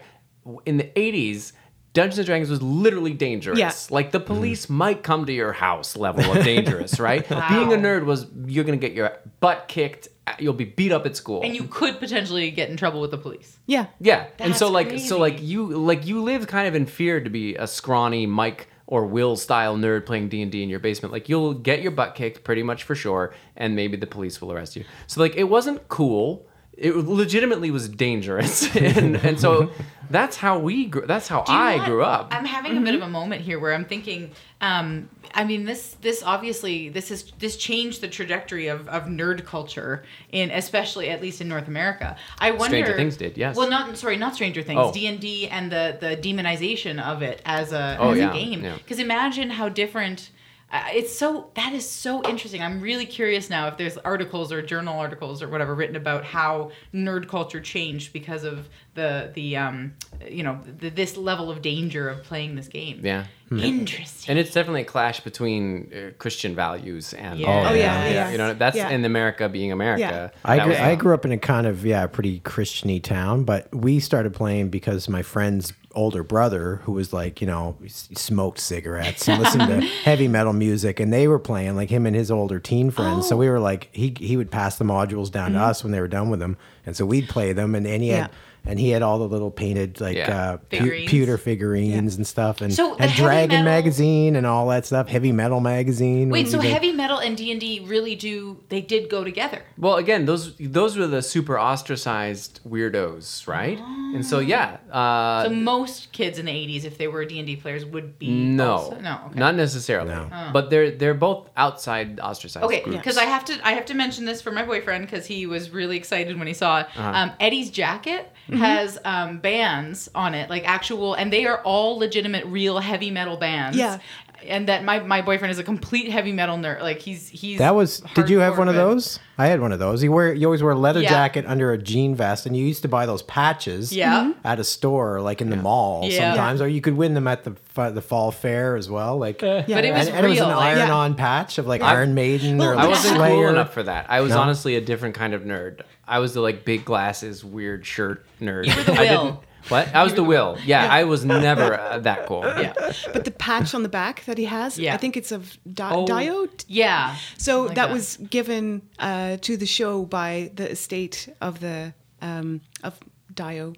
In 0.65 0.77
the 0.77 0.89
'80s, 0.99 1.53
Dungeons 1.93 2.17
and 2.19 2.25
Dragons 2.25 2.49
was 2.49 2.61
literally 2.61 3.13
dangerous. 3.13 3.57
Yeah. 3.59 3.71
Like 3.89 4.11
the 4.11 4.19
police 4.19 4.67
might 4.69 5.03
come 5.03 5.25
to 5.27 5.31
your 5.33 5.53
house 5.53 5.95
level 5.95 6.23
of 6.31 6.43
dangerous, 6.43 6.99
right? 6.99 7.23
Wow. 7.29 7.47
Being 7.49 7.73
a 7.73 7.77
nerd 7.77 8.05
was 8.05 8.25
you're 8.45 8.63
gonna 8.63 8.77
get 8.77 8.93
your 8.93 9.17
butt 9.39 9.67
kicked. 9.67 10.07
Uh, 10.25 10.33
you'll 10.39 10.53
be 10.53 10.65
beat 10.65 10.91
up 10.91 11.05
at 11.05 11.15
school. 11.17 11.41
and 11.43 11.53
you 11.55 11.65
could 11.65 11.99
potentially 11.99 12.49
get 12.49 12.69
in 12.69 12.77
trouble 12.77 13.01
with 13.01 13.11
the 13.11 13.17
police. 13.17 13.59
yeah, 13.65 13.87
Yeah, 13.99 14.27
and 14.39 14.55
so 14.55 14.69
like 14.71 14.87
crazy. 14.89 15.07
so 15.07 15.17
like 15.19 15.41
you 15.41 15.65
like 15.67 16.05
you 16.07 16.23
live 16.23 16.47
kind 16.47 16.67
of 16.67 16.75
in 16.75 16.85
fear 16.85 17.19
to 17.21 17.29
be 17.29 17.55
a 17.55 17.67
scrawny 17.67 18.25
Mike 18.25 18.69
or 18.87 19.05
Will 19.05 19.35
style 19.35 19.75
nerd 19.77 20.05
playing 20.05 20.29
D 20.29 20.41
and 20.41 20.51
D 20.51 20.63
in 20.63 20.69
your 20.69 20.79
basement. 20.79 21.11
Like 21.13 21.27
you'll 21.29 21.53
get 21.53 21.81
your 21.81 21.91
butt 21.91 22.15
kicked 22.15 22.43
pretty 22.43 22.63
much 22.63 22.83
for 22.83 22.95
sure, 22.95 23.33
and 23.57 23.75
maybe 23.75 23.97
the 23.97 24.07
police 24.07 24.41
will 24.41 24.51
arrest 24.51 24.75
you. 24.75 24.83
So 25.07 25.19
like 25.21 25.35
it 25.35 25.45
wasn't 25.45 25.87
cool. 25.89 26.47
It 26.75 26.95
legitimately 26.95 27.69
was 27.69 27.87
dangerous, 27.89 28.73
and 28.77 29.15
and 29.17 29.39
so 29.39 29.71
that's 30.09 30.37
how 30.37 30.59
we 30.59 30.85
grew. 30.85 31.05
That's 31.05 31.27
how 31.27 31.43
Do 31.43 31.51
you 31.51 31.57
know 31.57 31.63
I 31.63 31.75
what? 31.77 31.85
grew 31.87 32.03
up. 32.03 32.27
I'm 32.31 32.45
having 32.45 32.77
a 32.77 32.81
bit 32.81 32.95
of 32.95 33.01
a 33.01 33.09
moment 33.09 33.41
here 33.41 33.59
where 33.59 33.73
I'm 33.73 33.85
thinking. 33.85 34.31
Um, 34.61 35.09
I 35.33 35.43
mean, 35.43 35.65
this 35.65 35.95
this 36.01 36.23
obviously 36.23 36.89
this 36.89 37.11
is 37.11 37.31
this 37.39 37.57
changed 37.57 38.01
the 38.01 38.07
trajectory 38.07 38.67
of, 38.67 38.87
of 38.87 39.03
nerd 39.05 39.45
culture 39.45 40.03
in 40.31 40.51
especially 40.51 41.09
at 41.09 41.21
least 41.21 41.41
in 41.41 41.47
North 41.47 41.67
America. 41.67 42.15
I 42.39 42.51
wonder. 42.51 42.65
Stranger 42.77 42.95
Things 42.95 43.17
did, 43.17 43.37
yes. 43.37 43.55
Well, 43.55 43.69
not 43.69 43.97
sorry, 43.97 44.17
not 44.17 44.35
Stranger 44.35 44.61
Things. 44.61 44.79
Oh. 44.81 44.91
D 44.93 45.07
and 45.07 45.19
D 45.19 45.47
and 45.47 45.71
the 45.71 45.97
the 45.99 46.15
demonization 46.17 47.01
of 47.01 47.21
it 47.21 47.41
as 47.45 47.71
a 47.73 47.97
Oh, 47.99 48.11
as 48.11 48.17
yeah, 48.17 48.29
a 48.29 48.33
game. 48.33 48.63
yeah. 48.63 48.75
Because 48.77 48.99
imagine 48.99 49.49
how 49.49 49.69
different. 49.69 50.29
It's 50.73 51.15
so 51.15 51.51
that 51.55 51.73
is 51.73 51.87
so 51.87 52.23
interesting. 52.27 52.61
I'm 52.61 52.81
really 52.81 53.05
curious 53.05 53.49
now 53.49 53.67
if 53.67 53.77
there's 53.77 53.97
articles 53.99 54.51
or 54.51 54.61
journal 54.61 54.97
articles 54.99 55.41
or 55.43 55.47
whatever 55.47 55.75
written 55.75 55.95
about 55.95 56.23
how 56.25 56.71
nerd 56.93 57.27
culture 57.27 57.61
changed 57.61 58.11
because 58.11 58.43
of 58.43 58.67
the 58.95 59.31
the 59.35 59.55
um 59.57 59.93
you 60.27 60.41
know 60.43 60.59
the, 60.79 60.89
this 60.89 61.15
level 61.17 61.51
of 61.51 61.61
danger 61.61 62.09
of 62.09 62.23
playing 62.23 62.55
this 62.55 62.67
game. 62.67 63.01
yeah. 63.03 63.25
Interesting. 63.51 64.31
And 64.31 64.39
it's 64.39 64.51
definitely 64.51 64.81
a 64.81 64.85
clash 64.85 65.19
between 65.19 65.91
uh, 65.93 66.11
Christian 66.17 66.55
values 66.55 67.13
and 67.13 67.37
Yeah. 67.39 67.67
Oh, 67.69 67.73
yeah, 67.75 68.05
yeah, 68.05 68.09
yeah. 68.11 68.31
you 68.31 68.37
know 68.39 68.55
that's 68.55 68.75
Yeah. 68.75 68.89
in 68.89 69.05
America 69.05 69.47
being 69.47 69.71
America. 69.71 70.31
I 70.43 70.57
grew, 70.57 70.69
was- 70.69 70.77
I 70.79 70.95
grew 70.95 71.13
up 71.13 71.23
in 71.23 71.31
a 71.31 71.37
kind 71.37 71.67
of 71.67 71.85
yeah 71.85 72.07
pretty 72.07 72.39
Christiany 72.39 73.01
town, 73.03 73.43
but 73.43 73.73
we 73.75 73.99
started 73.99 74.33
playing 74.33 74.69
because 74.69 75.07
my 75.07 75.21
friend's 75.21 75.71
older 75.93 76.23
brother, 76.23 76.77
who 76.83 76.91
was 76.93 77.13
like 77.13 77.41
you 77.41 77.47
know 77.47 77.75
smoked 77.87 78.59
cigarettes 78.59 79.27
and 79.27 79.41
listened 79.41 79.67
to 79.67 79.81
heavy 80.03 80.27
metal 80.27 80.53
music, 80.53 80.99
and 80.99 81.11
they 81.11 81.27
were 81.27 81.39
playing 81.39 81.75
like 81.75 81.89
him 81.89 82.05
and 82.05 82.15
his 82.15 82.31
older 82.31 82.59
teen 82.59 82.91
friends. 82.91 83.27
So 83.27 83.35
oh. 83.35 83.39
we 83.39 83.49
were 83.49 83.59
like 83.59 83.89
he 83.91 84.13
he 84.17 84.37
would 84.37 84.51
pass 84.51 84.77
the 84.77 84.85
modules 84.85 85.31
down 85.31 85.51
to 85.51 85.57
mm-hmm. 85.57 85.65
us 85.65 85.83
when 85.83 85.91
they 85.91 85.99
were 85.99 86.07
done 86.07 86.29
with 86.29 86.39
them, 86.39 86.57
and 86.85 86.95
so 86.95 87.05
we'd 87.05 87.29
play 87.29 87.53
them, 87.53 87.75
and, 87.75 87.85
and 87.87 88.03
he 88.03 88.09
had. 88.09 88.31
Yeah. 88.65 88.71
and 88.71 88.79
he 88.79 88.89
had 88.89 89.01
all 89.01 89.19
the 89.19 89.27
little 89.27 89.51
painted 89.51 89.99
like 90.01 90.15
Yeah. 90.17 90.37
uh, 90.53 90.57
pu- 90.57 90.77
Figurines. 90.77 91.09
pewter 91.11 91.37
figurines 91.37 92.15
and 92.15 92.25
stuff, 92.25 92.61
and 92.61 92.73
So 92.73 92.95
and 92.95 93.11
Dragon 93.13 93.49
metal- 93.49 93.63
magazine 93.65 94.35
and 94.35 94.45
all 94.47 94.67
that 94.69 94.85
stuff, 94.85 95.07
heavy 95.09 95.31
metal 95.31 95.59
magazine. 95.59 96.29
Wait, 96.29 96.47
so 96.47 96.57
They- 96.57 96.69
heavy 96.69 96.91
metal 96.91 97.17
and 97.19 97.35
D 97.37 97.51
and 97.51 97.59
D 97.59 97.83
really 97.85 98.15
do 98.15 98.57
they 98.69 98.81
did 98.81 99.09
go 99.09 99.23
together? 99.23 99.61
Well, 99.77 99.95
again, 99.97 100.25
those 100.25 100.55
those 100.59 100.97
were 100.97 101.07
the 101.07 101.21
super 101.21 101.57
ostracized 101.59 102.59
weirdos, 102.67 103.47
right? 103.47 103.79
And 104.15 104.25
so 104.25 104.39
yeah, 104.39 104.77
uh, 104.91 105.45
So 105.45 105.49
most 105.49 106.11
kids 106.11 106.37
in 106.39 106.45
the 106.45 106.51
'80s, 106.51 106.85
if 106.85 106.97
they 106.97 107.07
were 107.07 107.25
D 107.25 107.39
and 107.39 107.47
D 107.47 107.55
players, 107.55 107.85
would 107.85 108.19
be 108.19 108.29
no, 108.29 108.71
also- 108.73 108.99
no, 108.99 109.19
okay. 109.27 109.39
not 109.39 109.55
necessarily, 109.55 110.09
No. 110.09 110.27
but 110.53 110.69
they're 110.69 110.91
they're 110.91 111.13
both 111.13 111.49
outside 111.57 112.19
ostracized 112.19 112.65
Okay, 112.65 112.81
groups. 112.81 112.97
because 112.97 113.17
I 113.17 113.23
have 113.25 113.45
to 113.45 113.53
I 113.63 113.71
have 113.73 113.85
to 113.85 113.93
mention 113.93 114.25
this 114.25 114.41
for 114.41 114.51
my 114.51 114.63
boyfriend 114.63 115.05
because 115.05 115.25
he 115.25 115.45
was 115.45 115.69
really 115.71 115.97
excited 115.97 116.37
when 116.37 116.47
he 116.47 116.53
saw. 116.53 116.73
Uh-huh. 116.73 117.01
Um, 117.13 117.31
Eddie's 117.39 117.69
jacket 117.69 118.31
has 118.49 118.97
um, 119.05 119.39
bands 119.39 120.09
on 120.13 120.35
it, 120.35 120.49
like 120.49 120.67
actual, 120.67 121.13
and 121.13 121.31
they 121.31 121.45
are 121.45 121.61
all 121.63 121.97
legitimate, 121.97 122.45
real 122.45 122.79
heavy 122.79 123.11
metal 123.11 123.37
bands. 123.37 123.77
Yeah. 123.77 123.99
And 124.47 124.67
that 124.67 124.83
my, 124.83 124.99
my 124.99 125.21
boyfriend 125.21 125.51
is 125.51 125.59
a 125.59 125.63
complete 125.63 126.09
heavy 126.09 126.31
metal 126.31 126.57
nerd. 126.57 126.81
Like 126.81 126.99
he's 126.99 127.29
he's 127.29 127.59
That 127.59 127.75
was. 127.75 128.01
Did 128.15 128.29
you 128.29 128.39
have 128.39 128.57
one 128.57 128.69
of 128.69 128.75
those? 128.75 129.19
I 129.37 129.47
had 129.47 129.61
one 129.61 129.71
of 129.71 129.79
those. 129.79 130.03
You 130.03 130.11
wear. 130.11 130.33
You 130.33 130.45
always 130.47 130.61
wear 130.61 130.73
a 130.73 130.77
leather 130.77 131.01
Yeah. 131.01 131.09
jacket 131.09 131.45
under 131.47 131.71
a 131.71 131.77
jean 131.77 132.13
vest, 132.15 132.45
and 132.45 132.55
you 132.55 132.65
used 132.65 132.81
to 132.83 132.87
buy 132.87 133.05
those 133.05 133.23
patches. 133.23 133.91
Yeah. 133.91 134.25
Mhm. 134.25 134.35
At 134.43 134.59
a 134.59 134.63
store, 134.63 135.21
like 135.21 135.41
in 135.41 135.49
the 135.49 135.55
mall, 135.55 136.01
Yeah. 136.03 136.31
sometimes, 136.33 136.61
or 136.61 136.67
you 136.67 136.81
could 136.81 136.95
win 136.95 137.13
them 137.15 137.27
at 137.27 137.43
the 137.43 137.55
fa- 137.65 137.91
the 137.93 138.01
fall 138.01 138.31
fair 138.31 138.75
as 138.75 138.89
well. 138.89 139.17
Like, 139.17 139.41
yeah. 139.41 139.63
But 139.67 139.85
it 139.85 139.93
was 139.93 140.07
and, 140.07 140.17
and 140.17 140.25
it 140.25 140.29
was 140.29 140.39
an 140.39 140.49
like- 140.49 140.77
iron-on 140.77 141.15
patch 141.15 141.57
of 141.57 141.65
like 141.67 141.81
Iron 141.81 142.13
Maiden 142.13 142.61
or 142.61 142.75
I 142.75 142.87
wasn't 142.87 143.15
Slayer. 143.17 143.33
cool 143.35 143.47
enough 143.49 143.73
for 143.73 143.83
that. 143.83 144.05
I 144.09 144.21
was 144.21 144.31
No? 144.31 144.39
honestly 144.41 144.75
a 144.75 144.81
different 144.81 145.15
kind 145.15 145.33
of 145.33 145.41
nerd. 145.43 145.81
I 146.07 146.19
was 146.19 146.33
the 146.33 146.41
like 146.41 146.63
big 146.65 146.85
glasses, 146.85 147.43
weird 147.43 147.85
shirt 147.85 148.25
nerd. 148.41 148.67
You 148.67 148.75
were 148.75 148.83
the 148.83 148.93
I 148.93 149.15
Will. 149.15 149.43
What? 149.69 149.93
I 149.95 150.03
was 150.03 150.13
the 150.13 150.23
will. 150.23 150.57
Yeah, 150.65 150.87
I 150.91 151.03
was 151.05 151.23
never 151.25 151.79
uh, 151.79 151.99
that 151.99 152.25
cool. 152.27 152.41
Yeah. 152.43 152.73
But 153.13 153.23
the 153.25 153.31
patch 153.31 153.73
on 153.73 153.83
the 153.83 153.89
back 153.89 154.25
that 154.25 154.37
he 154.37 154.45
has, 154.45 154.77
Yeah. 154.77 154.93
I 154.93 154.97
think 154.97 155.15
it's 155.17 155.31
of 155.31 155.57
di- 155.73 155.89
Oh. 155.91 156.05
diode. 156.05 156.65
Yeah. 156.67 157.15
So 157.37 157.63
Like 157.63 157.75
that, 157.75 157.87
that. 157.87 157.93
was 157.93 158.17
given 158.17 158.81
uh, 158.99 159.37
to 159.37 159.57
the 159.57 159.65
show 159.65 160.03
by 160.05 160.51
the 160.55 160.69
estate 160.71 161.29
of 161.41 161.59
the 161.59 161.93
um, 162.21 162.61
of 162.83 162.93
Dio. 163.33 163.73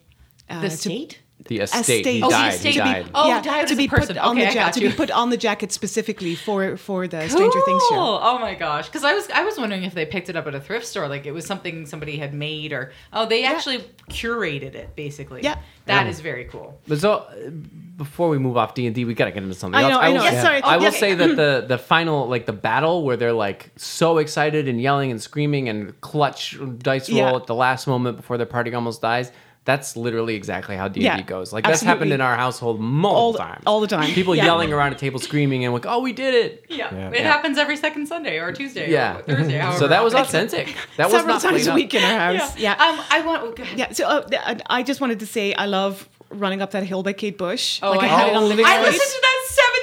Uh, 0.49 0.61
The 0.61 0.69
to- 0.69 0.77
state? 0.77 1.19
The 1.47 1.59
estate. 1.59 1.79
Estate. 1.81 2.05
He 2.07 2.23
Oh, 2.23 2.27
the 2.27 2.31
died. 2.31 2.53
estate. 2.55 2.73
He 2.73 2.79
To 2.79 2.83
be- 2.83 2.89
died. 2.89 3.05
Oh, 3.13 3.41
diode 3.43 3.65
to 3.67 3.71
is 3.73 3.77
be 3.77 3.85
a 3.85 3.87
person. 3.87 4.15
put 4.15 4.17
on 4.17 4.31
Okay, 4.37 4.45
the 4.45 4.51
I 4.51 4.53
ja- 4.53 4.65
got 4.65 4.73
to 4.73 4.79
be 4.79 4.91
put 4.91 5.11
on 5.11 5.29
the 5.29 5.37
jacket 5.37 5.71
specifically 5.71 6.33
for 6.33 6.75
for 6.77 7.07
the 7.07 7.27
Stranger 7.29 7.61
Things 7.65 7.83
show. 7.89 8.19
Oh 8.21 8.39
my 8.39 8.55
gosh. 8.55 8.87
Because 8.87 9.03
I 9.03 9.13
was 9.13 9.29
I 9.29 9.43
was 9.43 9.57
wondering 9.57 9.83
if 9.83 9.93
they 9.93 10.05
picked 10.07 10.29
it 10.29 10.35
up 10.35 10.47
at 10.47 10.55
a 10.55 10.59
thrift 10.59 10.87
store, 10.87 11.07
like 11.07 11.25
it 11.27 11.31
was 11.33 11.45
something 11.45 11.85
somebody 11.85 12.17
had 12.17 12.33
made, 12.33 12.73
or 12.73 12.91
oh, 13.13 13.27
they 13.27 13.43
actually 13.45 13.85
curated 14.09 14.73
it 14.75 14.95
basically. 14.95 15.41
Yeah. 15.43 15.55
That 15.85 16.05
Yeah. 16.05 16.09
is 16.11 16.19
very 16.19 16.45
cool. 16.45 16.79
But 16.87 16.99
so 16.99 17.11
uh, 17.13 17.49
before 17.95 18.29
we 18.29 18.39
move 18.39 18.57
off 18.57 18.73
D 18.73 18.87
and 18.87 18.95
D, 18.95 19.05
we 19.05 19.13
gotta 19.13 19.31
get 19.31 19.43
into 19.43 19.53
something 19.55 19.77
I 19.79 19.83
else. 19.83 19.91
know, 19.91 19.99
I 19.99 20.07
will, 20.09 20.15
know. 20.15 20.23
Yeah, 20.23 20.41
sorry. 20.41 20.61
I 20.63 20.77
will 20.77 20.87
Okay. 20.87 20.97
say 20.97 21.13
that 21.13 21.35
the 21.43 21.65
the 21.67 21.77
final 21.77 22.27
like 22.27 22.47
the 22.47 22.53
battle 22.53 23.03
where 23.03 23.17
they're 23.17 23.33
like 23.33 23.69
so 23.75 24.17
excited 24.17 24.67
and 24.67 24.81
yelling 24.81 25.11
and 25.11 25.21
screaming 25.21 25.69
and 25.69 25.99
clutch 26.01 26.57
dice 26.79 27.07
roll 27.09 27.17
Yeah. 27.19 27.35
at 27.35 27.45
the 27.45 27.55
last 27.55 27.85
moment 27.87 28.17
before 28.17 28.37
their 28.37 28.47
party 28.47 28.73
almost 28.73 29.01
dies. 29.03 29.31
That's 29.65 29.97
literally 29.97 30.35
exactly 30.35 30.75
how 30.77 30.87
D 30.87 31.05
and 31.07 31.17
D 31.17 31.21
Yeah, 31.21 31.27
goes. 31.27 31.51
Like 31.51 31.63
that's 31.65 31.81
happened 31.81 32.13
in 32.13 32.21
our 32.21 32.35
household 32.35 32.79
multiple 32.79 33.17
All 33.19 33.31
the- 33.33 33.39
times. 33.39 33.63
all 33.65 33.81
the 33.81 33.87
time. 33.87 34.11
People 34.13 34.35
Yeah. 34.35 34.45
yelling 34.45 34.71
around 34.71 34.93
a 34.93 34.95
table 34.95 35.19
screaming 35.19 35.65
and 35.65 35.73
like, 35.73 35.87
"Oh, 35.87 35.99
we 35.99 36.13
did 36.13 36.33
it!" 36.35 36.65
Yeah. 36.69 36.87
Yeah. 36.93 37.09
It 37.09 37.19
Yeah. 37.21 37.31
happens 37.31 37.57
every 37.57 37.75
second 37.75 38.05
Sunday 38.07 38.37
or 38.37 38.51
Tuesday 38.53 38.91
Yeah. 38.91 39.17
or 39.17 39.21
Thursday. 39.23 39.59
So 39.79 39.87
that 39.87 40.03
was 40.03 40.13
authentic. 40.13 40.67
That 40.97 41.05
was 41.05 41.13
Several 41.13 41.33
not 41.35 41.41
times 41.41 41.65
a 41.67 41.71
up. 41.71 41.75
week 41.75 41.93
in 41.95 42.03
our 42.03 42.35
house. 42.37 42.57
Yeah. 42.57 42.73
Um, 42.73 42.99
I 43.09 43.21
want. 43.21 43.59
oh. 43.59 43.63
Yeah, 43.75 43.91
so 43.91 44.05
uh, 44.07 44.55
I 44.69 44.83
just 44.83 45.01
wanted 45.01 45.19
to 45.21 45.25
say 45.27 45.53
I 45.55 45.65
love 45.65 46.07
running 46.29 46.61
up 46.61 46.71
that 46.71 46.83
hill 46.83 47.01
by 47.01 47.13
Kate 47.13 47.37
Bush. 47.37 47.79
Oh, 47.81 47.91
like 47.91 48.01
I, 48.01 48.05
I 48.05 48.07
had 48.19 48.29
it 48.29 48.35
on 48.35 48.47
living 48.49 48.65
I 48.67 48.81
listened 48.81 48.99
to 49.01 49.21
that 49.21 49.39
seven 49.47 49.73
times 49.73 49.74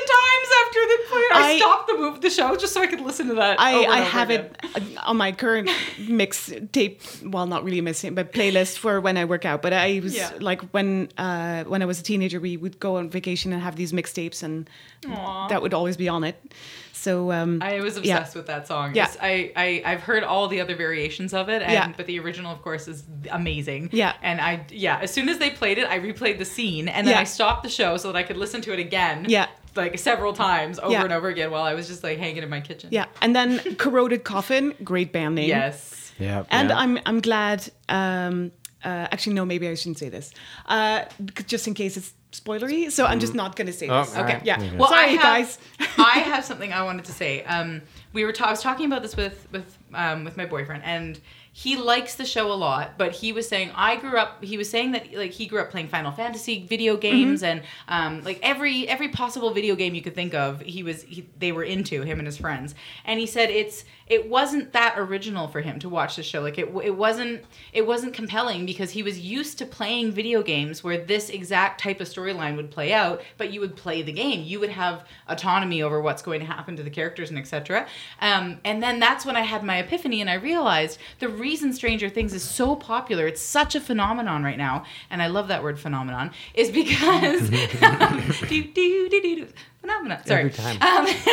after 0.66 0.80
the 0.80 0.98
play. 1.08 1.22
I, 1.32 1.52
I- 1.52 1.58
stopped 1.58 1.88
the 1.88 1.94
move 1.98 2.20
the 2.20 2.30
show 2.30 2.56
just 2.56 2.72
so 2.74 2.80
I 2.82 2.86
could 2.86 3.00
listen 3.00 3.28
to 3.28 3.34
that. 3.34 3.60
I, 3.60 3.84
I 3.84 4.00
have 4.00 4.30
again. 4.30 4.50
it 4.76 4.98
on 5.04 5.16
my 5.16 5.32
current 5.32 5.70
mix 6.08 6.52
tape. 6.72 7.00
Well, 7.24 7.46
not 7.46 7.64
really 7.64 7.80
mix 7.80 8.02
but 8.02 8.32
playlist 8.32 8.78
for 8.78 9.00
when 9.00 9.16
I 9.16 9.24
work 9.24 9.44
out. 9.44 9.62
But 9.62 9.72
I 9.72 10.00
was 10.02 10.14
Yeah. 10.16 10.30
like 10.40 10.62
when 10.72 11.08
uh, 11.18 11.64
when 11.64 11.82
I 11.82 11.86
was 11.86 12.00
a 12.00 12.02
teenager, 12.02 12.40
we 12.40 12.56
would 12.56 12.78
go 12.80 12.96
on 12.96 13.10
vacation 13.10 13.52
and 13.52 13.62
have 13.62 13.76
these 13.76 13.92
mixtapes, 13.92 14.42
and 14.42 14.68
Aw. 15.08 15.48
that 15.48 15.62
would 15.62 15.74
always 15.74 15.96
be 15.96 16.08
on 16.08 16.24
it. 16.24 16.52
So 16.92 17.32
um, 17.32 17.60
I 17.62 17.80
was 17.80 17.98
yeah. 17.98 18.18
obsessed 18.18 18.36
with 18.36 18.46
that 18.46 18.68
song. 18.68 18.94
Yeah. 18.94 19.10
I, 19.20 19.52
I 19.56 19.82
I've 19.84 20.02
heard 20.02 20.22
all 20.22 20.46
the 20.46 20.60
other 20.60 20.76
variations 20.76 21.34
of 21.34 21.48
it, 21.48 21.60
and 21.62 21.72
Yeah. 21.72 21.92
but 21.96 22.06
the 22.06 22.18
original, 22.20 22.52
of 22.52 22.62
course, 22.62 22.86
is 22.86 23.02
amazing. 23.30 23.88
Yeah. 23.92 24.12
And 24.22 24.40
I 24.40 24.64
yeah, 24.70 25.00
as 25.00 25.12
soon 25.12 25.28
as 25.28 25.38
they 25.38 25.50
played 25.50 25.78
it, 25.78 25.88
I 25.88 25.98
replayed 25.98 26.38
the 26.38 26.44
scene, 26.44 26.86
and 26.88 27.06
then 27.06 27.14
Yeah. 27.14 27.20
I 27.20 27.24
stopped 27.24 27.64
the 27.64 27.68
show 27.70 27.96
so 27.96 28.12
that 28.12 28.18
I 28.18 28.22
could 28.22 28.36
listen 28.36 28.60
to 28.62 28.72
it 28.72 28.78
again. 28.78 29.26
Yeah. 29.28 29.46
Like 29.74 29.98
several 29.98 30.32
times 30.32 30.78
over 30.78 30.92
Yeah. 30.92 31.04
and 31.04 31.12
over 31.12 31.28
again 31.28 31.50
while 31.50 31.62
I 31.62 31.74
was 31.74 31.88
just 31.88 32.02
like 32.04 32.18
hanging 32.18 32.42
in 32.42 32.48
my 32.50 32.60
kitchen. 32.60 32.90
Yeah, 32.92 33.06
and 33.22 33.34
then 33.34 33.58
Corroded 33.76 34.22
Coffin, 34.24 34.74
great 34.84 35.12
band 35.12 35.34
name. 35.34 35.48
Yes. 35.48 36.12
Yeah. 36.18 36.44
and 36.50 36.68
Yeah. 36.68 36.78
I'm 36.78 36.98
I'm 37.06 37.20
glad. 37.20 37.70
Um, 37.88 38.52
uh, 38.84 39.06
actually, 39.12 39.34
no, 39.34 39.44
maybe 39.44 39.68
I 39.68 39.74
shouldn't 39.74 39.98
say 39.98 40.08
this, 40.08 40.32
uh, 40.66 41.04
just 41.46 41.68
in 41.68 41.74
case 41.74 41.96
it's 41.96 42.12
spoilery. 42.32 42.90
So 42.90 43.06
I'm 43.06 43.20
just 43.20 43.32
not 43.34 43.54
going 43.54 43.68
to 43.68 43.72
say 43.72 43.88
Oh, 43.88 44.02
this. 44.02 44.16
all 44.16 44.24
Okay. 44.24 44.34
right. 44.34 44.44
Yeah. 44.44 44.58
Well, 44.76 44.88
Sorry, 44.88 45.04
I 45.04 45.08
have, 45.10 45.22
guys. 45.22 45.58
I 45.98 46.18
have 46.32 46.44
something 46.44 46.72
I 46.72 46.82
wanted 46.82 47.04
to 47.04 47.12
say. 47.12 47.44
Um, 47.44 47.82
we 48.12 48.24
were 48.24 48.32
ta- 48.32 48.46
I 48.46 48.50
was 48.50 48.60
talking 48.60 48.86
about 48.86 49.02
this 49.02 49.16
with 49.16 49.46
with 49.52 49.78
um, 49.94 50.24
with 50.24 50.36
my 50.36 50.46
boyfriend, 50.46 50.82
and 50.84 51.20
he 51.54 51.76
likes 51.76 52.14
the 52.14 52.24
show 52.24 52.50
a 52.50 52.54
lot. 52.54 52.96
But 52.96 53.12
he 53.12 53.32
was 53.32 53.46
saying 53.46 53.70
I 53.74 53.96
grew 53.96 54.16
up. 54.16 54.42
He 54.42 54.56
was 54.56 54.70
saying 54.70 54.92
that 54.92 55.14
like 55.14 55.32
he 55.32 55.46
grew 55.46 55.60
up 55.60 55.70
playing 55.70 55.88
Final 55.88 56.10
Fantasy 56.10 56.66
video 56.66 56.96
games 56.96 57.42
and 57.42 57.62
um, 57.88 58.22
like 58.24 58.40
every 58.42 58.88
every 58.88 59.08
possible 59.08 59.50
video 59.52 59.76
game 59.76 59.94
you 59.94 60.02
could 60.02 60.14
think 60.14 60.34
of. 60.34 60.62
He 60.62 60.82
was 60.82 61.02
he, 61.02 61.28
they 61.38 61.52
were 61.52 61.64
into 61.64 62.02
him 62.02 62.18
and 62.18 62.26
his 62.26 62.38
friends. 62.38 62.74
And 63.04 63.20
he 63.20 63.26
said 63.26 63.50
it's 63.50 63.84
it 64.12 64.28
wasn't 64.28 64.74
that 64.74 64.94
original 64.98 65.48
for 65.48 65.62
him 65.62 65.78
to 65.78 65.88
watch 65.88 66.16
the 66.16 66.22
show. 66.22 66.42
Like 66.42 66.58
it 66.58 66.68
it 66.84 66.94
wasn't 66.94 67.44
it 67.72 67.86
wasn't 67.86 68.12
compelling 68.12 68.66
because 68.66 68.90
he 68.90 69.02
was 69.02 69.18
used 69.18 69.56
to 69.58 69.64
playing 69.64 70.12
video 70.12 70.42
games 70.42 70.84
where 70.84 71.02
this 71.02 71.30
exact 71.30 71.80
type 71.80 71.98
of 71.98 72.06
storyline 72.06 72.56
would 72.56 72.70
play 72.70 72.92
out, 72.92 73.22
but 73.38 73.54
you 73.54 73.60
would 73.60 73.74
play 73.74 74.02
the 74.02 74.12
game. 74.12 74.44
You 74.44 74.60
would 74.60 74.68
have 74.68 75.06
autonomy 75.28 75.82
over 75.82 75.98
what's 75.98 76.20
going 76.20 76.40
to 76.40 76.46
happen 76.46 76.76
to 76.76 76.82
the 76.82 76.90
characters 76.90 77.30
and 77.30 77.38
etc. 77.38 77.86
Um, 78.20 78.60
and 78.66 78.82
then 78.82 79.00
that's 79.00 79.24
when 79.24 79.34
I 79.34 79.40
had 79.40 79.64
my 79.64 79.78
epiphany 79.78 80.20
and 80.20 80.28
I 80.28 80.34
realized 80.34 80.98
the 81.18 81.30
reason 81.30 81.72
Stranger 81.72 82.10
Things 82.10 82.34
is 82.34 82.42
so 82.42 82.76
popular, 82.76 83.26
it's 83.26 83.40
such 83.40 83.74
a 83.74 83.80
phenomenon 83.80 84.44
right 84.44 84.58
now, 84.58 84.84
and 85.08 85.22
I 85.22 85.28
love 85.28 85.48
that 85.48 85.62
word 85.62 85.80
phenomenon, 85.80 86.32
is 86.52 86.70
because 86.70 87.48
do, 88.48 88.62
do, 88.64 89.08
do, 89.08 89.48
do, 89.82 90.08
do. 90.08 90.16
Sorry. 90.26 90.40
Every 90.40 90.50
time. 90.50 90.76
Um, 90.82 91.06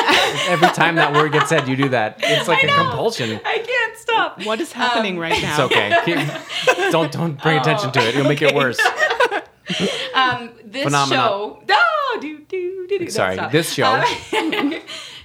Every 0.49 0.67
time 0.69 0.95
that 0.95 1.13
word 1.13 1.31
gets 1.31 1.49
said, 1.49 1.67
you 1.67 1.75
do 1.75 1.89
that. 1.89 2.17
It's 2.19 2.47
like 2.47 2.63
I 2.63 2.67
a 2.67 2.67
know. 2.67 2.75
compulsion. 2.89 3.39
I 3.45 3.57
can't 3.59 3.97
stop. 3.97 4.45
What 4.45 4.59
is 4.61 4.71
happening 4.71 5.15
Um, 5.15 5.19
right 5.21 5.41
now? 5.41 5.65
It's 5.65 5.73
okay. 5.73 5.95
Keep- 6.05 6.91
don't 6.91 7.11
don't 7.11 7.41
bring 7.41 7.57
attention 7.59 7.91
to 7.91 7.99
it. 8.07 8.15
You'll 8.15 8.27
make 8.27 8.41
it 8.41 8.53
worse. 8.55 8.79
Um, 10.15 10.49
this 10.65 10.83
Phenomena. 10.85 11.21
show. 11.21 11.63
No, 11.67 12.19
do, 12.21 12.39
do, 12.39 12.87
do, 12.89 12.99
do. 12.99 13.09
Sorry, 13.11 13.35
stop. 13.35 13.51
this 13.51 13.71
show. 13.71 13.85
Um, 13.85 14.73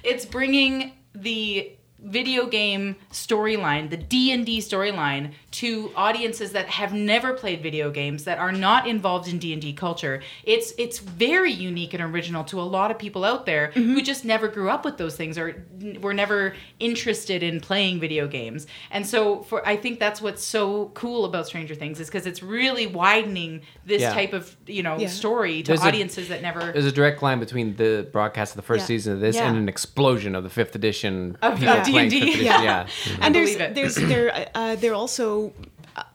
it's 0.03 0.27
bringing 0.27 0.93
the 1.15 1.73
video 2.05 2.47
game 2.47 2.97
storyline, 3.11 3.89
the 3.91 3.97
D&D 3.97 4.59
storyline 4.59 5.33
to 5.53 5.91
audiences 5.97 6.53
that 6.53 6.69
have 6.69 6.93
never 6.93 7.33
played 7.33 7.63
video 7.63 7.91
games 7.91 8.25
that 8.25 8.39
are 8.39 8.53
not 8.53 8.87
involved 8.87 9.27
in 9.27 9.39
D&D 9.39 9.73
culture. 9.73 10.23
It's 10.45 10.73
it's 10.79 10.99
very 10.99 11.53
unique 11.53 11.95
and 11.95 12.03
original 12.03 12.45
to 12.45 12.61
a 12.61 12.63
lot 12.63 12.91
of 12.91 12.99
people 12.99 13.25
out 13.25 13.47
there 13.47 13.69
mm-hmm. 13.69 13.95
who 13.95 14.03
just 14.03 14.25
never 14.25 14.49
grew 14.49 14.69
up 14.69 14.85
with 14.85 14.99
those 14.99 15.17
things 15.17 15.39
or 15.39 15.65
n- 15.81 16.01
were 16.03 16.13
never 16.13 16.55
interested 16.79 17.43
in 17.43 17.61
playing 17.61 18.01
video 18.01 18.29
games. 18.29 18.67
And 18.91 19.07
so 19.07 19.43
for 19.43 19.67
I 19.67 19.77
think 19.77 19.99
that's 19.99 20.21
what's 20.21 20.45
so 20.45 20.91
cool 20.95 21.25
about 21.25 21.47
Stranger 21.47 21.75
Things 21.75 22.01
is 22.01 22.09
because 22.09 22.27
it's 22.27 22.43
really 22.43 22.87
widening 22.87 23.63
this 23.87 24.03
Yeah. 24.03 24.13
type 24.13 24.33
of, 24.35 24.55
you 24.67 24.83
know, 24.83 24.99
Yeah. 24.99 25.09
story 25.09 25.63
to 25.63 25.69
There's 25.69 25.83
a- 25.83 25.87
audiences 25.87 26.29
that 26.29 26.43
never 26.43 26.73
There's 26.73 26.85
a 26.85 26.93
direct 26.93 27.23
line 27.23 27.41
between 27.41 27.77
the 27.77 28.07
broadcast 28.13 28.53
of 28.53 28.57
the 28.57 28.63
first 28.63 28.83
Yeah. 28.83 28.87
season 28.87 29.13
of 29.15 29.21
this 29.21 29.37
and 29.37 29.57
an 29.57 29.69
explosion 29.69 30.35
of 30.35 30.43
the 30.43 30.51
fifth 30.51 30.75
edition 30.75 31.39
Of- 31.41 31.59
people 31.95 32.11
D&D. 32.11 32.21
fifth 32.21 32.35
edition. 32.35 32.45
Yeah. 32.45 32.63
Yeah. 32.63 33.17
and 33.21 33.35
there's 33.35 33.55
believe 33.57 33.61
it. 33.61 33.75
there's 33.75 33.95
there 33.97 34.49
uh, 34.55 34.77
there 34.77 34.93
are 34.93 34.95
also 34.95 35.53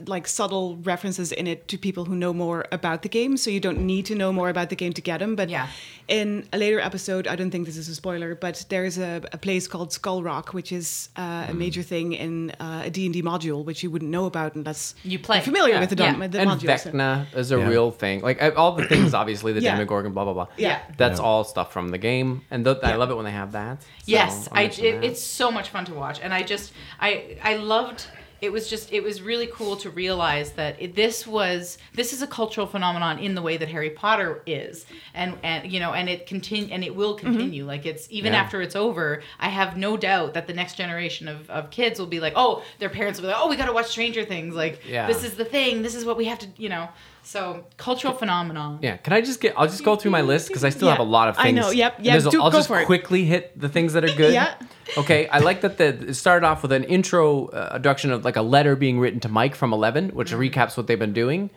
like 0.08 0.28
subtle 0.28 0.78
references 0.78 1.32
in 1.32 1.48
it 1.48 1.68
to 1.68 1.78
people 1.78 2.06
who 2.06 2.16
know 2.16 2.34
more 2.34 2.66
about 2.72 3.02
the 3.02 3.10
game 3.10 3.38
so 3.38 3.50
you 3.50 3.60
don't 3.60 3.80
need 3.80 4.06
to 4.06 4.16
know 4.16 4.32
more 4.34 4.50
about 4.50 4.70
the 4.70 4.76
game 4.76 4.94
to 4.94 5.02
get 5.02 5.20
them 5.20 5.36
but 5.36 5.50
Yeah. 5.50 5.68
in 6.08 6.48
a 6.54 6.58
later 6.58 6.80
episode 6.80 7.28
i 7.28 7.36
don't 7.36 7.52
think 7.52 7.66
this 7.66 7.78
is 7.78 7.88
a 7.90 7.96
spoiler 7.96 8.36
but 8.36 8.66
there's 8.70 8.98
a, 8.98 9.22
a 9.32 9.38
place 9.38 9.68
called 9.68 9.92
skull 9.94 10.22
rock 10.24 10.54
which 10.54 10.72
is 10.72 11.10
uh, 11.18 11.48
a 11.50 11.54
major 11.54 11.82
thing 11.84 12.14
in 12.14 12.52
uh, 12.60 12.84
a 12.86 12.90
d&d 12.90 13.22
module 13.22 13.64
which 13.64 13.84
you 13.84 13.90
wouldn't 13.92 14.12
know 14.12 14.26
about 14.26 14.56
unless 14.56 14.96
You 15.04 15.20
play. 15.20 15.38
you're 15.38 15.44
familiar 15.44 15.76
Yeah. 15.76 15.80
with 15.82 15.90
the, 15.90 15.96
dom- 15.96 16.22
Yeah. 16.22 16.28
the 16.28 16.40
and 16.42 16.50
module 16.50 16.80
so- 16.80 16.92
Vecna 16.92 17.26
is 17.36 17.52
a 17.52 17.58
Yeah. 17.58 17.68
real 17.68 17.92
thing. 17.92 18.22
Like 18.22 18.42
all 18.58 18.72
the 18.74 18.86
things, 18.86 19.14
obviously, 19.22 19.54
the 19.54 19.62
Yeah. 19.62 19.72
Demogorgon, 19.76 20.14
blah 20.14 20.24
blah 20.26 20.34
blah. 20.34 20.48
Yeah. 20.58 20.80
That's 20.98 21.20
Yeah. 21.20 21.26
all 21.26 21.44
stuff 21.44 21.72
from 21.74 21.90
the 21.90 21.98
game, 21.98 22.42
and 22.52 22.66
th- 22.66 22.78
I 22.84 22.96
love 22.96 23.10
it 23.12 23.16
when 23.16 23.26
they 23.26 23.32
have 23.44 23.52
that. 23.54 23.82
So 23.82 23.88
Yes, 24.06 24.48
I'll 24.52 24.60
I, 24.60 24.62
mention 24.64 24.86
it, 24.86 24.92
that. 25.02 25.04
it's 25.08 25.22
so 25.22 25.52
much 25.52 25.70
fun 25.70 25.86
to 25.86 25.94
watch, 25.94 26.20
and 26.24 26.34
I 26.34 26.42
just 26.44 26.72
I 27.00 27.38
I 27.44 27.56
loved 27.58 28.06
it 28.42 28.52
was 28.52 28.70
just 28.70 28.92
it 28.94 29.02
was 29.04 29.22
really 29.22 29.48
cool 29.54 29.76
to 29.78 29.90
realize 29.90 30.52
that 30.54 30.82
it, 30.82 30.96
this 30.96 31.28
was 31.28 31.78
this 31.94 32.14
is 32.14 32.22
a 32.22 32.28
cultural 32.28 32.66
phenomenon 32.68 33.20
in 33.20 33.36
the 33.36 33.42
way 33.42 33.58
that 33.58 33.68
Harry 33.70 33.90
Potter 33.90 34.42
is, 34.46 34.86
and 35.14 35.36
and 35.44 35.72
you 35.72 35.80
know, 35.80 35.94
and 35.94 36.08
it 36.10 36.26
continue 36.28 36.74
and 36.74 36.84
it 36.84 36.96
will 36.96 37.10
Mm-hmm. 37.16 37.26
continue. 37.26 37.66
Like 37.66 37.86
it's 37.86 38.08
even 38.12 38.34
Yeah. 38.34 38.40
after 38.42 38.62
it's 38.62 38.76
over, 38.76 39.22
I 39.40 39.50
have 39.50 39.76
no 39.78 39.98
doubt 39.98 40.34
that 40.36 40.48
the 40.48 40.54
next 40.54 40.76
generation 40.76 41.28
of, 41.28 41.50
of 41.50 41.70
kids 41.72 42.00
will 42.00 42.08
be 42.08 42.20
like, 42.20 42.34
oh, 42.36 42.64
their 42.80 42.90
parents 42.90 43.20
will 43.20 43.28
be 43.28 43.34
like, 43.34 43.42
oh, 43.44 43.50
we 43.50 43.56
got 43.56 43.66
to 43.66 43.74
watch 43.74 43.88
Stranger 43.88 44.24
Things. 44.26 44.56
Like 44.56 44.82
Yeah. 44.88 45.08
this 45.08 45.24
is 45.24 45.34
the 45.36 45.46
thing. 45.46 45.82
This 45.82 45.96
is 45.96 46.06
what 46.06 46.18
we 46.18 46.26
have 46.26 46.40
to, 46.40 46.48
you 46.58 46.70
know. 46.70 46.88
So 47.32 47.64
cultural 47.78 48.16
phenomenon. 48.16 48.80
Yeah, 48.82 48.98
can 48.98 49.14
I 49.14 49.22
just 49.22 49.40
get? 49.40 49.54
I'll 49.56 49.68
just 49.68 49.84
go 49.84 49.96
through 49.96 50.10
my 50.10 50.22
list 50.22 50.48
because 50.48 50.64
I 50.64 50.70
still 50.70 50.88
Yeah, 50.88 50.96
have 50.96 51.00
a 51.00 51.12
lot 51.18 51.30
of 51.30 51.36
things. 51.38 51.46
I 51.46 51.52
know, 51.52 51.70
yep, 51.70 51.98
yeah, 52.02 52.14
There's 52.14 52.26
a- 52.26 52.32
do- 52.32 52.42
I'll 52.42 52.50
go 52.50 52.58
just 52.58 52.70
for 52.70 52.80
it. 52.80 52.88
quickly 52.88 53.24
hit 53.24 53.60
the 53.60 53.70
things 53.70 53.94
that 53.94 54.04
are 54.04 54.16
good. 54.16 54.34
Yeah. 54.34 54.56
Okay, 54.98 55.28
I 55.28 55.38
like 55.38 55.62
that 55.62 55.78
the 55.78 55.90
it 56.10 56.16
started 56.16 56.44
off 56.44 56.64
with 56.64 56.72
an 56.72 56.86
intro 56.86 57.46
uh, 57.50 57.66
introduction 57.76 58.12
of 58.12 58.26
like 58.26 58.36
a 58.36 58.42
letter 58.42 58.76
being 58.76 59.00
written 59.00 59.20
to 59.20 59.30
Mike 59.30 59.54
from 59.54 59.74
Eleven, 59.74 60.10
which 60.10 60.32
Mm-hmm. 60.32 60.42
recaps 60.42 60.76
what 60.76 60.88
they've 60.88 60.98
been 60.98 61.14
doing. 61.14 61.52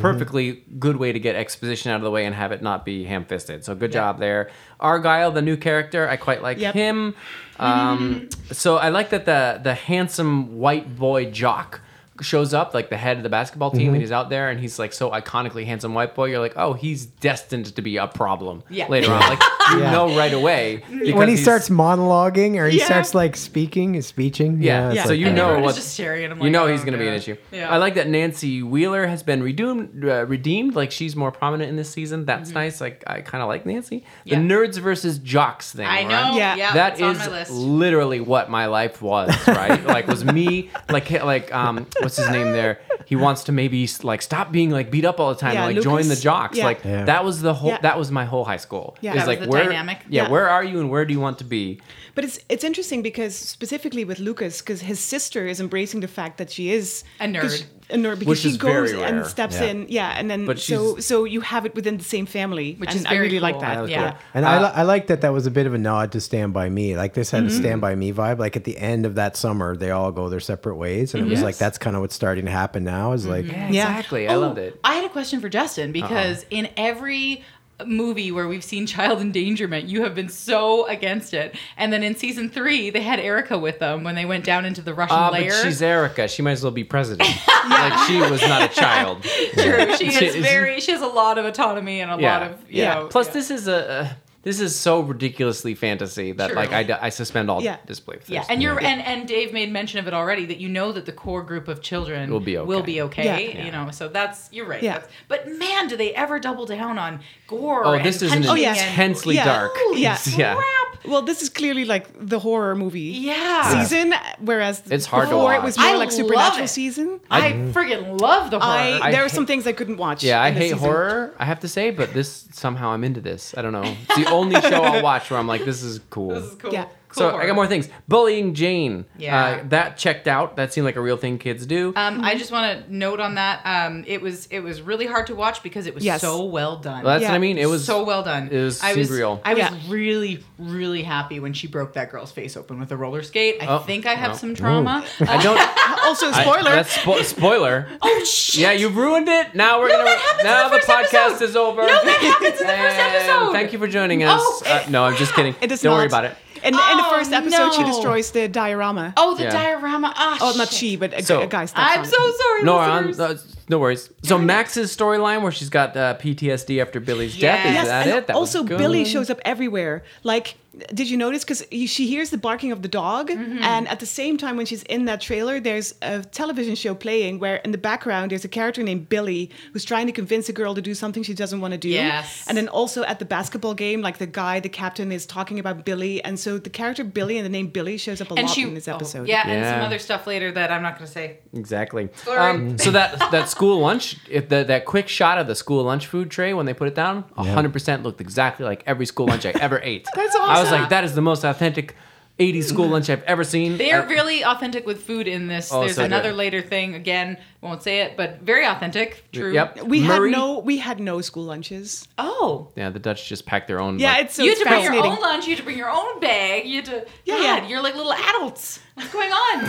Perfectly 0.00 0.62
good 0.78 0.96
way 0.96 1.12
to 1.12 1.18
get 1.20 1.34
exposition 1.36 1.90
out 1.90 1.96
of 1.96 2.02
the 2.02 2.10
way 2.10 2.24
and 2.24 2.34
have 2.34 2.50
it 2.52 2.62
not 2.62 2.84
be 2.86 3.02
ham-fisted. 3.04 3.64
So 3.64 3.74
good 3.74 3.90
job 3.92 4.20
there. 4.20 4.48
Argyle, 4.80 5.30
the 5.32 5.42
new 5.42 5.56
character, 5.56 6.08
I 6.08 6.16
quite 6.16 6.40
like 6.40 6.58
Yep. 6.58 6.74
him. 6.74 7.14
Um, 7.58 8.28
so 8.52 8.76
I 8.78 8.88
like 8.90 9.10
that 9.10 9.26
the 9.26 9.60
the 9.62 9.74
handsome 9.74 10.58
white 10.58 10.96
boy 10.96 11.30
jock 11.30 11.80
shows 12.20 12.52
up, 12.54 12.74
like 12.74 12.90
the 12.90 12.96
head 12.96 13.16
of 13.16 13.22
the 13.22 13.28
basketball 13.28 13.70
team, 13.70 13.92
and 13.92 14.00
he's 14.00 14.12
out 14.12 14.28
there, 14.30 14.50
and 14.50 14.58
he's 14.60 14.78
like 14.78 14.92
so 14.92 15.10
iconically 15.10 15.64
handsome 15.64 15.94
white 15.94 16.14
boy. 16.14 16.26
You're 16.26 16.38
like, 16.40 16.54
oh, 16.56 16.72
he's 16.72 17.06
destined 17.06 17.74
to 17.76 17.82
be 17.82 17.96
a 17.96 18.06
problem 18.06 18.62
Yeah. 18.70 18.88
later 18.88 19.12
on. 19.12 19.20
Like 19.20 19.40
you 19.72 19.80
Yeah. 19.80 19.90
know 19.90 20.16
right 20.16 20.32
away 20.32 20.82
when 21.12 21.28
he 21.28 21.36
starts 21.36 21.68
monologuing 21.68 22.56
or 22.56 22.68
he 22.68 22.78
Yeah. 22.78 22.84
starts 22.86 23.14
like 23.14 23.36
speaking, 23.36 23.94
is 23.94 24.06
speeching. 24.06 24.62
Yeah, 24.62 24.90
it's 24.92 25.02
so 25.04 25.10
like- 25.10 25.18
you 25.18 25.30
know 25.30 25.44
everyone 25.46 25.62
what 25.64 25.74
just 25.74 25.92
staring 25.92 26.24
at 26.24 26.30
him. 26.32 26.42
you 26.42 26.50
know 26.50 26.64
oh, 26.64 26.66
he's 26.68 26.80
going 26.80 26.92
to 26.92 26.98
be 26.98 27.06
an 27.08 27.14
issue. 27.14 27.36
Yeah. 27.52 27.70
I 27.72 27.76
like 27.76 27.94
that 27.94 28.08
Nancy 28.08 28.62
Wheeler 28.62 29.06
has 29.06 29.22
been 29.22 29.42
redeemed. 29.42 30.04
Uh, 30.04 30.24
redeemed, 30.26 30.74
like 30.74 30.90
she's 30.90 31.14
more 31.16 31.30
prominent 31.30 31.68
in 31.70 31.76
this 31.76 31.90
season. 31.90 32.24
That's 32.24 32.50
nice. 32.50 32.80
Like 32.80 33.04
I 33.06 33.20
kind 33.20 33.42
of 33.42 33.48
like 33.48 33.66
Nancy. 33.66 34.04
The 34.24 34.32
Mm-hmm. 34.36 34.48
Yeah. 34.50 34.56
nerds 34.56 34.78
versus 34.78 35.18
jocks 35.18 35.72
thing. 35.72 35.86
I 35.86 36.02
right? 36.04 36.08
know. 36.08 36.36
Yeah. 36.36 36.54
Yeah, 36.56 36.74
that 36.74 37.00
it's 37.00 37.50
is 37.50 37.50
literally 37.50 38.20
what 38.20 38.50
my 38.50 38.66
life 38.66 39.02
was, 39.02 39.30
right? 39.48 39.84
like 39.86 40.06
was 40.06 40.24
me, 40.24 40.70
like 40.88 41.10
like 41.22 41.54
um, 41.54 41.86
what's 42.08 42.16
his 42.16 42.30
name 42.30 42.52
there? 42.52 42.80
He 43.04 43.16
wants 43.16 43.44
to 43.44 43.52
maybe 43.52 43.86
like 44.02 44.22
stop 44.22 44.50
being 44.50 44.70
like 44.70 44.90
beat 44.90 45.04
up 45.04 45.20
all 45.20 45.28
the 45.34 45.38
time, 45.40 45.52
Yeah, 45.54 45.66
and 45.66 45.74
like 45.76 45.84
join 45.84 46.08
the 46.08 46.16
jocks. 46.16 46.56
Yeah. 46.56 46.64
Like 46.64 46.82
Yeah. 46.84 47.04
that 47.04 47.22
was 47.24 47.42
the 47.42 47.52
whole. 47.52 47.70
Yeah. 47.70 47.78
That 47.82 47.98
was 47.98 48.10
my 48.10 48.24
whole 48.24 48.44
high 48.46 48.56
school. 48.56 48.96
Yeah. 49.02 49.10
Is 49.12 49.16
That 49.16 49.20
was 49.20 49.28
like 49.28 49.40
the 49.40 49.48
where, 49.48 49.64
dynamic. 49.64 49.98
Yeah, 50.08 50.22
Yeah. 50.24 50.28
where 50.30 50.48
are 50.48 50.64
you 50.64 50.80
and 50.80 50.88
where 50.90 51.04
do 51.04 51.12
you 51.12 51.20
want 51.20 51.36
to 51.38 51.44
be? 51.44 51.80
But 52.18 52.24
it's 52.24 52.40
it's 52.48 52.64
interesting 52.64 53.00
because 53.02 53.36
specifically 53.36 54.04
with 54.04 54.18
Lucas, 54.18 54.60
because 54.60 54.80
his 54.80 54.98
sister 54.98 55.46
is 55.46 55.60
embracing 55.60 56.00
the 56.00 56.08
fact 56.08 56.38
that 56.38 56.50
she 56.50 56.64
is 56.78 57.04
A 57.20 57.26
nerd. 57.26 57.42
'cause- 57.42 57.64
A 57.90 57.96
nerd 57.96 58.18
because 58.18 58.26
Which 58.26 58.38
she 58.40 58.48
is 58.48 58.56
very 58.56 58.88
goes 58.88 58.92
rare. 58.94 59.06
and 59.06 59.24
steps 59.26 59.54
Yeah. 59.60 59.66
in, 59.70 59.86
yeah, 59.88 60.18
and 60.18 60.28
then 60.30 60.44
But 60.44 60.58
so 60.58 60.98
so 60.98 61.24
you 61.34 61.40
have 61.52 61.64
it 61.64 61.74
within 61.78 61.96
the 61.96 62.04
same 62.04 62.26
family, 62.26 62.74
Which 62.80 62.90
and 62.90 62.98
is 63.00 63.06
I 63.06 63.10
very 63.14 63.28
really 63.28 63.40
like 63.40 63.60
that. 63.60 63.74
That 63.82 63.88
Yeah. 63.88 64.10
cool. 64.10 64.18
And 64.34 64.44
Uh, 64.44 64.48
I, 64.48 64.56
li- 64.64 64.72
I 64.80 64.82
like 64.82 65.06
that 65.06 65.20
that 65.22 65.32
was 65.32 65.46
a 65.46 65.50
bit 65.58 65.66
of 65.68 65.72
a 65.74 65.78
nod 65.78 66.10
to 66.12 66.20
Stand 66.20 66.52
By 66.52 66.68
Me. 66.68 66.96
Like 67.02 67.14
this 67.14 67.30
had 67.30 67.44
Mm-hmm. 67.44 67.56
a 67.56 67.62
Stand 67.62 67.80
By 67.80 67.94
Me 67.94 68.12
vibe. 68.12 68.38
Like 68.40 68.56
at 68.56 68.64
the 68.64 68.76
end 68.76 69.06
of 69.06 69.14
that 69.14 69.36
summer, 69.38 69.74
they 69.76 69.90
all 69.92 70.10
go 70.12 70.28
their 70.28 70.40
separate 70.40 70.76
ways. 70.76 71.14
And 71.14 71.22
it 71.24 71.30
was 71.30 71.38
Yes. 71.38 71.44
like, 71.48 71.56
that's 71.56 71.78
kind 71.78 71.94
of 71.96 72.02
what's 72.02 72.16
starting 72.16 72.44
to 72.46 72.50
happen 72.50 72.82
now 72.84 73.12
is 73.12 73.24
like, 73.26 73.46
Yeah, 73.46 73.70
Yeah. 73.70 73.88
exactly. 73.88 74.26
I 74.28 74.34
Oh, 74.34 74.40
loved 74.40 74.58
it. 74.58 74.78
I 74.84 74.96
had 74.96 75.04
a 75.04 75.08
question 75.18 75.40
for 75.40 75.48
Justin 75.48 75.92
because 75.92 76.44
in 76.50 76.68
every 76.76 77.42
movie 77.86 78.32
where 78.32 78.48
we've 78.48 78.64
seen 78.64 78.86
child 78.86 79.20
endangerment, 79.20 79.86
you 79.88 80.02
have 80.02 80.14
been 80.14 80.28
so 80.28 80.86
against 80.86 81.32
it. 81.34 81.54
And 81.76 81.92
then 81.92 82.02
in 82.02 82.16
season 82.16 82.50
three, 82.50 82.90
they 82.90 83.02
had 83.02 83.20
Erica 83.20 83.56
with 83.58 83.78
them 83.78 84.02
when 84.04 84.14
they 84.14 84.24
went 84.24 84.44
down 84.44 84.64
into 84.64 84.82
the 84.82 84.94
Russian 84.94 85.16
Ah, 85.16 85.30
lair. 85.30 85.48
but 85.50 85.62
she's 85.62 85.80
Erica. 85.80 86.26
She 86.28 86.42
might 86.42 86.52
as 86.52 86.62
well 86.62 86.72
be 86.72 86.84
president. 86.84 87.28
Like 87.68 88.08
she 88.08 88.16
was 88.18 88.40
not 88.42 88.62
a 88.62 88.68
child. 88.68 89.22
True. 89.52 89.94
She 89.96 90.06
is- 90.08 90.36
very. 90.36 90.80
She 90.80 90.90
has 90.92 91.02
a 91.02 91.06
lot 91.06 91.36
of 91.36 91.44
autonomy 91.44 92.00
and 92.00 92.10
a 92.10 92.20
Yeah, 92.20 92.38
lot 92.38 92.50
of. 92.50 92.60
You 92.70 92.82
yeah. 92.82 92.94
Know, 92.94 93.06
Plus, 93.08 93.26
yeah. 93.26 93.32
this 93.34 93.50
is 93.50 93.68
a. 93.68 93.88
Uh, 93.90 94.08
this 94.42 94.60
is 94.60 94.74
so 94.74 95.00
ridiculously 95.00 95.74
fantasy 95.74 96.32
that 96.32 96.48
True. 96.50 96.56
like 96.56 96.72
I 96.90 97.08
suspend 97.10 97.50
all 97.50 97.62
Yeah. 97.62 97.76
disbelief. 97.86 98.28
Yeah, 98.30 98.44
and 98.48 98.62
you're 98.62 98.78
and 98.82 99.00
and 99.02 99.26
Dave 99.26 99.52
made 99.52 99.70
mention 99.72 99.98
of 99.98 100.06
it 100.06 100.14
already 100.14 100.46
that 100.46 100.58
you 100.58 100.68
know 100.68 100.92
that 100.92 101.06
the 101.06 101.12
core 101.12 101.42
group 101.42 101.68
of 101.68 101.82
children 101.82 102.30
Will 102.30 102.40
be 102.40 102.56
okay. 102.56 102.66
Will 102.66 102.82
be 102.82 103.02
okay. 103.02 103.52
Yeah. 103.54 103.64
You 103.66 103.72
know, 103.72 103.90
so 103.90 104.08
that's 104.08 104.48
you're 104.52 104.66
right. 104.66 104.82
Yeah. 104.82 104.94
That's, 104.98 105.08
but 105.28 105.48
man, 105.58 105.88
do 105.88 105.96
they 105.96 106.14
ever 106.14 106.38
double 106.38 106.66
down 106.66 106.98
on 106.98 107.20
gore? 107.46 107.84
Oh, 107.84 107.92
and 107.94 108.04
this 108.04 108.22
is 108.22 108.32
an 108.32 108.46
Oh, 108.46 108.54
yes. 108.54 108.80
intensely 108.80 109.34
Yeah. 109.34 109.44
dark. 109.44 109.72
Holy 109.74 110.02
Yeah. 110.02 110.18
Yeah. 110.36 110.54
crap! 110.54 110.87
Well, 111.04 111.22
this 111.22 111.42
is 111.42 111.48
clearly 111.48 111.84
like 111.84 112.06
the 112.18 112.38
horror 112.38 112.74
movie 112.74 113.00
Yeah. 113.00 113.70
season, 113.86 114.14
whereas 114.40 114.82
It's 114.90 115.06
hard 115.06 115.28
to 115.28 115.34
before 115.34 115.52
it 115.54 115.56
watch. 115.58 115.64
was 115.64 115.78
more 115.78 115.86
I 115.86 115.92
like 115.92 116.08
love 116.08 116.12
supernatural 116.12 116.64
it. 116.64 116.68
season. 116.68 117.20
I 117.30 117.52
friggin' 117.72 118.20
love 118.20 118.50
the 118.50 118.58
horror. 118.60 118.72
I, 118.78 119.00
I 119.02 119.10
there 119.12 119.24
are 119.24 119.28
some 119.28 119.46
things 119.46 119.66
I 119.66 119.72
couldn't 119.72 119.96
watch. 119.98 120.22
Yeah, 120.24 120.42
I 120.42 120.50
hate 120.50 120.62
season. 120.70 120.78
horror. 120.78 121.34
I 121.38 121.44
have 121.44 121.60
to 121.60 121.68
say, 121.68 121.90
but 121.90 122.12
this 122.14 122.48
somehow 122.52 122.90
I'm 122.90 123.04
into 123.04 123.20
this. 123.20 123.54
I 123.56 123.62
don't 123.62 123.72
know. 123.72 123.82
It's 123.84 124.16
the 124.16 124.26
only 124.30 124.60
show 124.60 124.82
I'll 124.82 125.02
watch 125.02 125.30
where 125.30 125.38
I'm 125.38 125.46
like, 125.46 125.64
this 125.64 125.82
is 125.82 126.00
cool. 126.10 126.30
this 126.30 126.44
is 126.44 126.54
cool. 126.56 126.72
Yeah. 126.72 126.86
Cool 127.08 127.22
so 127.22 127.30
horror. 127.30 127.42
I 127.42 127.46
got 127.46 127.54
more 127.54 127.66
things. 127.66 127.88
Bullying 128.06 128.54
Jane. 128.54 129.04
Yeah. 129.16 129.44
Uh, 129.62 129.64
that 129.70 129.96
checked 129.96 130.28
out. 130.28 130.56
That 130.56 130.72
seemed 130.72 130.84
like 130.84 130.96
a 130.96 131.00
real 131.00 131.16
thing 131.16 131.38
kids 131.38 131.64
do. 131.66 131.92
Um, 131.96 132.22
I 132.22 132.34
just 132.36 132.52
want 132.52 132.86
to 132.86 132.94
note 132.94 133.18
on 133.20 133.36
that. 133.36 133.60
Um, 133.64 134.04
it 134.06 134.20
was 134.20 134.46
it 134.46 134.60
was 134.60 134.82
really 134.82 135.06
hard 135.06 135.26
to 135.28 135.34
watch 135.34 135.62
because 135.62 135.86
it 135.86 135.94
was 135.94 136.04
Yes. 136.04 136.20
so 136.20 136.44
well 136.44 136.76
done. 136.76 137.04
Well, 137.04 137.14
that's 137.14 137.22
what 137.24 137.30
I 137.30 137.34
Yeah. 137.34 137.38
mean. 137.38 137.58
It 137.58 137.66
was 137.68 137.84
so 137.84 138.04
well 138.04 138.22
done. 138.22 138.48
It 138.52 138.62
was 138.62 138.82
I 138.82 138.88
seemed 138.88 138.98
was 138.98 139.10
real. 139.10 139.40
I 139.44 139.54
was 139.54 139.58
Yeah. 139.62 139.74
really 139.88 140.44
really 140.58 141.02
happy 141.02 141.40
when 141.40 141.52
she 141.52 141.66
broke 141.68 141.94
that 141.94 142.10
girl's 142.10 142.32
face 142.32 142.56
open 142.56 142.78
with 142.80 142.90
a 142.92 142.96
roller 142.96 143.22
skate. 143.22 143.62
I 143.62 143.66
Oh, 143.66 143.78
think 143.78 144.04
I 144.06 144.14
have 144.14 144.32
oh. 144.32 144.36
some 144.36 144.54
trauma. 144.54 145.04
I 145.20 145.42
don't. 145.42 145.58
Also, 146.08 146.28
I- 146.30 146.42
spoiler. 146.42 146.70
that's 146.70 146.96
spo- 146.96 147.22
spoiler. 147.24 147.88
oh 148.02 148.24
shit! 148.24 148.60
Yeah, 148.62 148.72
you 148.72 148.88
ruined 148.88 149.28
it. 149.28 149.54
Now 149.54 149.78
we're 149.80 149.88
No, 149.88 149.98
gonna. 149.98 150.04
that 150.10 150.18
happens 150.18 150.40
in 150.40 150.46
now 150.46 150.68
the 150.68 150.76
the, 150.76 150.80
first 150.82 151.12
podcast 151.12 151.26
episode. 151.30 151.44
is 151.44 151.56
over. 151.56 151.80
No, 151.82 151.86
that 151.86 152.18
happens 152.20 152.60
in 152.60 152.66
the 152.66 152.72
first 152.72 152.96
And 152.96 153.16
episode. 153.16 153.52
Thank 153.52 153.72
you 153.72 153.78
for 153.78 153.86
joining 153.88 154.22
us. 154.24 154.40
Oh, 154.42 154.62
uh, 154.66 154.84
no, 154.88 155.04
I'm 155.04 155.16
just 155.16 155.34
kidding. 155.34 155.54
it 155.60 155.66
does 155.66 155.80
Don't 155.82 155.92
not. 155.92 155.96
worry 155.98 156.06
about 156.06 156.24
it. 156.24 156.36
In, 156.62 156.66
in 156.66 156.72
the 156.72 156.78
Oh, 157.06 157.10
first 157.16 157.32
episode, 157.32 157.72
she 157.74 157.84
destroys 157.84 158.30
the 158.30 158.48
diorama. 158.48 159.12
Oh, 159.16 159.34
the 159.34 159.44
Yeah. 159.44 159.50
diorama. 159.50 160.12
Ah, 160.16 160.38
Oh, 160.40 160.54
not 160.56 160.68
shit. 160.68 160.78
she, 160.78 160.96
but 160.96 161.12
a, 161.14 161.22
So- 161.22 161.42
a 161.42 161.46
guy 161.46 161.66
I'm 161.74 162.00
on 162.00 162.04
it. 162.04 162.08
so 162.08 162.32
sorry. 162.32 162.62
No, 162.64 162.76
on, 162.76 163.06
listeners. 163.08 163.44
uh, 163.44 163.56
no 163.68 163.78
worries. 163.78 164.10
So 164.22 164.38
Max's 164.38 164.94
storyline, 164.96 165.42
where 165.42 165.52
she's 165.52 165.68
got 165.70 165.96
uh, 165.96 166.14
PTSD 166.18 166.80
after 166.80 167.00
Billy's 167.00 167.38
death, 167.38 167.66
is 167.66 167.74
Yes, 167.74 167.86
that 167.86 168.06
and 168.06 168.18
it? 168.18 168.26
That 168.28 168.36
also 168.36 168.62
Billy 168.64 169.04
shows 169.04 169.30
up 169.30 169.40
everywhere. 169.44 170.04
Like, 170.24 170.56
did 170.94 171.10
you 171.10 171.16
notice? 171.16 171.44
Because 171.44 171.64
she 171.70 172.06
hears 172.06 172.30
the 172.30 172.38
barking 172.38 172.72
of 172.72 172.82
the 172.82 172.88
dog, 172.88 173.28
Mm-hmm. 173.30 173.62
and 173.62 173.88
at 173.88 174.00
the 174.00 174.06
same 174.06 174.36
time, 174.36 174.56
when 174.56 174.66
she's 174.66 174.82
in 174.84 175.04
that 175.06 175.20
trailer, 175.20 175.60
there's 175.60 175.94
a 176.02 176.22
television 176.22 176.74
show 176.74 176.94
playing 176.94 177.38
where 177.38 177.56
in 177.56 177.72
the 177.72 177.78
background 177.78 178.30
there's 178.30 178.44
a 178.44 178.48
character 178.48 178.82
named 178.82 179.08
Billy 179.08 179.50
who's 179.72 179.84
trying 179.84 180.06
to 180.06 180.12
convince 180.12 180.48
a 180.48 180.52
girl 180.52 180.74
to 180.74 180.82
do 180.82 180.94
something 180.94 181.22
she 181.22 181.34
doesn't 181.34 181.60
want 181.60 181.72
to 181.72 181.78
do. 181.78 181.88
Yes. 181.88 182.44
And 182.48 182.56
then 182.56 182.68
also 182.68 183.02
at 183.04 183.18
the 183.18 183.24
basketball 183.24 183.74
game, 183.74 184.00
like 184.02 184.18
the 184.18 184.26
guy, 184.26 184.60
the 184.60 184.68
captain, 184.68 185.12
is 185.12 185.26
talking 185.26 185.58
about 185.58 185.84
Billy, 185.84 186.22
and 186.24 186.38
so 186.38 186.58
the 186.58 186.70
character 186.70 187.04
Billy 187.04 187.36
and 187.38 187.44
the 187.44 187.50
name 187.50 187.68
Billy 187.68 187.96
shows 187.98 188.20
up 188.20 188.30
a 188.30 188.34
and 188.34 188.46
lot 188.46 188.54
she 188.54 188.62
in 188.62 188.74
this 188.74 188.88
oh, 188.88 188.94
episode. 188.96 189.28
yeah, 189.28 189.46
and 189.46 189.64
some 189.64 189.80
other 189.84 189.98
stuff 189.98 190.26
later 190.26 190.52
that 190.52 190.70
I'm 190.70 190.82
not 190.82 190.98
going 190.98 191.06
to 191.06 191.12
say. 191.12 191.38
Exactly. 191.52 192.08
Um, 192.28 192.78
so 192.78 192.90
that 192.92 193.18
that 193.30 193.48
school 193.48 193.80
lunch, 193.80 194.16
if 194.28 194.48
the, 194.48 194.64
that 194.64 194.84
quick 194.84 195.08
shot 195.08 195.38
of 195.38 195.46
the 195.46 195.54
school 195.54 195.82
lunch 195.84 196.06
food 196.06 196.30
tray 196.30 196.54
when 196.54 196.66
they 196.66 196.74
put 196.74 196.88
it 196.88 196.94
down, 196.94 197.24
hundred 197.36 197.72
percent 197.72 198.02
looked 198.02 198.20
exactly 198.20 198.64
like 198.64 198.82
every 198.86 199.06
school 199.06 199.26
lunch 199.26 199.44
I 199.46 199.50
ever 199.60 199.80
ate. 199.82 200.06
That's 200.14 200.36
I 200.36 200.60
was 200.72 200.80
like, 200.80 200.88
that 200.90 201.04
is 201.04 201.14
the 201.14 201.20
most 201.22 201.44
authentic 201.44 201.94
'80s 202.38 202.64
school 202.64 202.86
lunch 202.86 203.10
I've 203.10 203.24
ever 203.24 203.42
seen. 203.42 203.78
They 203.78 203.90
are 203.90 204.02
I- 204.02 204.06
really 204.06 204.44
authentic 204.44 204.86
with 204.86 205.02
food 205.02 205.26
in 205.26 205.48
this. 205.48 205.72
Oh, 205.72 205.80
There's 205.80 205.96
so 205.96 206.04
another 206.04 206.30
good. 206.30 206.36
later 206.36 206.62
thing. 206.62 206.94
Again, 206.94 207.36
won't 207.60 207.82
say 207.82 208.02
it, 208.02 208.16
but 208.16 208.40
very 208.42 208.64
authentic. 208.64 209.24
True. 209.32 209.52
Yep. 209.52 209.82
We 209.82 210.02
Murray- 210.02 210.30
had 210.30 210.38
no, 210.38 210.58
we 210.60 210.78
had 210.78 211.00
no 211.00 211.20
school 211.20 211.42
lunches. 211.44 212.06
Oh. 212.16 212.68
Yeah, 212.76 212.90
the 212.90 213.00
Dutch 213.00 213.28
just 213.28 213.44
packed 213.44 213.66
their 213.66 213.80
own. 213.80 213.98
Yeah, 213.98 214.12
like- 214.12 214.26
it's 214.26 214.34
so 214.36 214.44
you 214.44 214.50
had 214.50 214.58
to 214.58 214.64
bring 214.66 214.84
your 214.84 215.04
own 215.04 215.18
lunch. 215.20 215.46
You 215.46 215.50
had 215.54 215.58
to 215.58 215.64
bring 215.64 215.78
your 215.78 215.90
own 215.90 216.20
bag. 216.20 216.64
You 216.66 216.76
had 216.76 216.84
to. 216.84 217.06
Yeah, 217.24 217.34
God, 217.38 217.42
yeah. 217.42 217.66
You're 217.68 217.82
like 217.82 217.96
little 217.96 218.12
adults. 218.12 218.78
What's 218.94 219.12
going 219.12 219.32
on? 219.32 219.62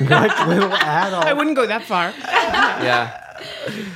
like 0.10 0.46
little 0.48 0.72
adult. 0.72 1.24
I 1.24 1.32
wouldn't 1.34 1.54
go 1.54 1.66
that 1.66 1.84
far. 1.84 2.12
yeah. 2.18 3.24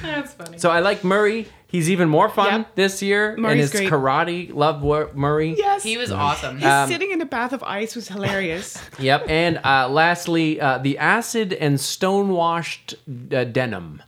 That's 0.02 0.32
funny. 0.34 0.58
So 0.58 0.70
I 0.70 0.78
like 0.78 1.02
Murray. 1.02 1.48
He's 1.72 1.90
even 1.90 2.08
more 2.08 2.28
fun 2.28 2.52
Yep. 2.60 2.74
this 2.76 3.02
year. 3.02 3.34
Murray's 3.38 3.52
and 3.52 3.60
his 3.60 3.70
great. 3.72 3.90
karate. 3.90 4.54
Love 4.54 4.82
Wor- 4.82 5.10
Murray. 5.14 5.54
Yes. 5.58 5.82
he 5.82 5.96
was 5.96 6.12
awesome. 6.12 6.58
His 6.58 6.66
Um, 6.68 6.88
sitting 6.88 7.10
in 7.10 7.20
a 7.22 7.26
bath 7.26 7.52
of 7.54 7.62
ice 7.62 7.96
was 7.96 8.08
hilarious. 8.08 8.78
Yep. 8.98 9.24
And 9.28 9.58
uh, 9.64 9.88
lastly, 9.88 10.60
uh, 10.60 10.78
the 10.78 10.98
acid 10.98 11.52
and 11.54 11.80
stonewashed 11.80 12.94
uh, 13.34 13.44
denim. 13.44 14.02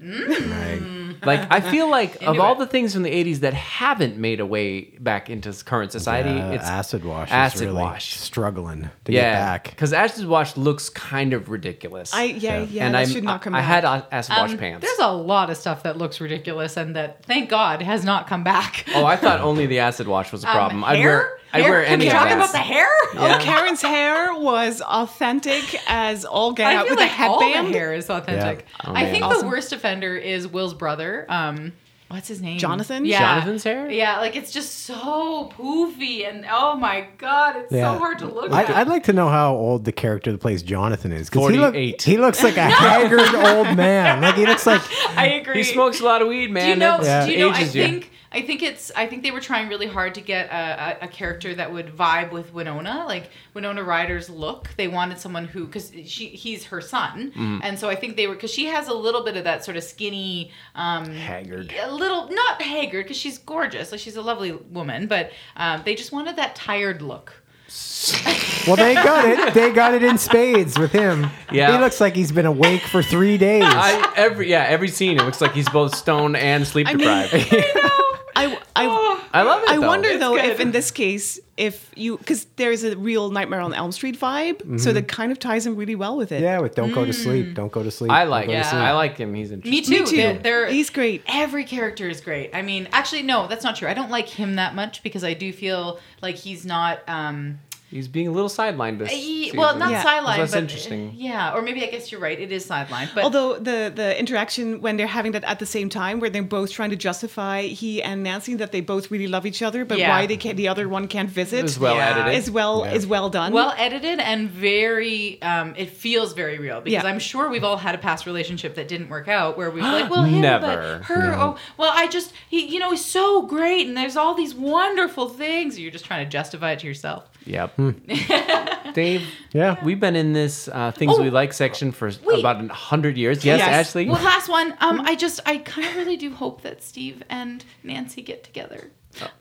Like 1.24 1.46
I 1.50 1.60
feel 1.60 1.88
like 1.90 2.16
of 2.22 2.28
Into 2.34 2.42
all 2.42 2.52
it. 2.54 2.58
the 2.58 2.66
things 2.66 2.92
from 2.92 3.02
the 3.02 3.10
'80s 3.10 3.38
that 3.40 3.54
haven't 3.54 4.18
made 4.18 4.40
a 4.40 4.46
way 4.46 4.82
back 5.00 5.30
into 5.30 5.52
current 5.64 5.90
society, 5.90 6.30
Yeah, 6.30 6.50
it's 6.50 6.64
acid 6.68 7.02
wash. 7.04 7.30
acid 7.30 7.60
is 7.62 7.66
really 7.68 7.80
wash. 7.82 8.16
Struggling 8.18 8.90
to 9.06 9.12
yeah, 9.12 9.20
get 9.22 9.32
back. 9.38 9.64
because 9.70 9.92
acid 9.94 10.26
wash 10.26 10.56
looks 10.56 10.90
kind 10.90 11.32
of 11.32 11.48
ridiculous. 11.48 12.12
I 12.12 12.24
yeah 12.24 12.58
yeah, 12.68 12.86
and 12.86 12.96
I'm- 12.96 13.08
should 13.08 13.24
not 13.24 13.40
come 13.42 13.54
I 13.54 13.60
back. 13.60 13.84
had 13.84 14.04
acid 14.12 14.34
wash 14.36 14.50
Um, 14.52 14.58
pants. 14.58 14.84
There's 14.86 14.98
a 14.98 15.12
lot 15.12 15.48
of 15.48 15.56
stuff 15.56 15.82
that 15.84 15.96
looks 15.96 16.20
ridiculous 16.20 16.76
and 16.76 16.94
that, 16.96 17.24
thank 17.24 17.48
God, 17.54 17.82
has 17.82 18.04
not 18.04 18.26
come 18.26 18.42
back. 18.44 18.84
Oh, 18.94 19.04
I 19.04 19.16
thought 19.16 19.40
only 19.50 19.66
the 19.66 19.78
acid 19.78 20.08
wash 20.08 20.32
was 20.32 20.42
a 20.44 20.48
Um, 20.48 20.54
problem. 20.56 20.84
I'd 20.84 20.96
hair? 20.98 21.08
wear, 21.08 21.38
I'd 21.52 21.62
Hair? 21.62 21.70
wear 21.70 21.84
Can 21.84 21.92
any 21.92 22.04
we 22.04 22.08
of 22.08 22.12
talk 22.14 22.30
about 22.30 22.50
the 22.52 22.58
hair? 22.58 22.88
Yeah. 23.14 23.36
Oh, 23.40 23.44
Karen's 23.44 23.80
hair 23.82 24.34
was 24.34 24.80
authentic 24.82 25.64
as 25.88 26.24
all 26.24 26.52
get 26.52 26.72
out 26.74 26.88
with 26.90 26.98
like 26.98 27.10
a 27.18 27.22
all 27.24 27.38
the 27.38 27.44
headband. 27.46 27.74
hair 27.74 27.92
is 27.94 28.10
authentic. 28.10 28.66
Oh, 28.84 28.92
I 28.94 29.08
think 29.10 29.24
Awesome. 29.24 29.42
the 29.42 29.46
worst 29.48 29.72
offender 29.72 30.16
is 30.16 30.48
Will's 30.48 30.74
brother. 30.74 31.26
Um, 31.28 31.72
what's 32.08 32.28
his 32.28 32.40
name? 32.40 32.58
Jonathan? 32.58 33.04
Yeah. 33.04 33.18
Jonathan's 33.18 33.64
hair? 33.64 33.90
Yeah, 33.90 34.18
like 34.20 34.36
it's 34.36 34.52
just 34.52 34.80
so 34.84 35.50
poofy 35.56 36.28
and 36.28 36.44
oh 36.50 36.76
my 36.76 37.06
god, 37.18 37.56
it's 37.56 37.72
Yeah. 37.72 37.92
so 37.92 37.98
hard 37.98 38.18
to 38.20 38.26
look 38.26 38.52
I, 38.52 38.62
at. 38.62 38.70
I'd 38.70 38.88
like 38.88 39.04
to 39.04 39.12
know 39.12 39.28
how 39.28 39.54
old 39.54 39.84
the 39.84 39.92
character 39.92 40.30
that 40.32 40.38
plays 40.40 40.62
Jonathan 40.62 41.12
is. 41.12 41.28
'cause 41.30 41.50
he, 41.50 41.56
look- 41.58 41.74
48. 41.74 42.02
he 42.02 42.16
looks 42.16 42.42
like 42.42 42.56
a 42.56 42.62
haggard 42.70 43.34
old 43.34 43.76
man. 43.76 44.20
Like 44.22 44.36
he 44.36 44.46
looks 44.46 44.66
like 44.66 44.82
I 45.16 45.28
agree. 45.40 45.56
He 45.58 45.62
smokes 45.64 46.00
a 46.00 46.04
lot 46.04 46.22
of 46.22 46.28
weed, 46.28 46.50
man. 46.50 46.64
Do 46.64 46.70
you 46.70 46.76
know? 46.76 46.96
It 47.00 47.04
Yeah. 47.04 47.26
Do 47.26 47.32
you 47.32 47.38
know? 47.38 47.50
I 47.50 47.58
ages 47.58 47.74
you. 47.74 47.82
think. 47.84 48.10
I 48.34 48.42
think 48.42 48.62
it's. 48.62 48.90
I 48.96 49.06
think 49.06 49.22
they 49.22 49.30
were 49.30 49.40
trying 49.40 49.68
really 49.68 49.86
hard 49.86 50.14
to 50.16 50.20
get 50.20 50.50
a, 50.50 51.02
a, 51.02 51.04
a 51.04 51.08
character 51.08 51.54
that 51.54 51.72
would 51.72 51.86
vibe 51.96 52.32
with 52.32 52.52
Winona, 52.52 53.04
like 53.06 53.30
Winona 53.54 53.82
Ryder's 53.82 54.28
look. 54.28 54.68
They 54.76 54.88
wanted 54.88 55.18
someone 55.18 55.44
who, 55.46 55.66
because 55.66 55.92
she, 56.04 56.26
he's 56.28 56.64
her 56.66 56.80
son, 56.80 57.30
Mm-hmm. 57.30 57.58
and 57.62 57.78
so 57.78 57.88
I 57.88 57.94
think 57.94 58.16
they 58.16 58.26
were, 58.26 58.34
because 58.34 58.52
she 58.52 58.66
has 58.66 58.88
a 58.88 58.94
little 58.94 59.22
bit 59.24 59.36
of 59.36 59.44
that 59.44 59.64
sort 59.64 59.76
of 59.76 59.84
skinny, 59.84 60.50
um, 60.74 61.06
Haggard. 61.06 61.72
a 61.80 61.92
little 61.92 62.28
not 62.28 62.60
haggard, 62.60 63.04
because 63.04 63.16
she's 63.16 63.38
gorgeous, 63.38 63.92
like 63.92 64.00
she's 64.00 64.16
a 64.16 64.22
lovely 64.22 64.52
woman, 64.52 65.06
but 65.06 65.30
um, 65.56 65.82
they 65.84 65.94
just 65.94 66.10
wanted 66.12 66.36
that 66.36 66.54
tired 66.56 67.00
look. 67.02 67.40
well, 68.66 68.76
they 68.76 68.94
got 68.94 69.24
it. 69.24 69.54
They 69.54 69.70
got 69.72 69.94
it 69.94 70.02
in 70.02 70.18
spades 70.18 70.78
with 70.78 70.92
him. 70.92 71.26
Yeah. 71.50 71.72
he 71.72 71.78
looks 71.78 72.00
like 72.00 72.14
he's 72.14 72.30
been 72.30 72.46
awake 72.46 72.82
for 72.82 73.02
three 73.02 73.38
days. 73.38 73.64
I, 73.64 74.12
every 74.16 74.50
yeah, 74.50 74.64
every 74.68 74.88
scene 74.88 75.18
it 75.18 75.24
looks 75.24 75.40
like 75.40 75.52
he's 75.52 75.68
both 75.70 75.94
stoned 75.94 76.36
and 76.36 76.66
sleep 76.66 76.86
deprived. 76.86 77.32
I 77.34 77.36
mean- 77.38 77.48
deprived. 77.48 78.13
I, 78.36 78.58
I, 78.76 79.20
I 79.32 79.42
love 79.42 79.62
it. 79.62 79.68
I 79.68 79.76
though. 79.76 79.86
wonder 79.86 80.18
though 80.18 80.34
good. 80.36 80.44
if 80.46 80.60
in 80.60 80.72
this 80.72 80.90
case, 80.90 81.38
if 81.56 81.90
you 81.94 82.18
because 82.18 82.46
there's 82.56 82.82
a 82.82 82.96
real 82.96 83.30
Nightmare 83.30 83.60
on 83.60 83.72
Elm 83.74 83.92
Street 83.92 84.18
vibe, 84.18 84.80
so 84.80 84.92
that 84.92 85.06
kind 85.08 85.30
of 85.30 85.38
ties 85.38 85.66
in 85.66 85.76
really 85.76 85.94
well 85.94 86.16
with 86.16 86.32
it. 86.32 86.42
yeah, 86.42 86.58
with 86.58 86.74
don't 86.74 86.92
go 86.92 87.04
to 87.04 87.12
sleep, 87.12 87.54
don't 87.54 87.70
go 87.72 87.82
to 87.82 87.90
sleep. 87.90 88.10
I 88.10 88.24
like 88.24 88.46
go 88.46 88.52
to 88.52 88.58
it. 88.58 88.60
Yeah. 88.60 88.70
sleep. 88.70 88.82
I 88.82 88.92
like 88.92 89.16
him. 89.16 89.34
He's 89.34 89.52
interesting. 89.52 89.70
Me 89.70 89.82
too. 89.82 90.04
Me 90.04 90.10
too. 90.10 90.16
They're, 90.16 90.38
they're- 90.38 90.66
He's 90.66 90.90
great. 90.90 91.22
Every 91.28 91.64
character 91.64 92.08
is 92.08 92.20
great. 92.20 92.50
I 92.54 92.62
mean, 92.62 92.88
actually, 92.92 93.22
no, 93.22 93.46
that's 93.46 93.62
not 93.64 93.76
true. 93.76 93.88
I 93.88 93.94
don't 93.94 94.10
like 94.10 94.28
him 94.28 94.56
that 94.56 94.74
much 94.74 95.02
because 95.02 95.22
I 95.22 95.34
do 95.34 95.52
feel 95.52 96.00
like 96.22 96.34
he's 96.36 96.66
not. 96.66 97.00
Um, 97.08 97.60
He's 97.94 98.08
being 98.08 98.26
a 98.26 98.32
little 98.32 98.48
sidelined 98.48 98.98
this. 98.98 99.10
he- 99.10 99.44
season. 99.44 99.58
well, 99.60 99.76
not 99.76 99.90
Yeah. 99.92 100.02
sideline, 100.02 100.38
That's 100.40 100.52
but 100.52 100.62
interesting. 100.64 101.14
Yeah, 101.16 101.54
or 101.54 101.62
maybe 101.62 101.80
I 101.86 101.90
guess 101.94 102.10
you're 102.10 102.20
right. 102.28 102.38
It 102.46 102.50
is 102.50 102.66
sidelined, 102.66 103.10
but 103.14 103.22
Although 103.22 103.50
the 103.68 103.78
the 104.00 104.08
interaction 104.18 104.80
when 104.80 104.96
they're 104.96 105.14
having 105.18 105.30
that 105.36 105.44
at 105.44 105.58
the 105.60 105.66
same 105.76 105.88
time, 105.88 106.18
where 106.20 106.28
they're 106.28 106.42
both 106.58 106.70
trying 106.72 106.90
to 106.90 106.96
justify 106.96 107.62
he 107.82 108.02
and 108.02 108.24
Nancy 108.24 108.54
that 108.56 108.72
they 108.72 108.80
both 108.80 109.04
really 109.12 109.28
love 109.28 109.46
each 109.46 109.62
other, 109.62 109.84
but 109.84 109.98
Yeah. 109.98 110.08
why 110.10 110.26
they 110.26 110.36
can 110.36 110.56
the 110.56 110.66
other 110.66 110.88
one 110.88 111.06
can't 111.06 111.30
visit 111.30 111.60
It 111.60 111.62
was 111.62 111.78
well 111.78 111.94
Yeah. 111.96 112.10
edited. 112.10 112.34
is 112.40 112.50
well 112.50 112.82
Yeah. 112.84 112.94
is 112.98 113.06
well 113.06 113.28
done. 113.30 113.52
well 113.52 113.72
edited 113.78 114.18
and 114.18 114.50
very. 114.50 115.40
Um, 115.42 115.74
it 115.76 115.90
feels 115.90 116.32
very 116.32 116.58
real 116.58 116.80
because 116.80 117.04
Yeah. 117.04 117.10
I'm 117.10 117.20
sure 117.20 117.48
we've 117.48 117.64
all 117.64 117.76
had 117.76 117.94
a 117.94 117.98
past 117.98 118.26
relationship 118.26 118.74
that 118.74 118.88
didn't 118.88 119.08
work 119.08 119.28
out 119.28 119.56
where 119.56 119.70
we've 119.70 119.84
like, 119.84 120.10
well, 120.14 120.24
him, 120.24 120.40
Never. 120.40 120.66
but 120.66 121.04
her. 121.06 121.34
Oh, 121.38 121.56
well, 121.76 121.92
I 121.94 122.08
just 122.08 122.32
he, 122.48 122.66
you 122.66 122.80
know, 122.80 122.90
he's 122.90 123.04
so 123.04 123.42
great, 123.42 123.86
and 123.86 123.96
there's 123.96 124.16
all 124.16 124.34
these 124.34 124.52
wonderful 124.54 125.28
things. 125.28 125.78
You're 125.78 125.92
just 125.92 126.04
trying 126.04 126.24
to 126.26 126.30
justify 126.30 126.72
it 126.72 126.80
to 126.80 126.86
yourself. 126.88 127.24
Yep. 127.46 127.78
Dave, 128.94 129.22
Yeah. 129.52 129.82
we've 129.84 129.98
been 129.98 130.14
in 130.16 130.32
this 130.32 130.68
uh, 130.68 130.92
things 130.92 131.14
Oh, 131.16 131.22
we 131.22 131.30
like 131.30 131.52
section 131.52 131.90
for 131.92 132.10
wait. 132.22 132.40
about 132.40 132.64
a 132.64 132.68
hundred 132.72 133.16
years. 133.16 133.44
Yes, 133.44 133.58
Yes. 133.58 133.88
Ashley. 133.88 134.08
Well, 134.08 134.22
last 134.22 134.48
one. 134.48 134.74
Um, 134.80 135.00
I 135.00 135.14
just, 135.16 135.40
I 135.46 135.58
kind 135.58 135.88
of 135.88 135.96
really 135.96 136.16
do 136.16 136.32
hope 136.32 136.62
that 136.62 136.82
Steve 136.82 137.22
and 137.28 137.64
Nancy 137.82 138.22
get 138.22 138.44
together. 138.44 138.90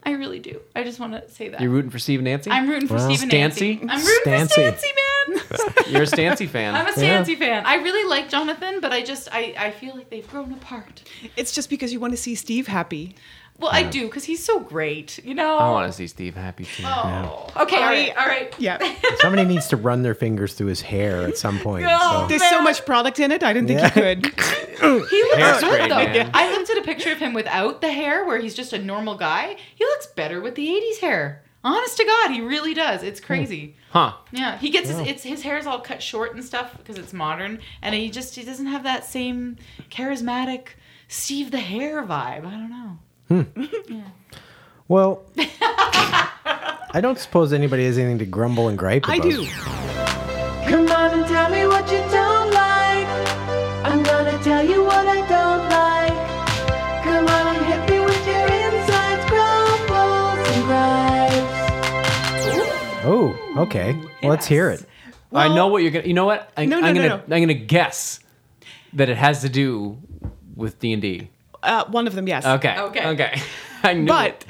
I 0.03 0.11
really 0.11 0.37
do. 0.37 0.61
I 0.75 0.83
just 0.83 0.99
want 0.99 1.13
to 1.13 1.27
say 1.31 1.49
that. 1.49 1.59
You're 1.59 1.71
rooting 1.71 1.89
for 1.89 1.97
Steve 1.97 2.19
and 2.19 2.25
Nancy. 2.25 2.51
I'm 2.51 2.69
rooting 2.69 2.87
for 2.87 2.93
Well, 2.95 3.05
Steve 3.09 3.23
and 3.23 3.31
Nancy. 3.31 3.77
Stancy? 3.77 3.89
I'm 3.91 4.05
rooting 4.05 4.21
Stancy. 4.47 4.71
for 4.71 4.77
Stancy, 4.77 4.87
man. 4.95 5.83
You're 5.93 6.03
a 6.03 6.07
Stancy 6.07 6.45
fan. 6.45 6.75
I'm 6.75 6.87
a 6.87 6.91
Stancy 6.91 7.35
fan. 7.35 7.65
I 7.65 7.75
really 7.77 8.07
like 8.07 8.29
Jonathan, 8.29 8.81
but 8.81 8.91
I 8.91 9.01
just, 9.01 9.29
I, 9.31 9.55
I 9.57 9.71
feel 9.71 9.95
like 9.95 10.11
they've 10.11 10.27
grown 10.29 10.53
apart. 10.53 11.03
it's 11.35 11.51
just 11.53 11.71
because 11.71 11.91
you 11.91 11.99
want 11.99 12.13
to 12.13 12.17
see 12.17 12.35
Steve 12.35 12.67
happy. 12.67 13.15
Well, 13.59 13.69
I 13.71 13.83
do 13.83 14.05
because 14.07 14.23
he's 14.23 14.43
so 14.43 14.59
great. 14.59 15.23
You 15.23 15.33
know. 15.35 15.57
I 15.57 15.69
want 15.69 15.91
to 15.91 15.95
see 15.95 16.07
Steve 16.07 16.35
happy 16.35 16.65
too. 16.65 16.83
Oh. 16.85 17.49
Okay. 17.55 17.75
All 17.75 17.81
right. 17.81 18.17
All 18.17 18.25
right. 18.25 18.53
Yeah. 18.59 18.79
Somebody 19.19 19.45
needs 19.45 19.67
to 19.67 19.77
run 19.77 20.01
their 20.01 20.15
fingers 20.15 20.53
through 20.53 20.67
his 20.67 20.81
hair 20.81 21.21
at 21.21 21.37
some 21.37 21.59
point. 21.59 21.85
Oh, 21.87 22.21
so. 22.21 22.27
There's 22.27 22.49
so 22.49 22.61
much 22.61 22.85
product 22.85 23.19
in 23.19 23.31
it. 23.31 23.43
I 23.43 23.53
didn't 23.53 23.67
think 23.67 23.79
Yeah. 23.79 24.09
you 24.09 24.21
could. 24.21 24.33
He 24.83 25.23
looks 25.23 25.35
Hair's 25.37 25.61
good 25.61 25.69
great, 25.69 25.89
though. 25.89 25.95
man. 25.95 26.31
I 26.33 26.51
looked 26.51 26.69
at 26.69 26.77
a 26.77 26.81
picture 26.81 27.11
of 27.13 27.17
him 27.17 27.33
without 27.33 27.79
the 27.79 27.89
hair, 27.89 28.25
where 28.25 28.39
he's 28.39 28.53
just 28.53 28.73
a 28.73 28.77
normal 28.77 29.15
guy. 29.15 29.55
He 29.75 29.85
looks 29.85 30.07
better 30.07 30.41
with 30.41 30.55
the 30.55 30.67
'80s 30.67 30.99
hair. 30.99 31.41
Honest 31.63 31.95
to 31.97 32.05
God, 32.05 32.31
he 32.31 32.41
really 32.41 32.73
does. 32.73 33.01
It's 33.01 33.21
hmm. 33.21 33.25
crazy. 33.25 33.75
Huh. 33.91 34.13
Yeah, 34.31 34.57
he 34.57 34.69
gets 34.69 34.89
his 34.89 34.99
it's 34.99 35.23
his 35.23 35.43
hair's 35.43 35.65
all 35.65 35.79
cut 35.79 36.01
short 36.01 36.33
and 36.33 36.43
stuff 36.43 36.75
because 36.77 36.97
it's 36.97 37.13
modern, 37.13 37.59
and 37.81 37.95
he 37.95 38.09
just 38.09 38.35
he 38.35 38.43
doesn't 38.43 38.65
have 38.65 38.83
that 38.83 39.05
same 39.05 39.57
charismatic 39.89 40.69
Steve 41.07 41.51
the 41.51 41.59
Hair 41.59 42.03
vibe. 42.03 42.45
I 42.45 42.51
don't 42.51 42.69
know. 42.69 42.97
Hmm. 43.29 43.41
Well, 44.89 45.23
I 45.37 46.99
don't 47.01 47.17
suppose 47.17 47.53
anybody 47.53 47.85
has 47.85 47.97
anything 47.97 48.19
to 48.19 48.25
grumble 48.25 48.67
and 48.67 48.77
gripe 48.77 49.05
about. 49.05 49.15
I 49.15 49.19
do. 49.19 49.45
Come 50.69 50.87
on 50.91 51.13
and 51.19 51.25
tell 51.25 51.49
me 51.49 51.65
what 51.65 51.89
you 51.89 51.99
don't 52.11 52.51
like. 52.51 53.07
I'm 53.85 54.03
gonna 54.03 54.37
tell 54.43 54.61
you 54.63 54.83
what 54.83 55.07
I 55.07 55.21
don't 55.27 55.69
like. 55.69 56.13
Come 57.05 57.25
on 57.27 57.55
and 57.55 57.65
hit 57.65 57.89
me 57.89 57.99
with 58.05 58.27
your 58.27 58.45
insides, 58.45 59.25
grumbles 59.29 60.47
and 60.49 60.65
gripes. 60.65 61.53
Oh, 63.05 63.33
okay. 63.63 63.93
Well, 64.21 64.31
let's 64.31 64.45
hear 64.45 64.69
it. 64.69 64.85
I 65.31 65.47
know 65.47 65.67
what 65.67 65.81
you're 65.81 65.91
gonna. 65.91 66.05
You 66.07 66.13
know 66.13 66.25
what? 66.25 66.51
I, 66.57 66.65
No, 66.65 66.79
no, 66.81 66.87
I'm 66.87 66.93
no, 66.93 67.01
gonna. 67.07 67.23
no. 67.25 67.35
I'm 67.35 67.41
gonna 67.41 67.53
guess 67.53 68.19
that 68.93 69.07
it 69.09 69.15
has 69.17 69.41
to 69.41 69.49
do 69.49 69.97
with 70.55 70.77
D 70.79 70.91
and 70.93 71.01
D. 71.01 71.29
Uh, 71.63 71.85
one 71.85 72.07
of 72.07 72.15
them, 72.15 72.27
yes. 72.27 72.45
Okay. 72.45 72.77
Okay. 72.77 73.07
Okay. 73.07 73.41
I 73.83 73.93
knew. 73.93 74.07
But 74.07 74.45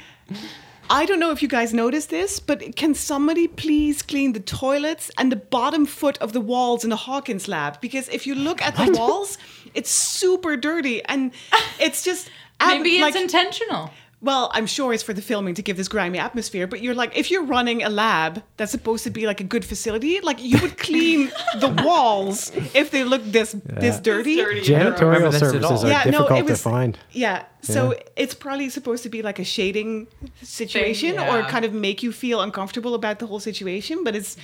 I 0.90 1.06
don't 1.06 1.18
know 1.18 1.30
if 1.30 1.42
you 1.42 1.48
guys 1.48 1.72
noticed 1.72 2.10
this, 2.10 2.40
but 2.40 2.76
can 2.76 2.94
somebody 2.94 3.48
please 3.48 4.02
clean 4.02 4.32
the 4.32 4.40
toilets 4.40 5.10
and 5.16 5.32
the 5.32 5.36
bottom 5.36 5.86
foot 5.86 6.18
of 6.18 6.32
the 6.32 6.40
walls 6.40 6.84
in 6.84 6.90
the 6.90 6.96
Hawkins 6.96 7.48
lab? 7.48 7.80
Because 7.80 8.08
if 8.10 8.26
you 8.26 8.34
look 8.34 8.60
at 8.62 8.76
the 8.76 8.92
walls, 8.92 9.38
it's 9.74 9.90
super 9.90 10.56
dirty 10.56 11.02
and 11.06 11.32
it's 11.80 12.02
just 12.04 12.30
ab- 12.60 12.78
Maybe 12.78 12.96
it's 12.98 13.02
like, 13.02 13.16
intentional. 13.16 13.90
Well, 14.24 14.50
I'm 14.56 14.66
sure 14.66 14.92
it's 14.94 15.02
for 15.08 15.12
the 15.12 15.22
filming 15.22 15.54
to 15.54 15.62
give 15.62 15.76
this 15.76 15.88
grimy 15.94 16.18
atmosphere, 16.18 16.66
but 16.66 16.78
you're 16.82 16.94
like, 17.02 17.12
if 17.22 17.30
you're 17.30 17.44
running 17.56 17.82
a 17.82 17.88
lab 17.88 18.42
that's 18.56 18.72
supposed 18.72 19.04
to 19.04 19.10
be 19.10 19.26
like 19.26 19.40
a 19.40 19.44
good 19.54 19.64
facility, 19.64 20.20
like 20.28 20.38
you 20.42 20.58
would 20.62 20.76
clean 20.78 21.30
the 21.60 21.68
walls 21.84 22.50
if 22.74 22.90
they 22.90 23.04
look 23.04 23.22
this 23.24 23.50
this 23.82 23.96
dirty. 24.00 24.36
dirty. 24.36 24.62
Janitorial 24.62 25.00
remember 25.00 25.30
this 25.30 25.42
at 25.42 25.50
services 25.52 25.84
are 25.84 25.88
Yeah, 25.94 26.04
no, 26.04 26.10
difficult 26.12 26.38
it 26.40 26.46
was- 26.50 26.58
to 26.62 26.70
find. 26.70 26.98
Yeah, 27.12 27.44
so 27.60 27.80
Yeah. 27.92 28.22
it's 28.22 28.34
probably 28.34 28.68
supposed 28.70 29.02
to 29.02 29.08
be 29.16 29.20
like 29.22 29.38
a 29.38 29.44
shading 29.44 30.06
situation 30.42 31.14
yeah. 31.14 31.30
or 31.36 31.42
kind 31.54 31.64
of 31.64 31.72
make 31.72 32.02
you 32.02 32.12
feel 32.12 32.40
uncomfortable 32.40 32.94
about 32.94 33.18
the 33.18 33.26
whole 33.26 33.40
situation, 33.40 34.04
but 34.04 34.14
it's 34.16 34.36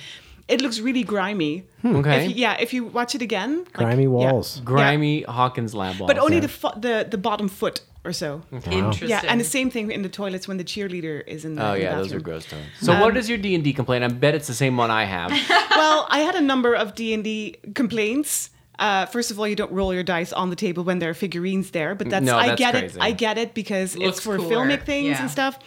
it 0.47 0.59
looks 0.61 0.79
really 0.79 1.03
grimy. 1.03 1.63
Hmm. 1.81 1.95
Okay. 1.97 2.25
If 2.25 2.29
you- 2.31 2.35
yeah, 2.43 2.57
if 2.59 2.73
you 2.73 2.85
watch 2.85 3.15
it 3.15 3.21
again, 3.21 3.51
like- 3.59 3.73
Grimy 3.73 4.03
yeah. 4.03 4.09
walls. 4.09 4.61
Grimy 4.65 5.21
Hawkins 5.23 5.73
lab 5.73 5.99
walls. 5.99 6.07
but 6.11 6.17
only 6.17 6.35
Yeah. 6.37 6.41
the, 6.47 6.47
fo- 6.61 6.77
the 6.79 7.07
the 7.09 7.17
bottom 7.17 7.47
foot 7.47 7.81
or 8.03 8.13
so. 8.13 8.41
Interesting. 8.51 9.09
Yeah, 9.09 9.21
and 9.27 9.39
the 9.39 9.45
same 9.45 9.69
thing 9.69 9.91
in 9.91 10.01
the 10.01 10.09
toilets 10.09 10.47
when 10.47 10.57
the 10.57 10.63
cheerleader 10.63 11.25
is 11.27 11.45
in 11.45 11.55
the. 11.55 11.63
Oh 11.63 11.73
in 11.73 11.79
the 11.79 11.83
yeah, 11.85 11.95
those 11.95 12.07
are 12.07 12.19
bathroom. 12.19 12.23
gross 12.23 12.45
times. 12.45 12.65
So 12.81 12.99
what 12.99 13.15
is 13.17 13.29
your 13.29 13.37
D 13.37 13.53
and 13.55 13.63
D 13.63 13.73
complaint? 13.73 14.03
I 14.03 14.07
bet 14.07 14.33
it's 14.35 14.47
the 14.47 14.53
same 14.53 14.77
one 14.77 14.89
I 14.91 15.03
have. 15.05 15.31
well, 15.71 16.07
I 16.09 16.19
had 16.19 16.35
a 16.35 16.41
number 16.41 16.73
of 16.73 16.95
D 16.95 17.13
and 17.13 17.23
D 17.23 17.57
complaints. 17.75 18.49
Uh, 18.79 19.05
first 19.05 19.29
of 19.29 19.39
all, 19.39 19.47
you 19.47 19.55
don't 19.55 19.71
roll 19.71 19.93
your 19.93 20.01
dice 20.01 20.33
on 20.33 20.49
the 20.49 20.55
table 20.55 20.83
when 20.83 20.97
there 20.97 21.11
are 21.11 21.13
figurines 21.13 21.69
there, 21.69 21.93
but 21.93 22.09
that's 22.09 22.25
No, 22.25 22.35
I 22.35 22.47
that's 22.47 22.59
get 22.59 22.71
crazy. 22.73 22.99
it. 22.99 23.03
I 23.03 23.11
get 23.11 23.37
it 23.37 23.53
because 23.53 23.95
Looks 23.95 24.17
it's 24.17 24.25
for 24.25 24.37
cooler, 24.37 24.55
filmic 24.55 24.83
things 24.85 25.09
yeah. 25.09 25.21
and 25.21 25.29
stuff. 25.29 25.59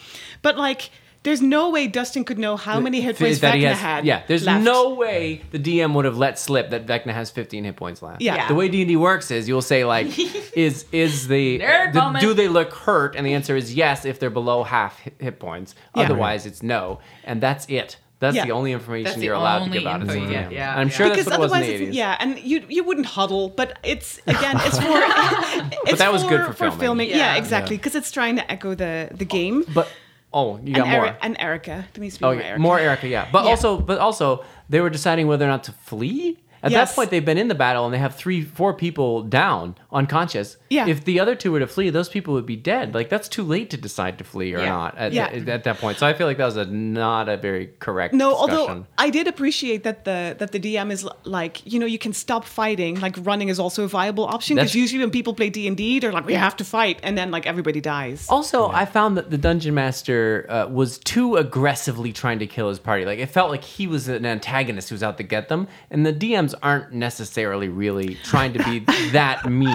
But 0.43 0.57
like, 0.59 0.91
there's 1.25 1.43
no 1.43 1.70
way 1.70 1.89
Dustin 1.89 2.22
could 2.25 2.39
know 2.39 2.57
how 2.57 2.79
many 2.79 3.01
hit 3.01 3.18
points 3.18 3.41
that 3.41 3.55
he 3.55 3.62
Vecna 3.62 3.68
has, 3.70 3.79
had. 3.79 4.05
yeah, 4.07 4.22
there's 4.29 4.45
left. 4.45 4.62
no 4.62 4.95
way 4.95 5.43
the 5.51 5.59
DM 5.59 5.93
would 5.95 6.05
have 6.05 6.16
let 6.16 6.39
slip 6.39 6.70
that 6.70 6.87
Vecna 6.87 7.12
has 7.12 7.31
15 7.31 7.64
hit 7.64 7.77
points 7.77 8.01
left. 8.03 8.22
Yeah. 8.22 8.37
Yeah. 8.37 8.49
The 8.49 8.55
way 8.55 8.68
D 8.68 8.83
and 8.83 8.89
D 8.89 8.97
works 8.97 9.31
is 9.31 9.49
you'll 9.49 9.61
say 9.62 9.85
like, 9.85 10.07
is 10.57 10.85
is 10.93 11.27
the, 11.29 11.59
the- 11.59 12.16
do 12.20 12.33
they 12.35 12.47
look 12.49 12.72
hurt? 12.72 13.16
And 13.16 13.27
the 13.27 13.35
answer 13.35 13.57
is 13.57 13.75
yes 13.75 14.05
if 14.05 14.20
they're 14.20 14.31
below 14.31 14.62
half 14.62 15.01
hit, 15.01 15.14
hit 15.18 15.41
points. 15.41 15.75
Yeah. 15.97 16.03
Otherwise, 16.05 16.47
it's 16.47 16.62
no, 16.62 17.01
and 17.25 17.41
that's 17.41 17.66
it. 17.68 17.97
That's 18.20 18.37
Yeah. 18.37 18.45
the 18.47 18.53
only 18.53 18.72
information 18.72 19.11
That's 19.12 19.22
you're 19.22 19.35
allowed 19.35 19.64
to 19.64 19.70
give 19.70 19.87
out 19.87 20.01
as 20.01 20.09
a 20.09 20.12
info 20.14 20.25
you 20.31 20.35
DM. 20.35 20.51
yeah, 20.53 20.70
And 20.72 20.81
I'm 20.81 20.89
yeah. 20.89 20.95
sure 20.95 21.09
because 21.11 21.27
that's 21.27 21.37
what 21.39 21.45
it 21.47 21.51
was 21.51 21.53
in 21.53 21.57
otherwise, 21.59 21.79
the 21.81 21.85
it's, 21.87 21.95
80s. 21.97 21.99
yeah, 21.99 22.16
and 22.20 22.39
you 22.39 22.64
you 22.68 22.85
wouldn't 22.85 23.07
huddle, 23.07 23.49
but 23.51 23.79
it's 23.83 24.18
again, 24.27 24.57
it's 24.61 24.79
for. 24.85 25.89
it's 25.89 25.99
that 25.99 26.12
was 26.12 26.22
good 26.25 26.55
for 26.57 26.70
filming. 26.70 27.09
Yeah, 27.11 27.16
Yeah. 27.16 27.37
exactly, 27.37 27.77
because 27.77 27.95
it's 27.95 28.11
trying 28.11 28.37
to 28.37 28.51
echo 28.51 28.75
the 28.75 29.09
the 29.12 29.25
game. 29.25 29.64
But 29.75 29.89
oh, 30.35 30.59
you 30.62 30.74
got 30.74 30.87
and, 30.87 30.93
more. 30.97 31.07
Eri- 31.07 31.16
and 31.22 31.37
Erica, 31.41 31.87
there 31.95 32.03
needs 32.03 32.14
to 32.16 32.20
be 32.20 32.26
Oh, 32.26 32.32
more 32.35 32.43
Erica. 32.43 32.61
more 32.61 32.78
Erica, 32.78 33.09
yeah. 33.09 33.28
But 33.32 33.45
Yeah. 33.45 33.51
also, 33.51 33.78
but 33.80 33.99
also, 33.99 34.45
they 34.68 34.80
were 34.80 34.91
deciding 34.91 35.26
whether 35.28 35.45
or 35.45 35.49
not 35.49 35.64
to 35.64 35.72
flee, 35.72 36.39
At 36.65 36.71
Yes. 36.73 36.89
that 36.91 36.97
point, 36.97 37.11
they've 37.11 37.25
been 37.25 37.39
in 37.39 37.49
the 37.49 37.55
battle 37.55 37.85
and 37.85 37.93
they 37.95 37.99
have 37.99 38.17
three, 38.17 38.43
four 38.43 38.73
people 38.75 39.23
down, 39.23 39.77
unconscious. 39.93 40.57
Yeah. 40.71 40.87
If 40.89 41.05
the 41.05 41.21
other 41.21 41.35
two 41.35 41.53
were 41.53 41.61
to 41.61 41.67
flee, 41.67 41.91
those 41.91 42.09
people 42.09 42.35
would 42.35 42.47
be 42.47 42.57
dead. 42.57 42.95
Like 42.95 43.09
that's 43.11 43.29
too 43.29 43.43
late 43.45 43.69
to 43.71 43.77
decide 43.77 44.19
to 44.19 44.25
flee 44.25 44.55
or 44.55 44.59
Yeah. 44.61 44.69
not 44.71 44.99
at, 44.99 45.12
Yeah. 45.12 45.27
at 45.27 45.65
that 45.65 45.79
point. 45.79 45.99
So 45.99 46.07
I 46.07 46.15
feel 46.15 46.27
like 46.27 46.39
that 46.39 46.47
was 46.47 46.57
a 46.57 46.65
not 46.65 47.29
a 47.29 47.37
very 47.37 47.71
correct. 47.79 48.15
No, 48.15 48.31
discussion. 48.31 48.59
although 48.59 48.87
I 48.99 49.11
did 49.11 49.29
appreciate 49.29 49.85
that 49.85 50.05
the 50.05 50.35
that 50.39 50.53
the 50.53 50.59
DM 50.59 50.91
is 50.91 51.07
like 51.25 51.61
you 51.71 51.79
know 51.79 51.87
you 51.87 51.99
can 51.99 52.12
stop 52.12 52.45
fighting 52.45 52.99
like 53.01 53.17
running 53.21 53.49
is 53.51 53.59
also 53.61 53.85
a 53.85 53.89
viable 53.89 54.25
option 54.25 54.57
because 54.57 54.75
usually 54.75 55.01
when 55.01 55.11
people 55.11 55.35
play 55.35 55.51
D 55.51 55.67
and 55.69 55.77
D 55.77 55.99
they're 56.01 56.12
like 56.12 56.27
we 56.27 56.35
have 56.35 56.57
to 56.57 56.65
fight 56.65 56.99
and 57.03 57.17
then 57.19 57.31
like 57.31 57.47
everybody 57.47 57.81
dies. 57.81 58.27
Also, 58.31 58.69
I 58.71 58.85
found 58.87 59.17
that 59.19 59.31
the 59.31 59.39
dungeon 59.39 59.75
master 59.75 60.47
uh, 60.49 60.67
was 60.71 60.99
too 60.99 61.37
aggressively 61.37 62.12
trying 62.12 62.39
to 62.39 62.47
kill 62.47 62.69
his 62.69 62.79
party. 62.79 63.05
Like 63.05 63.19
it 63.19 63.29
felt 63.29 63.51
like 63.51 63.65
he 63.65 63.87
was 63.87 64.09
an 64.09 64.25
antagonist 64.27 64.89
who 64.89 64.95
was 64.95 65.03
out 65.03 65.17
to 65.19 65.23
get 65.23 65.49
them, 65.49 65.69
and 65.91 66.05
the 66.07 66.12
DMs 66.12 66.54
aren't 66.63 66.93
necessarily 66.93 67.69
really 67.69 68.15
trying 68.25 68.53
to 68.55 68.63
be 68.65 68.81
that 69.11 69.45
mean. 69.51 69.69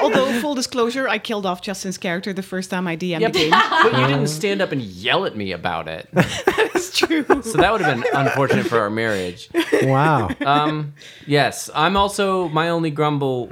Although 0.00 0.40
full 0.40 0.54
disclosure, 0.54 1.08
I 1.08 1.18
killed 1.18 1.46
off 1.46 1.62
Justin's 1.62 1.98
character 1.98 2.32
the 2.32 2.42
first 2.42 2.70
time 2.70 2.86
I 2.86 2.96
DM'd 2.96 3.20
Yeah, 3.22 3.28
the 3.30 3.38
game. 3.38 3.50
but, 3.50 3.90
but 3.92 4.00
you 4.00 4.06
didn't 4.06 4.28
stand 4.28 4.60
up 4.62 4.72
and 4.72 4.82
yell 4.82 5.24
at 5.24 5.36
me 5.36 5.52
about 5.52 5.88
it. 5.88 6.08
That's 6.12 6.96
true. 6.96 7.24
So 7.42 7.58
that 7.58 7.72
would 7.72 7.80
have 7.80 7.96
been 8.00 8.04
unfortunate 8.14 8.66
for 8.66 8.78
our 8.80 8.90
marriage. 8.90 9.48
Wow. 9.82 10.28
Um, 10.44 10.94
yes, 11.26 11.70
I'm 11.74 11.96
also 11.96 12.48
my 12.48 12.68
only 12.68 12.90
grumble 12.90 13.50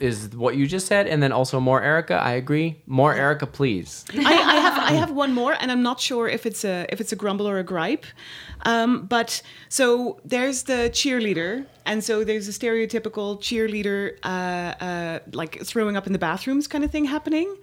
is 0.00 0.28
what 0.34 0.56
you 0.56 0.66
just 0.66 0.86
said, 0.86 1.06
and 1.06 1.22
then 1.22 1.32
also 1.32 1.60
more 1.60 1.80
Erica. 1.82 2.14
I 2.14 2.32
agree. 2.32 2.82
More 2.86 3.14
Erica, 3.14 3.46
please. 3.46 4.04
I, 4.12 4.18
I 4.18 4.56
have 4.56 4.73
I 4.84 4.92
have 4.92 5.10
one 5.10 5.32
more, 5.32 5.56
and 5.58 5.70
I'm 5.72 5.82
not 5.82 6.00
sure 6.00 6.28
if 6.28 6.46
it's 6.46 6.64
a 6.64 6.86
if 6.88 7.00
it's 7.00 7.12
a 7.12 7.16
grumble 7.16 7.48
or 7.48 7.58
a 7.58 7.64
gripe. 7.64 8.06
Um, 8.62 9.06
but 9.06 9.42
so 9.68 10.20
there's 10.24 10.64
the 10.64 10.90
cheerleader, 10.92 11.66
and 11.84 12.02
so 12.02 12.24
there's 12.24 12.48
a 12.48 12.52
stereotypical 12.52 13.38
cheerleader, 13.40 14.18
uh, 14.22 14.84
uh, 14.84 15.18
like 15.32 15.62
throwing 15.64 15.96
up 15.96 16.06
in 16.06 16.12
the 16.12 16.18
bathrooms 16.18 16.66
kind 16.66 16.84
of 16.84 16.90
thing 16.90 17.04
happening, 17.04 17.54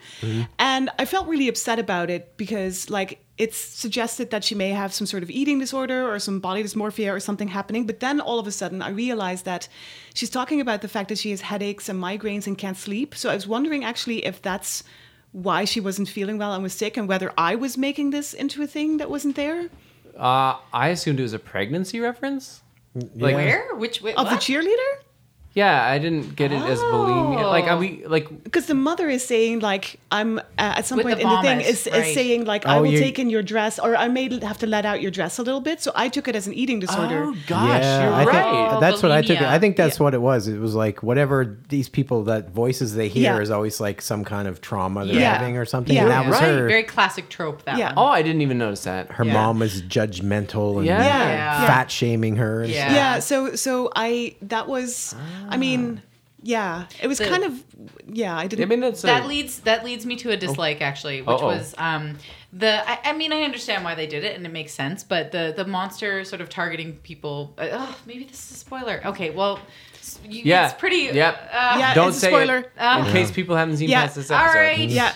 and 0.59 0.89
I 0.99 1.05
felt 1.05 1.27
really 1.27 1.47
upset 1.47 1.79
about 1.79 2.09
it 2.09 2.37
because 2.37 2.89
like 2.89 3.23
it's 3.37 3.57
suggested 3.57 4.29
that 4.29 4.43
she 4.43 4.53
may 4.53 4.69
have 4.69 4.93
some 4.93 5.07
sort 5.07 5.23
of 5.23 5.29
eating 5.31 5.57
disorder 5.57 6.07
or 6.07 6.19
some 6.19 6.39
body 6.39 6.63
dysmorphia 6.63 7.11
or 7.11 7.19
something 7.19 7.47
happening. 7.47 7.87
But 7.87 7.99
then 7.99 8.21
all 8.21 8.37
of 8.37 8.45
a 8.45 8.51
sudden, 8.51 8.83
I 8.83 8.89
realized 8.89 9.45
that 9.45 9.67
she's 10.13 10.29
talking 10.29 10.61
about 10.61 10.81
the 10.81 10.87
fact 10.87 11.09
that 11.09 11.17
she 11.17 11.31
has 11.31 11.41
headaches 11.41 11.89
and 11.89 11.99
migraines 11.99 12.45
and 12.45 12.55
can't 12.55 12.77
sleep. 12.77 13.15
So 13.15 13.31
I 13.31 13.33
was 13.33 13.47
wondering 13.47 13.83
actually 13.83 14.23
if 14.25 14.43
that's 14.43 14.83
why 15.33 15.65
she 15.65 15.79
wasn't 15.79 16.09
feeling 16.09 16.37
well 16.37 16.53
and 16.53 16.61
was 16.63 16.73
sick 16.73 16.97
and 16.97 17.07
whether 17.07 17.31
I 17.37 17.55
was 17.55 17.77
making 17.77 18.09
this 18.11 18.33
into 18.33 18.61
a 18.63 18.67
thing 18.67 18.97
that 18.97 19.09
wasn't 19.09 19.35
there 19.35 19.69
Uh, 20.17 20.55
I 20.73 20.89
assumed 20.89 21.19
it 21.19 21.23
was 21.23 21.33
a 21.33 21.39
pregnancy 21.39 21.99
reference. 22.01 22.61
Like, 23.15 23.35
Where? 23.35 23.73
Which 23.75 24.01
way? 24.01 24.13
of 24.15 24.29
the 24.29 24.35
cheerleader 24.35 24.91
Yeah, 25.53 25.85
I 25.85 25.99
didn't 25.99 26.37
get 26.37 26.53
it 26.53 26.61
as 26.61 26.79
bulimia. 26.79 27.43
Like, 27.45 27.65
are 27.65 27.77
we 27.77 28.05
like? 28.07 28.43
because 28.45 28.67
the 28.67 28.73
mother 28.73 29.09
is 29.09 29.25
saying 29.25 29.59
like 29.59 29.99
I'm 30.09 30.39
uh, 30.39 30.41
at 30.57 30.85
some 30.85 30.95
With 30.95 31.07
point 31.07 31.17
the 31.17 31.23
in 31.23 31.29
the 31.29 31.41
thing 31.41 31.57
vomit, 31.59 31.65
is, 31.67 31.87
is 31.87 32.13
saying 32.13 32.45
like 32.45 32.65
I 32.65 32.77
Oh, 32.77 32.81
will 32.83 32.91
you- 32.91 32.99
take 32.99 33.19
in 33.19 33.29
your 33.29 33.43
dress 33.43 33.77
or 33.77 33.95
I 33.97 34.07
may 34.07 34.29
have 34.39 34.59
to 34.59 34.67
let 34.67 34.85
out 34.85 35.01
your 35.01 35.11
dress 35.11 35.39
a 35.39 35.43
little 35.43 35.59
bit 35.59 35.81
so 35.81 35.91
I 35.93 36.07
took 36.07 36.29
it 36.29 36.37
as 36.37 36.47
an 36.47 36.53
eating 36.53 36.79
disorder 36.79 37.23
Oh 37.25 37.35
gosh, 37.47 37.81
yeah, 37.83 38.03
you're 38.03 38.13
I 38.13 38.17
think 38.23 38.31
right. 38.33 38.79
that's 38.79 39.03
what 39.03 39.11
I 39.11 39.21
took 39.21 39.31
it. 39.31 39.43
bulimia. 39.43 39.47
I 39.49 39.59
think 39.59 39.75
that's 39.75 39.99
Yeah. 39.99 40.03
what 40.05 40.13
it 40.13 40.21
was. 40.21 40.47
It 40.47 40.57
was 40.59 40.73
like 40.73 41.03
whatever 41.03 41.57
these 41.67 41.89
people 41.89 42.23
that 42.25 42.51
voices 42.51 42.95
they 42.95 43.09
hear 43.09 43.33
Yeah. 43.35 43.41
is 43.41 43.51
always 43.51 43.81
like 43.81 44.01
some 44.01 44.23
kind 44.23 44.47
of 44.47 44.61
trauma 44.61 45.05
they're 45.05 45.15
Yeah. 45.15 45.37
having 45.37 45.57
or 45.57 45.65
something. 45.65 45.93
Yeah. 45.95 46.03
And 46.03 46.11
that 46.11 46.25
was 46.27 46.35
Right. 46.39 46.47
her. 46.47 46.67
Very 46.69 46.83
classic 46.83 47.27
trope. 47.27 47.65
That 47.65 47.77
Yeah. 47.77 47.87
one. 47.87 47.95
Oh, 47.97 48.05
I 48.07 48.21
didn't 48.21 48.41
even 48.41 48.57
notice 48.57 48.85
that. 48.85 49.11
her 49.11 49.25
Yeah. 49.25 49.33
mom 49.33 49.59
was 49.59 49.81
judgmental 49.81 50.77
and 50.77 50.85
Yeah. 50.85 51.03
Yeah. 51.03 51.67
fat 51.67 51.91
shaming 51.91 52.37
her. 52.37 52.61
And 52.63 52.71
Yeah. 52.71 52.85
stuff. 52.85 52.95
yeah 52.95 53.19
so 53.19 53.55
so 53.55 53.91
I 53.97 54.35
that 54.43 54.69
was 54.69 55.13
I 55.49 55.57
mean 55.57 56.01
yeah 56.43 56.85
it 56.99 57.07
was 57.07 57.19
The- 57.19 57.27
kind 57.27 57.43
of 57.43 57.63
yeah 58.07 58.35
I 58.35 58.47
didn't 58.47 58.63
I 58.63 58.67
mean, 58.67 58.79
that's 58.79 59.03
that 59.03 59.23
a, 59.25 59.27
leads 59.27 59.59
that 59.61 59.85
leads 59.85 60.05
me 60.05 60.15
to 60.17 60.31
a 60.31 60.37
dislike 60.37 60.81
actually, 60.81 61.21
which 61.21 61.29
Uh-oh. 61.29 61.45
was 61.45 61.75
um 61.77 62.17
the 62.51 62.81
I, 62.89 62.99
I 63.11 63.13
mean 63.13 63.31
I 63.31 63.43
understand 63.43 63.83
why 63.83 63.93
they 63.95 64.07
did 64.07 64.23
it 64.23 64.35
and 64.35 64.45
it 64.45 64.51
makes 64.51 64.73
sense, 64.73 65.03
but 65.03 65.31
the 65.31 65.53
the 65.55 65.65
monster 65.65 66.23
sort 66.25 66.41
of 66.41 66.49
targeting 66.49 66.93
people. 67.03 67.53
Uh, 67.57 67.67
oh, 67.71 67.97
maybe 68.07 68.23
this 68.23 68.43
is 68.49 68.51
a 68.57 68.59
spoiler. 68.59 69.01
Okay, 69.05 69.29
well, 69.29 69.59
s- 69.99 70.19
you, 70.27 70.41
Yeah. 70.43 70.65
it's 70.69 70.79
pretty. 70.79 71.09
Yep. 71.15 71.49
Uh, 71.53 71.75
Yeah, 71.79 71.93
Don't 71.93 72.07
it's 72.09 72.17
a 72.17 72.21
say 72.21 72.27
spoiler. 72.29 72.57
it 72.57 72.71
Uh, 72.77 73.03
in 73.05 73.11
case 73.13 73.29
people 73.31 73.55
haven't 73.55 73.77
seen 73.77 73.89
Yeah. 73.89 74.01
past 74.01 74.15
this 74.15 74.31
All 74.31 74.39
episode. 74.39 74.59
right. 74.59 74.89
yeah 74.89 75.13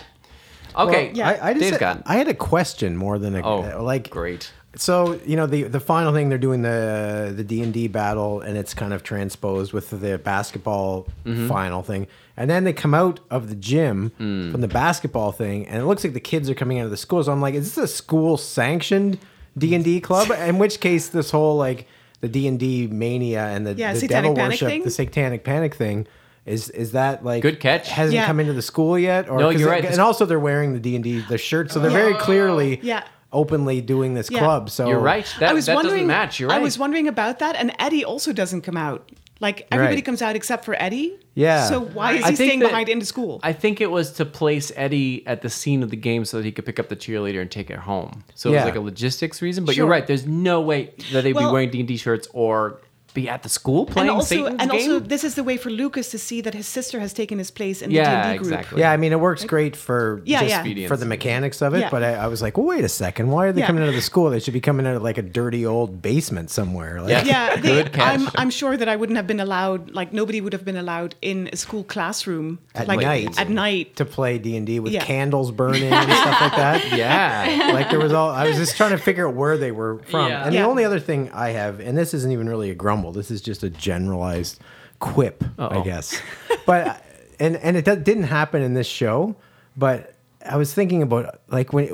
Okay. 0.78 1.08
Well, 1.08 1.18
Yeah. 1.18 1.30
I, 1.42 1.50
I 1.50 1.54
just 1.54 1.62
Dave's 1.62 1.72
had, 1.72 1.80
gone. 1.80 2.04
I 2.06 2.16
had 2.18 2.28
a 2.28 2.34
question 2.34 2.96
more 2.98 3.18
than 3.18 3.36
a 3.36 3.42
Oh, 3.42 3.84
like 3.84 4.10
great. 4.10 4.52
So 4.78 5.20
you 5.26 5.36
know 5.36 5.46
the 5.48 5.64
the 5.64 5.80
final 5.80 6.14
thing 6.14 6.30
they're 6.30 6.38
doing 6.38 6.62
the 6.62 7.34
the 7.36 7.44
D 7.44 7.62
and 7.62 7.74
D 7.74 7.88
battle 7.88 8.42
and 8.42 8.58
it's 8.58 8.74
kind 8.74 8.94
of 8.94 9.04
transposed 9.04 9.74
with 9.74 9.90
the 9.90 10.18
basketball 10.18 11.08
Mm-hmm. 11.26 11.48
final 11.48 11.82
thing, 11.82 12.08
and 12.38 12.50
then 12.50 12.64
they 12.66 12.74
come 12.74 12.94
out 12.94 13.20
of 13.32 13.50
the 13.50 13.56
gym 13.56 14.12
Mm. 14.20 14.52
from 14.52 14.62
the 14.62 14.68
basketball 14.68 15.32
thing, 15.32 15.68
and 15.68 15.82
it 15.82 15.86
looks 15.86 16.04
like 16.04 16.14
the 16.14 16.20
kids 16.20 16.50
are 16.50 16.56
coming 16.56 16.80
out 16.80 16.86
of 16.86 16.92
the 16.92 16.98
school. 16.98 17.24
So 17.24 17.32
I'm 17.32 17.42
like, 17.42 17.56
is 17.56 17.74
this 17.76 17.84
a 17.84 17.88
school 17.94 18.38
sanctioned 18.38 19.18
D 19.58 19.74
and 19.76 19.84
D 19.84 20.00
club? 20.02 20.30
In 20.32 20.58
which 20.60 20.80
case, 20.80 21.08
this 21.10 21.32
whole 21.32 21.58
like 21.58 21.88
the 22.22 22.28
D 22.28 22.48
and 22.48 22.60
D 22.60 22.88
mania 22.88 23.46
and 23.48 23.66
the, 23.66 23.74
Yeah, 23.74 23.94
the 23.94 24.08
devil 24.08 24.34
worship, 24.36 24.68
thing? 24.68 24.84
the 24.84 24.92
satanic 24.92 25.44
panic 25.44 25.74
thing. 25.76 26.08
Is, 26.46 26.70
is 26.70 26.92
that 26.92 27.26
like 27.26 27.42
Good 27.42 27.60
catch. 27.60 27.90
Hasn't 27.90 28.14
Yeah. 28.14 28.28
come 28.28 28.40
into 28.40 28.54
the 28.54 28.62
school 28.62 29.00
yet? 29.00 29.28
Or 29.30 29.40
No, 29.40 29.52
'cause 29.52 29.60
you're 29.60 29.70
it- 29.70 29.84
right. 29.84 29.86
And 29.86 30.00
also, 30.00 30.26
they're 30.28 30.40
wearing 30.40 30.74
the 30.74 30.80
D 30.80 30.94
and 30.96 31.04
D 31.04 31.22
the 31.28 31.40
shirt, 31.40 31.72
so 31.72 31.80
they're 31.80 31.90
very 31.90 32.14
clearly 32.14 32.80
Yeah. 32.84 33.02
Openly 33.36 33.82
doing 33.82 34.16
this 34.16 34.32
Yeah. 34.32 34.40
club. 34.40 34.70
So 34.72 34.88
You're 34.88 34.98
right. 35.00 35.28
That, 35.40 35.52
I 35.52 35.54
was 35.54 35.68
that 35.68 35.76
wondering. 35.76 35.94
doesn't 35.96 36.08
match. 36.08 36.40
You're 36.40 36.50
right. 36.50 36.56
I 36.60 36.64
was 36.64 36.80
wondering 36.80 37.08
about 37.08 37.40
that, 37.40 37.56
and 37.56 37.72
Eddie 37.78 38.04
also 38.06 38.34
doesn't 38.34 38.62
come 38.62 38.78
out. 38.78 39.12
Like 39.42 39.68
everybody 39.70 39.98
Right. 39.98 40.06
comes 40.06 40.22
out 40.22 40.38
except 40.38 40.64
for 40.64 40.76
Eddie. 40.82 41.20
Yeah. 41.36 41.66
So 41.68 41.82
why 41.82 42.14
is 42.14 42.26
he 42.26 42.36
staying 42.36 42.60
that- 42.60 42.70
behind 42.70 42.88
in 42.88 43.00
the 43.00 43.06
school? 43.06 43.42
I 43.44 43.52
think 43.52 43.82
it 43.82 43.92
was 43.92 44.12
to 44.14 44.24
place 44.26 44.72
Eddie 44.78 45.28
at 45.28 45.42
the 45.42 45.50
scene 45.50 45.84
of 45.84 45.90
the 45.90 45.98
game 45.98 46.24
so 46.24 46.38
that 46.38 46.46
he 46.46 46.54
could 46.54 46.66
pick 46.66 46.80
up 46.80 46.88
the 46.88 46.96
cheerleader 46.96 47.42
and 47.42 47.52
take 47.52 47.70
it 47.70 47.80
home. 47.80 48.24
So 48.34 48.50
it 48.50 48.56
was 48.56 48.64
like 48.64 48.76
a 48.78 48.80
logistics 48.80 49.42
reason. 49.42 49.66
But 49.66 49.76
you're 49.76 49.88
right. 49.88 50.08
There's 50.08 50.26
no 50.26 50.62
way 50.62 50.94
that 51.12 51.24
they'd 51.26 51.34
be 51.34 51.46
wearing 51.46 51.70
D 51.70 51.80
and 51.80 51.88
D 51.88 51.98
shirts 51.98 52.30
or 52.34 52.80
be 53.16 53.28
at 53.28 53.42
the 53.42 53.50
school 53.50 53.88
playing 53.88 54.10
and 54.10 54.18
also, 54.18 54.36
Satan's 54.36 54.62
and 54.62 54.70
game. 54.72 54.92
also, 54.92 55.00
this 55.00 55.24
is 55.24 55.34
the 55.34 55.44
way 55.44 55.58
for 55.58 55.72
Lucas 55.72 56.12
to 56.12 56.20
see 56.20 56.42
that 56.42 56.54
his 56.54 56.68
sister 56.68 57.00
has 57.00 57.14
taken 57.14 57.40
his 57.40 57.50
place 57.50 57.82
in 57.82 57.90
Yeah, 57.90 58.04
the 58.04 58.28
D&D 58.34 58.38
group. 58.38 58.52
exactly. 58.54 58.82
Yeah, 58.82 58.92
I 58.92 58.98
mean, 58.98 59.12
it 59.12 59.20
works 59.20 59.44
great 59.46 59.76
for 59.76 60.22
Yeah, 60.26 60.42
just 60.46 60.66
yeah. 60.66 60.88
For 60.88 60.98
the 60.98 61.08
mechanics 61.08 61.62
of 61.64 61.74
it. 61.74 61.80
Yeah. 61.80 61.90
But 61.90 62.04
I, 62.04 62.14
I 62.14 62.28
was 62.28 62.42
like, 62.44 62.58
well, 62.58 62.68
wait 62.68 62.84
a 62.84 62.90
second. 62.90 63.32
Why 63.32 63.48
are 63.48 63.52
they 63.52 63.62
Yeah. 63.62 63.68
coming 63.68 63.82
out 63.82 63.90
of 63.90 63.96
the 63.96 64.02
school? 64.02 64.30
They 64.30 64.40
should 64.40 64.54
be 64.54 64.62
coming 64.62 64.86
out 64.86 64.96
of 64.96 65.02
like 65.02 65.18
a 65.18 65.24
dirty 65.24 65.66
old 65.66 66.02
basement 66.02 66.52
somewhere. 66.52 67.02
Like, 67.02 67.10
Yeah. 67.10 67.24
Yeah, 67.26 67.56
they, 67.62 67.84
Good 67.84 67.94
catch. 67.94 68.20
I'm, 68.20 68.30
I'm 68.36 68.50
sure 68.52 68.78
that 68.78 68.88
I 68.88 68.96
wouldn't 68.96 69.18
have 69.18 69.26
been 69.28 69.40
allowed, 69.40 69.92
like 69.92 70.14
nobody 70.14 70.42
would 70.42 70.54
have 70.54 70.66
been 70.66 70.78
allowed 70.78 71.16
in 71.22 71.50
a 71.52 71.58
school 71.58 71.84
classroom 71.84 72.60
At 72.76 72.88
like, 72.88 73.00
night. 73.00 73.40
At 73.40 73.50
night. 73.50 73.96
To 73.96 74.06
play 74.06 74.38
D 74.38 74.56
and 74.58 74.68
D 74.68 74.80
with 74.80 74.92
Yeah. 74.94 75.04
candles 75.04 75.52
burning 75.62 75.84
and 75.92 76.12
stuff 76.12 76.42
like 76.42 76.56
that. 76.58 76.92
yeah. 76.98 77.72
like 77.74 77.90
there 77.90 78.00
was 78.00 78.14
all 78.14 78.30
I 78.30 78.48
was 78.48 78.58
just 78.58 78.76
trying 78.78 78.92
to 78.92 78.98
figure 78.98 79.28
out 79.28 79.36
where 79.36 79.58
they 79.58 79.72
were 79.72 80.00
from. 80.10 80.28
Yeah. 80.30 80.46
And 80.46 80.54
Yeah. 80.54 80.64
the 80.64 80.68
only 80.68 80.84
other 80.84 81.00
thing 81.00 81.30
I 81.34 81.50
have, 81.50 81.80
and 81.80 81.98
this 81.98 82.14
isn't 82.14 82.32
even 82.32 82.48
really 82.50 82.70
a 82.70 82.76
grumble, 82.76 83.05
this 83.12 83.32
is 83.32 83.42
just 83.42 83.64
a 83.64 83.70
generalized 83.70 84.60
quip, 85.00 85.44
I 85.58 85.64
Uh-oh. 85.64 85.84
guess. 85.84 86.20
But 86.66 87.04
and 87.40 87.58
and 87.58 87.76
it 87.78 87.86
didn't 87.86 88.24
happen 88.24 88.62
in 88.62 88.74
this 88.74 88.88
show, 88.88 89.36
but 89.76 90.16
I 90.48 90.58
was 90.58 90.74
thinking 90.74 91.02
about 91.02 91.42
like 91.48 91.74
when 91.74 91.88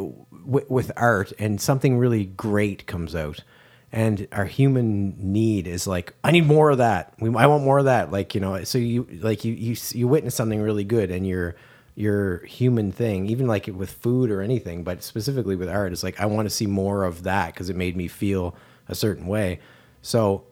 w- 0.45 0.66
with 0.70 0.91
art 0.97 1.32
and 1.39 1.59
something 1.62 1.97
really 1.97 2.26
great 2.26 2.86
comes 2.88 3.16
out. 3.16 3.43
And 3.93 4.26
our 4.32 4.45
human 4.45 5.16
need 5.20 5.68
is 5.68 5.86
like, 5.86 6.14
I 6.24 6.32
need 6.32 6.45
more 6.45 6.70
of 6.70 6.78
that. 6.78 7.14
We, 7.20 7.28
I 7.36 7.45
want 7.47 7.66
more 7.66 7.78
of 7.80 7.86
that. 7.86 8.09
Like 8.09 8.34
you 8.34 8.39
know, 8.39 8.64
so 8.64 8.78
you 8.78 9.05
like 9.22 9.43
you 9.43 9.51
you 9.53 9.76
you 9.91 10.07
witness 10.07 10.34
something 10.34 10.62
really 10.62 10.86
good, 10.86 11.12
and 11.12 11.28
your 11.28 11.55
your 11.95 12.45
human 12.45 12.93
thing, 12.93 13.26
even 13.26 13.47
like 13.47 13.68
with 13.68 13.91
food 13.91 14.32
or 14.32 14.41
anything, 14.41 14.86
but 14.86 15.03
specifically 15.03 15.57
with 15.57 15.68
art, 15.68 15.91
it's 15.91 16.03
like 16.03 16.18
I 16.22 16.26
want 16.26 16.45
to 16.45 16.49
see 16.49 16.68
more 16.68 17.03
of 17.03 17.24
that 17.24 17.53
because 17.53 17.70
it 17.70 17.76
made 17.76 17.97
me 17.97 18.07
feel 18.07 18.55
a 18.88 18.95
certain 18.95 19.28
way. 19.28 19.59
So 20.01 20.45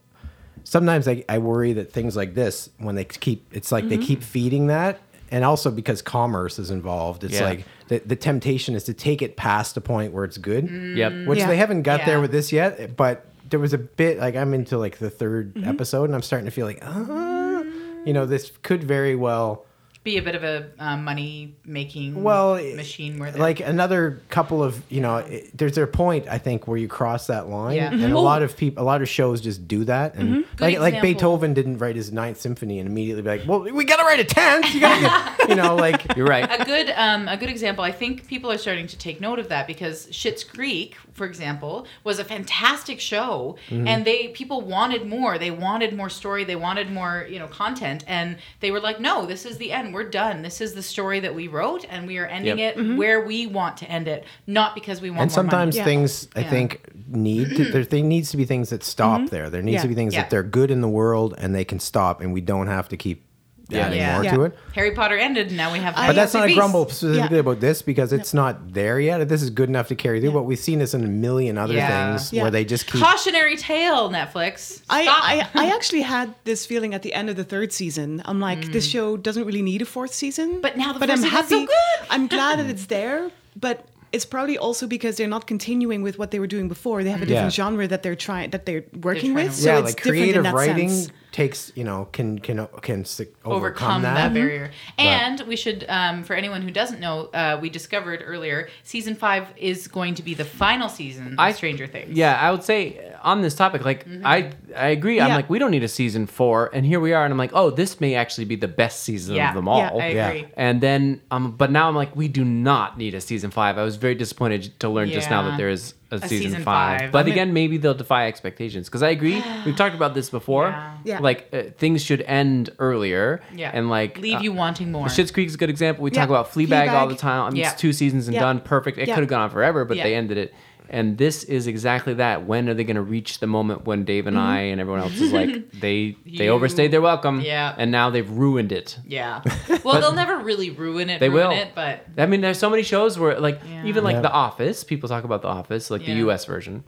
sometimes 0.63 1.07
I, 1.07 1.23
I 1.27 1.37
worry 1.39 1.73
that 1.73 1.91
things 1.91 2.15
like 2.15 2.33
this, 2.33 2.69
when 2.77 2.95
they 2.95 3.05
keep, 3.05 3.45
it's 3.53 3.71
like 3.71 3.89
they 3.89 3.97
mm-hmm. 3.97 4.05
keep 4.05 4.23
feeding 4.23 4.67
that. 4.67 4.99
And 5.31 5.43
also 5.43 5.69
because 5.69 6.01
commerce 6.01 6.57
is 6.57 6.71
involved, 6.71 7.23
it's 7.23 7.35
Yeah. 7.35 7.43
like 7.43 7.65
the, 7.87 7.99
the 7.99 8.15
temptation 8.15 8.75
is 8.75 8.83
to 8.85 8.93
take 8.93 9.21
it 9.21 9.37
past 9.37 9.77
a 9.77 9.81
point 9.81 10.11
where 10.11 10.25
it's 10.25 10.37
good, 10.37 10.65
mm. 10.65 10.95
Yep. 10.95 11.27
which 11.27 11.39
Yeah. 11.39 11.47
they 11.47 11.57
haven't 11.57 11.83
got 11.83 12.05
there 12.05 12.19
with 12.19 12.31
this 12.31 12.51
yet. 12.51 12.95
But 12.95 13.25
there 13.49 13.59
was 13.59 13.73
a 13.73 13.77
bit 13.77 14.19
like 14.19 14.35
I'm 14.35 14.53
into 14.53 14.77
like 14.77 14.97
the 14.97 15.11
3rd 15.11 15.53
mm-hmm. 15.53 15.69
episode, 15.69 16.05
and 16.05 16.15
I'm 16.15 16.21
starting 16.21 16.45
to 16.45 16.51
feel 16.51 16.65
like, 16.65 16.79
uh, 16.81 17.63
you 18.05 18.13
know, 18.13 18.25
this 18.25 18.51
could 18.63 18.83
very 18.83 19.15
well 19.15 19.65
Be 20.01 20.17
a 20.17 20.21
bit 20.21 20.33
of 20.33 20.43
a 20.45 20.69
uh, 20.79 20.95
money 20.97 21.55
making 21.65 22.23
well 22.23 22.55
machine 22.55 23.19
where 23.19 23.31
like 23.33 23.59
another 23.59 24.21
couple 24.29 24.63
of 24.63 24.81
you 24.89 25.01
know 25.01 25.17
it, 25.17 25.55
there's 25.55 25.77
a 25.77 25.85
point 25.85 26.25
i 26.29 26.37
think 26.37 26.67
where 26.67 26.77
you 26.77 26.87
cross 26.87 27.27
that 27.27 27.49
line 27.49 27.75
Yeah. 27.75 27.91
and 27.91 28.01
a 28.03 28.07
Mhm. 28.07 28.23
lot 28.23 28.41
of 28.41 28.55
people 28.55 28.81
a 28.81 28.85
lot 28.85 29.01
of 29.01 29.09
shows 29.09 29.41
just 29.41 29.67
do 29.67 29.83
that 29.83 30.15
and 30.15 30.45
Good 30.55 30.61
like 30.61 30.79
like 30.79 31.01
beethoven 31.01 31.53
didn't 31.53 31.79
write 31.79 31.97
his 31.97 32.11
ninth 32.13 32.39
symphony 32.39 32.79
and 32.79 32.87
immediately 32.87 33.21
be 33.23 33.29
like 33.29 33.41
well 33.45 33.59
we 33.59 33.83
gotta 33.83 34.03
write 34.03 34.21
a 34.21 34.23
tenth 34.23 34.73
you 34.73 34.79
gotta 34.79 35.01
get, 35.37 35.49
you 35.49 35.55
know 35.55 35.75
like 35.75 36.15
You're 36.15 36.25
right. 36.27 36.49
a 36.59 36.63
good 36.63 36.91
um, 36.95 37.27
a 37.27 37.35
good 37.37 37.49
example. 37.49 37.83
I 37.83 37.91
think 37.91 38.25
people 38.25 38.49
are 38.51 38.57
starting 38.57 38.87
to 38.87 38.97
take 38.97 39.19
note 39.19 39.37
of 39.37 39.49
that 39.49 39.67
because 39.67 40.07
Schitt's 40.07 40.43
Creek 40.45 40.95
for 41.19 41.25
example, 41.25 41.85
was 42.05 42.17
a 42.17 42.23
fantastic 42.23 42.99
show, 42.99 43.57
Mm-hmm. 43.69 43.87
and 43.89 44.05
they 44.05 44.29
people 44.29 44.61
wanted 44.61 45.05
more. 45.05 45.37
They 45.37 45.51
wanted 45.51 45.93
more 45.95 46.09
story. 46.09 46.43
They 46.45 46.55
wanted 46.55 46.89
more, 46.99 47.27
you 47.29 47.37
know, 47.39 47.47
content, 47.47 48.03
and 48.07 48.37
they 48.61 48.71
were 48.71 48.79
like, 48.79 48.99
"No, 49.01 49.25
this 49.25 49.45
is 49.45 49.57
the 49.57 49.71
end. 49.73 49.93
We're 49.93 50.09
done. 50.09 50.41
This 50.43 50.61
is 50.61 50.73
the 50.73 50.81
story 50.81 51.19
that 51.19 51.35
we 51.35 51.45
wrote, 51.49 51.85
and 51.89 52.07
we 52.07 52.17
are 52.19 52.25
ending 52.25 52.57
Yep. 52.59 52.77
it 52.77 52.95
where 52.97 53.19
we 53.31 53.45
want 53.47 53.75
to 53.81 53.85
end 53.91 54.07
it, 54.07 54.23
not 54.47 54.73
because 54.75 55.01
we 55.01 55.09
want." 55.09 55.21
and 55.23 55.29
more 55.31 55.35
sometimes 55.41 55.75
money. 55.75 55.79
Yeah. 55.79 55.83
things 55.93 56.27
I 56.35 56.39
Yeah. 56.41 56.49
think 56.49 56.69
need 57.07 57.55
to, 57.57 57.65
there, 57.73 57.83
there 57.83 58.01
needs 58.03 58.31
to 58.31 58.37
be 58.37 58.45
things 58.45 58.69
that 58.69 58.83
stop 58.83 59.29
there. 59.29 59.49
There 59.49 59.61
needs 59.61 59.75
Yeah. 59.75 59.81
to 59.83 59.87
be 59.89 59.95
things 59.95 60.13
Yeah. 60.13 60.21
that 60.21 60.29
they're 60.29 60.43
good 60.59 60.71
in 60.71 60.79
the 60.81 60.87
world 61.01 61.35
and 61.37 61.53
they 61.53 61.65
can 61.65 61.79
stop, 61.79 62.21
and 62.21 62.31
we 62.33 62.41
don't 62.41 62.67
have 62.67 62.87
to 62.89 62.97
keep 62.97 63.23
Yeah. 63.69 63.85
adding 63.85 63.99
Yeah. 63.99 64.13
more 64.15 64.23
Yeah. 64.23 64.33
to 64.35 64.43
it. 64.43 64.57
Harry 64.73 64.91
Potter 64.91 65.15
ended, 65.17 65.47
and 65.47 65.57
now 65.57 65.71
we 65.71 65.79
have. 65.79 65.95
But 65.95 66.13
that's 66.15 66.33
not 66.33 66.39
a 66.39 66.41
Fantastic 66.47 66.55
grumble 66.55 66.89
specifically 66.89 67.35
Yeah. 67.37 67.41
about 67.41 67.59
this 67.59 67.81
because 67.81 68.11
it's 68.13 68.33
not 68.33 68.73
there 68.73 68.99
yet. 68.99 69.27
This 69.29 69.41
is 69.43 69.49
good 69.51 69.69
enough 69.69 69.87
to 69.89 69.95
carry 69.95 70.19
through, 70.21 70.31
but 70.31 70.43
we've 70.43 70.57
seen 70.59 70.79
this 70.79 70.93
in 70.93 71.03
a 71.03 71.07
million 71.07 71.57
other 71.57 71.75
Yeah. 71.75 72.17
things 72.17 72.33
Yeah. 72.33 72.41
where 72.43 72.51
they 72.51 72.65
just 72.65 72.87
keep. 72.87 73.01
Cautionary 73.01 73.55
tale, 73.57 74.09
Netflix. 74.09 74.81
I, 74.89 75.03
Stop. 75.03 75.23
I, 75.23 75.47
I 75.55 75.67
actually 75.75 76.01
had 76.01 76.33
this 76.45 76.65
feeling 76.65 76.93
at 76.93 77.01
the 77.03 77.13
end 77.13 77.29
of 77.29 77.35
the 77.35 77.43
third 77.43 77.71
season. 77.71 78.21
I'm 78.25 78.39
like, 78.39 78.71
this 78.71 78.87
show 78.87 79.17
doesn't 79.17 79.45
really 79.45 79.61
need 79.61 79.81
a 79.81 79.85
fourth 79.85 80.13
season. 80.13 80.55
Mm. 80.57 80.61
But 80.61 80.77
now 80.77 80.93
the 80.93 80.99
but 80.99 81.09
fourth 81.09 81.19
I'm 81.19 81.23
season's 81.29 81.49
so 81.49 81.55
happy. 81.59 81.65
good. 81.67 82.07
I'm 82.09 82.27
glad 82.27 82.59
that 82.59 82.65
it's 82.73 82.85
there, 82.87 83.29
but 83.55 83.85
it's 84.11 84.25
probably 84.25 84.57
also 84.57 84.87
because 84.87 85.17
they're 85.17 85.27
not 85.27 85.45
continuing 85.45 86.01
with 86.01 86.17
what 86.17 86.31
they 86.31 86.39
were 86.39 86.47
doing 86.47 86.67
before. 86.67 87.03
They 87.03 87.11
have 87.11 87.21
a 87.21 87.27
different 87.27 87.55
Yeah. 87.55 87.63
genre 87.65 87.87
that 87.87 88.01
they're 88.01 88.15
trying 88.15 88.49
that 88.49 88.65
they're 88.65 88.83
working 89.03 89.33
trying 89.33 89.45
with. 89.49 89.55
to- 89.55 89.61
So 89.61 89.69
yeah, 89.73 89.77
it's 89.79 89.85
like 89.89 90.03
different 90.03 90.35
in 90.35 90.43
that 90.43 90.53
writing 90.55 90.89
sense. 90.89 91.11
Takes 91.31 91.71
you 91.75 91.83
know 91.83 92.07
can 92.11 92.39
can 92.39 92.67
can 92.81 93.01
overcome, 93.01 93.33
overcome 93.45 94.01
that. 94.01 94.15
that, 94.15 94.33
barrier. 94.33 94.71
And 94.97 95.39
we 95.41 95.55
should, 95.55 95.85
um, 95.87 96.23
for 96.23 96.33
anyone 96.35 96.61
who 96.61 96.71
doesn't 96.71 96.99
know, 96.99 97.25
uh, 97.33 97.59
we 97.61 97.69
discovered 97.69 98.23
earlier 98.25 98.69
season 98.83 99.15
five 99.15 99.47
is 99.57 99.87
going 99.87 100.15
to 100.15 100.23
be 100.23 100.33
the 100.33 100.45
final 100.45 100.89
season 100.89 101.33
of 101.33 101.39
I- 101.39 101.51
Stranger 101.51 101.85
Things. 101.87 102.17
Yeah, 102.17 102.35
I 102.39 102.51
would 102.51 102.63
say 102.63 103.11
uh, 103.13 103.17
on 103.21 103.41
this 103.41 103.53
topic, 103.55 103.85
like 103.85 104.05
Mm-hmm. 104.07 104.25
I 104.25 104.51
I 104.75 104.87
agree. 104.89 105.19
I'm 105.21 105.31
like 105.31 105.49
we 105.49 105.59
don't 105.59 105.71
need 105.71 105.83
a 105.83 105.87
season 105.87 106.25
four, 106.25 106.69
and 106.73 106.85
here 106.85 106.99
we 106.99 107.13
are, 107.13 107.23
and 107.23 107.31
I'm 107.31 107.37
like, 107.37 107.51
oh, 107.53 107.69
this 107.69 107.99
may 108.01 108.15
actually 108.15 108.45
be 108.45 108.55
the 108.55 108.67
best 108.67 109.03
season 109.03 109.35
Yeah. 109.35 109.49
of 109.49 109.55
them 109.55 109.67
all. 109.67 109.79
Yeah, 109.79 109.91
I 110.03 110.07
Yeah. 110.09 110.27
agree. 110.29 110.47
And 110.57 110.81
then, 110.81 111.21
um, 111.31 111.51
but 111.51 111.69
now 111.71 111.87
I'm 111.87 111.95
like, 111.95 112.15
we 112.15 112.27
do 112.27 112.43
not 112.45 112.97
need 112.97 113.13
a 113.13 113.21
season 113.21 113.51
five. 113.51 113.77
I 113.77 113.83
was 113.83 113.97
very 113.97 114.15
disappointed 114.15 114.79
to 114.79 114.89
learn 114.89 115.09
just 115.11 115.29
now 115.29 115.43
that 115.43 115.57
there 115.57 115.69
is 115.69 115.93
a, 116.11 116.15
A 116.15 116.19
season, 116.21 116.37
season 116.47 116.63
five. 116.63 116.99
five. 117.01 117.11
But 117.11 117.19
I 117.19 117.23
mean- 117.23 117.31
again, 117.33 117.53
maybe 117.53 117.77
they'll 117.77 117.93
defy 117.93 118.27
expectations 118.27 118.87
because 118.87 119.03
I 119.03 119.09
agree. 119.09 119.43
We've 119.65 119.75
talked 119.75 119.95
about 119.95 120.13
this 120.15 120.29
before. 120.29 120.69
Yeah. 120.69 120.97
Yeah. 121.03 121.19
Like 121.19 121.49
uh, 121.53 121.63
things 121.77 122.03
should 122.03 122.21
end 122.21 122.71
earlier. 122.79 123.41
Yeah. 123.55 123.71
And 123.73 123.89
like 123.89 124.17
leave 124.17 124.37
uh, 124.37 124.41
you 124.41 124.51
wanting 124.53 124.91
more. 124.91 125.07
Schitt's 125.07 125.31
Creek 125.31 125.47
is 125.47 125.55
a 125.55 125.57
good 125.57 125.69
example. 125.69 126.03
We 126.03 126.11
Yeah. 126.11 126.21
talk 126.21 126.29
about 126.29 126.51
Fleabag, 126.51 126.91
all 126.91 127.07
the 127.07 127.15
time. 127.15 127.41
I 127.43 127.49
mean, 127.51 127.57
Yeah. 127.57 127.71
It's 127.71 127.79
two 127.81 127.93
seasons 127.93 128.27
and 128.27 128.33
Yeah. 128.35 128.41
done. 128.41 128.59
Perfect. 128.59 128.97
It 128.97 129.07
Yeah. 129.07 129.15
could 129.15 129.21
have 129.21 129.29
gone 129.29 129.41
on 129.41 129.49
forever, 129.49 129.85
but 129.85 129.97
Yeah. 129.97 130.03
they 130.03 130.15
ended 130.15 130.37
it. 130.37 130.53
And 130.91 131.17
this 131.17 131.43
is 131.43 131.67
exactly 131.67 132.15
that. 132.15 132.45
When 132.47 132.67
are 132.67 132.73
they 132.73 132.83
going 132.83 132.95
to 132.95 133.01
reach 133.01 133.39
the 133.39 133.47
moment 133.47 133.85
when 133.85 134.05
Dave 134.05 134.25
and 134.27 134.37
I 134.37 134.59
and 134.61 134.81
everyone 134.81 135.01
else 135.01 135.19
is 135.19 135.31
like 135.31 135.71
they 135.85 136.17
they 136.25 136.45
You- 136.45 136.49
overstayed 136.51 136.91
their 136.91 137.01
welcome? 137.01 137.41
Yeah. 137.41 137.75
And 137.77 137.91
now 137.91 138.09
they've 138.09 138.29
ruined 138.29 138.71
it. 138.71 138.97
yeah. 139.05 139.41
Well, 139.83 140.01
they'll 140.01 140.13
never 140.13 140.37
really 140.39 140.69
ruin 140.71 141.09
it. 141.09 141.19
They 141.19 141.29
ruin 141.29 141.49
will. 141.49 141.57
it, 141.57 141.69
but 141.75 142.05
I 142.17 142.25
mean, 142.25 142.41
there's 142.41 142.59
so 142.59 142.69
many 142.69 142.83
shows 142.83 143.17
where 143.19 143.39
like 143.39 143.61
Yeah. 143.67 143.85
even 143.85 144.03
like 144.03 144.15
Yeah. 144.15 144.21
The 144.21 144.31
Office. 144.31 144.83
People 144.83 145.07
talk 145.09 145.23
about 145.23 145.41
The 145.41 145.47
Office, 145.47 145.89
like 145.91 146.05
the 146.05 146.13
U.S. 146.25 146.45
version. 146.45 146.83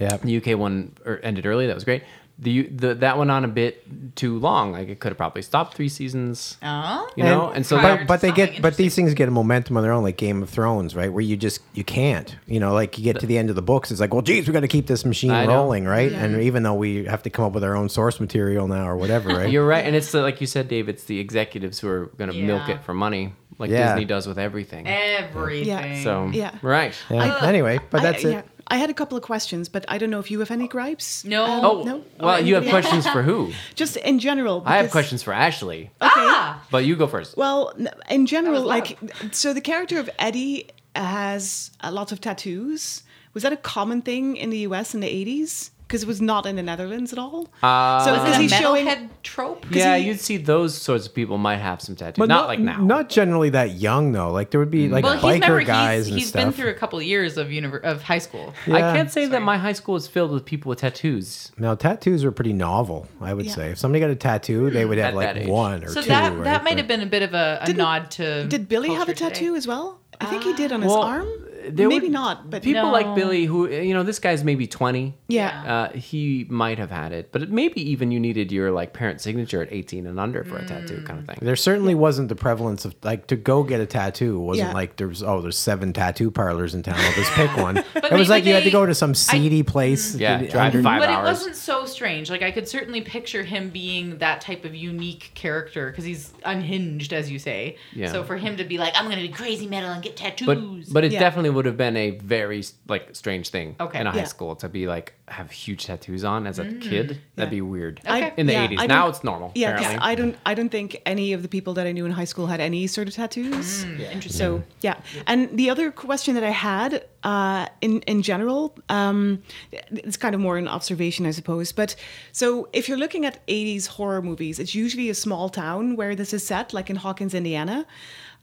Yeah. 0.00 0.16
The 0.16 0.36
UK 0.38 0.58
one 0.58 0.92
er, 1.06 1.20
ended 1.22 1.46
early. 1.46 1.66
That 1.68 1.74
was 1.74 1.84
great. 1.84 2.02
The, 2.36 2.62
the 2.64 2.94
that 2.96 3.16
went 3.16 3.30
on 3.30 3.44
a 3.44 3.48
bit 3.48 4.16
too 4.16 4.40
long. 4.40 4.72
Like 4.72 4.88
it 4.88 4.98
could 4.98 5.10
have 5.10 5.16
probably 5.16 5.42
stopped 5.42 5.74
three 5.74 5.88
seasons. 5.88 6.56
oh, 6.64 7.08
You 7.16 7.22
know, 7.22 7.50
and 7.50 7.64
so 7.64 7.80
but 7.80 8.08
but 8.08 8.20
they 8.22 8.32
get 8.32 8.60
but 8.60 8.76
these 8.76 8.96
things 8.96 9.14
get 9.14 9.28
a 9.28 9.30
momentum 9.30 9.76
on 9.76 9.84
their 9.84 9.92
own, 9.92 10.02
like 10.02 10.16
Game 10.16 10.42
of 10.42 10.50
Thrones, 10.50 10.96
right? 10.96 11.12
Where 11.12 11.20
you 11.22 11.36
just 11.36 11.60
you 11.74 11.84
can't, 11.84 12.34
you 12.46 12.58
know, 12.58 12.72
like 12.72 12.98
you 12.98 13.04
get 13.04 13.20
to 13.20 13.26
the 13.26 13.38
end 13.38 13.50
of 13.50 13.56
the 13.56 13.62
books, 13.62 13.92
it's 13.92 14.00
like, 14.00 14.12
well, 14.12 14.22
geez, 14.22 14.48
we 14.48 14.52
got 14.52 14.60
to 14.60 14.68
keep 14.68 14.88
this 14.88 15.04
machine 15.04 15.30
I 15.30 15.46
know. 15.46 15.54
rolling, 15.54 15.84
right? 15.84 16.10
And 16.12 16.42
even 16.42 16.64
though 16.64 16.74
we 16.74 17.04
have 17.04 17.22
to 17.22 17.30
come 17.30 17.44
up 17.44 17.52
with 17.52 17.62
our 17.62 17.76
own 17.76 17.88
source 17.88 18.18
material 18.18 18.66
now 18.66 18.88
or 18.88 18.96
whatever, 18.96 19.28
right? 19.28 19.48
You're 19.54 19.66
right, 19.66 19.84
and 19.84 19.94
it's 19.94 20.10
the, 20.10 20.20
like 20.22 20.40
you 20.40 20.48
said, 20.48 20.66
Dave. 20.66 20.88
It's 20.88 21.04
the 21.04 21.20
executives 21.20 21.78
who 21.78 21.88
are 21.88 22.06
going 22.18 22.32
to 22.32 22.36
milk 22.42 22.68
it 22.68 22.82
for 22.82 22.94
money, 22.94 23.32
like 23.58 23.70
Yeah. 23.70 23.90
Disney 23.94 24.06
does 24.06 24.26
with 24.26 24.40
everything. 24.40 24.88
everything. 24.88 25.68
Yeah. 25.68 26.02
So 26.02 26.30
Yeah. 26.32 26.50
right. 26.62 26.94
Yeah. 27.10 27.44
Anyway, 27.44 27.78
but 27.90 28.02
that's 28.02 28.24
I, 28.24 28.28
it. 28.30 28.46
Yeah. 28.70 28.76
I 28.76 28.78
had 28.78 28.90
a 28.90 28.94
couple 28.94 29.16
of 29.16 29.22
questions, 29.22 29.68
but 29.68 29.84
I 29.88 29.98
don't 29.98 30.10
know 30.10 30.20
if 30.20 30.30
you 30.30 30.38
have 30.40 30.50
any 30.50 30.68
gripes. 30.68 31.24
No. 31.24 31.44
Um, 31.44 31.64
Oh, 31.64 31.82
no. 31.82 32.04
well, 32.20 32.40
you 32.44 32.54
have 32.54 32.66
questions 32.68 33.06
for 33.06 33.22
who? 33.22 33.52
Just 33.74 33.96
in 33.96 34.18
general. 34.18 34.62
I 34.66 34.76
have 34.78 34.90
questions 34.90 35.22
for 35.22 35.32
Ashley, 35.32 35.90
Okay. 36.02 36.10
Ah, 36.16 36.64
but 36.70 36.84
you 36.84 36.96
go 36.96 37.06
first. 37.06 37.36
Well, 37.36 37.72
in 38.10 38.26
general, 38.26 38.62
was 38.62 38.64
like, 38.64 38.98
so 39.32 39.52
the 39.52 39.60
character 39.60 39.98
of 39.98 40.08
Eddie 40.18 40.68
has 40.96 41.70
a 41.80 41.90
lot 41.90 42.12
of 42.12 42.20
tattoos. 42.20 43.02
Was 43.34 43.42
that 43.42 43.52
a 43.52 43.56
common 43.56 44.00
thing 44.02 44.36
in 44.36 44.50
the 44.50 44.58
US 44.58 44.94
in 44.94 45.00
the 45.00 45.08
80s? 45.08 45.70
Because 45.86 46.02
it 46.02 46.06
was 46.06 46.20
not 46.22 46.46
in 46.46 46.56
the 46.56 46.62
Netherlands 46.62 47.12
at 47.12 47.18
all. 47.18 47.48
Uh, 47.62 48.02
so 48.04 48.14
is, 48.14 48.20
because 48.22 48.34
it 48.36 48.38
a 48.38 48.42
he's 48.42 48.52
showing. 48.54 48.86
metalhead 48.86 49.08
trope? 49.22 49.66
yeah, 49.70 49.96
he- 49.96 50.06
you'd 50.08 50.18
see 50.18 50.38
those 50.38 50.74
sorts 50.76 51.06
of 51.06 51.14
people 51.14 51.36
might 51.36 51.58
have 51.58 51.82
some 51.82 51.94
tattoos. 51.94 52.18
But 52.18 52.28
not, 52.30 52.48
like 52.48 52.58
now. 52.58 52.78
Not 52.82 53.10
generally 53.10 53.50
that 53.50 53.72
young 53.72 54.10
though. 54.12 54.32
Like 54.32 54.50
there 54.50 54.58
would 54.60 54.70
be 54.70 54.88
like 54.88 55.04
Well, 55.04 55.12
he's 55.14 55.22
biker 55.22 55.40
never. 55.40 55.62
guys 55.62 56.06
he's 56.06 56.08
and 56.08 56.18
he's 56.18 56.28
stuff. 56.30 56.42
been 56.42 56.52
through 56.52 56.70
a 56.70 56.74
couple 56.74 56.98
of 56.98 57.04
years 57.04 57.36
of 57.36 57.48
univer- 57.48 57.82
of 57.82 58.02
high 58.02 58.18
school. 58.18 58.54
I 58.66 58.80
can't 58.80 59.10
say 59.10 59.26
that 59.26 59.42
my 59.42 59.58
high 59.58 59.74
school 59.74 59.94
is 59.96 60.06
filled 60.08 60.32
with 60.32 60.44
people 60.46 60.70
with 60.70 60.80
tattoos. 60.80 61.52
Now 61.58 61.74
tattoos 61.74 62.24
are 62.24 62.32
pretty 62.32 62.54
novel, 62.54 63.06
I 63.20 63.34
would 63.34 63.44
Yeah. 63.46 63.52
say. 63.54 63.70
If 63.72 63.78
somebody 63.78 64.00
got 64.00 64.10
a 64.10 64.16
tattoo, 64.16 64.70
they 64.70 64.86
would 64.86 64.96
have 64.98 65.14
At 65.16 65.36
like 65.36 65.46
one 65.46 65.84
or 65.84 65.88
So 65.88 66.00
two. 66.00 66.08
that 66.08 66.32
right? 66.32 66.44
that 66.44 66.64
might 66.64 66.70
But- 66.70 66.78
have 66.78 66.88
been 66.88 67.02
a 67.02 67.06
bit 67.06 67.22
of 67.22 67.34
a, 67.34 67.58
a 67.60 67.66
Didn't- 67.66 67.78
nod 67.78 68.10
to. 68.12 68.46
Did 68.46 68.68
Billy 68.70 68.88
have 68.88 69.02
a 69.02 69.12
culture 69.12 69.28
today. 69.28 69.28
tattoo 69.40 69.54
as 69.54 69.66
well? 69.66 70.00
I 70.20 70.26
think 70.26 70.44
he 70.44 70.54
did 70.54 70.72
on 70.72 70.80
his 70.80 70.90
Well, 70.90 71.02
arm. 71.02 71.26
There 71.70 71.88
Maybe 71.88 72.06
would- 72.06 72.12
not, 72.12 72.50
but 72.50 72.62
People 72.62 72.82
No. 72.84 72.92
like 72.92 73.14
Billy, 73.14 73.44
who 73.44 73.68
you 73.68 73.94
know, 73.94 74.02
this 74.02 74.18
guy's 74.18 74.44
maybe 74.44 74.66
twenty. 74.66 75.14
yeah. 75.28 75.90
Uh, 75.92 75.96
he 75.96 76.46
might 76.48 76.78
have 76.78 76.90
had 76.90 77.12
it, 77.12 77.30
but 77.32 77.42
it, 77.42 77.50
maybe 77.50 77.80
even 77.90 78.10
you 78.10 78.20
needed 78.20 78.50
your 78.52 78.70
like 78.70 78.92
parent 78.92 79.20
signature 79.20 79.62
at 79.62 79.72
18 79.72 80.06
and 80.06 80.18
under 80.20 80.44
for 80.44 80.56
a 80.56 80.66
tattoo 80.66 81.02
kind 81.06 81.20
of 81.20 81.26
thing. 81.26 81.38
There 81.40 81.56
certainly 81.56 81.94
wasn't 81.94 82.28
the 82.28 82.34
prevalence 82.36 82.84
of 82.84 82.94
like 83.02 83.26
to 83.28 83.36
go 83.36 83.62
get 83.62 83.80
a 83.80 83.86
tattoo. 83.86 84.36
It 84.36 84.44
wasn't 84.44 84.68
Yeah. 84.68 84.74
like 84.74 84.96
there's 84.96 85.22
oh 85.22 85.40
there's 85.40 85.58
seven 85.58 85.92
tattoo 85.92 86.30
parlors 86.30 86.74
in 86.74 86.82
town. 86.82 86.96
I'll 86.98 87.12
just 87.12 87.32
pick 87.32 87.56
one. 87.56 87.78
it 87.78 87.84
was 87.94 88.10
maybe 88.10 88.24
like 88.28 88.44
you 88.44 88.54
had 88.54 88.64
to 88.64 88.70
go 88.70 88.86
to 88.86 88.94
some 88.94 89.14
seedy 89.14 89.62
place. 89.62 90.14
Yeah, 90.14 90.38
in- 90.40 90.50
drive 90.50 90.74
under- 90.74 90.82
five 90.82 91.00
but 91.00 91.08
hours. 91.08 91.26
it 91.28 91.30
wasn't 91.32 91.56
so 91.56 91.84
strange. 91.86 92.30
Like 92.30 92.42
I 92.42 92.50
could 92.50 92.68
certainly 92.68 93.00
picture 93.00 93.42
him 93.42 93.70
being 93.70 94.18
that 94.18 94.40
type 94.40 94.64
of 94.64 94.74
unique 94.74 95.30
character 95.34 95.90
because 95.90 96.04
he's 96.04 96.32
unhinged, 96.44 97.12
as 97.12 97.30
you 97.30 97.38
say. 97.38 97.76
Yeah. 97.92 98.10
So 98.12 98.22
for 98.24 98.36
him 98.36 98.56
to 98.58 98.64
be 98.64 98.78
like, 98.78 98.92
I'm 98.96 99.04
gonna 99.08 99.22
be 99.22 99.28
crazy 99.28 99.66
metal 99.66 99.90
and 99.90 100.02
get 100.02 100.16
tattoos. 100.16 100.46
but 100.46 100.92
but 100.92 101.04
it 101.04 101.12
Yeah. 101.12 101.20
definitely 101.20 101.50
would 101.54 101.66
have 101.66 101.76
been 101.76 101.96
a 101.96 102.10
very 102.10 102.64
like 102.88 103.14
strange 103.14 103.48
thing 103.50 103.76
Okay. 103.80 104.00
in 104.00 104.06
a 104.06 104.10
high 104.10 104.18
Yeah. 104.18 104.24
school 104.24 104.56
to 104.56 104.68
be 104.68 104.86
like 104.86 105.14
have 105.28 105.50
huge 105.50 105.86
tattoos 105.86 106.22
on 106.24 106.46
as 106.46 106.58
a 106.58 106.64
kid. 106.74 107.18
That'd 107.36 107.50
be 107.50 107.62
weird. 107.62 108.00
Okay. 108.06 108.32
In 108.36 108.46
the 108.46 108.52
yeah, 108.52 108.66
80s. 108.68 108.76
I 108.80 108.86
Now 108.86 109.08
it's 109.08 109.24
normal. 109.24 109.52
Yeah, 109.54 109.74
apparently. 109.76 109.98
I 110.02 110.14
don't. 110.14 110.36
I 110.44 110.54
don't 110.54 110.68
think 110.70 111.00
any 111.06 111.32
of 111.32 111.40
the 111.42 111.48
people 111.48 111.72
that 111.74 111.86
I 111.86 111.92
knew 111.92 112.04
in 112.04 112.12
high 112.12 112.26
school 112.26 112.46
had 112.46 112.60
any 112.60 112.86
sort 112.86 113.08
of 113.08 113.14
tattoos. 113.14 113.84
interesting. 113.84 114.32
So 114.32 114.62
yeah, 114.82 114.96
and 115.26 115.56
the 115.56 115.70
other 115.70 115.90
question 115.90 116.34
that 116.34 116.44
I 116.44 116.50
had 116.50 117.04
uh, 117.22 117.66
in 117.80 118.00
in 118.06 118.20
general, 118.22 118.76
um, 118.90 119.42
it's 119.72 120.18
kind 120.18 120.34
of 120.34 120.40
more 120.40 120.58
an 120.58 120.68
observation, 120.68 121.24
I 121.26 121.30
suppose. 121.32 121.72
But 121.72 121.96
so 122.32 122.68
if 122.72 122.88
you're 122.88 122.98
looking 122.98 123.24
at 123.24 123.44
'80s 123.46 123.86
horror 123.86 124.20
movies, 124.22 124.58
it's 124.58 124.74
usually 124.74 125.08
a 125.10 125.14
small 125.14 125.48
town 125.48 125.96
where 125.96 126.14
this 126.14 126.32
is 126.34 126.46
set, 126.46 126.72
like 126.74 126.90
in 126.90 126.96
Hawkins, 126.96 127.34
Indiana. 127.34 127.86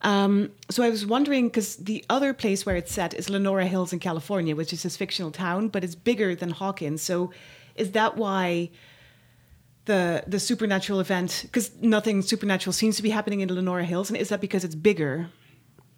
Um, 0.04 0.52
so 0.70 0.84
I 0.84 0.89
was 0.89 1.06
wondering 1.06 1.47
because 1.47 1.76
the 1.76 2.04
other 2.10 2.34
place 2.34 2.66
where 2.66 2.76
it's 2.76 2.91
set 2.91 3.14
is 3.14 3.30
Lenora 3.30 3.66
Hills 3.68 3.93
in 3.93 3.99
California, 3.99 4.56
which 4.56 4.74
is 4.74 4.84
this 4.84 4.97
fictional 4.97 5.32
town, 5.32 5.68
but 5.68 5.84
it's 5.84 5.95
bigger 5.95 6.34
than 6.36 6.49
Hawkins. 6.49 7.02
So 7.02 7.32
is 7.76 7.91
that 7.91 8.18
why? 8.18 8.70
the 9.86 10.24
the 10.28 10.39
supernatural 10.39 10.99
event 10.99 11.41
because 11.43 11.72
nothing 11.82 12.22
supernatural 12.22 12.72
seems 12.72 12.97
to 12.97 13.02
be 13.04 13.10
happening 13.10 13.39
in 13.41 13.54
Lenora 13.54 13.84
Hills, 13.84 14.10
and 14.12 14.18
is 14.18 14.30
that 14.30 14.39
because 14.39 14.64
it's 14.64 14.76
bigger, 14.76 15.28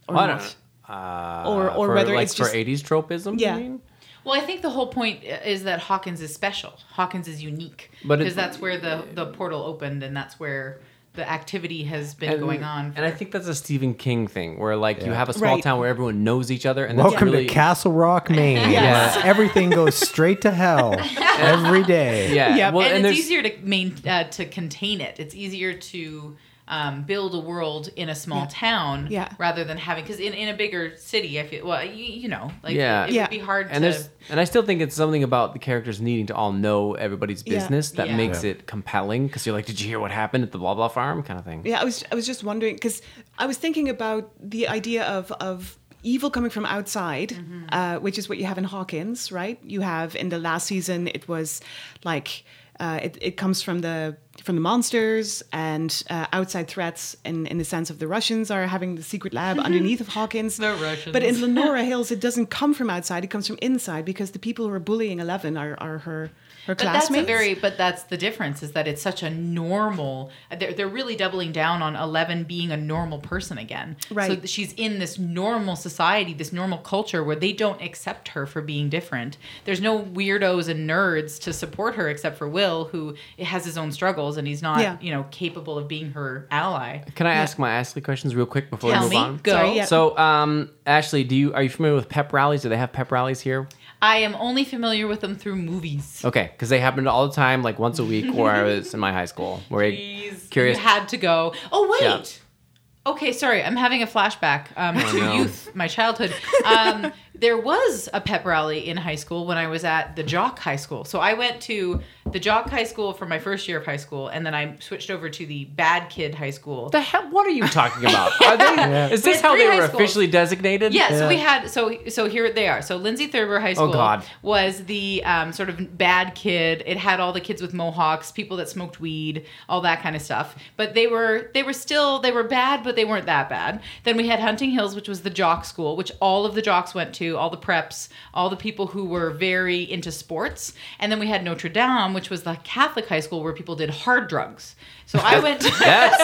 or 0.08 0.18
I 0.18 0.28
don't. 0.28 0.56
Uh, 0.88 1.44
Or- 1.50 1.70
or 1.70 1.88
for, 1.88 1.94
whether 1.94 2.14
like 2.16 2.24
it's 2.24 2.34
for 2.34 2.44
just- 2.44 2.56
80s 2.56 2.82
tropism, 2.82 3.38
Yeah. 3.40 3.58
you 3.58 3.62
mean? 3.64 3.82
Well, 4.24 4.40
I 4.42 4.46
think 4.46 4.62
the 4.62 4.70
whole 4.70 4.88
point 4.88 5.24
is 5.26 5.64
that 5.66 5.80
Hawkins 5.82 6.22
is 6.22 6.34
special. 6.34 6.74
Hawkins 6.92 7.28
is 7.28 7.44
unique 7.44 7.92
because 8.08 8.36
that's 8.36 8.58
where 8.60 8.78
the 8.78 9.04
the 9.14 9.26
portal 9.28 9.62
opened, 9.64 10.02
and 10.02 10.16
that's 10.16 10.40
where 10.40 10.80
the 11.14 11.30
activity 11.30 11.84
has 11.84 12.16
been 12.16 12.40
going 12.40 12.64
on. 12.64 12.94
And 12.96 13.06
I 13.06 13.12
think 13.12 13.32
that's 13.32 13.48
a 13.48 13.54
Stephen 13.54 13.94
King 13.94 14.28
thing 14.28 14.60
where 14.60 14.76
like 14.76 15.06
you 15.06 15.12
have 15.12 15.30
a 15.30 15.34
small 15.34 15.56
Right. 15.56 15.64
town 15.64 15.80
where 15.80 15.88
everyone 15.90 16.24
knows 16.24 16.50
each 16.52 16.66
other 16.66 16.86
and 16.86 16.98
that's 16.98 17.12
Welcome 17.12 17.30
really, 17.30 17.46
to 17.46 17.54
Castle 17.54 17.92
Rock, 17.92 18.30
Maine. 18.32 18.72
Yes. 18.72 19.16
where 19.16 19.26
Everything 19.26 19.70
goes 19.70 19.94
straight 19.96 20.42
to 20.42 20.52
hell 20.52 20.96
every 21.38 21.84
day. 21.84 22.34
Yeah. 22.34 22.56
Yep. 22.56 22.74
Well, 22.74 22.88
and, 22.88 22.98
and, 22.98 23.06
it's 23.06 23.16
there's 23.16 23.26
easier 23.26 23.44
to 23.44 23.58
main 23.62 23.96
uh, 24.08 24.24
to 24.26 24.46
contain 24.46 25.02
it. 25.02 25.20
It's 25.20 25.36
easier 25.36 25.74
to 25.74 26.36
um, 26.68 27.04
build 27.04 27.36
a 27.36 27.40
world 27.40 27.90
in 27.96 28.08
a 28.10 28.16
small 28.16 28.44
Yeah. 28.44 28.48
town 28.50 29.08
Yeah. 29.10 29.30
rather 29.38 29.64
than 29.66 29.78
having 29.78 30.04
because 30.06 30.20
in, 30.20 30.34
in 30.34 30.48
a 30.48 30.54
bigger 30.56 30.94
city, 30.96 31.40
I 31.40 31.46
feel 31.48 31.68
well, 31.68 31.84
you, 31.84 32.06
you 32.06 32.28
know, 32.30 32.52
like 32.64 32.76
Yeah. 32.76 33.06
it, 33.06 33.12
Yeah. 33.12 33.24
would 33.24 33.30
be 33.32 33.40
hard 33.40 33.68
and 33.70 33.76
to. 33.76 33.80
there's 33.82 34.10
and 34.30 34.40
I 34.40 34.46
still 34.46 34.64
think 34.64 34.82
it's 34.82 34.96
something 34.96 35.24
about 35.24 35.52
the 35.54 35.60
characters 35.60 36.00
needing 36.00 36.28
to 36.28 36.36
all 36.36 36.54
know 36.54 36.94
everybody's 36.94 37.44
Yeah. 37.46 37.56
business 37.60 37.92
that 37.92 38.08
Yeah. 38.08 38.16
makes 38.18 38.44
Yeah. 38.44 38.52
it 38.52 38.66
compelling 38.66 39.28
because 39.28 39.46
you're 39.46 39.56
like, 39.56 39.66
did 39.66 39.82
you 39.82 39.88
hear 39.88 40.00
what 40.00 40.12
happened 40.12 40.44
at 40.46 40.52
the 40.54 40.58
blah 40.58 40.74
blah 40.74 40.88
farm 40.88 41.22
kind 41.24 41.38
of 41.38 41.46
thing. 41.46 41.62
Yeah, 41.66 41.82
I 41.82 41.84
was 41.84 42.04
I 42.12 42.16
was 42.16 42.26
just 42.26 42.44
wondering 42.44 42.76
because 42.76 43.02
I 43.38 43.46
was 43.46 43.58
thinking 43.58 43.90
about 43.90 44.32
the 44.42 44.68
idea 44.70 45.04
of 45.04 45.32
of 45.34 45.78
evil 46.06 46.30
coming 46.30 46.50
from 46.50 46.66
outside, 46.66 47.30
Mm-hmm. 47.30 47.64
uh, 47.72 47.96
which 48.00 48.18
is 48.18 48.28
what 48.30 48.38
you 48.38 48.46
have 48.46 48.58
in 48.58 48.64
Hawkins, 48.66 49.32
right? 49.32 49.58
You 49.64 49.82
have 49.82 50.16
in 50.16 50.30
the 50.30 50.38
last 50.40 50.68
season, 50.68 51.08
it 51.08 51.28
was 51.28 51.62
like 52.04 52.44
uh, 52.80 53.00
it, 53.04 53.18
it 53.22 53.38
comes 53.38 53.62
from 53.62 53.80
the 53.80 54.18
from 54.44 54.56
the 54.56 54.62
monsters 54.62 55.44
and 55.54 56.04
uh, 56.10 56.26
outside 56.34 56.68
threats, 56.68 57.16
in, 57.24 57.46
in 57.46 57.60
the 57.60 57.64
sense 57.64 57.92
of 57.92 58.00
the 58.00 58.08
Russians 58.08 58.50
are 58.50 58.66
having 58.66 58.96
the 58.96 59.04
secret 59.04 59.32
lab 59.32 59.60
underneath 59.68 60.02
of 60.02 60.08
Hawkins. 60.08 60.58
The 60.58 60.74
Russians. 60.74 61.14
But 61.14 61.24
in 61.24 61.40
Lenora 61.42 61.84
Hills, 61.84 62.12
it 62.12 62.20
doesn't 62.20 62.48
come 62.48 62.74
from 62.74 62.90
outside; 62.90 63.24
it 63.24 63.28
comes 63.28 63.48
from 63.48 63.60
inside 63.62 64.06
because 64.06 64.32
the 64.32 64.40
people 64.40 64.68
who 64.68 64.74
are 64.74 64.80
bullying 64.80 65.20
Eleven 65.20 65.56
are, 65.56 65.78
are 65.80 66.00
her 66.00 66.32
her 66.68 66.76
But 66.76 66.80
that's 66.80 67.08
classmates. 67.08 67.24
a 67.24 67.26
very, 67.26 67.54
but 67.56 67.78
that's 67.78 68.04
the 68.04 68.18
difference 68.18 68.64
is 68.64 68.72
that 68.74 68.88
it's 68.88 69.02
such 69.02 69.22
a 69.24 69.30
normal. 69.30 70.32
They're, 70.58 70.74
they're 70.74 70.88
really 70.88 71.16
doubling 71.16 71.52
down 71.52 71.82
on 71.82 71.96
Eleven 71.96 72.44
being 72.44 72.72
a 72.72 72.78
normal 72.78 73.20
person 73.20 73.58
again. 73.58 73.98
Right. 74.12 74.42
So 74.42 74.46
she's 74.48 74.74
in 74.74 75.00
this 75.00 75.18
normal 75.20 75.76
society, 75.76 76.34
this 76.34 76.54
normal 76.54 76.78
culture 76.80 77.24
where 77.24 77.36
they 77.36 77.54
don't 77.54 77.82
accept 77.82 78.30
her 78.30 78.46
for 78.46 78.62
being 78.62 78.90
different. 78.90 79.38
There's 79.66 79.82
no 79.82 80.00
weirdos 80.00 80.70
and 80.70 80.90
nerds 80.90 81.40
to 81.42 81.54
support 81.54 81.96
her 81.96 82.10
except 82.10 82.38
for 82.38 82.48
Will, 82.48 82.86
who 82.86 83.16
has 83.40 83.66
his 83.66 83.78
own 83.78 83.92
struggles 83.92 84.38
and 84.38 84.48
he's 84.48 84.62
not, 84.62 84.80
Yeah. 84.80 84.98
you 85.02 85.12
know, 85.12 85.26
capable 85.32 85.78
of 85.78 85.88
being 85.88 86.12
her 86.12 86.48
ally. 86.52 87.00
Can 87.16 87.28
I 87.28 87.34
ask 87.34 87.60
my 87.60 87.72
Ashley 87.72 88.02
questions 88.02 88.36
real 88.36 88.46
quick 88.46 88.70
before 88.70 88.92
Tell 88.92 89.02
we 89.02 89.06
move 89.06 89.12
me, 89.12 89.18
on? 89.18 89.38
go. 89.44 89.52
Sorry, 89.52 89.76
yeah. 89.76 89.86
So, 89.86 90.18
um, 90.18 90.70
Ashley, 90.86 91.24
do 91.24 91.36
you 91.36 91.54
are 91.54 91.64
you 91.64 91.70
familiar 91.70 91.96
with 91.96 92.10
pep 92.10 92.32
rallies? 92.34 92.62
Do 92.62 92.70
they 92.70 92.78
have 92.78 92.92
pep 92.94 93.12
rallies 93.12 93.40
here? 93.42 93.68
I 94.04 94.18
am 94.18 94.36
only 94.36 94.66
familiar 94.66 95.08
with 95.08 95.22
them 95.22 95.34
through 95.38 95.56
movies. 95.56 96.26
Okay, 96.26 96.50
because 96.52 96.68
they 96.68 96.82
happened 96.82 97.08
all 97.08 97.26
the 97.30 97.34
time, 97.34 97.64
like 97.64 97.80
once 97.80 98.00
a 98.00 98.04
week, 98.04 98.34
where 98.34 98.52
I 98.52 98.64
was 98.64 98.94
in 98.94 99.00
my 99.00 99.14
high 99.14 99.24
school. 99.24 99.62
Where 99.70 99.86
I, 99.86 99.92
Jeez, 99.92 100.50
curious. 100.50 100.78
You 100.78 100.84
had 100.84 101.08
to 101.10 101.18
go. 101.18 101.54
Oh 101.72 101.90
wait. 101.90 102.02
Yeah. 102.02 103.12
Okay, 103.14 103.32
sorry. 103.32 103.64
I'm 103.64 103.78
having 103.78 104.04
a 104.04 104.08
flashback 104.08 104.68
um, 104.76 104.96
to 105.12 105.18
no. 105.18 105.34
youth, 105.36 105.74
my 105.74 105.88
childhood. 105.88 106.36
Um, 106.66 107.14
there 107.36 107.58
was 107.58 108.08
a 108.14 108.22
pep 108.22 108.46
rally 108.46 108.88
in 108.88 108.96
high 108.98 109.16
school 109.16 109.46
when 109.48 109.58
I 109.58 109.68
was 109.68 109.84
at 109.84 110.16
the 110.16 110.24
Jock 110.24 110.60
High 110.60 110.76
School. 110.76 111.04
So 111.04 111.20
I 111.20 111.34
went 111.34 111.62
to 111.64 112.02
the 112.32 112.40
Jock 112.40 112.70
High 112.70 112.84
School 112.84 113.12
for 113.14 113.26
my 113.26 113.40
first 113.40 113.68
year 113.68 113.80
of 113.80 113.86
high 113.86 113.98
school, 113.98 114.28
and 114.28 114.46
then 114.46 114.54
I 114.54 114.78
switched 114.80 115.10
over 115.10 115.30
to 115.30 115.46
the 115.46 115.66
Bad 115.66 116.10
Kid 116.10 116.36
High 116.36 116.52
School. 116.52 116.90
the 116.90 117.02
hell? 117.02 117.30
What 117.32 117.46
are 117.48 117.52
you 117.52 117.68
talking 117.68 118.06
about? 118.06 118.32
Are 118.46 118.58
they, 118.58 119.12
Is 119.14 119.24
this 119.24 119.42
had 119.42 119.48
how 119.48 119.58
they 119.58 119.66
were 119.66 119.88
schools. 119.88 119.94
officially 119.94 120.28
designated? 120.28 120.94
Yeah, 120.94 121.10
so 121.10 121.28
we 121.28 121.38
had 121.38 121.68
so 121.70 121.98
so 122.08 122.30
here 122.30 122.52
they 122.52 122.68
are. 122.68 122.82
So 122.82 122.98
Lindsay 122.98 123.28
Thurber 123.28 123.60
High 123.60 123.74
School 123.74 123.90
Oh, 123.90 123.94
God. 123.94 124.24
was 124.42 124.86
the 124.86 125.24
um, 125.26 125.52
sort 125.54 125.70
of 125.70 125.98
bad 125.98 126.36
kid. 126.36 126.84
It 126.86 126.98
had 126.98 127.20
all 127.20 127.34
the 127.34 127.42
kids 127.42 127.62
with 127.62 127.74
mohawks, 127.74 128.32
people 128.32 128.58
that 128.58 128.70
smoked 128.70 129.00
weed, 129.02 129.46
all 129.68 129.82
that 129.82 130.02
kind 130.02 130.16
of 130.16 130.22
stuff. 130.22 130.56
But 130.78 130.94
they 130.94 131.08
were 131.08 131.50
they 131.54 131.64
were 131.64 131.74
still 131.74 132.20
they 132.20 132.32
were 132.32 132.44
bad, 132.44 132.84
but 132.84 132.96
they 132.96 133.06
weren't 133.06 133.26
that 133.26 133.50
bad. 133.50 133.82
Then 134.04 134.18
we 134.18 134.28
had 134.28 134.40
Hunting 134.40 134.72
Hills, 134.72 134.96
which 134.96 135.10
was 135.10 135.22
the 135.22 135.30
jock 135.30 135.66
school, 135.66 135.96
which 135.98 136.12
all 136.22 136.46
of 136.46 136.56
the 136.56 136.62
jocks 136.62 136.94
went 136.94 137.14
to, 137.16 137.23
all 137.32 137.50
the 137.50 137.58
preps, 137.58 138.10
all 138.34 138.50
the 138.50 138.56
people 138.56 138.88
who 138.88 139.06
were 139.06 139.32
very 139.32 139.82
into 139.82 140.12
sports. 140.12 140.74
And 141.00 141.12
then 141.12 141.20
we 141.20 141.28
had 141.28 141.44
Notre 141.44 141.70
Dame, 141.70 142.14
which 142.14 142.30
was 142.30 142.44
the 142.44 142.58
Catholic 142.64 143.08
high 143.08 143.20
school 143.20 143.44
where 143.44 143.54
people 143.54 143.76
did 143.76 143.90
hard 143.90 144.28
drugs. 144.28 144.76
So 145.06 145.20
I 145.22 145.40
went 145.40 145.62
to 145.62 145.70
That's 145.80 146.20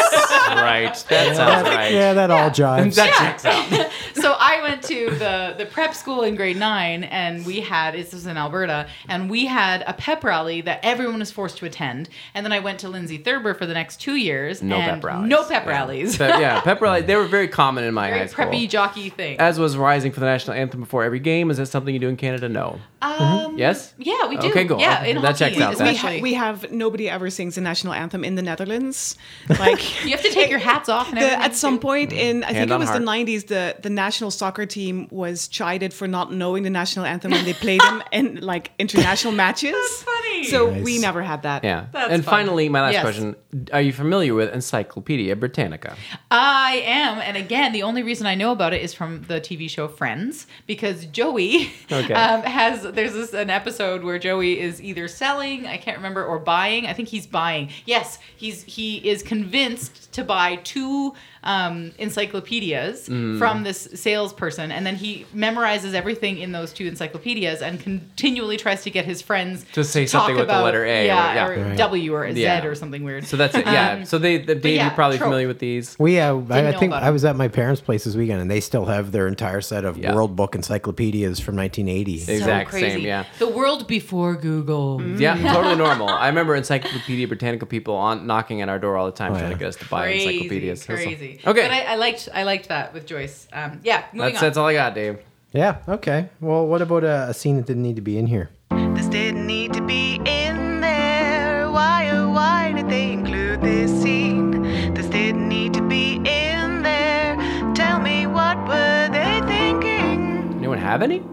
right. 0.56 1.06
That 1.10 1.36
sounds 1.36 1.68
right. 1.68 1.92
Yeah, 1.94 2.14
that 2.14 2.32
all 2.32 2.50
jives. 2.50 2.96
That 2.96 3.14
checks 3.14 3.46
out. 3.46 3.92
so 4.16 4.36
I 4.40 4.62
went 4.64 4.82
to 4.84 5.12
the 5.12 5.56
the 5.58 5.66
prep 5.68 5.94
school 5.94 6.24
in 6.24 6.36
grade 6.36 6.58
nine, 6.58 7.04
and 7.04 7.46
we 7.46 7.60
had 7.60 7.94
this 7.94 8.14
was 8.14 8.26
in 8.26 8.36
Alberta, 8.38 8.88
and 9.08 9.30
we 9.30 9.46
had 9.46 9.84
a 9.86 9.94
pep 9.94 10.24
rally 10.24 10.62
that 10.62 10.80
everyone 10.84 11.20
was 11.20 11.32
forced 11.32 11.58
to 11.60 11.66
attend. 11.66 12.10
And 12.34 12.46
then 12.46 12.52
I 12.52 12.60
went 12.60 12.80
to 12.80 12.90
Lindsay 12.90 13.18
Thurber 13.18 13.54
for 13.54 13.66
the 13.68 13.74
next 13.76 13.98
two 14.02 14.16
years. 14.16 14.64
No 14.64 14.78
and 14.78 15.02
pep 15.02 15.04
rallies. 15.04 15.30
No 15.30 15.44
pep 15.44 15.66
Yeah. 15.66 15.70
rallies. 15.70 16.18
But 16.18 16.40
yeah, 16.40 16.60
pep 16.64 16.82
rally. 16.82 17.02
They 17.02 17.16
were 17.16 17.26
very 17.28 17.48
common 17.48 17.84
in 17.84 17.94
my 17.94 18.08
Very 18.10 18.22
high 18.22 18.26
school. 18.28 18.46
preppy 18.46 18.68
jockey 18.70 19.10
thing. 19.10 19.40
As 19.40 19.60
was 19.60 19.78
rising 19.78 20.12
for 20.12 20.20
the 20.20 20.26
national 20.26 20.56
anthem 20.58 20.80
before 20.80 21.04
every 21.04 21.20
game. 21.20 21.52
Is 21.52 21.58
that 21.58 21.68
something 21.68 21.94
you 21.94 22.00
do 22.00 22.10
in 22.10 22.18
Canada? 22.18 22.50
No. 22.50 22.80
Um, 23.02 23.58
Yes. 23.58 23.94
Yeah, 23.98 24.28
we 24.28 24.38
do. 24.38 24.48
Okay, 24.50 24.66
cool. 24.66 24.80
Yeah, 24.80 25.04
in 25.04 25.22
That 25.22 25.40
hockey 25.40 25.56
checks 25.56 25.80
out 25.80 25.88
we, 25.88 25.96
ha- 25.96 26.20
we 26.22 26.34
have 26.34 26.72
nobody 26.72 27.10
ever 27.10 27.30
sings 27.30 27.56
the 27.56 27.62
national 27.62 27.94
anthem 27.94 28.24
in 28.24 28.36
the 28.36 28.42
Netherlands. 28.42 29.16
Like 29.60 30.04
you 30.06 30.12
have 30.12 30.22
to 30.22 30.32
take 30.32 30.50
your 30.50 30.60
hats 30.60 30.90
off 30.90 31.10
and 31.10 31.18
the, 31.18 31.32
at 31.42 31.56
some 31.56 31.76
too. 31.78 31.82
point 31.82 32.14
in 32.14 32.44
I 32.44 32.54
think 32.54 32.70
it 32.70 32.72
on 32.72 32.80
was 32.80 32.92
the 32.92 33.00
90s 33.00 33.48
the 33.48 33.76
the 33.82 33.90
national 33.90 34.32
soccer 34.32 34.66
team 34.66 35.08
was 35.12 35.48
chided 35.48 35.94
for 35.94 36.08
not 36.08 36.32
knowing 36.34 36.64
the 36.64 36.70
national 36.70 37.06
anthem 37.06 37.32
when 37.32 37.46
they 37.46 37.54
played 37.54 37.82
them 37.82 38.02
in 38.12 38.42
like 38.42 38.72
international 38.80 39.34
matches. 39.34 39.72
That's 39.74 40.04
funny. 40.04 40.44
So 40.46 40.70
Nice. 40.70 40.84
we 40.84 41.00
never 41.00 41.22
had 41.22 41.44
that. 41.44 41.64
Yeah. 41.64 41.88
That's 41.92 42.12
and 42.12 42.24
fun. 42.24 42.32
finally, 42.32 42.70
my 42.70 42.82
last 42.82 42.94
Yes. 42.94 43.02
question: 43.04 43.36
Are 43.74 43.82
you 43.82 43.92
familiar 43.94 44.34
with 44.34 44.54
Encyclopedia 44.54 45.36
Britannica? 45.36 45.96
I 46.32 46.84
am, 46.86 47.20
and 47.20 47.36
again, 47.38 47.72
the 47.74 47.84
only 47.84 48.04
reason 48.04 48.28
I 48.28 48.36
know 48.36 48.52
about 48.52 48.74
it 48.74 48.82
is 48.82 48.94
from 48.94 49.24
the 49.24 49.40
TV 49.42 49.70
show 49.70 49.88
Friends, 49.88 50.48
because 50.68 51.06
Joey 51.06 51.72
Okay. 51.92 52.14
um, 52.14 52.44
has. 52.44 52.86
There's 52.92 53.14
this 53.14 53.34
an 53.34 53.50
episode 53.50 54.04
where 54.04 54.20
Joey 54.20 54.60
is 54.60 54.82
either 54.82 55.08
selling, 55.08 55.66
I 55.68 55.78
can't 55.78 55.98
remember, 55.98 56.24
or 56.26 56.40
buying. 56.40 56.86
I 56.86 56.94
think 56.94 57.10
he's 57.10 57.28
buying. 57.28 57.70
Yes, 57.86 58.20
he's 58.36 58.64
he 58.64 58.98
is 59.10 59.24
convinced 59.24 60.12
to 60.14 60.24
buy 60.24 60.58
two 60.58 61.14
um, 61.44 61.92
encyclopedias 61.98 63.08
Mm. 63.10 63.38
from 63.40 63.64
this 63.64 63.88
salesperson, 63.96 64.72
and 64.72 64.86
then 64.86 64.96
he 64.96 65.26
memorizes 65.36 65.94
everything 65.94 66.38
in 66.38 66.52
those 66.52 66.72
two 66.74 66.86
encyclopedias 66.88 67.62
and 67.62 67.80
continually 67.80 68.58
tries 68.58 68.84
to 68.84 68.90
get 68.90 69.06
his 69.06 69.22
friends 69.22 69.66
To 69.74 69.84
say 69.84 70.06
talk 70.06 70.10
something 70.28 70.36
with 70.36 70.48
the 70.48 70.54
about- 70.54 70.64
letter 70.66 70.86
A 70.86 71.02
or- 71.02 71.06
yeah, 71.06 71.34
yeah. 71.34 71.48
or 71.48 71.64
Right. 71.70 71.78
W 71.78 72.14
or 72.14 72.26
a 72.26 72.34
Z 72.34 72.42
Yeah. 72.42 72.64
or 72.66 72.76
something 72.76 73.04
weird. 73.04 73.26
So 73.26 73.38
that's 73.38 73.56
it. 73.56 73.66
Yeah. 73.66 73.92
Um, 73.94 74.06
so 74.06 74.18
they, 74.18 74.38
the, 74.38 74.56
Dave, 74.56 74.76
yeah, 74.76 74.84
you're 74.86 74.92
probably 74.96 75.18
trope. 75.18 75.28
familiar 75.28 75.48
with 75.48 75.60
these. 75.60 75.96
We 76.00 76.20
uh, 76.20 76.36
I, 76.50 76.68
I 76.70 76.72
think 76.74 76.94
I 76.94 77.10
was 77.12 77.24
at 77.26 77.36
my 77.36 77.48
parents' 77.48 77.82
place 77.82 78.04
this 78.04 78.16
weekend, 78.16 78.42
and 78.42 78.50
they 78.52 78.60
still 78.60 78.86
have 78.86 79.12
their 79.12 79.28
entire 79.28 79.62
set 79.62 79.86
of 79.86 79.98
Yeah. 79.98 80.14
World 80.16 80.36
Book 80.36 80.56
encyclopedias 80.56 81.40
from 81.40 81.56
1980. 81.56 82.20
So 82.20 82.32
Exact 82.34 82.72
same, 82.72 82.82
crazy. 82.82 83.02
yeah. 83.02 83.24
The 83.40 83.48
world 83.48 83.88
before 83.88 84.36
Google. 84.36 85.02
Yeah, 85.20 85.36
totally 85.54 85.76
normal. 85.76 86.10
I 86.10 86.28
remember 86.28 86.56
Encyclopedia 86.56 87.28
Britannica 87.28 87.66
people 87.66 87.96
on 87.96 88.26
knocking 88.28 88.62
at 88.62 88.70
our 88.70 88.80
door 88.80 88.98
all 88.98 89.06
the 89.06 89.12
time 89.12 89.32
Oh, 89.34 89.36
trying 89.36 89.52
yeah. 89.52 89.54
to 89.58 89.60
get 89.60 89.68
us 89.70 89.76
to 89.78 89.86
buy 89.86 90.06
Crazy, 90.06 90.26
encyclopedias. 90.28 90.86
That's 90.86 91.00
all- 91.06 91.06
crazy. 91.36 91.48
Okay. 91.48 91.68
but 91.68 91.72
I, 91.72 91.94
I 91.94 91.96
liked 91.96 92.30
I 92.34 92.44
liked 92.44 92.70
that 92.70 92.94
with 92.94 93.06
Joyce. 93.06 93.48
Um, 93.54 93.80
yeah, 93.84 94.06
moving 94.14 94.34
that's, 94.34 94.38
on. 94.38 94.48
that's 94.48 94.58
all 94.58 94.68
I 94.68 94.74
got, 94.74 94.94
Dave. 94.94 95.20
Yeah. 95.52 95.78
Okay. 95.88 96.30
Well, 96.40 96.68
what 96.68 96.82
about 96.82 97.04
a, 97.04 97.30
a 97.30 97.34
scene 97.34 97.58
that 97.58 97.66
didn't 97.66 97.84
need 97.84 97.96
to 97.96 98.02
be 98.02 98.18
in 98.18 98.28
here? 98.28 98.50
This 98.70 99.08
didn't 99.08 99.48
need 99.48 99.74
to 99.74 99.82
be 99.82 100.16
in 100.26 100.82
there. 100.82 101.72
Why, 101.72 102.10
oh, 102.12 102.30
why 102.30 102.74
did 102.74 102.90
they 102.90 103.12
include 103.12 103.62
this 103.62 103.90
scene? 104.02 104.94
This 104.94 105.08
didn't 105.08 105.48
need 105.48 105.74
to 105.74 105.82
be 105.82 106.16
in 106.18 106.84
there. 106.84 107.36
Tell 107.74 108.00
me, 108.00 108.28
what 108.28 108.58
were 108.68 109.10
they 109.12 109.42
thinking? 109.48 110.54
Anyone 110.58 110.78
have 110.78 111.02
any? 111.02 111.24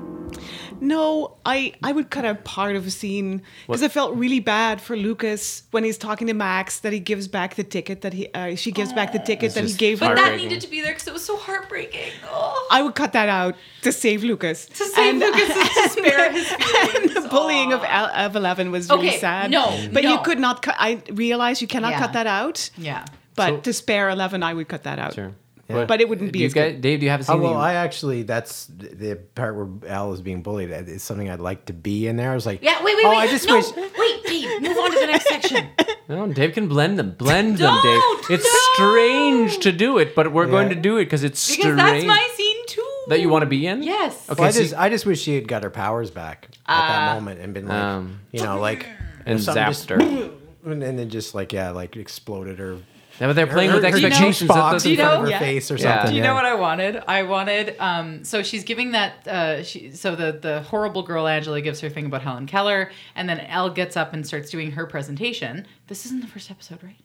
No, 0.81 1.37
I 1.47 1.72
I 1.83 1.93
would 1.93 2.11
cut 2.11 2.24
out 2.24 2.45
part 2.45 2.77
of 2.77 2.87
a 2.87 2.91
scene 2.91 3.43
because 3.66 3.83
I 3.83 3.89
felt 3.89 4.14
really 4.16 4.41
bad 4.41 4.81
for 4.81 4.97
Lucas 4.97 5.62
when 5.70 5.85
he's 5.85 5.99
talking 5.99 6.27
to 6.27 6.35
Max 6.35 6.81
that 6.81 6.93
he 6.93 6.99
gives 7.01 7.29
back 7.29 7.55
the 7.55 7.64
ticket 7.64 8.03
that 8.03 8.12
he 8.12 8.29
uh, 8.35 8.55
she 8.57 8.72
gives 8.72 8.93
back 8.93 9.12
the 9.12 9.18
ticket 9.18 9.55
that 9.55 9.61
he 9.62 9.66
just 9.68 9.79
gave 9.79 10.01
but 10.01 10.16
that 10.16 10.37
needed 10.37 10.61
to 10.61 10.68
be 10.68 10.81
there 10.81 10.93
because 10.93 11.07
it 11.09 11.12
was 11.14 11.24
so 11.24 11.37
heartbreaking. 11.37 12.12
Oh. 12.24 12.68
I 12.70 12.83
would 12.83 12.95
cut 12.95 13.12
that 13.14 13.29
out 13.29 13.55
to 13.83 13.93
save 13.93 14.22
Lucas. 14.24 14.66
To 14.66 14.85
save 14.85 15.14
Lucas 15.16 15.51
and 15.51 15.68
to 15.70 15.89
spare 15.91 16.33
his 16.33 16.53
and 16.53 16.62
feelings. 16.62 17.14
the 17.14 17.29
bullying 17.29 17.72
of, 17.72 17.83
Aw. 17.83 18.27
Of 18.27 18.37
Eleven 18.37 18.70
was 18.70 18.89
really 18.89 19.09
Okay, 19.09 19.18
sad. 19.18 19.51
no, 19.51 19.89
but 19.93 20.03
you 20.05 20.18
could 20.20 20.39
not 20.39 20.62
cut. 20.62 20.74
I 20.79 21.03
realize 21.12 21.61
you 21.62 21.68
cannot 21.68 21.93
Yeah. 21.93 21.99
cut 22.01 22.12
that 22.12 22.27
out. 22.27 22.70
Yeah. 22.77 23.05
But 23.35 23.49
So- 23.49 23.61
to 23.61 23.72
spare 23.72 24.09
Eleven, 24.11 24.43
I 24.43 24.55
would 24.55 24.68
cut 24.68 24.83
that 24.85 24.99
out. 24.99 25.14
Sure. 25.14 25.33
But 25.68 26.00
it 26.00 26.08
wouldn't 26.08 26.32
be 26.32 26.38
do 26.38 26.42
you 26.42 26.46
as 26.46 26.54
good. 26.54 26.72
guys, 26.74 26.80
Dave, 26.80 27.00
do 27.00 27.06
you 27.06 27.10
have 27.10 27.20
a 27.20 27.24
Oh 27.24 27.26
scene? 27.26 27.36
that 27.38 27.42
well, 27.44 27.52
you- 27.54 27.58
I 27.58 27.74
actually 27.74 28.22
that's 28.22 28.66
the 28.66 28.88
the 28.94 29.16
part 29.34 29.56
where 29.56 29.68
El 29.90 30.12
is 30.12 30.20
being 30.20 30.42
bullied. 30.42 30.70
It's 30.70 31.02
something 31.04 31.28
I'd 31.28 31.40
like 31.40 31.64
to 31.66 31.72
be 31.72 32.06
in 32.06 32.16
there. 32.16 32.30
I 32.30 32.34
was 32.34 32.46
like, 32.46 32.62
Yeah. 32.62 32.82
Wait. 32.84 32.96
Wait. 32.96 33.04
oh, 33.04 33.10
wait. 33.10 33.16
I 33.18 33.26
just 33.26 33.48
no, 33.48 33.56
wish. 33.56 33.66
Wait, 33.74 34.24
Dave. 34.26 34.62
Move 34.62 34.76
on 34.78 34.92
to 34.92 34.98
the 35.00 35.06
next 35.06 35.28
section. 35.28 35.68
no, 36.08 36.26
Dave 36.32 36.52
can 36.54 36.68
blend 36.68 36.98
them. 36.98 37.12
Blend 37.18 37.58
them, 37.58 37.78
Dave. 37.82 38.00
It's 38.30 38.44
no. 38.44 38.74
strange 38.74 39.58
to 39.58 39.72
do 39.72 39.98
it, 39.98 40.14
but 40.14 40.32
we're 40.32 40.46
going 40.46 40.68
to 40.68 40.74
do 40.74 40.98
it 40.98 41.04
because 41.06 41.24
it's 41.24 41.44
Because 41.56 41.72
strange. 41.72 41.78
that's 41.78 42.04
my 42.06 42.28
scene 42.36 42.66
too. 42.68 42.88
that 43.08 43.20
you 43.20 43.28
want 43.28 43.42
to 43.42 43.46
be 43.46 43.66
in? 43.66 43.82
Yes. 43.82 44.28
Okay. 44.30 44.38
Well, 44.40 44.48
I 44.48 44.52
so- 44.52 44.60
just 44.62 44.74
I 44.74 44.88
just 44.88 45.04
wish 45.06 45.20
she 45.20 45.34
had 45.34 45.48
got 45.48 45.62
her 45.64 45.70
powers 45.70 46.10
back 46.10 46.48
at 46.66 46.88
that 46.88 47.14
moment 47.16 47.40
and 47.40 47.52
been 47.54 47.66
like, 47.66 47.76
Um, 47.76 48.20
you 48.32 48.42
know, 48.42 48.60
like 48.60 48.86
and 49.24 49.38
zapped 49.40 49.66
just- 49.68 49.88
her. 49.90 49.98
and 50.64 50.82
then 50.82 51.08
just 51.10 51.34
like 51.34 51.52
yeah, 51.52 51.70
like 51.70 51.96
exploded 51.96 52.58
her. 52.58 52.78
Yeah, 53.20 53.28
but 53.28 53.32
they're 53.36 53.46
playing 53.46 53.70
her, 53.70 53.76
with 53.76 53.84
expectations. 53.84 54.38
juice 54.38 54.40
That 54.40 54.48
box 54.48 54.72
doesn't- 54.74 54.90
in 54.92 54.96
front 54.98 55.14
of 55.14 55.20
her 55.22 55.30
Yeah. 55.30 55.38
face 55.38 55.70
or 55.70 55.76
Yeah. 55.76 55.82
something. 55.96 56.10
Do 56.10 56.16
you 56.16 56.22
yeah. 56.22 56.28
know 56.28 56.34
what 56.34 56.44
I 56.44 56.54
wanted? 56.54 57.02
I 57.08 57.22
wanted. 57.22 57.76
Um, 57.78 58.24
so 58.24 58.42
she's 58.42 58.62
giving 58.64 58.92
that. 58.92 59.26
Uh, 59.26 59.62
she, 59.62 59.90
so 59.92 60.14
the 60.14 60.32
the 60.32 60.60
horrible 60.62 61.02
girl 61.02 61.26
Angela 61.26 61.60
gives 61.60 61.80
her 61.80 61.88
thing 61.88 62.06
about 62.06 62.22
Helen 62.22 62.46
Keller, 62.46 62.90
and 63.14 63.28
then 63.28 63.40
El 63.40 63.70
gets 63.70 63.96
up 63.96 64.12
and 64.12 64.26
starts 64.26 64.50
doing 64.50 64.72
her 64.72 64.86
presentation. 64.86 65.66
This 65.88 66.04
isn't 66.06 66.20
the 66.20 66.26
first 66.28 66.50
episode, 66.50 66.82
right? 66.82 66.96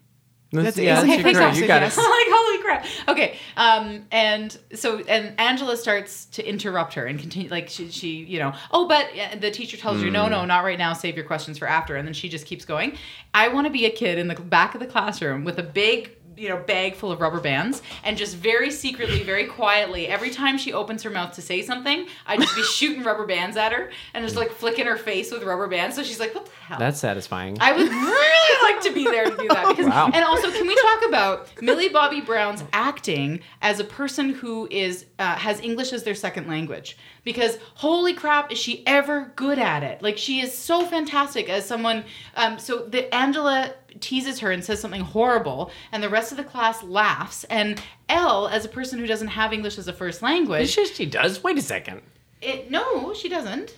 That's, 0.54 0.76
That's- 0.76 0.84
yeah, 0.86 1.00
it's 1.00 1.08
that's 1.08 1.16
the 1.18 1.24
great. 1.24 1.36
first 1.38 1.60
You 1.62 1.70
episode, 1.70 2.02
got 2.58 2.84
yes. 2.84 2.86
it. 2.86 3.04
I'm 3.08 3.16
like, 3.16 3.18
holy 3.18 3.18
crap. 3.18 3.18
Okay. 3.18 3.38
Um, 3.58 4.06
and 4.12 4.58
so, 4.74 5.00
and 5.00 5.40
Angela 5.40 5.78
starts 5.78 6.26
to 6.28 6.48
interrupt 6.48 6.94
her 6.96 7.06
and 7.06 7.20
continue, 7.20 7.50
like, 7.50 7.70
she, 7.70 7.90
she 7.90 8.10
you 8.24 8.40
know, 8.40 8.54
oh, 8.72 8.88
but 8.88 9.08
the 9.40 9.52
teacher 9.52 9.78
tells 9.78 10.02
you, 10.02 10.12
no, 10.12 10.26
Hmm. 10.26 10.32
no, 10.32 10.46
not 10.46 10.64
right 10.64 10.78
now, 10.78 10.94
save 10.94 11.16
your 11.16 11.26
questions 11.26 11.58
for 11.58 11.68
after. 11.68 11.96
And 11.96 12.08
then 12.08 12.14
she 12.14 12.30
just 12.30 12.46
keeps 12.46 12.66
going. 12.66 12.98
I 13.34 13.48
want 13.48 13.66
to 13.68 13.72
be 13.72 13.86
a 13.86 13.92
kid 13.92 14.18
in 14.18 14.28
the 14.28 14.36
back 14.36 14.74
of 14.74 14.80
the 14.80 14.88
classroom 14.88 15.44
with 15.44 15.58
a 15.58 15.64
big 15.64 16.18
you 16.38 16.48
know 16.48 16.58
bag 16.58 16.96
full 16.96 17.12
of 17.12 17.20
rubber 17.20 17.40
bands 17.40 17.82
and 18.04 18.18
just 18.18 18.36
very 18.38 18.72
secretly 18.72 19.22
very 19.24 19.46
quietly 19.46 20.08
every 20.08 20.30
time 20.30 20.58
she 20.58 20.72
opens 20.72 21.04
her 21.04 21.10
mouth 21.10 21.34
to 21.34 21.42
say 21.42 21.62
something 21.62 22.08
i'd 22.28 22.40
just 22.40 22.56
be 22.56 22.64
shooting 22.64 23.04
rubber 23.04 23.26
bands 23.26 23.58
at 23.58 23.72
her 23.74 23.92
and 24.14 24.24
just 24.24 24.38
like 24.38 24.50
flicking 24.52 24.86
her 24.86 24.96
face 24.98 25.32
with 25.32 25.44
rubber 25.44 25.68
bands 25.68 25.96
so 25.96 26.04
she's 26.04 26.20
like 26.20 26.34
what 26.34 26.46
the 26.46 26.52
hell 26.62 26.80
That's 26.80 27.00
satisfying. 27.00 27.58
I 27.60 27.74
would 27.74 27.90
really 27.90 28.74
like 28.74 28.82
to 28.84 28.94
be 28.94 29.04
there 29.04 29.26
to 29.26 29.36
do 29.36 29.48
that. 29.50 29.68
Because, 29.68 29.86
Wow. 29.92 30.10
And 30.14 30.24
also, 30.24 30.50
can 30.52 30.66
we 30.66 30.76
talk 30.76 31.10
about 31.10 31.50
Millie 31.62 31.90
Bobby 31.90 32.22
Brown's 32.22 32.64
acting 32.72 33.42
as 33.62 33.80
a 33.82 33.84
person 33.84 34.30
who 34.30 34.70
is 34.72 35.06
uh, 35.20 35.36
has 35.36 35.60
English 35.60 35.92
as 35.92 36.04
their 36.04 36.16
second 36.16 36.48
language? 36.48 36.98
Because 37.26 37.58
holy 37.76 38.14
crap, 38.14 38.52
is 38.52 38.58
she 38.58 38.86
ever 38.88 39.34
good 39.36 39.60
at 39.60 39.84
it? 39.84 40.02
Like 40.02 40.18
she 40.18 40.40
is 40.40 40.58
so 40.58 40.86
fantastic 40.86 41.50
as 41.50 41.66
someone. 41.66 42.06
Um, 42.36 42.58
so 42.58 42.86
that 42.88 43.14
Angela 43.14 43.74
teases 44.00 44.40
her 44.40 44.52
and 44.52 44.64
says 44.64 44.80
something 44.80 45.02
horrible, 45.02 45.72
and 45.92 46.02
the 46.02 46.10
rest 46.10 46.32
of 46.32 46.38
the 46.38 46.44
class 46.44 46.84
laughs. 46.84 47.44
And 47.46 47.82
El, 48.10 48.48
as 48.48 48.66
a 48.66 48.70
person 48.70 49.00
who 49.00 49.08
doesn't 49.08 49.28
have 49.30 49.52
English 49.54 49.78
as 49.78 49.88
a 49.88 49.94
first 49.94 50.22
language, 50.22 50.70
She, 50.70 50.86
she 50.86 51.06
does. 51.06 51.44
Wait 51.44 51.58
a 51.58 51.62
second. 51.62 52.02
it 52.42 52.72
no, 52.72 53.14
she 53.14 53.28
doesn't. 53.30 53.76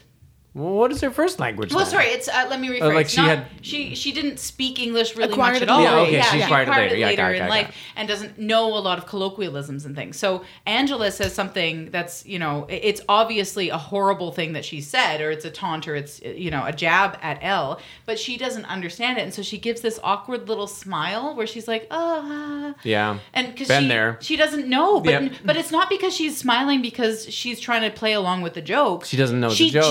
Well, 0.56 0.74
what 0.74 0.92
is 0.92 1.02
her 1.02 1.10
first 1.10 1.40
language? 1.40 1.72
Well, 1.74 1.84
then? 1.84 1.92
sorry. 1.92 2.06
It's 2.08 2.28
uh, 2.28 2.46
let 2.50 2.60
me 2.60 2.68
rephrase. 2.70 2.94
like 2.94 3.10
she 3.10 3.18
Not- 3.22 3.30
had- 3.30 3.48
she 3.62 3.96
she 3.96 4.12
didn't 4.12 4.38
speak 4.38 4.80
English 4.80 5.16
really 5.16 5.36
much 5.36 5.62
at 5.62 5.70
all. 5.70 5.80
later. 5.80 5.92
Yeah, 5.92 6.02
okay, 6.02 6.22
she 6.22 6.38
she 6.38 6.42
acquired 6.44 6.68
it 6.68 6.72
later. 6.72 6.96
Yeah, 6.96 7.06
later 7.08 7.22
got 7.24 7.32
it, 7.32 7.36
in 7.36 7.42
got 7.44 7.50
life 7.50 7.66
got 7.68 7.74
and 7.96 8.08
doesn't 8.08 8.38
know 8.38 8.68
a 8.78 8.80
lot 8.80 8.98
of 9.00 9.08
colloquialisms 9.08 9.86
and 9.86 9.96
things. 9.96 10.18
So 10.18 10.44
Angela 10.68 11.10
says 11.12 11.34
something 11.34 11.90
that's 11.92 12.26
you 12.26 12.38
know 12.38 12.68
it's 12.70 13.02
obviously 13.10 13.70
a 13.70 13.78
horrible 13.78 14.32
thing 14.32 14.54
that 14.54 14.64
she 14.64 14.80
said, 14.82 15.22
or 15.22 15.32
it's 15.32 15.46
a 15.46 15.50
taunt, 15.50 15.88
or 15.88 15.96
it's 15.96 16.22
you 16.22 16.52
know 16.52 16.64
a 16.66 16.72
jab 16.72 17.18
at 17.24 17.40
El, 17.42 17.80
but 18.06 18.20
she 18.20 18.38
doesn't 18.38 18.66
understand 18.66 19.18
it, 19.18 19.22
and 19.22 19.34
so 19.34 19.42
she 19.42 19.58
gives 19.58 19.82
this 19.82 20.00
awkward 20.04 20.48
little 20.48 20.68
smile 20.68 21.36
where 21.36 21.48
she's 21.48 21.68
like, 21.68 21.88
oh. 21.90 22.76
Yeah. 22.84 23.20
And 23.34 23.48
because 23.56 23.68
she, 23.76 23.88
there. 23.88 24.18
she 24.22 24.36
doesn't 24.36 24.68
know, 24.68 25.00
but 25.00 25.12
Yep. 25.12 25.32
but 25.46 25.58
it's 25.58 25.72
not 25.72 25.90
because 25.90 26.14
she's 26.16 26.38
smiling 26.38 26.82
because 26.82 27.32
she's 27.34 27.60
trying 27.60 27.82
to 27.90 27.96
play 27.96 28.14
along 28.14 28.42
with 28.42 28.54
the 28.54 28.62
joke. 28.62 29.06
She 29.06 29.18
doesn't 29.18 29.40
know 29.40 29.50
the 29.50 29.56
She 29.56 29.70
joke. 29.72 29.86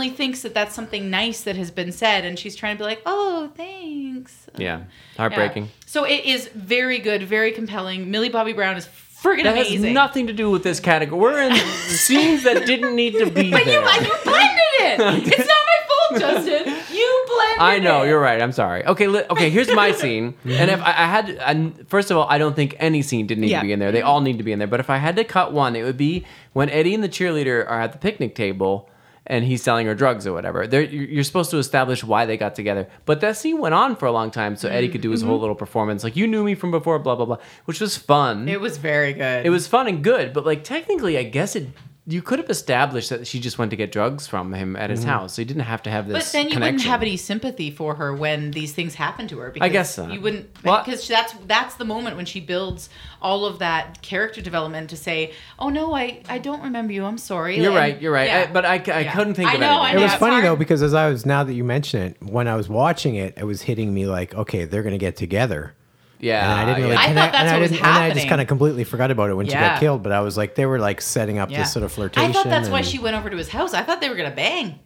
Genuinely 0.00 0.16
thinks 0.16 0.42
that 0.42 0.54
that's 0.54 0.74
something 0.74 1.10
nice 1.10 1.42
that 1.42 1.56
has 1.56 1.70
been 1.70 1.92
said, 1.92 2.24
and 2.24 2.38
she's 2.38 2.56
trying 2.56 2.76
to 2.76 2.78
be 2.78 2.84
like, 2.84 3.02
"Oh, 3.06 3.50
thanks." 3.56 4.46
Yeah. 4.56 4.78
Yeah. 4.78 4.84
Heartbreaking. 5.16 5.68
So 5.86 6.04
it 6.04 6.24
is 6.24 6.48
very 6.54 6.98
good, 6.98 7.22
very 7.22 7.52
compelling. 7.52 8.10
Millie 8.10 8.28
Bobby 8.28 8.52
Brown 8.52 8.76
is 8.76 8.86
friggin' 9.22 9.44
That 9.44 9.52
amazing. 9.54 9.84
has 9.84 9.92
nothing 9.94 10.26
to 10.28 10.32
do 10.32 10.50
with 10.50 10.62
this 10.62 10.80
category. 10.80 11.20
We're 11.20 11.42
in 11.42 11.54
scenes 11.88 12.42
that 12.44 12.66
didn't 12.66 12.94
need 12.96 13.12
to 13.14 13.26
be 13.26 13.50
But 13.50 13.60
you, 13.66 13.72
there. 13.72 14.02
you 14.02 14.14
blended 14.24 14.56
it. 14.80 15.00
It's 15.38 15.48
not 15.48 15.58
my 15.66 15.78
fault, 15.88 16.20
Justin. 16.20 16.74
You 16.96 17.24
blended 17.26 17.58
I 17.60 17.78
know 17.78 18.02
it. 18.02 18.08
you're 18.08 18.20
right. 18.20 18.40
I'm 18.40 18.52
sorry. 18.52 18.84
Okay, 18.86 19.06
li- 19.08 19.24
okay. 19.30 19.50
Here's 19.50 19.70
my 19.72 19.92
scene, 20.00 20.34
and 20.46 20.70
if 20.70 20.80
I, 20.80 20.90
I 20.90 21.06
had, 21.06 21.30
and 21.30 21.86
first 21.88 22.10
of 22.10 22.16
all, 22.16 22.26
I 22.28 22.38
don't 22.38 22.56
think 22.56 22.74
any 22.78 23.02
scene 23.02 23.26
didn't 23.26 23.42
need 23.42 23.50
Yeah. 23.50 23.60
to 23.60 23.66
be 23.66 23.72
in 23.72 23.78
there. 23.78 23.92
They 23.92 24.02
all 24.02 24.20
need 24.20 24.38
to 24.38 24.44
be 24.44 24.52
in 24.52 24.58
there. 24.58 24.68
But 24.68 24.80
if 24.80 24.88
I 24.90 24.96
had 24.96 25.16
to 25.16 25.24
cut 25.24 25.52
one, 25.52 25.76
it 25.76 25.82
would 25.84 25.98
be 25.98 26.24
when 26.54 26.70
Eddie 26.70 26.94
and 26.94 27.04
the 27.04 27.08
cheerleader 27.08 27.64
are 27.68 27.80
at 27.82 27.92
the 27.92 27.98
picnic 27.98 28.34
table, 28.34 28.88
and 29.30 29.44
he's 29.44 29.62
selling 29.62 29.86
her 29.86 29.94
drugs 29.94 30.26
or 30.26 30.32
whatever. 30.32 30.66
They're, 30.66 30.82
you're 30.82 31.04
you're 31.04 31.24
supposed 31.24 31.50
to 31.52 31.58
establish 31.58 32.02
why 32.02 32.26
they 32.26 32.36
got 32.36 32.56
together. 32.56 32.88
But 33.06 33.20
that 33.20 33.36
scene 33.36 33.58
went 33.58 33.74
on 33.74 33.94
for 33.94 34.06
a 34.06 34.12
long 34.12 34.32
time, 34.32 34.56
so 34.56 34.68
Eddie 34.68 34.88
could 34.88 35.00
do 35.00 35.12
his 35.12 35.20
mm-hmm. 35.20 35.28
whole 35.28 35.36
mm-hmm. 35.36 35.42
little 35.42 35.54
performance, 35.54 36.02
like 36.02 36.16
you 36.16 36.26
knew 36.26 36.42
me 36.42 36.56
from 36.56 36.72
before, 36.72 36.98
blah 36.98 37.14
blah 37.14 37.24
blah, 37.24 37.38
which 37.64 37.80
was 37.80 37.96
fun. 37.96 38.48
It 38.48 38.60
was 38.60 38.76
very 38.76 39.12
good. 39.12 39.46
It 39.46 39.50
was 39.50 39.68
fun 39.68 39.86
and 39.86 40.02
good, 40.02 40.32
but 40.32 40.44
like 40.44 40.64
technically, 40.64 41.16
I 41.16 41.22
guess 41.22 41.54
it. 41.54 41.68
You 42.10 42.22
could 42.22 42.38
have 42.38 42.50
established 42.50 43.10
that 43.10 43.26
she 43.26 43.38
just 43.38 43.56
went 43.58 43.70
to 43.70 43.76
get 43.76 43.92
drugs 43.92 44.26
from 44.26 44.52
him 44.52 44.74
at 44.74 44.90
his 44.90 45.00
mm-hmm. 45.00 45.10
house, 45.10 45.34
so 45.34 45.42
you 45.42 45.46
didn't 45.46 45.62
have 45.62 45.82
to 45.84 45.90
have 45.90 46.08
this. 46.08 46.26
But 46.26 46.32
then 46.32 46.46
you 46.46 46.54
connection. 46.54 46.74
wouldn't 46.74 46.90
have 46.90 47.02
any 47.02 47.16
sympathy 47.16 47.70
for 47.70 47.94
her 47.94 48.14
when 48.14 48.50
these 48.50 48.72
things 48.72 48.94
happen 48.94 49.28
to 49.28 49.38
her. 49.38 49.50
Because 49.50 49.64
I 49.64 49.68
guess 49.68 49.96
not. 49.96 50.12
You 50.12 50.20
wouldn't, 50.20 50.48
Well- 50.64 50.82
because 50.84 51.06
that's 51.06 51.34
that's 51.46 51.76
the 51.76 51.84
moment 51.84 52.16
when 52.16 52.26
she 52.26 52.40
builds 52.40 52.90
all 53.22 53.44
of 53.46 53.60
that 53.60 54.02
character 54.02 54.40
development 54.40 54.90
to 54.90 54.96
say, 54.96 55.32
"Oh 55.58 55.68
no, 55.68 55.94
I 55.94 56.22
I 56.28 56.38
don't 56.38 56.62
remember 56.62 56.92
you. 56.92 57.04
I'm 57.04 57.18
sorry." 57.18 57.56
You're 57.56 57.66
And- 57.66 57.76
right. 57.76 58.00
You're 58.02 58.12
right. 58.12 58.28
yeah. 58.28 58.46
I, 58.48 58.52
but 58.52 58.64
I, 58.64 58.74
I 58.74 58.76
Yeah. 59.00 59.12
couldn't 59.14 59.34
think 59.34 59.50
I 59.50 59.54
of 59.54 59.60
know, 59.60 59.82
anything. 59.82 59.98
I 59.98 60.00
It 60.00 60.04
was 60.04 60.14
funny 60.14 60.32
hard. 60.32 60.44
though 60.46 60.56
because 60.56 60.82
as 60.82 60.94
I 60.94 61.08
was 61.08 61.24
now 61.24 61.44
that 61.44 61.54
you 61.54 61.64
mention 61.64 62.02
it, 62.02 62.16
when 62.22 62.48
I 62.48 62.56
was 62.56 62.68
watching 62.68 63.14
it, 63.14 63.34
it 63.36 63.44
was 63.44 63.62
hitting 63.62 63.94
me 63.94 64.06
like, 64.06 64.34
okay, 64.34 64.64
they're 64.64 64.82
gonna 64.82 64.98
get 64.98 65.16
together. 65.16 65.74
Yeah, 66.20 66.42
and 66.44 66.52
I 66.60 66.64
didn't 66.66 66.82
really 66.82 66.94
yeah. 66.94 67.00
I 67.00 67.02
thought 67.04 67.08
connect, 67.08 67.32
that's 67.32 67.40
and 67.42 67.48
I 67.48 67.52
what 67.54 67.60
was 67.62 67.70
didn't, 67.70 67.86
and 67.86 67.94
I 67.96 68.10
just 68.10 68.28
kind 68.28 68.40
of 68.40 68.46
completely 68.46 68.84
forgot 68.84 69.10
about 69.10 69.30
it 69.30 69.34
when 69.34 69.46
she 69.46 69.52
Yeah. 69.52 69.70
got 69.70 69.80
killed. 69.80 70.02
But 70.02 70.12
I 70.12 70.20
was 70.20 70.36
like, 70.36 70.54
they 70.54 70.66
were 70.66 70.78
like 70.78 71.00
setting 71.00 71.38
up 71.38 71.50
Yeah. 71.50 71.60
this 71.60 71.72
sort 71.72 71.82
of 71.84 71.92
flirtation. 71.92 72.30
I 72.30 72.32
thought 72.32 72.44
that's 72.46 72.68
why 72.68 72.78
and 72.78 72.86
she 72.86 72.98
went 72.98 73.16
over 73.16 73.30
to 73.30 73.36
his 73.36 73.48
house. 73.48 73.72
I 73.74 73.82
thought 73.82 74.00
they 74.00 74.08
were 74.10 74.16
gonna 74.16 74.30
bang. 74.30 74.78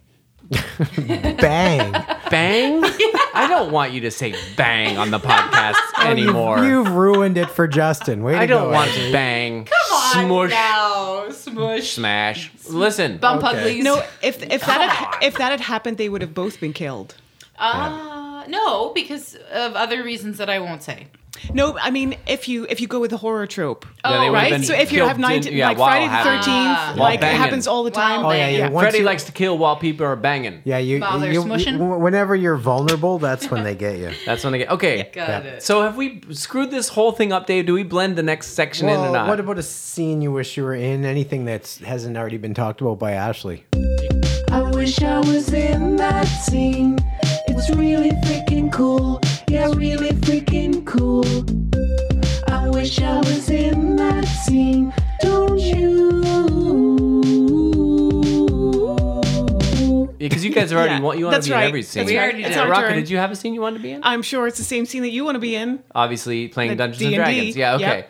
bang 0.97 1.91
bang. 2.29 2.81
I 3.33 3.47
don't 3.49 3.71
want 3.71 3.91
you 3.93 4.01
to 4.01 4.11
say 4.11 4.33
bang 4.55 4.97
on 4.97 5.11
the 5.11 5.19
podcast 5.19 5.75
anymore. 6.05 6.59
You've, 6.59 6.67
you've 6.87 6.91
ruined 6.91 7.37
it 7.37 7.49
for 7.49 7.67
Justin. 7.67 8.23
Way 8.23 8.33
to 8.33 8.39
I 8.39 8.45
don't 8.45 8.65
go, 8.67 8.71
want 8.71 8.89
Ashley. 8.91 9.11
bang. 9.11 9.65
Come 9.65 9.97
on 9.97 10.11
Smush. 10.27 10.49
now, 10.51 11.29
smush, 11.31 11.91
Smash. 11.93 12.51
Listen. 12.69 13.17
bump 13.17 13.43
Okay. 13.43 13.57
uglies. 13.59 13.83
No, 13.83 14.03
if 14.21 14.41
if 14.43 14.65
that 14.65 14.89
had, 14.89 15.23
if 15.23 15.35
that 15.37 15.51
had 15.51 15.61
happened, 15.61 15.97
they 15.97 16.09
would 16.09 16.21
have 16.21 16.33
both 16.33 16.59
been 16.59 16.73
killed. 16.73 17.15
Uh, 17.57 18.24
no, 18.57 18.91
because 18.93 19.35
of 19.51 19.75
other 19.75 20.03
reasons 20.03 20.37
that 20.39 20.49
I 20.49 20.59
won't 20.59 20.83
say. 20.83 21.07
No, 21.53 21.77
I 21.77 21.89
mean 21.91 22.15
if 22.35 22.47
you 22.47 22.65
if 22.69 22.79
you 22.79 22.87
go 22.87 22.99
with 23.01 23.11
the 23.11 23.17
horror 23.17 23.45
trope, 23.45 23.85
oh, 24.05 24.09
Yeah, 24.09 24.11
they 24.11 24.15
Oh, 24.15 24.19
would've 24.31 24.33
right? 24.43 24.51
been 24.51 24.63
So 24.63 24.73
if 24.73 24.89
you 24.93 24.99
killed 24.99 25.09
have 25.09 25.19
19, 25.19 25.51
in- 25.51 25.57
yeah, 25.59 25.67
like 25.67 25.77
while 25.77 25.89
Friday 25.89 26.05
the 26.05 26.11
having- 26.11 26.31
Thirteenth. 26.39 26.77
While 26.97 27.09
like 27.09 27.17
it 27.19 27.21
banging. 27.21 27.41
happens 27.41 27.67
all 27.67 27.83
the 27.83 27.91
time. 27.91 28.21
While 28.23 28.31
Oh 28.31 28.33
yeah, 28.33 28.47
yeah. 28.47 28.57
banging. 28.59 28.73
Once 28.73 28.83
Freddy 28.85 28.97
you, 28.99 29.03
likes 29.11 29.23
to 29.25 29.33
kill 29.33 29.57
while 29.57 29.75
people 29.75 30.05
are 30.05 30.15
banging. 30.15 30.61
Yeah, 30.63 30.77
you. 30.77 31.01
While 31.01 31.19
they're 31.19 31.33
you, 31.33 31.43
smushing? 31.43 31.77
you- 31.77 31.99
whenever 32.07 32.33
you're 32.37 32.55
vulnerable, 32.71 33.19
that's 33.19 33.51
when 33.51 33.63
they 33.65 33.75
get 33.75 33.97
you. 33.99 34.11
That's 34.25 34.43
when 34.45 34.53
they 34.53 34.59
get. 34.59 34.69
Okay. 34.77 35.09
Got 35.13 35.27
Yeah. 35.43 35.51
it. 35.55 35.63
So 35.63 35.81
have 35.81 35.97
we 35.97 36.21
screwed 36.31 36.71
this 36.71 36.87
whole 36.95 37.11
thing 37.11 37.33
up, 37.33 37.47
Dave? 37.47 37.65
Do 37.65 37.73
we 37.73 37.83
blend 37.83 38.15
the 38.15 38.23
next 38.23 38.47
section 38.61 38.87
in 38.87 38.95
or 38.95 39.01
Well, 39.01 39.13
not? 39.13 39.27
what 39.27 39.39
about 39.41 39.57
a 39.59 39.63
scene 39.63 40.21
you 40.21 40.31
wish 40.31 40.55
you 40.55 40.63
were 40.63 40.73
in? 40.91 41.03
Anything 41.03 41.43
that 41.51 41.63
hasn't 41.85 42.15
already 42.15 42.37
been 42.37 42.53
talked 42.53 42.79
about 42.79 42.97
by 42.97 43.11
Ashley? 43.11 43.65
I 44.51 44.61
wish 44.73 45.01
I 45.01 45.19
was 45.19 45.51
in 45.51 45.97
that 45.97 46.23
scene. 46.47 46.97
It's 47.57 47.69
really 47.69 48.11
freaking 48.25 48.71
cool. 48.71 49.19
Yeah, 49.47 49.71
really 49.73 50.09
freaking 50.11 50.85
cool. 50.85 51.25
I 52.51 52.69
wish 52.69 52.99
I 53.01 53.17
was 53.19 53.49
in 53.49 53.95
that 53.95 54.25
scene. 54.25 54.93
Don't 55.21 55.57
you? 55.59 55.95
Because 60.17 60.43
you 60.43 60.51
guys 60.51 60.71
are 60.71 60.77
already 60.77 60.95
Yeah, 60.95 60.99
want 61.01 61.19
you 61.19 61.25
want 61.25 61.43
to 61.43 61.49
be 61.49 61.53
in 61.53 61.57
right. 61.59 61.67
every 61.67 61.81
That's 61.81 61.91
scene. 61.91 62.05
We 62.05 62.17
already 62.17 62.39
It's 62.43 62.49
did. 62.49 62.57
our 62.57 62.69
Rocket, 62.69 62.87
turn. 62.89 62.95
did 62.97 63.09
you 63.09 63.17
have 63.17 63.31
a 63.31 63.35
scene 63.35 63.53
you 63.53 63.61
wanted 63.61 63.77
to 63.77 63.83
be 63.83 63.91
in? 63.91 64.01
I'm 64.03 64.21
sure 64.23 64.47
it's 64.47 64.57
the 64.57 64.63
same 64.63 64.85
scene 64.85 65.03
that 65.03 65.11
you 65.11 65.23
want 65.23 65.35
to 65.35 65.39
be 65.39 65.55
in. 65.55 65.83
Obviously, 65.93 66.47
playing 66.47 66.71
The 66.71 66.75
Dungeons 66.77 67.01
and 67.03 67.09
D&D. 67.11 67.15
Dragons. 67.23 67.55
Yeah, 67.55 67.75
okay. 67.75 67.85
Yep. 67.97 68.09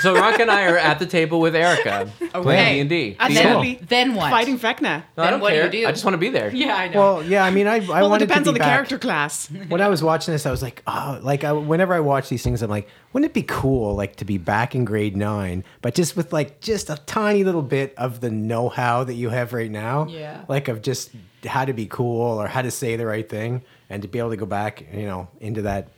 So 0.00 0.14
Rock 0.14 0.40
and 0.40 0.50
I 0.50 0.64
are 0.66 0.76
at 0.78 0.98
the 0.98 1.06
table 1.06 1.40
with 1.40 1.54
Erica 1.54 2.10
playing 2.32 2.74
D 2.74 2.80
and 2.80 2.90
D. 2.90 3.16
And 3.20 3.36
then, 3.36 3.78
then 3.88 4.14
what? 4.14 4.30
Fighting 4.30 4.58
Vecna. 4.58 4.84
I 4.86 5.02
then 5.16 5.30
don't 5.32 5.40
what 5.40 5.50
do 5.50 5.56
you 5.56 5.62
care. 5.62 5.70
do? 5.70 5.86
I 5.86 5.92
just 5.92 6.04
want 6.04 6.14
to 6.14 6.18
be 6.18 6.28
there. 6.28 6.50
Yeah, 6.54 6.74
I 6.74 6.88
know. 6.88 6.98
Well, 7.00 7.22
yeah. 7.24 7.44
I 7.44 7.50
mean, 7.50 7.66
I 7.66 7.76
I 7.76 7.78
Well, 7.80 8.06
it 8.06 8.08
wanted 8.10 8.26
depends 8.28 8.44
to 8.46 8.50
on 8.50 8.54
the 8.54 8.58
back. 8.60 8.68
character 8.74 8.98
class. 8.98 9.48
when 9.68 9.80
I 9.80 9.88
was 9.88 10.02
watching 10.02 10.32
this, 10.32 10.46
I 10.46 10.50
was 10.50 10.62
like, 10.62 10.82
oh, 10.86 11.18
like 11.22 11.44
I, 11.44 11.52
whenever 11.52 11.94
I 11.94 12.00
watch 12.00 12.28
these 12.28 12.42
things, 12.42 12.62
I'm 12.62 12.70
like, 12.70 12.88
wouldn't 13.12 13.30
it 13.30 13.34
be 13.34 13.42
cool, 13.42 13.94
like 13.94 14.16
to 14.16 14.24
be 14.24 14.38
back 14.38 14.74
in 14.74 14.84
grade 14.84 15.16
nine, 15.16 15.64
but 15.82 15.94
just 15.94 16.16
with 16.16 16.32
like 16.32 16.60
just 16.60 16.90
a 16.90 16.96
tiny 17.06 17.44
little 17.44 17.62
bit 17.62 17.94
of 17.96 18.20
the 18.20 18.30
know-how 18.30 19.04
that 19.04 19.14
you 19.14 19.28
have 19.28 19.52
right 19.52 19.70
now, 19.70 20.06
Yeah. 20.08 20.44
like 20.48 20.68
of 20.68 20.82
just 20.82 21.10
how 21.46 21.64
to 21.64 21.72
be 21.72 21.86
cool 21.86 22.38
or 22.40 22.46
how 22.46 22.62
to 22.62 22.70
say 22.70 22.96
the 22.96 23.06
right 23.06 23.28
thing, 23.28 23.62
and 23.90 24.00
to 24.02 24.08
be 24.08 24.18
able 24.18 24.30
to 24.30 24.36
go 24.36 24.46
back, 24.46 24.84
you 24.92 25.06
know, 25.06 25.28
into 25.40 25.62
that. 25.62 25.88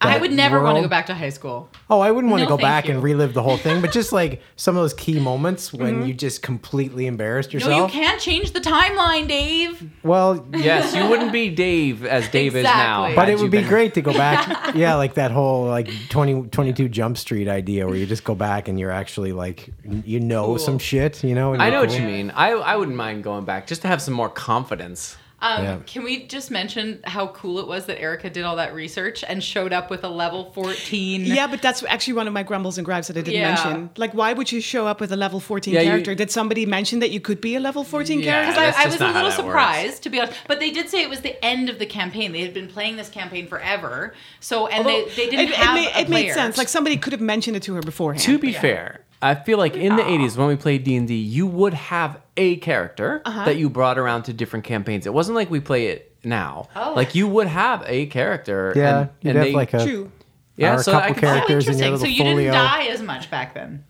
I 0.00 0.18
would 0.18 0.32
never 0.32 0.62
want 0.62 0.76
to 0.76 0.82
go 0.82 0.88
back 0.88 1.06
to 1.06 1.14
high 1.14 1.30
school. 1.30 1.68
Oh, 1.90 2.00
I 2.00 2.10
wouldn't 2.10 2.30
want 2.30 2.40
to 2.40 2.44
No, 2.44 2.50
go 2.50 2.56
thank 2.56 2.62
back 2.62 2.86
you. 2.86 2.94
and 2.94 3.02
relive 3.02 3.34
the 3.34 3.42
whole 3.42 3.56
thing, 3.56 3.80
but 3.80 3.90
just 3.90 4.12
like 4.12 4.40
some 4.56 4.76
of 4.76 4.82
those 4.82 4.94
key 4.94 5.18
moments 5.18 5.72
when 5.72 5.96
mm-hmm. 5.96 6.06
you 6.06 6.14
just 6.14 6.42
completely 6.42 7.06
embarrassed 7.06 7.52
yourself. 7.52 7.72
No, 7.72 7.86
you 7.86 7.90
can't 7.90 8.20
change 8.20 8.52
the 8.52 8.60
timeline, 8.60 9.26
Dave. 9.26 9.90
Well, 10.02 10.46
Yes, 10.56 10.94
you 10.94 11.08
wouldn't 11.08 11.32
be 11.32 11.50
Dave 11.50 12.04
as 12.04 12.28
Dave 12.28 12.54
is 12.54 12.64
now. 12.64 13.06
Exactly. 13.06 13.14
But 13.16 13.20
had 13.22 13.28
it 13.28 13.36
you 13.38 13.42
would 13.42 13.50
be 13.50 13.58
been- 13.58 13.68
great 13.68 13.94
to 13.94 14.00
go 14.00 14.12
back. 14.12 14.74
yeah, 14.74 14.94
like 14.94 15.14
that 15.14 15.30
whole 15.30 15.66
like 15.66 15.90
20, 16.10 16.48
22 16.48 16.88
Jump 16.88 17.18
Street 17.18 17.48
idea 17.48 17.86
where 17.86 17.96
you 17.96 18.06
just 18.06 18.24
go 18.24 18.34
back 18.34 18.68
and 18.68 18.78
you're 18.78 18.90
actually 18.92 19.32
like, 19.32 19.70
you 20.04 20.20
know 20.20 20.46
Cool. 20.46 20.58
some 20.58 20.78
shit, 20.78 21.24
you 21.24 21.34
know? 21.34 21.54
and 21.54 21.62
I 21.62 21.66
you're 21.66 21.74
know 21.74 21.80
what 21.80 21.90
cool. 21.90 21.98
you 22.00 22.06
mean. 22.06 22.30
I 22.30 22.50
I 22.50 22.76
wouldn't 22.76 22.96
mind 22.96 23.24
going 23.24 23.44
back 23.44 23.66
just 23.66 23.82
to 23.82 23.88
have 23.88 24.00
some 24.00 24.14
more 24.14 24.28
confidence. 24.28 25.16
Um, 25.40 25.62
Yeah. 25.64 25.78
Can 25.86 26.02
we 26.02 26.26
just 26.26 26.50
mention 26.50 26.98
how 27.04 27.28
cool 27.28 27.60
it 27.60 27.68
was 27.68 27.86
that 27.86 28.00
Erica 28.00 28.28
did 28.28 28.44
all 28.44 28.56
that 28.56 28.74
research 28.74 29.22
and 29.26 29.42
showed 29.42 29.72
up 29.72 29.88
with 29.88 30.02
a 30.02 30.08
level 30.08 30.50
14? 30.52 31.24
Yeah, 31.24 31.46
but 31.46 31.62
that's 31.62 31.84
actually 31.84 32.14
one 32.14 32.26
of 32.26 32.32
my 32.32 32.42
grumbles 32.42 32.76
and 32.76 32.84
gripes 32.84 33.06
that 33.06 33.16
I 33.16 33.20
didn't 33.20 33.40
Yeah. 33.40 33.54
mention. 33.54 33.90
Like, 33.96 34.14
why 34.14 34.32
would 34.32 34.50
you 34.50 34.60
show 34.60 34.88
up 34.88 35.00
with 35.00 35.12
a 35.12 35.16
level 35.16 35.38
14 35.38 35.72
Yeah, 35.74 35.80
you- 35.82 35.86
character? 35.90 36.14
Did 36.16 36.32
somebody 36.32 36.66
mention 36.66 36.98
that 36.98 37.10
you 37.12 37.20
could 37.20 37.40
be 37.40 37.54
a 37.54 37.60
level 37.60 37.84
14 37.84 38.18
Yeah. 38.20 38.32
character? 38.32 38.60
Because 38.60 38.74
I, 38.76 38.82
I 38.82 38.86
was 38.86 38.94
a 38.96 38.98
little 38.98 39.12
that 39.14 39.24
works. 39.24 39.36
surprised, 39.36 40.02
to 40.02 40.10
be 40.10 40.18
honest. 40.20 40.36
But 40.48 40.58
they 40.58 40.70
did 40.70 40.88
say 40.88 41.02
it 41.02 41.08
was 41.08 41.20
the 41.20 41.42
end 41.44 41.68
of 41.70 41.78
the 41.78 41.86
campaign. 41.86 42.32
They 42.32 42.40
had 42.42 42.52
been 42.52 42.66
playing 42.68 42.96
this 42.96 43.08
campaign 43.08 43.46
forever. 43.46 44.14
So, 44.40 44.66
and 44.66 44.84
they, 44.84 45.04
they 45.16 45.30
didn't 45.30 45.50
it, 45.50 45.54
have 45.54 45.76
it, 45.76 45.80
made, 45.80 45.88
a 45.94 46.00
it 46.00 46.08
made 46.08 46.32
sense. 46.34 46.58
Like 46.58 46.68
somebody 46.68 46.96
could 46.96 47.12
have 47.12 47.22
mentioned 47.22 47.56
it 47.56 47.62
to 47.64 47.74
her 47.74 47.80
beforehand. 47.80 48.24
To 48.24 48.38
be 48.40 48.50
Yeah. 48.50 48.60
fair, 48.60 49.00
I 49.20 49.34
feel 49.34 49.58
like 49.58 49.74
in 49.76 49.96
the 49.96 50.02
80s 50.02 50.36
when 50.36 50.46
we 50.48 50.56
played 50.56 50.84
D&D, 50.84 51.12
you 51.14 51.46
would 51.46 51.74
have 51.74 52.20
a 52.36 52.56
character 52.56 53.20
Uh-huh. 53.24 53.44
that 53.46 53.56
you 53.56 53.68
brought 53.68 53.98
around 53.98 54.22
to 54.24 54.32
different 54.32 54.64
campaigns. 54.64 55.06
It 55.06 55.12
wasn't 55.14 55.34
like 55.36 55.50
we 55.50 55.58
play 55.60 55.88
it 55.88 56.14
now. 56.24 56.68
Oh. 56.76 56.92
Like 56.94 57.14
you 57.16 57.26
would 57.26 57.48
have 57.48 57.82
a 57.86 58.06
character 58.06 58.72
Yeah, 58.76 58.98
and, 59.00 59.08
you'd 59.22 59.28
and 59.30 59.38
have 59.38 59.46
they, 59.46 59.52
like 59.52 59.74
a. 59.74 59.84
True. 59.84 60.12
Yeah, 60.56 60.74
are 60.74 60.82
so 60.82 60.92
a 60.92 60.96
I 60.96 61.00
couple 61.08 61.14
can- 61.16 61.24
oh, 61.24 61.30
Oh, 61.30 61.34
characters 61.34 61.68
in 61.68 61.78
your 61.78 61.86
interesting. 61.86 61.92
little 61.92 61.98
So 61.98 62.06
you 62.06 62.18
folio. 62.32 62.52
didn't 62.52 62.64
die 62.64 62.86
as 62.86 63.02
much 63.02 63.30
back 63.30 63.54
then. 63.54 63.84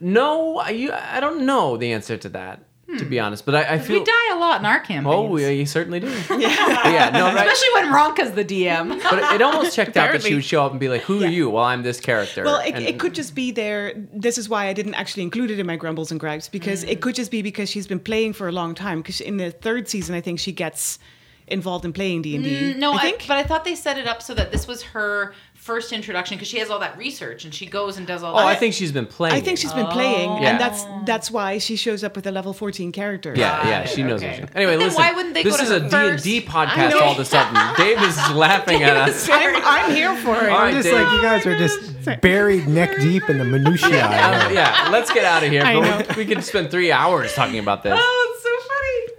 No, 0.00 0.58
I, 0.58 0.70
you, 0.70 0.92
I 0.92 1.18
don't 1.20 1.44
know 1.44 1.76
the 1.76 1.92
answer 1.92 2.16
to 2.16 2.28
that, 2.30 2.60
to 2.96 3.04
be 3.04 3.20
honest. 3.20 3.44
But 3.44 3.54
I, 3.54 3.74
I 3.74 3.78
feel. 3.78 3.96
Hmm. 3.96 4.00
We 4.00 4.04
die 4.04 4.34
a 4.36 4.38
lot 4.38 4.60
in 4.60 4.66
our 4.66 4.80
campaigns. 4.80 5.14
Oh, 5.14 5.36
yeah, 5.36 5.48
you 5.48 5.66
certainly 5.66 6.00
do. 6.00 6.06
yeah. 6.08 6.28
yeah, 6.38 7.10
no, 7.12 7.26
right. 7.26 7.46
Especially 7.46 7.68
when 7.74 7.92
Ranka's 7.92 8.32
the 8.32 8.44
DM. 8.44 9.02
But 9.02 9.18
it, 9.18 9.32
it 9.36 9.42
almost 9.42 9.74
checked 9.76 9.96
out 9.96 10.12
that 10.12 10.22
she 10.22 10.34
would 10.34 10.44
show 10.44 10.64
up 10.64 10.70
and 10.70 10.80
be 10.80 10.88
like, 10.88 11.02
"Who 11.02 11.22
are 11.22 11.26
you?" 11.26 11.50
Well, 11.50 11.64
I'm 11.64 11.82
this 11.82 12.00
character. 12.00 12.44
Well, 12.44 12.60
it, 12.60 12.74
And- 12.74 12.84
it 12.86 12.98
could 12.98 13.14
just 13.14 13.34
be 13.34 13.50
there. 13.50 13.92
This 14.14 14.38
is 14.38 14.48
why 14.48 14.66
I 14.68 14.72
didn't 14.72 14.94
actually 14.94 15.24
include 15.24 15.50
it 15.50 15.58
in 15.58 15.66
my 15.66 15.76
grumbles 15.76 16.10
and 16.10 16.18
gripes 16.20 16.48
because 16.48 16.84
Mm. 16.84 16.88
it 16.92 17.00
could 17.00 17.14
just 17.14 17.30
be 17.30 17.42
because 17.42 17.68
she's 17.68 17.86
been 17.86 18.00
playing 18.00 18.32
for 18.32 18.48
a 18.48 18.52
long 18.52 18.74
time. 18.74 19.00
Because 19.02 19.20
in 19.20 19.36
the 19.36 19.50
third 19.50 19.88
season, 19.88 20.14
I 20.14 20.20
think 20.20 20.38
she 20.38 20.52
gets 20.52 20.98
involved 21.46 21.84
in 21.86 21.92
playing 21.94 22.20
D 22.22 22.34
and 22.34 22.44
D. 22.44 22.50
Mm, 22.50 22.76
no, 22.76 22.92
I 22.92 22.98
think. 23.00 23.24
but 23.26 23.38
I 23.38 23.42
thought 23.42 23.64
they 23.64 23.74
set 23.74 23.96
it 23.98 24.06
up 24.06 24.20
so 24.22 24.34
that 24.34 24.52
this 24.52 24.66
was 24.68 24.82
her 24.82 25.32
first 25.68 25.92
introduction 25.92 26.36
because 26.36 26.48
she 26.48 26.58
has 26.62 26.70
all 26.70 26.78
that 26.86 26.96
research 26.96 27.44
and 27.44 27.52
she 27.58 27.66
goes 27.66 27.98
and 27.98 28.06
does 28.06 28.22
all 28.22 28.32
that. 28.34 28.42
Oh, 28.42 28.46
that. 28.46 28.56
I 28.56 28.58
think 28.62 28.72
she's 28.72 28.90
been 28.90 29.04
playing. 29.06 29.34
I 29.34 29.40
think 29.46 29.58
it. 29.58 29.60
she's 29.60 29.74
been 29.80 29.92
playing, 29.98 30.30
Yeah. 30.30 30.48
and 30.50 30.56
that's 30.64 30.80
that's 31.04 31.30
why 31.30 31.58
she 31.58 31.76
shows 31.76 32.02
up 32.02 32.16
with 32.16 32.26
a 32.26 32.32
level 32.32 32.52
fourteen 32.54 32.90
character. 32.90 33.34
Yeah, 33.36 33.68
yeah, 33.68 33.84
she 33.84 34.02
knows. 34.02 34.22
okay. 34.22 34.40
What 34.40 34.50
she, 34.50 34.56
anyway, 34.56 34.76
listen. 34.76 34.98
why 35.02 35.12
wouldn't 35.12 35.34
they 35.34 35.42
this 35.42 35.56
go 35.58 35.62
is 35.64 35.68
to 35.68 35.76
a 35.76 35.80
her 35.80 35.88
D 35.88 35.96
and 35.96 36.12
first? 36.12 36.24
D 36.24 36.38
I 36.38 36.40
podcast. 36.66 36.92
All 37.02 37.12
of 37.12 37.18
a 37.18 37.24
sudden, 37.24 37.54
Dave 37.84 38.00
is 38.02 38.16
laughing 38.34 38.82
at 38.82 38.96
us. 38.96 39.28
I'm, 39.28 39.56
I'm 39.62 39.94
here 39.94 40.16
for 40.16 40.36
it. 40.44 40.50
All 40.50 40.58
right, 40.58 40.68
I'm 40.68 40.74
just 40.74 40.88
Dave. 40.88 40.94
like 41.02 41.12
you 41.12 41.22
guys 41.22 41.46
are 41.46 41.58
just 41.58 42.20
buried 42.22 42.66
neck 42.66 42.96
deep 42.98 43.28
in 43.28 43.36
the 43.38 43.44
minutiae. 43.44 43.88
Yeah, 44.48 44.88
let's 44.90 45.12
get 45.12 45.24
out 45.24 45.42
of 45.42 45.50
here. 45.50 45.62
I 45.62 45.74
But 45.74 46.16
we, 46.16 46.24
we 46.24 46.34
could 46.34 46.42
spend 46.44 46.70
three 46.70 46.90
hours 46.90 47.34
talking 47.34 47.58
about 47.58 47.82
this. 47.82 47.92
Oh, 48.00 48.00
it's 48.00 48.02
so 48.02 48.06
funny. 48.06 48.27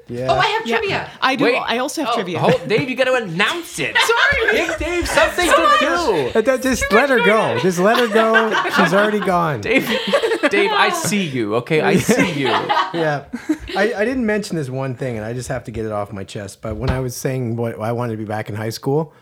Yeah. 0.10 0.28
Oh, 0.30 0.36
I 0.38 0.46
have 0.48 0.66
Yeah. 0.68 0.78
trivia. 0.78 1.12
I 1.22 1.36
do. 1.36 1.44
Wait. 1.46 1.56
I 1.58 1.78
also 1.78 2.02
have 2.02 2.12
Oh, 2.12 2.16
trivia. 2.16 2.40
Hold, 2.40 2.68
Dave, 2.68 2.90
you 2.90 2.96
got 2.96 3.06
to 3.06 3.14
announce 3.14 3.78
it. 3.80 3.96
Sorry, 4.42 4.58
give 4.58 4.78
Dave 4.80 5.08
something 5.08 5.46
to 5.48 6.32
do. 6.34 6.42
That- 6.42 6.62
Just 6.64 6.92
let 6.92 7.10
her 7.10 7.24
go. 7.24 7.60
Just 7.60 7.80
let 7.80 7.98
her 8.00 8.08
go. 8.08 8.52
She's 8.76 8.94
already 8.94 9.20
gone. 9.20 9.62
Dave, 9.62 9.88
Dave, 10.50 10.72
I 10.72 10.90
see 10.94 11.24
you. 11.24 11.56
Okay, 11.58 11.82
I 11.82 11.98
see 11.98 12.32
you. 12.40 12.48
yeah. 12.48 13.26
I, 13.78 13.94
I 13.96 14.06
didn't 14.06 14.26
mention 14.26 14.56
this 14.56 14.70
one 14.70 14.96
thing, 14.96 15.16
and 15.18 15.26
I 15.26 15.34
just 15.34 15.48
have 15.50 15.64
to 15.66 15.72
get 15.72 15.86
it 15.86 15.92
off 15.92 16.12
my 16.12 16.24
chest. 16.24 16.62
But 16.62 16.76
when 16.78 16.90
I 16.90 17.00
was 17.00 17.16
saying 17.16 17.56
what 17.56 17.80
I 17.80 17.92
wanted 17.92 18.14
to 18.14 18.18
be 18.18 18.26
back 18.26 18.50
in 18.50 18.56
high 18.56 18.70
school, 18.72 19.14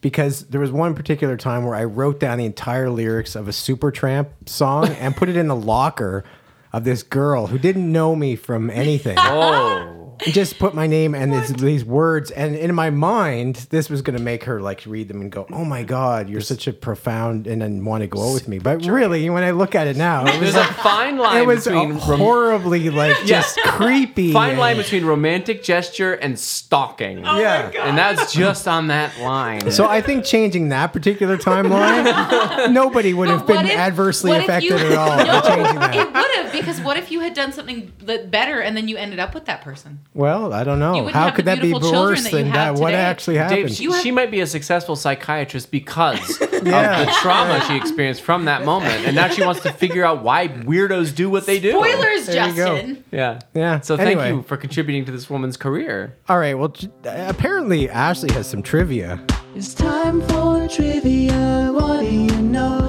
because 0.00 0.46
there 0.46 0.60
was 0.60 0.72
one 0.72 0.94
particular 0.96 1.36
time 1.36 1.64
where 1.64 1.76
I 1.76 1.84
wrote 1.84 2.18
down 2.18 2.38
the 2.38 2.44
entire 2.46 2.90
lyrics 2.90 3.36
of 3.36 3.46
a 3.46 3.52
Supertramp 3.52 4.26
song 4.46 4.88
and 4.88 5.14
put 5.14 5.28
it 5.28 5.36
in 5.36 5.46
the 5.46 5.54
locker 5.54 6.24
of 6.72 6.82
this 6.84 7.02
girl 7.04 7.46
who 7.48 7.58
didn't 7.58 7.90
know 7.92 8.16
me 8.16 8.34
from 8.34 8.68
anything. 8.70 9.16
Oh, 9.24 9.78
and 9.78 9.91
just 10.26 10.58
put 10.58 10.74
my 10.74 10.86
name 10.86 11.14
and 11.14 11.32
these, 11.32 11.52
these 11.54 11.84
words 11.84 12.30
and 12.30 12.54
in 12.54 12.74
my 12.74 12.90
mind 12.90 13.56
this 13.70 13.90
was 13.90 14.02
going 14.02 14.16
to 14.16 14.22
make 14.22 14.44
her 14.44 14.60
like 14.60 14.84
read 14.86 15.08
them 15.08 15.20
and 15.20 15.32
go 15.32 15.46
oh 15.52 15.64
my 15.64 15.82
god 15.82 16.28
you're 16.28 16.40
such 16.40 16.66
a 16.66 16.72
profound 16.72 17.46
and 17.46 17.60
then 17.62 17.84
want 17.84 18.02
to 18.02 18.06
go 18.06 18.28
out 18.28 18.32
with 18.34 18.48
me. 18.48 18.58
But 18.58 18.84
really 18.86 19.28
when 19.30 19.42
i 19.42 19.50
look 19.50 19.74
at 19.74 19.86
it 19.86 19.96
now 19.96 20.24
it 20.26 20.40
was 20.40 20.54
there's 20.54 20.66
a 20.66 20.72
fine 20.74 21.18
line 21.18 21.42
it 21.42 21.46
was 21.46 21.64
between 21.64 21.90
rom- 21.90 21.98
horribly 21.98 22.90
like 22.90 23.24
just 23.24 23.58
creepy 23.62 24.32
fine 24.32 24.56
line 24.58 24.76
between 24.76 25.04
romantic 25.04 25.62
gesture 25.62 26.14
and 26.14 26.38
stalking. 26.38 27.26
Oh 27.26 27.38
yeah. 27.40 27.70
And 27.82 27.96
that's 27.98 28.32
just 28.32 28.68
on 28.68 28.88
that 28.88 29.18
line. 29.20 29.70
so 29.70 29.86
i 29.86 30.00
think 30.00 30.24
changing 30.24 30.68
that 30.68 30.92
particular 30.92 31.36
timeline 31.36 32.72
nobody 32.72 33.12
would 33.14 33.28
have 33.28 33.46
been 33.46 33.66
if- 33.66 33.72
adversely 33.78 34.32
affected 34.36 34.70
you- 34.70 34.76
at 34.76 34.92
all 34.92 35.16
No, 35.16 35.40
by 35.40 35.48
changing 35.48 35.74
that. 35.80 35.94
It 35.96 36.06
would 36.12 36.30
have 36.44 36.52
because 36.52 36.80
what 36.80 36.96
if 36.96 37.10
you 37.10 37.20
had 37.20 37.34
done 37.34 37.52
something 37.52 37.92
better 38.28 38.60
and 38.60 38.76
then 38.76 38.88
you 38.88 38.96
ended 38.96 39.18
up 39.18 39.34
with 39.34 39.46
that 39.46 39.62
person? 39.62 40.00
Well 40.14 40.52
i 40.52 40.62
don't 40.64 40.78
know 40.78 41.06
how 41.08 41.30
could 41.30 41.46
that 41.46 41.60
be 41.62 41.72
worse 41.72 42.22
that 42.24 42.32
than 42.32 42.46
have 42.46 42.76
that 42.76 42.80
what 42.82 42.90
today. 42.90 43.00
actually 43.02 43.34
Dave, 43.36 43.48
happened 43.50 43.72
she, 43.72 43.84
have- 43.84 44.02
she 44.02 44.10
might 44.10 44.30
be 44.30 44.40
a 44.40 44.46
successful 44.46 44.94
psychiatrist 44.96 45.70
because 45.70 46.38
Yeah. 46.62 47.00
of 47.00 47.06
the 47.06 47.12
trauma 47.20 47.60
she 47.66 47.76
experienced 47.76 48.22
from 48.22 48.44
that 48.44 48.64
moment, 48.64 49.04
and 49.04 49.16
now 49.16 49.26
she 49.28 49.42
wants 49.44 49.62
to 49.62 49.72
figure 49.72 50.04
out 50.04 50.22
why 50.22 50.46
weirdos 50.46 51.12
do 51.12 51.28
what 51.28 51.44
they 51.44 51.58
do. 51.58 51.72
Spoilers, 51.72 52.26
There. 52.26 52.34
Justin. 52.52 53.04
Yeah, 53.10 53.40
Yeah, 53.52 53.80
So 53.80 53.96
thank 53.96 54.10
anyway. 54.18 54.28
you 54.36 54.42
for 54.42 54.56
contributing 54.56 55.04
to 55.06 55.10
this 55.12 55.28
woman's 55.28 55.56
career. 55.56 56.16
all 56.28 56.38
right 56.38 56.54
well 56.54 56.72
apparently 57.04 57.90
ashley 57.90 58.32
has 58.32 58.48
some 58.48 58.62
trivia 58.62 59.20
It's 59.56 59.74
time 59.74 60.20
for 60.28 60.68
trivia. 60.68 61.70
What 61.72 62.00
do 62.00 62.06
you 62.06 62.40
know 62.42 62.81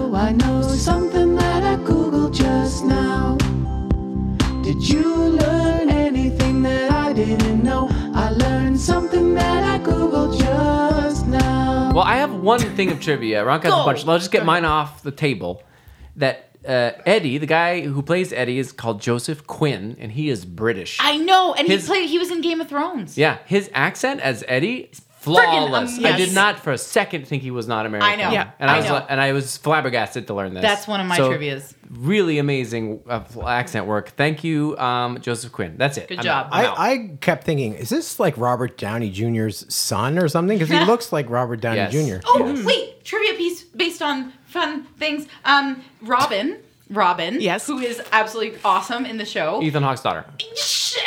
something 8.83 9.33
that 9.35 9.63
I 9.63 9.79
googled 9.83 10.37
just 10.37 11.25
now. 11.27 11.93
Well, 11.93 12.03
I 12.03 12.17
have 12.17 12.33
one 12.33 12.59
thing 12.59 12.91
of 12.91 12.99
trivia. 12.99 13.43
Ronk 13.45 13.63
has 13.63 13.71
a 13.73 13.75
Go. 13.77 13.85
bunch. 13.85 14.05
I'll 14.05 14.17
just 14.19 14.31
get 14.31 14.45
mine 14.45 14.65
off 14.65 15.03
the 15.03 15.11
table. 15.11 15.63
That 16.17 16.49
uh, 16.67 16.91
Eddie, 17.05 17.37
the 17.37 17.45
guy 17.45 17.81
who 17.81 18.01
plays 18.01 18.33
Eddie, 18.33 18.59
is 18.59 18.71
called 18.71 19.01
Joseph 19.01 19.47
Quinn, 19.47 19.95
and 19.99 20.11
he 20.11 20.29
is 20.29 20.43
British. 20.45 20.97
I 21.01 21.17
know, 21.17 21.53
and 21.53 21.67
His- 21.67 21.83
he 21.83 21.87
played. 21.87 22.09
He 22.09 22.19
was 22.19 22.29
in 22.29 22.41
Game 22.41 22.59
of 22.61 22.67
Thrones. 22.69 23.17
yeah, 23.17 23.37
his 23.45 23.69
accent 23.73 24.19
as 24.21 24.43
Eddie, 24.47 24.89
is 24.91 25.01
flawless. 25.23 25.97
um, 25.97 26.05
I 26.05 26.17
did 26.17 26.33
not 26.33 26.59
for 26.59 26.71
a 26.71 26.77
second 26.77 27.27
think 27.27 27.41
he 27.43 27.51
was 27.51 27.67
not 27.67 27.85
American. 27.85 28.09
I 28.09 28.15
know. 28.15 28.31
Yeah. 28.31 28.51
and 28.59 28.69
I, 28.69 28.75
I 28.75 28.77
was 28.79 28.89
know. 28.89 29.05
and 29.09 29.21
I 29.21 29.31
was 29.33 29.57
flabbergasted 29.57 30.27
to 30.27 30.33
learn 30.33 30.53
this. 30.53 30.61
That's 30.61 30.87
one 30.87 30.99
of 30.99 31.07
my 31.07 31.17
So, 31.17 31.29
trivia's. 31.29 31.73
Really 31.89 32.39
amazing 32.39 33.01
uh, 33.07 33.21
accent 33.45 33.85
work. 33.85 34.09
Thank 34.09 34.43
you, 34.43 34.75
um, 34.79 35.19
Joseph 35.21 35.51
Quinn. 35.51 35.75
That's 35.77 35.97
it. 35.97 36.07
Good 36.07 36.19
I'm 36.19 36.23
job. 36.23 36.47
I'm. 36.51 36.65
I, 36.65 36.73
I 36.91 37.17
kept 37.21 37.43
thinking, 37.43 37.75
is 37.75 37.89
this 37.89 38.19
like 38.19 38.35
Robert 38.37 38.77
Downey 38.77 39.09
Jr.'s 39.11 39.65
son 39.73 40.17
or 40.17 40.27
something? 40.27 40.57
Because 40.57 40.69
he 40.75 40.83
looks 40.85 41.11
like 41.11 41.29
Robert 41.29 41.61
Downey 41.61 41.77
Yes. 41.77 41.91
Jr. 42.21 42.25
Oh 42.25 42.63
wait, 42.65 43.03
trivia 43.05 43.33
piece 43.37 43.63
based 43.63 44.01
on 44.01 44.33
fun 44.47 44.83
things. 44.97 45.27
Um, 45.45 45.83
Robin, 46.01 46.57
Robin, 46.89 47.39
Yes. 47.39 47.67
who 47.67 47.77
is 47.79 48.01
absolutely 48.11 48.57
awesome 48.65 49.05
in 49.05 49.17
the 49.17 49.25
show. 49.25 49.61
Ethan 49.61 49.83
Hawke's 49.83 50.01
daughter. 50.01 50.25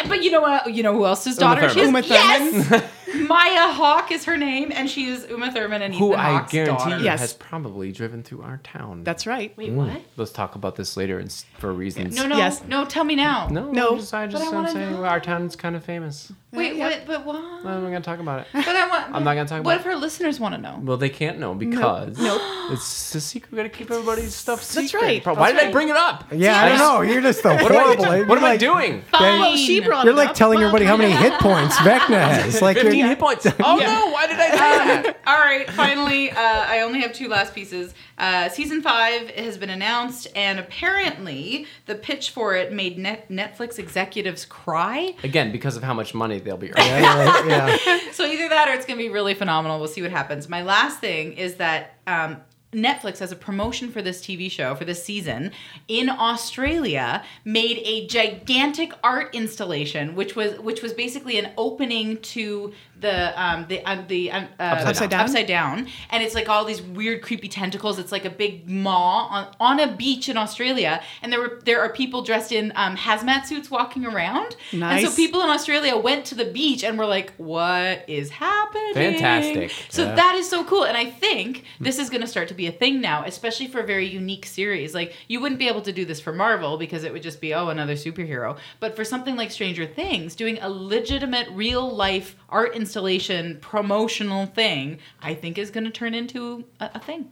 But 0.09 0.23
you 0.23 0.31
know 0.31 0.41
what? 0.41 0.73
You 0.73 0.83
know 0.83 0.93
who 0.93 1.05
else's 1.07 1.39
Uma 1.41 1.55
daughter 1.57 1.69
she 1.69 1.81
is? 1.81 1.87
Thurman. 1.87 2.05
Yes, 2.07 2.85
Maya 3.15 3.69
Hawke 3.73 4.11
is 4.13 4.25
her 4.25 4.37
name, 4.37 4.73
and 4.75 4.89
she 4.91 5.07
is 5.07 5.27
Uma 5.31 5.53
Thurman 5.53 5.83
and 5.83 5.95
Ethan 5.95 6.07
who 6.07 6.15
I 6.15 6.45
guarantee 6.49 6.77
daughter. 6.91 6.99
you 6.99 7.05
Yes. 7.05 7.21
has 7.21 7.33
probably 7.35 7.93
driven 7.93 8.23
through 8.23 8.43
our 8.43 8.59
town. 8.65 9.05
That's 9.05 9.27
right. 9.27 9.57
Wait, 9.57 9.71
mm. 9.71 9.77
what? 9.77 10.03
Let's 10.17 10.33
talk 10.33 10.55
about 10.55 10.77
this 10.77 10.97
later 10.97 11.19
and 11.19 11.31
for 11.59 11.73
reasons. 11.73 12.17
No, 12.17 12.27
no, 12.27 12.37
Yes. 12.37 12.63
no. 12.67 12.85
Tell 12.85 13.05
me 13.05 13.15
now. 13.17 13.49
no, 13.49 13.71
No. 13.71 13.95
I 13.95 13.97
just, 13.97 14.15
I 14.15 14.27
just 14.27 14.53
wanna 14.53 14.75
know. 14.75 15.05
our 15.05 15.21
town 15.21 15.43
is 15.47 15.55
kind 15.57 15.77
of 15.77 15.85
famous. 15.85 16.31
Uh, 16.31 16.35
Wait, 16.59 16.77
Yeah. 16.77 16.89
what? 16.89 17.03
But 17.07 17.27
why? 17.27 17.37
I'm 17.37 17.65
not 17.65 17.81
gonna 17.83 18.01
talk 18.01 18.19
about 18.19 18.41
it. 18.41 18.47
But 18.53 18.67
I 18.69 18.89
want. 18.89 19.15
I'm 19.15 19.25
not 19.25 19.35
gonna 19.35 19.49
talk 19.49 19.63
What 19.65 19.77
if 19.77 19.85
her 19.85 19.95
listeners 19.95 20.41
want 20.41 20.55
to 20.55 20.61
know? 20.61 20.81
Well, 20.83 20.97
they 20.97 21.09
can't 21.11 21.39
know 21.39 21.55
because 21.55 22.19
Nope. 22.19 22.41
it's 22.71 23.15
a 23.15 23.21
secret. 23.21 23.53
We 23.53 23.57
gotta 23.57 23.69
keep 23.69 23.91
everybody's 23.91 24.35
stuff 24.35 24.63
secret. 24.63 25.01
right. 25.01 25.27
Why 25.27 25.53
That's 25.53 25.61
did 25.65 25.69
I 25.69 25.73
bring 25.73 25.89
it 25.91 25.97
up? 25.97 26.25
Yeah, 26.33 26.61
I 26.63 26.69
don't 26.71 26.79
know. 26.79 27.01
You're 27.03 27.21
just 27.23 27.45
a 27.45 27.57
What 27.63 27.71
am 27.73 27.77
I, 27.77 27.95
horrible. 27.97 28.29
what 28.29 28.39
am 28.39 28.45
I 28.45 28.57
doing? 28.57 29.03
Fine. 29.13 29.41
Well, 29.41 29.57
she 29.57 29.81
brought 29.81 30.05
You're 30.05 30.15
like 30.15 30.35
telling 30.35 30.61
everybody 30.61 30.85
how 30.87 30.97
many 30.97 31.13
hit 31.13 31.35
points 31.35 31.77
Vecna 31.77 32.21
has. 32.21 32.63
Like 32.63 32.83
you're 32.83 32.93
hit 33.05 33.19
points. 33.19 33.47
Oh 33.61 33.79
Yeah. 33.81 33.87
no! 33.93 34.11
Why 34.11 34.27
did 34.27 34.37
I 34.39 34.49
do 34.51 34.55
uh, 34.55 34.59
that? 35.03 35.17
All 35.27 35.39
right, 35.39 35.69
finally, 35.71 36.31
uh, 36.31 36.37
I 36.39 36.81
only 36.83 37.01
have 37.01 37.13
two 37.13 37.29
last 37.29 37.55
pieces. 37.55 37.95
Uh, 38.19 38.49
season 38.49 38.81
five 38.83 39.31
has 39.31 39.59
been 39.59 39.71
announced, 39.71 40.29
and 40.35 40.59
apparently, 40.59 41.67
the 41.87 41.95
pitch 41.95 42.31
for 42.31 42.55
it 42.55 42.73
made 42.73 42.97
net- 42.99 43.29
Netflix 43.29 43.79
executives 43.79 44.45
cry. 44.45 45.15
Again, 45.23 45.53
because 45.53 45.77
of 45.77 45.83
how 45.83 45.93
much 45.95 46.15
money 46.15 46.39
they'll 46.39 46.57
be 46.57 46.71
earning. 46.73 47.03
yeah, 47.03 47.45
yeah. 47.47 47.99
So 48.13 48.25
either 48.25 48.49
that, 48.49 48.69
or 48.69 48.73
it's 48.73 48.87
going 48.87 48.99
to 48.99 49.05
be 49.05 49.11
really 49.11 49.35
phenomenal. 49.35 49.79
We'll 49.79 49.89
see 49.89 50.03
what 50.03 50.11
happens. 50.11 50.49
My 50.49 50.63
last 50.63 51.01
thing 51.01 51.35
is 51.35 51.57
that 51.57 51.95
um, 52.07 52.39
Netflix, 52.73 53.23
as 53.23 53.33
a 53.33 53.37
promotion 53.37 53.91
for 53.91 54.03
this 54.03 54.21
TV 54.21 54.51
show, 54.51 54.75
for 54.75 54.85
this 54.85 55.03
season, 55.03 55.53
in 55.89 56.09
Australia, 56.11 57.23
made 57.45 57.79
a 57.85 58.07
gigantic 58.07 58.93
art 59.03 59.35
installation, 59.35 60.15
which 60.15 60.37
was 60.37 60.59
which 60.59 60.83
was 60.83 60.93
basically 60.93 61.39
an 61.39 61.53
opening 61.57 62.19
to 62.19 62.73
the 63.01 63.41
um, 63.43 63.67
the 63.69 63.83
um, 63.85 64.05
the 64.09 64.31
um, 64.31 64.49
uh, 64.59 64.63
Upside 64.87 65.11
down. 65.11 65.21
upside 65.21 65.47
down, 65.47 65.87
and 66.11 66.23
it's 66.23 66.35
like 66.35 66.49
all 66.49 66.65
these 66.65 66.83
weird, 66.83 67.23
creepy 67.23 67.49
tentacles. 67.49 67.99
It's 67.99 68.13
like 68.13 68.25
a 68.25 68.31
big 68.31 68.69
maw 68.69 69.27
on, 69.29 69.55
on 69.61 69.81
a 69.81 69.95
beach 69.97 70.29
in 70.29 70.37
Australia, 70.37 71.03
and 71.23 71.33
there 71.33 71.41
were 71.41 71.61
there 71.65 71.81
are 71.81 71.93
people 71.93 72.23
dressed 72.23 72.53
in 72.53 72.73
um, 72.75 72.97
hazmat 72.97 73.47
suits 73.47 73.71
walking 73.71 74.05
around. 74.05 74.57
Nice. 74.73 75.05
And 75.05 75.09
so 75.11 75.17
people 75.17 75.43
in 75.43 75.51
Australia 75.51 75.97
went 75.97 76.25
to 76.27 76.35
the 76.35 76.47
beach 76.47 76.83
and 76.85 76.99
were 76.99 77.07
like, 77.07 77.33
"What 77.37 78.05
is 78.09 78.31
happening?" 78.31 78.95
Fantastic. 78.95 79.73
So 79.89 80.05
Yeah. 80.05 80.15
that 80.15 80.35
is 80.37 80.49
so 80.49 80.65
cool, 80.65 80.85
and 80.85 80.97
I 80.97 81.05
think 81.07 81.65
this 81.81 81.99
is 81.99 82.11
going 82.11 82.23
to 82.23 82.27
start 82.27 82.49
to 82.49 82.55
be 82.57 82.67
a 82.67 82.73
thing 82.73 83.01
now, 83.01 83.25
especially 83.25 83.67
for 83.67 83.81
a 83.81 83.87
very 83.87 84.07
unique 84.07 84.47
series. 84.47 84.95
Like 84.95 85.15
you 85.29 85.41
wouldn't 85.41 85.59
be 85.59 85.69
able 85.69 85.83
to 85.83 85.93
do 85.93 86.05
this 86.05 86.21
for 86.21 86.33
Marvel 86.33 86.79
because 86.79 87.05
it 87.05 87.13
would 87.13 87.23
just 87.23 87.41
be 87.41 87.55
oh 87.55 87.69
another 87.69 87.95
superhero, 87.95 88.59
but 88.81 88.97
for 88.97 89.05
something 89.05 89.37
like 89.37 89.51
Stranger 89.51 89.87
Things, 89.87 90.35
doing 90.35 90.59
a 90.61 90.69
legitimate, 90.69 91.49
real 91.51 91.89
life 91.95 92.37
art 92.49 92.75
installation 92.75 93.59
promotional 93.61 94.47
thing, 94.47 94.99
I 95.23 95.35
think 95.35 95.59
is 95.59 95.71
going 95.71 95.85
to 95.85 95.91
turn 95.91 96.15
into 96.15 96.65
a, 96.81 96.91
a 96.95 96.99
thing. 97.01 97.31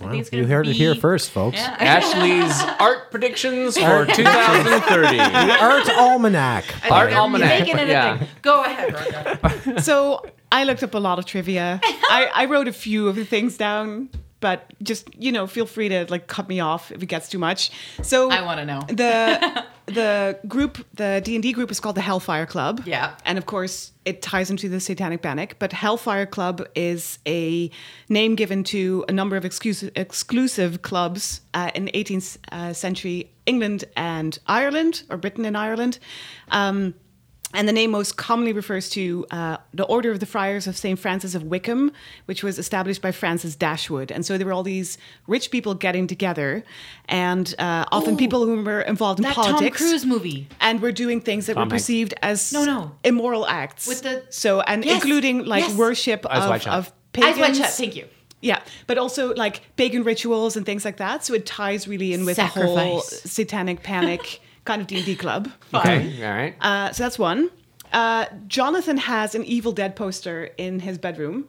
I 0.00 0.10
think 0.10 0.20
it's 0.22 0.32
You 0.32 0.42
gonna 0.42 0.54
heard 0.54 0.66
it 0.66 0.74
here 0.74 0.94
first, 0.94 1.30
folks. 1.30 1.56
Yeah. 1.56 1.76
Ashley's 1.78 2.60
art 2.80 3.10
predictions 3.10 3.76
for 3.76 4.06
2030. 4.06 5.18
Art 5.20 5.88
Almanac. 5.90 6.64
Art 6.90 7.10
they're 7.10 7.18
Almanac, 7.18 7.60
making 7.60 7.78
it 7.78 7.88
a 7.88 7.92
yeah. 7.92 8.18
thing. 8.18 8.28
Go 8.42 8.64
ahead, 8.64 9.80
So 9.84 10.24
I 10.50 10.64
looked 10.64 10.82
up 10.82 10.94
a 10.94 10.98
lot 10.98 11.18
of 11.18 11.26
trivia. 11.26 11.80
I, 11.82 12.30
I 12.34 12.44
wrote 12.46 12.68
a 12.68 12.72
few 12.72 13.08
of 13.08 13.16
the 13.16 13.24
things 13.24 13.56
down 13.56 14.10
but 14.42 14.70
just 14.82 15.08
you 15.18 15.32
know, 15.32 15.46
feel 15.46 15.64
free 15.64 15.88
to 15.88 16.04
like 16.10 16.26
cut 16.26 16.46
me 16.48 16.60
off 16.60 16.92
if 16.92 17.02
it 17.02 17.06
gets 17.06 17.30
too 17.30 17.38
much. 17.38 17.70
So 18.02 18.30
I 18.30 18.42
wanna 18.42 18.66
know. 18.66 18.80
the 18.88 19.64
the 19.86 20.38
group, 20.46 20.84
the 20.94 21.22
D 21.24 21.34
and 21.34 21.42
D 21.42 21.52
group, 21.52 21.70
is 21.70 21.80
called 21.80 21.94
the 21.96 22.02
Hellfire 22.02 22.44
Club. 22.44 22.82
Yeah. 22.84 23.14
and 23.24 23.38
of 23.38 23.46
course 23.46 23.92
it 24.04 24.20
ties 24.20 24.50
into 24.50 24.68
the 24.68 24.80
Satanic 24.80 25.22
Panic. 25.22 25.56
But 25.58 25.72
Hellfire 25.72 26.26
Club 26.26 26.66
is 26.74 27.18
a 27.26 27.70
name 28.08 28.34
given 28.34 28.64
to 28.64 29.04
a 29.08 29.12
number 29.12 29.36
of 29.36 29.44
exclusive 29.44 29.92
exclusive 29.96 30.82
clubs 30.82 31.40
uh, 31.54 31.70
in 31.74 31.86
18th 31.94 32.36
uh, 32.50 32.72
century 32.72 33.30
England 33.46 33.84
and 33.96 34.38
Ireland, 34.46 35.04
or 35.08 35.16
Britain 35.16 35.44
and 35.44 35.56
Ireland. 35.56 35.98
Um, 36.50 36.94
and 37.54 37.68
the 37.68 37.72
name 37.72 37.90
most 37.90 38.16
commonly 38.16 38.52
refers 38.52 38.88
to 38.90 39.26
uh, 39.30 39.56
the 39.74 39.84
Order 39.84 40.10
of 40.10 40.20
the 40.20 40.26
Friars 40.26 40.66
of 40.66 40.76
St. 40.76 40.98
Francis 40.98 41.34
of 41.34 41.42
Wycombe, 41.44 41.92
which 42.26 42.42
was 42.42 42.58
established 42.58 43.02
by 43.02 43.12
Francis 43.12 43.54
Dashwood. 43.56 44.10
And 44.10 44.24
so 44.24 44.38
there 44.38 44.46
were 44.46 44.52
all 44.52 44.62
these 44.62 44.98
rich 45.26 45.50
people 45.50 45.74
getting 45.74 46.06
together, 46.06 46.64
and 47.08 47.54
uh, 47.58 47.84
often 47.92 48.14
Ooh. 48.14 48.18
people 48.18 48.44
who 48.46 48.62
were 48.62 48.80
involved 48.82 49.20
in 49.20 49.24
That 49.24 49.34
politics. 49.34 49.78
Tom 49.78 49.88
Cruise 49.88 50.06
movie. 50.06 50.48
And 50.60 50.80
were 50.80 50.92
doing 50.92 51.20
things 51.20 51.46
that 51.46 51.54
Tom 51.54 51.68
were 51.68 51.72
Hanks. 51.74 51.82
perceived 51.84 52.14
as 52.22 52.52
No, 52.52 52.64
no. 52.64 52.92
immoral 53.04 53.46
acts. 53.46 53.86
With 53.86 54.02
the- 54.02 54.24
so 54.30 54.60
and 54.62 54.84
Yes, 54.84 55.02
including 55.02 55.44
like 55.44 55.64
yes. 55.64 55.76
worship 55.76 56.26
Eyes 56.30 56.66
of, 56.66 56.72
of 56.72 56.92
pagans. 57.12 57.34
Eyes 57.36 57.40
Wide 57.40 57.56
Shut. 57.56 57.70
Thank 57.70 57.96
you. 57.96 58.06
Yeah, 58.40 58.60
but 58.88 58.98
also 58.98 59.32
like 59.34 59.60
pagan 59.76 60.02
rituals 60.02 60.56
and 60.56 60.66
things 60.66 60.84
like 60.84 60.96
that. 60.96 61.24
So 61.24 61.32
it 61.34 61.46
ties 61.46 61.86
really 61.86 62.12
in 62.12 62.24
with 62.24 62.36
the 62.38 62.46
whole 62.46 63.00
satanic 63.02 63.82
panic 63.84 64.40
kind 64.64 64.80
of 64.80 64.86
D 64.86 64.96
and 64.96 65.06
D 65.06 65.16
club. 65.16 65.50
Okay. 65.74 66.24
All 66.24 66.34
right. 66.34 66.56
Uh, 66.60 66.92
so 66.92 67.02
that's 67.02 67.18
one. 67.18 67.50
Uh, 67.92 68.26
Jonathan 68.46 68.96
has 68.96 69.34
an 69.34 69.44
Evil 69.44 69.72
Dead 69.72 69.96
poster 69.96 70.50
in 70.56 70.80
his 70.80 70.96
bedroom, 70.98 71.46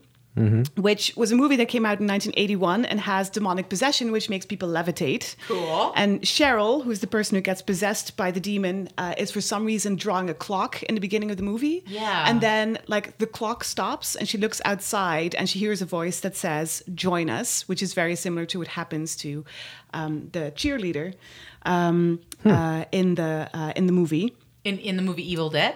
which 0.77 1.15
was 1.15 1.31
a 1.31 1.35
movie 1.35 1.55
that 1.57 1.67
came 1.67 1.85
out 1.85 1.99
in 1.99 2.07
1981 2.07 2.85
and 2.85 2.99
has 2.99 3.29
demonic 3.29 3.69
possession, 3.69 4.11
which 4.11 4.29
makes 4.29 4.45
people 4.45 4.67
levitate. 4.67 5.35
Cool. 5.47 5.93
And 5.95 6.21
Cheryl, 6.21 6.83
who's 6.83 7.01
the 7.01 7.07
person 7.07 7.35
who 7.35 7.41
gets 7.41 7.61
possessed 7.61 8.17
by 8.17 8.31
the 8.31 8.39
demon, 8.39 8.89
uh, 8.97 9.13
is 9.17 9.29
for 9.31 9.41
some 9.41 9.63
reason 9.63 9.95
drawing 9.95 10.29
a 10.29 10.33
clock 10.33 10.81
in 10.83 10.95
the 10.95 11.01
beginning 11.01 11.29
of 11.29 11.37
the 11.37 11.43
movie. 11.43 11.83
Yeah. 11.85 12.25
And 12.27 12.41
then, 12.41 12.79
like, 12.87 13.19
the 13.19 13.27
clock 13.27 13.63
stops 13.63 14.15
and 14.15 14.27
she 14.27 14.39
looks 14.39 14.59
outside 14.65 15.35
and 15.35 15.47
she 15.47 15.59
hears 15.59 15.81
a 15.81 15.85
voice 15.85 16.19
that 16.21 16.35
says, 16.35 16.83
Join 16.93 17.29
us, 17.29 17.67
which 17.69 17.83
is 17.83 17.93
very 17.93 18.15
similar 18.15 18.45
to 18.47 18.59
what 18.59 18.69
happens 18.69 19.15
to 19.17 19.45
um, 19.93 20.29
the 20.31 20.51
cheerleader 20.55 21.13
um, 21.65 22.19
uh, 22.45 22.85
in, 22.91 23.15
the, 23.15 23.49
uh, 23.53 23.73
in 23.75 23.87
the 23.87 23.93
movie. 23.93 24.33
In 24.63 24.79
in 24.79 24.95
the 24.95 25.03
movie 25.03 25.29
Evil 25.29 25.49
Dead. 25.49 25.75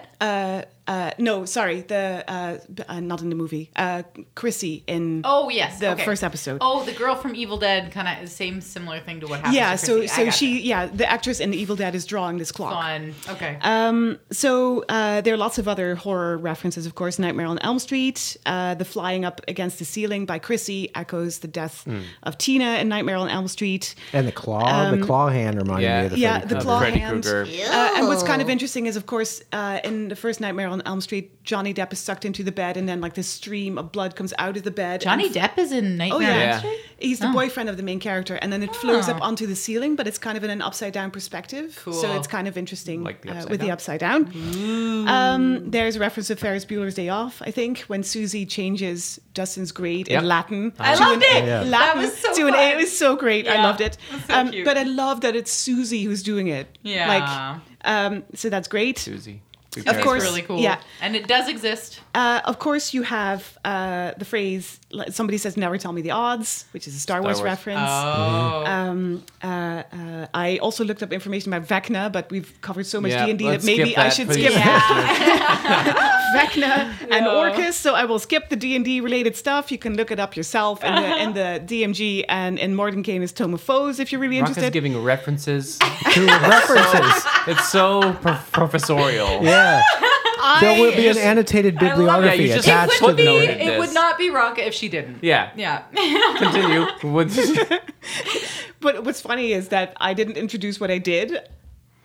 Uh, 0.88 1.10
no, 1.18 1.44
sorry, 1.44 1.82
the 1.82 2.24
uh, 2.26 2.56
uh, 2.88 3.00
not 3.00 3.20
in 3.20 3.28
the 3.28 3.36
movie. 3.36 3.70
Uh, 3.76 4.02
Chrissy 4.34 4.82
in 4.86 5.20
oh 5.24 5.50
yes, 5.50 5.78
the 5.80 5.90
okay. 5.92 6.04
first 6.04 6.24
episode. 6.24 6.58
Oh, 6.62 6.82
the 6.84 6.92
girl 6.92 7.14
from 7.14 7.34
Evil 7.36 7.58
Dead, 7.58 7.92
kind 7.92 8.08
of 8.22 8.28
same 8.30 8.60
similar 8.62 8.98
thing 8.98 9.20
to 9.20 9.26
what 9.26 9.40
happened. 9.40 9.54
yeah, 9.54 9.72
to 9.72 9.78
so 9.78 10.06
so 10.06 10.24
gotcha. 10.24 10.30
she 10.38 10.60
yeah 10.62 10.86
the 10.86 11.06
actress 11.10 11.40
in 11.40 11.50
the 11.50 11.58
Evil 11.58 11.76
Dead 11.76 11.94
is 11.94 12.06
drawing 12.06 12.38
this 12.38 12.50
clock. 12.50 12.72
fun. 12.72 13.14
Okay. 13.28 13.58
Um, 13.60 14.18
so 14.32 14.84
uh, 14.88 15.20
there 15.20 15.34
are 15.34 15.36
lots 15.36 15.58
of 15.58 15.68
other 15.68 15.94
horror 15.94 16.38
references, 16.38 16.86
of 16.86 16.94
course. 16.94 17.18
Nightmare 17.18 17.46
on 17.46 17.58
Elm 17.58 17.78
Street, 17.78 18.36
uh, 18.46 18.74
the 18.74 18.84
flying 18.86 19.26
up 19.26 19.42
against 19.46 19.78
the 19.78 19.84
ceiling 19.84 20.24
by 20.24 20.38
Chrissy 20.38 20.90
echoes 20.94 21.40
the 21.40 21.48
death 21.48 21.84
Hmm. 21.84 22.00
of 22.22 22.38
Tina 22.38 22.78
in 22.78 22.88
Nightmare 22.88 23.16
on 23.16 23.28
Elm 23.28 23.46
Street. 23.48 23.94
And 24.14 24.26
the 24.26 24.32
claw, 24.32 24.90
the 24.90 24.98
claw 25.04 25.28
hand 25.28 25.56
reminded 25.58 25.84
Yeah. 25.84 26.00
me 26.00 26.06
of 26.06 26.12
the 26.12 26.18
yeah, 26.18 26.38
Freddy 26.40 26.54
the 26.54 26.60
claw 26.60 26.78
Freddy 26.80 26.98
hand. 26.98 27.24
Krueger. 27.24 27.46
Uh, 27.70 27.90
and 27.96 28.08
what's 28.08 28.22
kind 28.22 28.40
of 28.40 28.48
interesting 28.48 28.86
is, 28.86 28.96
of 28.96 29.04
course, 29.06 29.42
uh, 29.52 29.80
in 29.84 30.08
the 30.08 30.16
first 30.16 30.40
Nightmare 30.40 30.68
on 30.68 30.77
Elm 30.86 31.00
Street, 31.00 31.42
Johnny 31.44 31.72
Depp 31.74 31.92
is 31.92 31.98
sucked 31.98 32.24
into 32.24 32.42
the 32.42 32.52
bed, 32.52 32.76
and 32.76 32.88
then 32.88 33.00
like 33.00 33.14
this 33.14 33.28
stream 33.28 33.78
of 33.78 33.92
blood 33.92 34.16
comes 34.16 34.32
out 34.38 34.56
of 34.56 34.62
the 34.62 34.70
bed. 34.70 35.00
Johnny 35.00 35.26
and 35.26 35.34
Depp 35.34 35.58
is 35.58 35.72
in 35.72 35.96
Nightmare 35.96 36.12
Oh 36.12 36.16
on 36.16 36.22
yeah. 36.22 36.28
Elm 36.30 36.40
Yeah. 36.40 36.58
Street. 36.58 36.78
He's 37.00 37.18
the 37.20 37.28
Oh. 37.28 37.32
boyfriend 37.32 37.68
of 37.68 37.76
the 37.76 37.82
main 37.82 38.00
character, 38.00 38.34
and 38.36 38.52
then 38.52 38.62
it 38.62 38.74
flows 38.74 39.08
Oh. 39.08 39.12
up 39.12 39.22
onto 39.22 39.46
the 39.46 39.54
ceiling, 39.56 39.96
but 39.96 40.06
it's 40.06 40.18
kind 40.18 40.36
of 40.36 40.44
in 40.44 40.50
an 40.50 40.60
upside 40.62 40.92
down 40.92 41.10
perspective. 41.10 41.80
So 41.84 42.12
it's 42.16 42.26
kind 42.26 42.48
of 42.48 42.56
interesting 42.58 43.04
Like 43.04 43.22
the 43.22 43.30
uh, 43.30 43.34
upside 43.34 43.50
with 43.50 43.60
the 43.60 43.70
upside 43.70 44.00
down. 44.00 44.26
Um, 45.08 45.70
there's 45.70 45.96
a 45.96 46.00
reference 46.00 46.28
to 46.28 46.36
Ferris 46.36 46.64
Bueller's 46.64 46.94
Day 46.94 47.08
Off, 47.08 47.40
I 47.44 47.50
think, 47.50 47.80
when 47.88 48.02
Suzie 48.02 48.48
changes 48.48 49.20
Dustin's 49.34 49.72
grade 49.72 50.08
Yep. 50.08 50.22
in 50.22 50.28
Latin. 50.28 50.72
I 50.78 50.94
loved 50.94 51.22
an- 51.24 51.36
it. 51.36 51.46
Yeah. 51.46 51.62
That 51.64 51.66
Latin 51.66 52.02
was 52.02 52.16
so 52.16 52.34
to 52.34 52.46
an 52.48 52.54
fun. 52.54 52.62
A. 52.62 52.70
It 52.72 52.76
was 52.76 52.96
so 52.98 53.16
great. 53.16 53.46
I 53.48 53.62
loved 53.62 53.80
it. 53.80 53.96
it 54.12 54.20
so 54.26 54.34
um, 54.34 54.50
cute. 54.50 54.64
but 54.64 54.76
I 54.76 54.82
love 54.82 55.20
that 55.22 55.34
it's 55.36 55.52
Suzie 55.66 56.04
who's 56.04 56.22
doing 56.22 56.48
it. 56.48 56.66
Yeah. 56.82 57.08
Like, 57.08 57.60
um, 57.84 58.24
so 58.34 58.50
that's 58.50 58.68
great. 58.68 58.96
Suzie. 58.98 59.38
Good 59.82 59.88
Of 59.88 59.96
It's 59.96 60.04
course, 60.04 60.22
really 60.22 60.42
cool. 60.42 60.60
yeah. 60.60 60.78
and 61.00 61.14
it 61.16 61.26
does 61.28 61.48
exist. 61.48 62.00
Uh, 62.14 62.40
of 62.44 62.58
course, 62.58 62.92
you 62.94 63.02
have 63.02 63.56
uh, 63.64 64.12
the 64.18 64.24
phrase 64.24 64.80
somebody 65.10 65.38
says, 65.38 65.56
"Never 65.56 65.78
tell 65.78 65.92
me 65.92 66.02
the 66.02 66.10
odds," 66.12 66.64
which 66.72 66.86
is 66.88 66.94
a 66.96 66.98
Star, 67.00 67.20
Wars, 67.22 67.36
Wars. 67.38 67.44
reference. 67.44 67.80
Oh, 67.90 68.64
Um, 68.66 69.22
uh, 69.42 69.46
uh, 69.92 70.26
I 70.34 70.58
also 70.58 70.84
looked 70.84 71.02
up 71.02 71.12
information 71.12 71.52
about 71.52 71.68
Vecna, 71.68 72.10
but 72.10 72.30
we've 72.30 72.50
covered 72.60 72.86
so 72.86 73.00
much 73.00 73.12
D 73.12 73.16
and 73.30 73.38
D 73.38 73.44
that 73.50 73.64
maybe 73.64 73.90
skip 73.92 73.98
I 73.98 74.08
should 74.08 74.28
please. 74.28 74.46
skip 74.52 74.62
Vecna 76.36 76.90
and 77.10 77.24
Yeah. 77.26 77.36
Orcus. 77.40 77.76
So 77.76 77.94
I 77.94 78.04
will 78.04 78.18
skip 78.18 78.48
the 78.48 78.56
D 78.56 78.76
and 78.76 78.84
D 78.84 79.00
related 79.00 79.36
stuff. 79.36 79.70
You 79.72 79.78
can 79.78 79.96
look 79.96 80.10
it 80.10 80.18
up 80.20 80.36
yourself 80.36 80.82
in 80.84 80.94
the, 80.94 81.22
in 81.24 81.32
the 81.34 81.48
DMG 81.64 82.24
and 82.28 82.58
in 82.58 82.74
Mordenkainen 82.74 83.22
is 83.22 83.32
Tome 83.32 83.54
of 83.54 83.60
Foes 83.60 83.98
if 84.00 84.12
you're 84.12 84.20
really 84.20 84.36
Ranka's 84.36 84.56
interested. 84.56 84.72
giving 84.72 85.02
references. 85.02 85.78
Two 86.12 86.26
references. 86.26 87.24
it's 87.46 87.68
so 87.68 88.12
pro- 88.22 88.38
professorial. 88.52 89.42
yeah. 89.42 89.67
There 90.60 90.80
will 90.80 90.94
be 90.96 91.08
an 91.08 91.18
annotated 91.18 91.78
bibliography 91.78 92.44
Yeah, 92.44 92.54
you 92.54 92.60
attached 92.60 92.94
it 92.94 92.98
to 92.98 93.04
would 93.06 93.16
the. 93.16 93.22
be. 93.22 93.24
noted 93.24 93.50
It 93.50 93.58
this. 93.66 93.78
would 93.78 93.92
not 93.94 94.16
be 94.18 94.30
Ranka 94.30 94.66
if 94.66 94.72
she 94.74 94.88
didn't. 94.88 95.22
Yeah. 95.22 95.50
Yeah. 95.56 95.82
Continue. 96.38 96.86
With- 97.12 97.36
But 98.80 99.04
what's 99.04 99.20
funny 99.20 99.52
is 99.52 99.68
that 99.68 99.94
I 100.00 100.14
didn't 100.14 100.36
introduce 100.36 100.78
what 100.78 100.90
I 100.90 100.98
did 100.98 101.36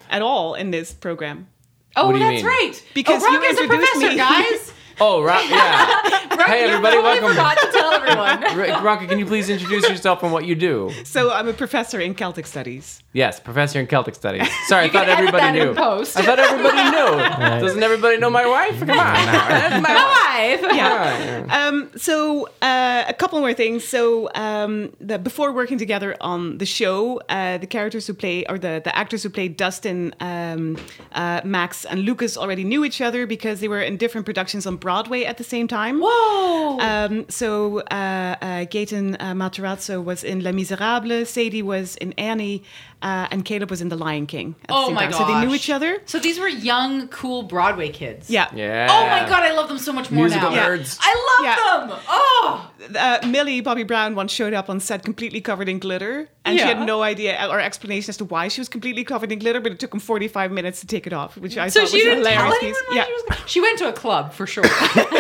at 0.10 0.22
all 0.24 0.56
in 0.56 0.72
this 0.72 0.92
program. 0.92 1.48
Oh, 1.96 2.08
What 2.08 2.14
do 2.14 2.18
you 2.20 2.26
that's 2.26 2.38
mean? 2.38 2.46
right. 2.48 2.72
Oh, 2.84 2.88
because 2.96 3.22
oh, 3.24 3.30
you 3.32 3.40
Ranka's 3.40 3.60
a 3.60 3.64
introduced 3.64 3.92
professor, 3.92 4.12
me. 4.12 4.18
guys. 4.18 4.74
oh, 5.00 5.22
right. 5.24 5.50
Yeah. 5.50 6.20
Ranka, 6.34 6.44
Hey, 6.52 6.64
everybody, 6.64 6.96
totally 6.98 7.22
welcome. 7.22 7.30
forgot 7.30 7.58
to 7.60 7.72
tell 7.72 7.92
everyone. 7.94 8.44
R- 8.74 8.84
Ranka, 8.84 9.08
can 9.08 9.20
you 9.20 9.26
please 9.26 9.50
introduce 9.50 9.88
yourself 9.88 10.24
and 10.24 10.32
what 10.32 10.46
you 10.46 10.56
do? 10.56 10.92
So 11.04 11.32
I'm 11.32 11.48
a 11.48 11.54
professor 11.54 12.00
in 12.00 12.16
Celtic 12.16 12.48
studies. 12.48 13.04
Yes, 13.14 13.40
professor 13.40 13.80
in 13.80 13.86
Celtic 13.88 14.16
studies. 14.16 14.50
Sorry, 14.68 14.86
I 14.86 14.90
thought 14.90 15.08
everybody 15.10 15.60
knew. 15.60 15.74
post. 15.76 16.18
I 16.18 16.24
thought 16.24 16.40
everybody 16.40 16.84
knew. 16.90 17.60
Doesn't 17.68 17.84
everybody 17.84 18.18
know 18.18 18.32
my 18.32 18.46
wife? 18.48 18.80
Come 18.80 18.90
on. 18.92 18.98
now. 18.98 19.48
That's 19.48 19.82
my 19.84 19.94
wife. 19.94 20.62
Five. 20.62 20.76
Yeah. 20.76 21.46
Um, 21.68 21.92
so 21.96 22.48
uh, 22.64 23.04
a 23.08 23.14
couple 23.14 23.40
more 23.40 23.54
things. 23.54 23.84
So 23.84 24.30
um, 24.34 24.92
the, 25.00 25.20
before 25.20 25.52
working 25.52 25.78
together 25.78 26.18
on 26.22 26.58
the 26.58 26.66
show, 26.66 27.20
uh, 27.30 27.60
the 27.60 27.68
characters 27.68 28.08
who 28.08 28.14
play 28.16 28.44
or 28.50 28.58
the, 28.58 28.82
the 28.84 28.96
actors 28.98 29.22
who 29.22 29.30
played 29.30 29.56
Dustin, 29.58 30.16
um, 30.20 30.78
uh, 31.12 31.42
Max, 31.46 31.86
and 31.86 32.02
Lucas 32.02 32.36
already 32.38 32.64
knew 32.64 32.84
each 32.84 33.00
other 33.02 33.28
because 33.28 33.60
they 33.60 33.68
were 33.68 33.82
in 33.82 33.98
different 33.98 34.26
productions 34.26 34.66
on 34.66 34.78
Broadway 34.78 34.93
at 35.26 35.38
the 35.38 35.44
same 35.44 35.68
time. 35.68 36.00
Whoa. 36.00 36.80
Um, 36.80 37.26
so 37.30 37.80
uh, 37.80 38.36
uh, 38.42 38.66
Gaten 38.66 39.16
uh, 39.20 39.34
Matarazzo 39.34 40.04
was 40.04 40.24
in 40.24 40.42
Les 40.42 40.52
Miserables, 40.52 41.30
Sadie 41.30 41.62
was 41.62 41.96
in 41.98 42.14
Annie, 42.14 42.64
uh, 43.04 43.28
and 43.32 43.46
Caleb 43.46 43.70
was 43.70 43.82
in 43.82 43.90
The 43.90 43.96
Lion 43.98 44.26
King. 44.26 44.56
At 44.64 44.70
Oh 44.70 44.90
my 44.90 45.04
time. 45.04 45.14
So 45.14 45.26
they 45.28 45.46
knew 45.46 45.54
each 45.54 45.70
other. 45.70 46.02
so 46.06 46.18
these 46.20 46.40
were 46.40 46.48
young, 46.48 47.08
cool 47.10 47.44
Broadway 47.44 47.90
kids. 47.90 48.30
Yeah. 48.30 48.48
Yeah. 48.56 48.88
Oh 48.90 49.06
my 49.08 49.28
god, 49.30 49.44
I 49.44 49.52
love 49.54 49.68
them 49.68 49.78
so 49.78 49.94
much 49.94 50.10
more 50.10 50.26
Musical 50.26 50.50
now. 50.52 50.68
nerds. 50.70 50.98
I 51.02 51.14
love 51.30 51.46
Yeah. 51.46 51.88
them. 51.88 52.00
Oh. 52.08 52.72
uh, 52.98 53.28
Millie 53.28 53.62
Bobby 53.62 53.84
Brown 53.84 54.16
once 54.16 54.32
showed 54.32 54.54
up 54.54 54.70
on 54.70 54.80
set 54.80 55.04
completely 55.04 55.42
covered 55.42 55.70
in 55.70 55.80
glitter, 55.80 56.30
and 56.46 56.58
she 56.60 56.66
had 56.66 56.80
no 56.86 57.02
idea 57.04 57.38
or 57.50 57.60
explanation 57.60 58.10
as 58.10 58.18
to 58.18 58.26
why 58.26 58.48
she 58.48 58.60
was 58.62 58.70
completely 58.70 59.04
covered 59.04 59.32
in 59.32 59.40
glitter. 59.40 59.60
But 59.62 59.72
it 59.74 59.80
took 59.80 59.94
him 59.94 60.00
forty 60.00 60.28
five 60.28 60.52
minutes 60.52 60.80
to 60.82 60.88
take 60.88 61.06
it 61.08 61.14
off, 61.14 61.38
which 61.38 61.58
I 61.58 61.68
So 61.70 61.82
thought 61.82 61.90
she 61.90 61.98
was 61.98 62.06
a 62.06 62.10
didn't 62.10 62.24
tell 62.24 62.34
hilarious 62.34 62.58
anyone 62.62 62.74
piece. 62.74 62.88
when 62.90 62.98
Yeah, 62.98 63.06
she 63.06 63.12
was. 63.14 63.38
She 63.52 63.62
went 63.62 63.78
to 63.80 63.90
a 63.90 63.94
club 63.94 64.34
for 64.34 64.48
sure. 64.48 64.64
That's 64.96 65.12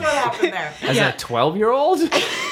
what 0.00 0.14
happened 0.14 0.52
there. 0.52 0.72
As 0.82 0.96
Yeah. 0.96 1.08
a 1.14 1.18
12 1.18 1.56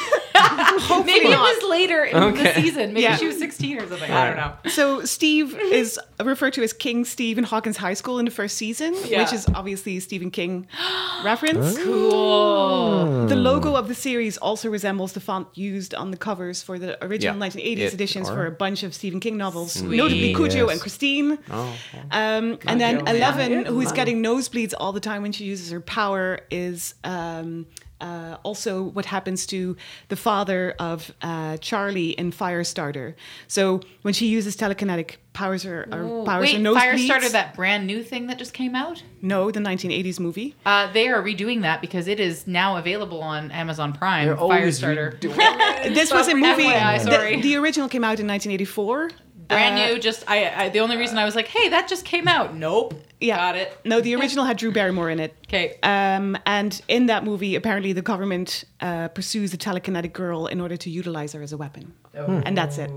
year 0.80 0.88
old? 0.96 1.06
Maybe 1.06 1.26
it 1.26 1.38
was 1.38 1.70
later 1.70 2.04
in 2.04 2.16
Okay. 2.16 2.42
the 2.42 2.54
season. 2.60 2.92
Maybe 2.92 3.02
Yeah. 3.02 3.16
she 3.16 3.26
was 3.26 3.38
16 3.38 3.78
or 3.78 3.88
something. 3.88 4.10
I 4.10 4.26
don't 4.26 4.36
know. 4.36 4.52
So 4.70 5.04
Steve 5.04 5.54
is 5.58 5.98
referred 6.22 6.52
to 6.54 6.62
as 6.62 6.72
King 6.72 7.04
Steve 7.04 7.38
in 7.38 7.44
Hawkins 7.44 7.76
High 7.76 7.94
School 7.94 8.18
in 8.18 8.24
the 8.24 8.30
first 8.30 8.56
season, 8.56 8.94
Yeah. 9.06 9.22
which 9.22 9.32
is 9.32 9.46
obviously 9.54 9.96
a 9.96 10.00
Stephen 10.00 10.30
King 10.30 10.66
reference. 11.24 11.78
Cool. 11.78 13.26
The 13.26 13.36
logo 13.36 13.74
of 13.76 13.88
the 13.88 13.94
series 13.94 14.36
also 14.38 14.68
resembles 14.70 15.12
the 15.12 15.20
font 15.20 15.48
used 15.54 15.94
on 15.94 16.10
the 16.10 16.16
covers 16.16 16.62
for 16.62 16.78
the 16.78 17.02
original 17.04 17.34
Yeah. 17.36 17.40
1980s 17.40 17.78
It- 17.88 17.94
editions 17.94 18.28
or- 18.28 18.34
for 18.34 18.46
a 18.46 18.50
bunch 18.50 18.82
of 18.82 18.94
Stephen 18.94 19.20
King 19.20 19.36
novels, 19.36 19.72
Sweet. 19.72 19.96
notably 19.96 20.34
Cujo 20.34 20.64
Yes. 20.66 20.72
and 20.72 20.80
Christine. 20.80 21.38
Oh. 21.50 21.74
Um, 22.10 22.58
and 22.66 22.80
then 22.80 23.06
Eleven, 23.06 23.66
who 23.66 23.80
is 23.80 23.92
getting 23.92 24.22
nosebleeds 24.22 24.74
all 24.78 24.92
the 24.92 25.00
time 25.00 25.22
when 25.22 25.32
she 25.32 25.44
uses 25.44 25.70
her 25.70 25.80
power, 25.80 26.40
is 26.50 26.94
um, 27.04 27.66
uh, 28.00 28.36
also 28.44 28.82
what 28.82 29.04
happens 29.06 29.46
to 29.46 29.76
the 30.08 30.16
father 30.16 30.74
of 30.78 31.12
uh, 31.22 31.56
Charlie 31.58 32.10
in 32.10 32.30
Firestarter. 32.32 33.14
So 33.46 33.80
when 34.02 34.14
she 34.14 34.26
uses 34.28 34.56
telekinetic 34.56 35.16
powers 35.32 35.64
or, 35.64 35.88
or 35.92 36.24
powers 36.24 36.42
Wait, 36.42 36.56
her 36.56 36.62
nosebleeds. 36.62 37.08
Firestarter, 37.08 37.32
that 37.32 37.54
brand 37.54 37.86
new 37.86 38.02
thing 38.02 38.26
that 38.28 38.38
just 38.38 38.52
came 38.54 38.74
out? 38.74 39.02
No, 39.22 39.50
the 39.50 39.60
1980s 39.60 40.18
movie. 40.20 40.54
Uh, 40.66 40.90
they 40.92 41.08
are 41.08 41.22
redoing 41.22 41.62
that 41.62 41.80
because 41.80 42.08
it 42.08 42.18
is 42.20 42.46
now 42.46 42.76
available 42.76 43.20
on 43.22 43.50
Amazon 43.50 43.92
Prime. 43.92 44.26
They're 44.26 44.36
Firestarter. 44.36 45.18
redoing 45.18 45.94
This 45.94 46.12
was 46.12 46.28
a 46.28 46.34
movie. 46.34 46.64
FYI, 46.64 47.04
the- 47.04 47.10
sorry. 47.10 47.40
The, 47.40 47.56
original 47.56 47.88
came 47.88 48.04
out 48.04 48.18
in 48.20 48.26
1984. 48.26 49.10
brand 49.48 49.78
Uh, 49.78 49.86
new. 49.94 49.98
Just 50.00 50.24
I, 50.28 50.64
I. 50.64 50.68
The 50.70 50.80
only 50.80 50.96
reason 50.96 51.18
I 51.18 51.24
was 51.24 51.34
like, 51.34 51.48
hey, 51.48 51.68
that 51.70 51.88
just 51.88 52.04
came 52.04 52.28
out. 52.28 52.54
Nope. 52.54 52.94
Yeah. 53.20 53.36
Got 53.36 53.56
it. 53.56 53.78
No, 53.84 54.00
the 54.00 54.14
original 54.14 54.44
had 54.44 54.56
Drew 54.58 54.70
Barrymore 54.72 55.10
in 55.10 55.18
it. 55.20 55.36
Okay. 55.48 55.76
Um, 55.82 56.36
and 56.46 56.80
in 56.88 57.06
that 57.06 57.24
movie, 57.24 57.56
apparently 57.56 57.92
the 57.92 58.02
government 58.02 58.64
uh, 58.80 59.08
pursues 59.08 59.52
a 59.52 59.56
telekinetic 59.58 60.12
girl 60.12 60.46
in 60.46 60.60
order 60.60 60.76
to 60.76 60.90
utilize 60.90 61.32
her 61.32 61.42
as 61.42 61.52
a 61.52 61.56
weapon. 61.56 61.94
And 62.14 62.56
that's 62.56 62.78
it. 62.78 62.90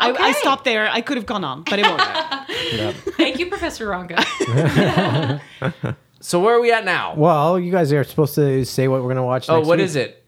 I, 0.00 0.12
I 0.12 0.32
stopped 0.32 0.64
there. 0.64 0.88
I 0.88 1.00
could 1.00 1.16
have 1.16 1.26
gone 1.26 1.44
on, 1.44 1.64
but 1.64 1.78
it 1.78 1.86
won't. 1.86 2.96
Thank 3.16 3.38
you, 3.38 3.46
Professor 3.46 3.88
Ranka. 3.88 5.40
So 6.20 6.40
where 6.40 6.56
are 6.56 6.60
we 6.60 6.72
at 6.72 6.84
now? 6.84 7.14
Well, 7.14 7.60
you 7.60 7.70
guys 7.70 7.92
are 7.92 8.02
supposed 8.02 8.34
to 8.34 8.64
say 8.64 8.88
what 8.88 9.02
we're 9.02 9.08
gonna 9.08 9.24
watch. 9.24 9.48
oh, 9.48 9.58
next 9.58 9.68
what 9.68 9.78
week. 9.78 9.84
is 9.84 9.96
it? 9.96 10.24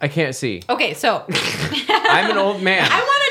I 0.00 0.08
can't 0.08 0.34
see. 0.34 0.62
Okay, 0.68 0.94
so 0.94 1.24
I'm 1.30 2.30
an 2.30 2.38
old 2.38 2.62
man. 2.62 2.86
I 2.90 2.98
want 3.00 3.00
to 3.00 3.06
do 3.06 3.08
this. 3.08 3.21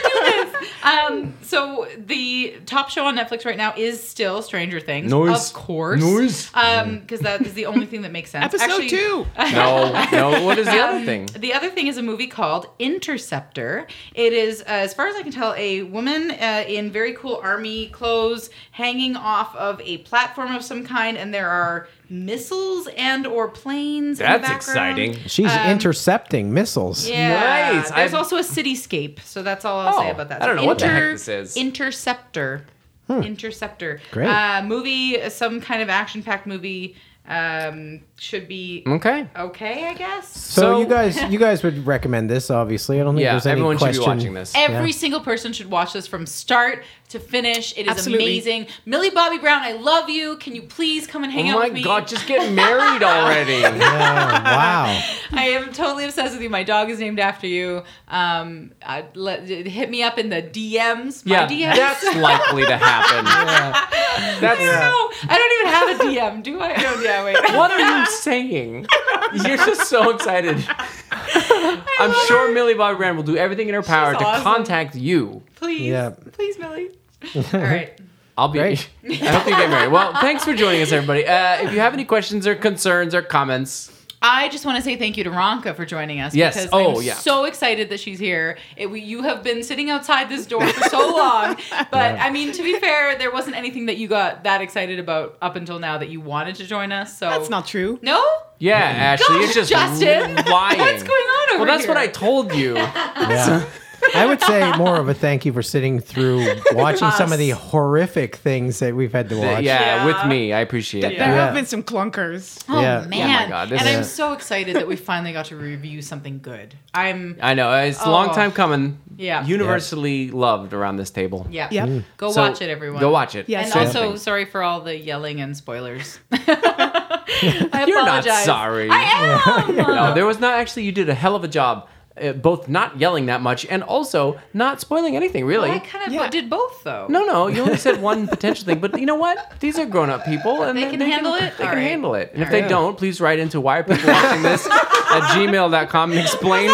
Um, 0.83 1.33
so 1.41 1.87
the 1.97 2.55
top 2.65 2.89
show 2.89 3.05
on 3.05 3.15
Netflix 3.17 3.45
right 3.45 3.57
now 3.57 3.73
is 3.77 4.01
still 4.07 4.41
Stranger 4.41 4.79
Things, 4.79 5.09
Noise. 5.11 5.49
of 5.49 5.53
course. 5.53 5.99
Noise. 6.01 6.51
Um, 6.53 6.99
because 6.99 7.19
that 7.21 7.41
is 7.45 7.53
the 7.53 7.65
only 7.67 7.85
thing 7.85 8.01
that 8.01 8.11
makes 8.11 8.31
sense. 8.31 8.45
Episode 8.53 8.63
Actually, 8.65 8.89
two. 8.89 9.25
no, 9.53 10.07
no. 10.11 10.43
What 10.45 10.57
is 10.57 10.65
the 10.65 10.79
other 10.79 10.97
Um, 10.97 11.05
thing? 11.05 11.27
The 11.37 11.53
other 11.53 11.69
thing 11.69 11.87
is 11.87 11.97
a 11.97 12.03
movie 12.03 12.27
called 12.27 12.67
Interceptor. 12.79 13.87
It 14.15 14.33
is, 14.33 14.61
uh, 14.61 14.65
as 14.67 14.93
far 14.93 15.07
as 15.07 15.15
I 15.15 15.23
can 15.23 15.31
tell, 15.31 15.53
a 15.55 15.83
woman 15.83 16.31
uh, 16.31 16.63
in 16.67 16.91
very 16.91 17.13
cool 17.13 17.39
army 17.43 17.87
clothes 17.87 18.49
hanging 18.71 19.15
off 19.15 19.55
of 19.55 19.81
a 19.81 19.99
platform 19.99 20.55
of 20.55 20.63
some 20.63 20.85
kind, 20.85 21.17
and 21.17 21.33
there 21.33 21.49
are 21.49 21.87
missiles 22.11 22.88
and 22.97 23.25
or 23.25 23.47
planes. 23.47 24.19
in 24.19 24.29
the 24.31 24.38
That's 24.39 24.51
exciting. 24.51 25.15
She's 25.27 25.51
Um, 25.51 25.69
intercepting 25.71 26.53
missiles. 26.53 27.07
Yeah, 27.07 27.39
Nice. 27.73 27.89
there's 27.89 28.13
I've- 28.13 28.15
also 28.17 28.35
a 28.38 28.41
cityscape, 28.41 29.21
so 29.23 29.41
that's 29.41 29.63
all 29.65 29.79
I'll 29.79 29.97
say 29.99 30.09
Oh, 30.09 30.11
about 30.11 30.29
that. 30.29 30.41
I 30.43 30.45
don't 30.45 30.57
So 30.57 30.61
know 30.61 30.67
what 30.67 30.79
the 30.79 30.88
heck 30.89 31.11
this 31.13 31.27
is. 31.27 31.55
Interceptor. 31.57 32.65
Interceptor. 33.09 33.99
Great. 34.11 34.27
Uh, 34.29 34.61
movie, 34.63 35.17
some 35.29 35.59
kind 35.59 35.81
of 35.81 35.89
action-packed 35.89 36.47
movie. 36.47 36.95
Um, 37.27 38.02
should 38.18 38.48
be 38.48 38.84
Okay. 38.85 39.27
okay, 39.38 39.85
I 39.88 39.93
guess. 39.93 40.27
So, 40.27 40.61
So- 40.61 40.80
you 40.80 40.85
guys, 40.88 41.22
you 41.31 41.38
guys 41.39 41.64
would 41.64 41.85
recommend 41.85 42.30
this, 42.30 42.49
obviously. 42.49 42.99
I 42.99 43.03
don't 43.03 43.15
think 43.15 43.23
Yeah, 43.23 43.34
there's 43.34 43.45
any 43.45 43.53
everyone 43.61 43.77
should 43.77 43.93
be 43.93 43.99
watching 43.99 44.34
this. 44.34 44.52
Every 44.56 44.89
Yeah. 44.89 44.95
single 44.95 45.19
person 45.22 45.53
should 45.53 45.69
watch 45.69 45.93
this 45.93 46.07
from 46.07 46.26
start 46.26 46.84
to 47.10 47.19
finish. 47.19 47.73
It 47.77 47.84
is 47.84 47.89
Absolutely. 47.89 48.26
amazing. 48.26 48.68
Millie 48.85 49.11
Bobby 49.11 49.38
Brown, 49.38 49.61
I 49.61 49.73
love 49.73 50.10
you. 50.10 50.38
Can 50.38 50.56
you 50.56 50.64
please 50.64 51.06
come 51.07 51.23
and 51.23 51.31
hang 51.31 51.49
oh 51.52 51.53
out 51.53 51.60
my 51.60 51.65
with 51.65 51.73
me? 51.73 51.84
god, 51.84 52.07
just 52.07 52.26
get 52.27 52.52
married 52.52 53.03
already. 53.03 53.52
Yeah, 53.61 54.43
wow. 54.43 55.02
I 55.33 55.45
am 55.49 55.71
totally 55.71 56.05
obsessed 56.05 56.33
with 56.33 56.41
you. 56.41 56.49
My 56.49 56.63
dog 56.63 56.89
is 56.89 56.99
named 56.99 57.19
after 57.19 57.47
you. 57.47 57.83
Um, 58.07 58.71
I, 58.85 59.05
let, 59.15 59.47
hit 59.47 59.89
me 59.89 60.03
up 60.03 60.17
in 60.17 60.29
the 60.29 60.41
DMs. 60.41 61.25
My 61.25 61.47
yeah, 61.49 61.73
DMs. 61.73 61.75
that's 61.75 62.15
likely 62.15 62.65
to 62.65 62.77
happen. 62.77 63.25
That's 64.41 64.59
I 64.59 64.65
don't 64.65 64.79
know. 64.79 65.29
I 65.29 65.37
don't 65.37 65.51
even 65.59 65.73
have 65.73 65.99
a 65.99 66.39
DM, 66.39 66.43
do 66.43 66.59
I? 66.59 66.75
No, 66.81 67.01
yeah, 67.01 67.23
wait. 67.23 67.35
what 67.55 67.71
are 67.71 67.79
you 67.99 68.05
saying? 68.07 68.85
You're 69.33 69.57
just 69.57 69.89
so 69.89 70.09
excited. 70.09 70.63
I'm 71.11 72.13
sure 72.27 72.53
Millie 72.53 72.73
Bobby 72.73 72.97
Brown 72.97 73.15
will 73.15 73.23
do 73.23 73.37
everything 73.37 73.67
in 73.69 73.73
her 73.73 73.83
power 73.83 74.13
to 74.13 74.19
awesome. 74.23 74.43
contact 74.43 74.95
you. 74.95 75.43
Please, 75.55 75.81
Yeah. 75.87 76.11
please, 76.31 76.59
Millie. 76.59 76.89
All 77.35 77.59
right. 77.59 77.97
I'll 78.37 78.47
be. 78.49 78.59
Great. 78.59 78.89
I 79.03 79.13
hope 79.13 79.45
you 79.45 79.55
get 79.55 79.69
married. 79.69 79.91
Well, 79.91 80.13
thanks 80.19 80.43
for 80.43 80.53
joining 80.53 80.81
us, 80.81 80.91
everybody. 80.91 81.25
Uh, 81.25 81.61
if 81.63 81.73
you 81.73 81.79
have 81.79 81.93
any 81.93 82.05
questions 82.05 82.47
or 82.47 82.55
concerns 82.55 83.13
or 83.13 83.21
comments, 83.21 83.91
I 84.23 84.49
just 84.49 84.65
want 84.65 84.77
to 84.77 84.84
say 84.84 84.98
thank 84.98 85.18
you 85.18 85.23
to 85.23 85.31
Ranka 85.31 85.73
for 85.73 85.85
joining 85.85 86.19
us. 86.19 86.35
Yes. 86.35 86.53
Because 86.56 86.69
Oh, 86.72 86.99
I'm 86.99 87.03
yeah. 87.06 87.15
so 87.15 87.45
excited 87.45 87.89
that 87.89 87.99
she's 87.99 88.19
here. 88.19 88.57
It, 88.77 88.91
we, 88.91 89.02
you 89.02 89.23
have 89.23 89.41
been 89.43 89.64
sitting 89.64 89.89
outside 89.89 90.30
this 90.30 90.45
door 90.45 90.65
for 90.68 90.89
so 90.89 90.99
long. 91.15 91.57
But 91.91 92.19
I 92.19 92.30
mean, 92.30 92.52
to 92.53 92.61
be 92.64 92.80
fair, 92.80 93.18
there 93.18 93.31
wasn't 93.31 93.56
anything 93.56 93.88
that 93.88 93.98
you 93.98 94.07
got 94.07 94.43
that 94.43 94.61
excited 94.61 94.99
about 94.99 95.38
up 95.41 95.56
until 95.56 95.80
now 95.80 95.98
that 95.98 96.10
you 96.10 96.22
wanted 96.22 96.56
to 96.56 96.65
join 96.65 96.91
us. 96.91 97.18
So 97.18 97.30
That's 97.30 97.49
not 97.49 97.65
true. 97.68 97.98
No? 98.02 98.23
yeah, 98.60 98.76
Ashley, 98.77 99.26
Gosh, 99.39 99.43
it's 99.45 99.53
just 99.56 99.69
Justin. 99.72 100.35
lying. 100.52 100.77
What's 100.80 101.02
going 101.03 101.10
on 101.27 101.49
over 101.49 101.49
here? 101.49 101.57
Well, 101.57 101.65
that's 101.65 101.85
here? 101.85 101.93
what 101.93 101.98
I 101.98 102.07
told 102.07 102.53
you. 102.53 102.76
Yeah. 103.31 103.65
I 104.15 104.25
would 104.25 104.41
say 104.41 104.71
more 104.77 104.97
of 104.97 105.07
a 105.09 105.13
thank 105.13 105.45
you 105.45 105.53
for 105.53 105.61
sitting 105.61 105.99
through 105.99 106.45
watching 106.73 107.11
some 107.11 107.31
of 107.31 107.37
the 107.39 107.51
horrific 107.51 108.35
things 108.37 108.79
that 108.79 108.95
we've 108.95 109.11
had 109.11 109.29
to 109.29 109.37
watch. 109.37 109.63
Yeah, 109.63 109.81
Yeah. 109.81 110.05
with 110.05 110.25
me, 110.27 110.53
I 110.53 110.59
appreciate 110.61 111.03
it. 111.03 111.17
There. 111.17 111.27
Yeah. 111.27 111.45
have 111.45 111.53
been 111.53 111.65
some 111.65 111.83
clunkers. 111.83 112.63
Oh 112.69 112.81
Yeah. 112.81 113.05
man! 113.07 113.29
Oh 113.29 113.43
my 113.43 113.49
God, 113.49 113.69
this 113.69 113.79
and 113.81 113.89
I'm 113.89 114.01
is- 114.01 114.11
so 114.11 114.33
excited 114.33 114.75
that 114.75 114.87
we 114.87 114.95
finally 114.95 115.33
got 115.33 115.45
to 115.45 115.55
review 115.55 116.01
something 116.01 116.39
good. 116.41 116.75
I'm 116.93 117.37
I 117.41 117.53
know 117.53 117.71
it's 117.83 118.01
a 118.03 118.09
long 118.09 118.29
Oh. 118.29 118.33
time 118.33 118.51
coming. 118.51 118.97
Yeah. 119.17 119.45
universally 119.45 120.31
loved 120.31 120.73
around 120.73 120.97
this 120.97 121.11
table. 121.11 121.45
yeah. 121.51 121.67
Yep. 121.69 121.87
Mm. 121.89 122.03
Go 122.17 122.31
So, 122.31 122.41
watch 122.41 122.61
it, 122.61 122.69
everyone. 122.69 122.99
Go 123.01 123.11
watch 123.11 123.35
it. 123.35 123.47
Yeah, 123.47 123.61
And 123.61 123.71
Same 123.71 123.85
also, 123.87 124.15
sorry 124.15 124.45
for 124.45 124.63
all 124.63 124.81
the 124.81 124.97
yelling 124.97 125.41
and 125.41 125.55
spoilers. 125.55 126.17
I 126.31 127.85
You're 127.87 128.03
not 128.03 128.25
apologize. 128.25 128.45
sorry. 128.45 128.89
I 128.89 129.65
am. 129.67 129.75
No, 129.75 130.13
there 130.13 130.25
was 130.25 130.39
not 130.39 130.53
actually. 130.55 130.83
You 130.83 130.91
did 130.91 131.09
a 131.09 131.13
hell 131.13 131.35
of 131.35 131.43
a 131.43 131.47
job, 131.47 131.87
both 132.34 132.68
not 132.68 132.99
yelling 132.99 133.26
that 133.27 133.41
much 133.41 133.65
and 133.65 133.84
also 133.84 134.39
not 134.53 134.80
spoiling 134.81 135.15
anything. 135.15 135.45
Really. 135.45 135.72
I 135.72 135.80
kind 135.80 136.07
of 136.07 136.14
Yeah. 136.14 136.30
did 136.30 136.49
both 136.49 136.84
though. 136.84 137.07
no, 137.10 137.26
no, 137.26 137.48
you 137.48 137.61
only 137.61 137.77
said 137.77 138.02
one 138.02 138.27
potential 138.27 138.65
thing, 138.65 138.80
but 138.80 138.99
you 138.99 139.06
know 139.06 139.15
what? 139.15 139.53
These 139.60 139.77
are 139.80 139.85
grown-up 139.85 140.26
people, 140.26 140.64
and 140.64 140.77
They 140.77 140.89
can 140.89 141.02
handle 141.02 141.34
it? 141.35 141.57
They 141.57 141.64
All 141.64 141.69
can 141.72 141.77
right. 141.80 141.88
handle 141.91 142.14
it. 142.15 142.31
And 142.34 142.41
if 142.43 142.48
All 142.48 142.52
they 142.52 142.61
right. 142.61 142.69
don't, 142.69 142.98
please 142.98 143.19
write 143.19 143.39
into 143.39 143.60
why 143.60 143.80
are 143.80 143.84
people 143.84 144.07
watching 144.11 144.41
this 144.43 144.65
at 144.68 145.22
gmail.com 145.35 146.11
and 146.11 146.19
explain 146.19 146.69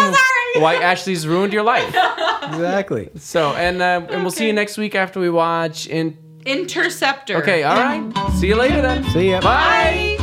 why 0.56 0.76
Ashley's 0.76 1.26
ruined 1.26 1.52
your 1.52 1.62
life. 1.62 1.88
Exactly. 2.48 3.10
So, 3.16 3.52
and 3.52 3.82
uh, 3.82 4.06
and 4.10 4.22
we'll 4.22 4.30
see 4.30 4.46
you 4.46 4.52
next 4.52 4.78
week 4.78 4.94
after 4.94 5.20
we 5.20 5.30
watch. 5.30 5.86
In 5.86 6.16
Interceptor. 6.46 7.36
okay, 7.38 7.62
all 7.62 7.76
right. 7.76 8.02
See 8.38 8.46
you 8.48 8.56
later 8.56 8.80
then. 8.80 9.04
See 9.10 9.30
ya. 9.30 9.40
Bye. 9.40 10.16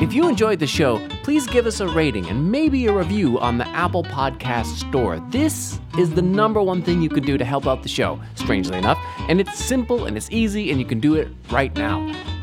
If 0.00 0.14
you 0.14 0.30
enjoyed 0.30 0.60
the 0.60 0.66
show, 0.66 1.06
please 1.24 1.46
give 1.46 1.66
us 1.66 1.80
a 1.80 1.86
rating 1.86 2.26
and 2.30 2.50
maybe 2.50 2.86
a 2.86 2.92
review 2.92 3.38
on 3.38 3.58
the 3.58 3.68
Apple 3.68 4.02
Podcast 4.02 4.78
Store. 4.78 5.20
This 5.28 5.78
is 5.98 6.14
the 6.14 6.22
number 6.22 6.62
one 6.62 6.80
thing 6.80 7.02
you 7.02 7.10
can 7.10 7.22
do 7.22 7.36
to 7.36 7.44
help 7.44 7.66
out 7.66 7.82
the 7.82 7.90
show, 7.90 8.18
strangely 8.34 8.78
enough, 8.78 8.98
and 9.28 9.42
it's 9.42 9.54
simple 9.62 10.06
and 10.06 10.16
it's 10.16 10.30
easy 10.30 10.70
and 10.70 10.80
you 10.80 10.86
can 10.86 11.00
do 11.00 11.16
it 11.16 11.28
right 11.50 11.76
now. 11.76 11.98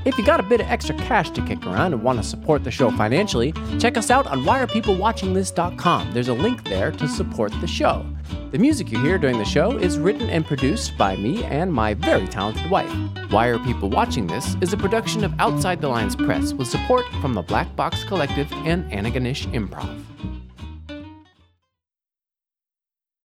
If 0.07 0.17
you 0.17 0.23
got 0.23 0.39
a 0.39 0.43
bit 0.43 0.61
of 0.61 0.67
extra 0.67 0.95
cash 0.95 1.31
to 1.31 1.41
kick 1.41 1.65
around 1.65 1.91
and 1.91 2.01
want 2.01 2.17
to 2.17 2.23
support 2.23 2.63
the 2.63 2.71
show 2.71 2.89
financially, 2.91 3.53
check 3.77 3.97
us 3.97 4.09
out 4.09 4.25
on 4.25 4.45
whyarepeoplewatchingthis.com. 4.45 6.13
There's 6.13 6.29
a 6.29 6.33
link 6.33 6.63
there 6.63 6.93
to 6.93 7.09
support 7.09 7.51
the 7.59 7.67
show. 7.67 8.05
The 8.51 8.57
music 8.57 8.89
you 8.89 8.99
hear 8.99 9.17
during 9.17 9.37
the 9.37 9.43
show 9.43 9.77
is 9.77 9.99
written 9.99 10.29
and 10.29 10.45
produced 10.45 10.97
by 10.97 11.17
me 11.17 11.43
and 11.43 11.73
my 11.73 11.93
very 11.93 12.25
talented 12.29 12.71
wife. 12.71 12.89
Why 13.31 13.47
Are 13.47 13.59
People 13.59 13.89
Watching 13.89 14.27
This 14.27 14.55
is 14.61 14.71
a 14.71 14.77
production 14.77 15.25
of 15.25 15.33
Outside 15.39 15.81
the 15.81 15.89
Lines 15.89 16.15
Press 16.15 16.53
with 16.53 16.69
support 16.69 17.05
from 17.19 17.33
the 17.33 17.41
Black 17.41 17.75
Box 17.75 18.05
Collective 18.05 18.49
and 18.63 18.89
Anaganish 18.89 19.45
Improv. 19.51 20.06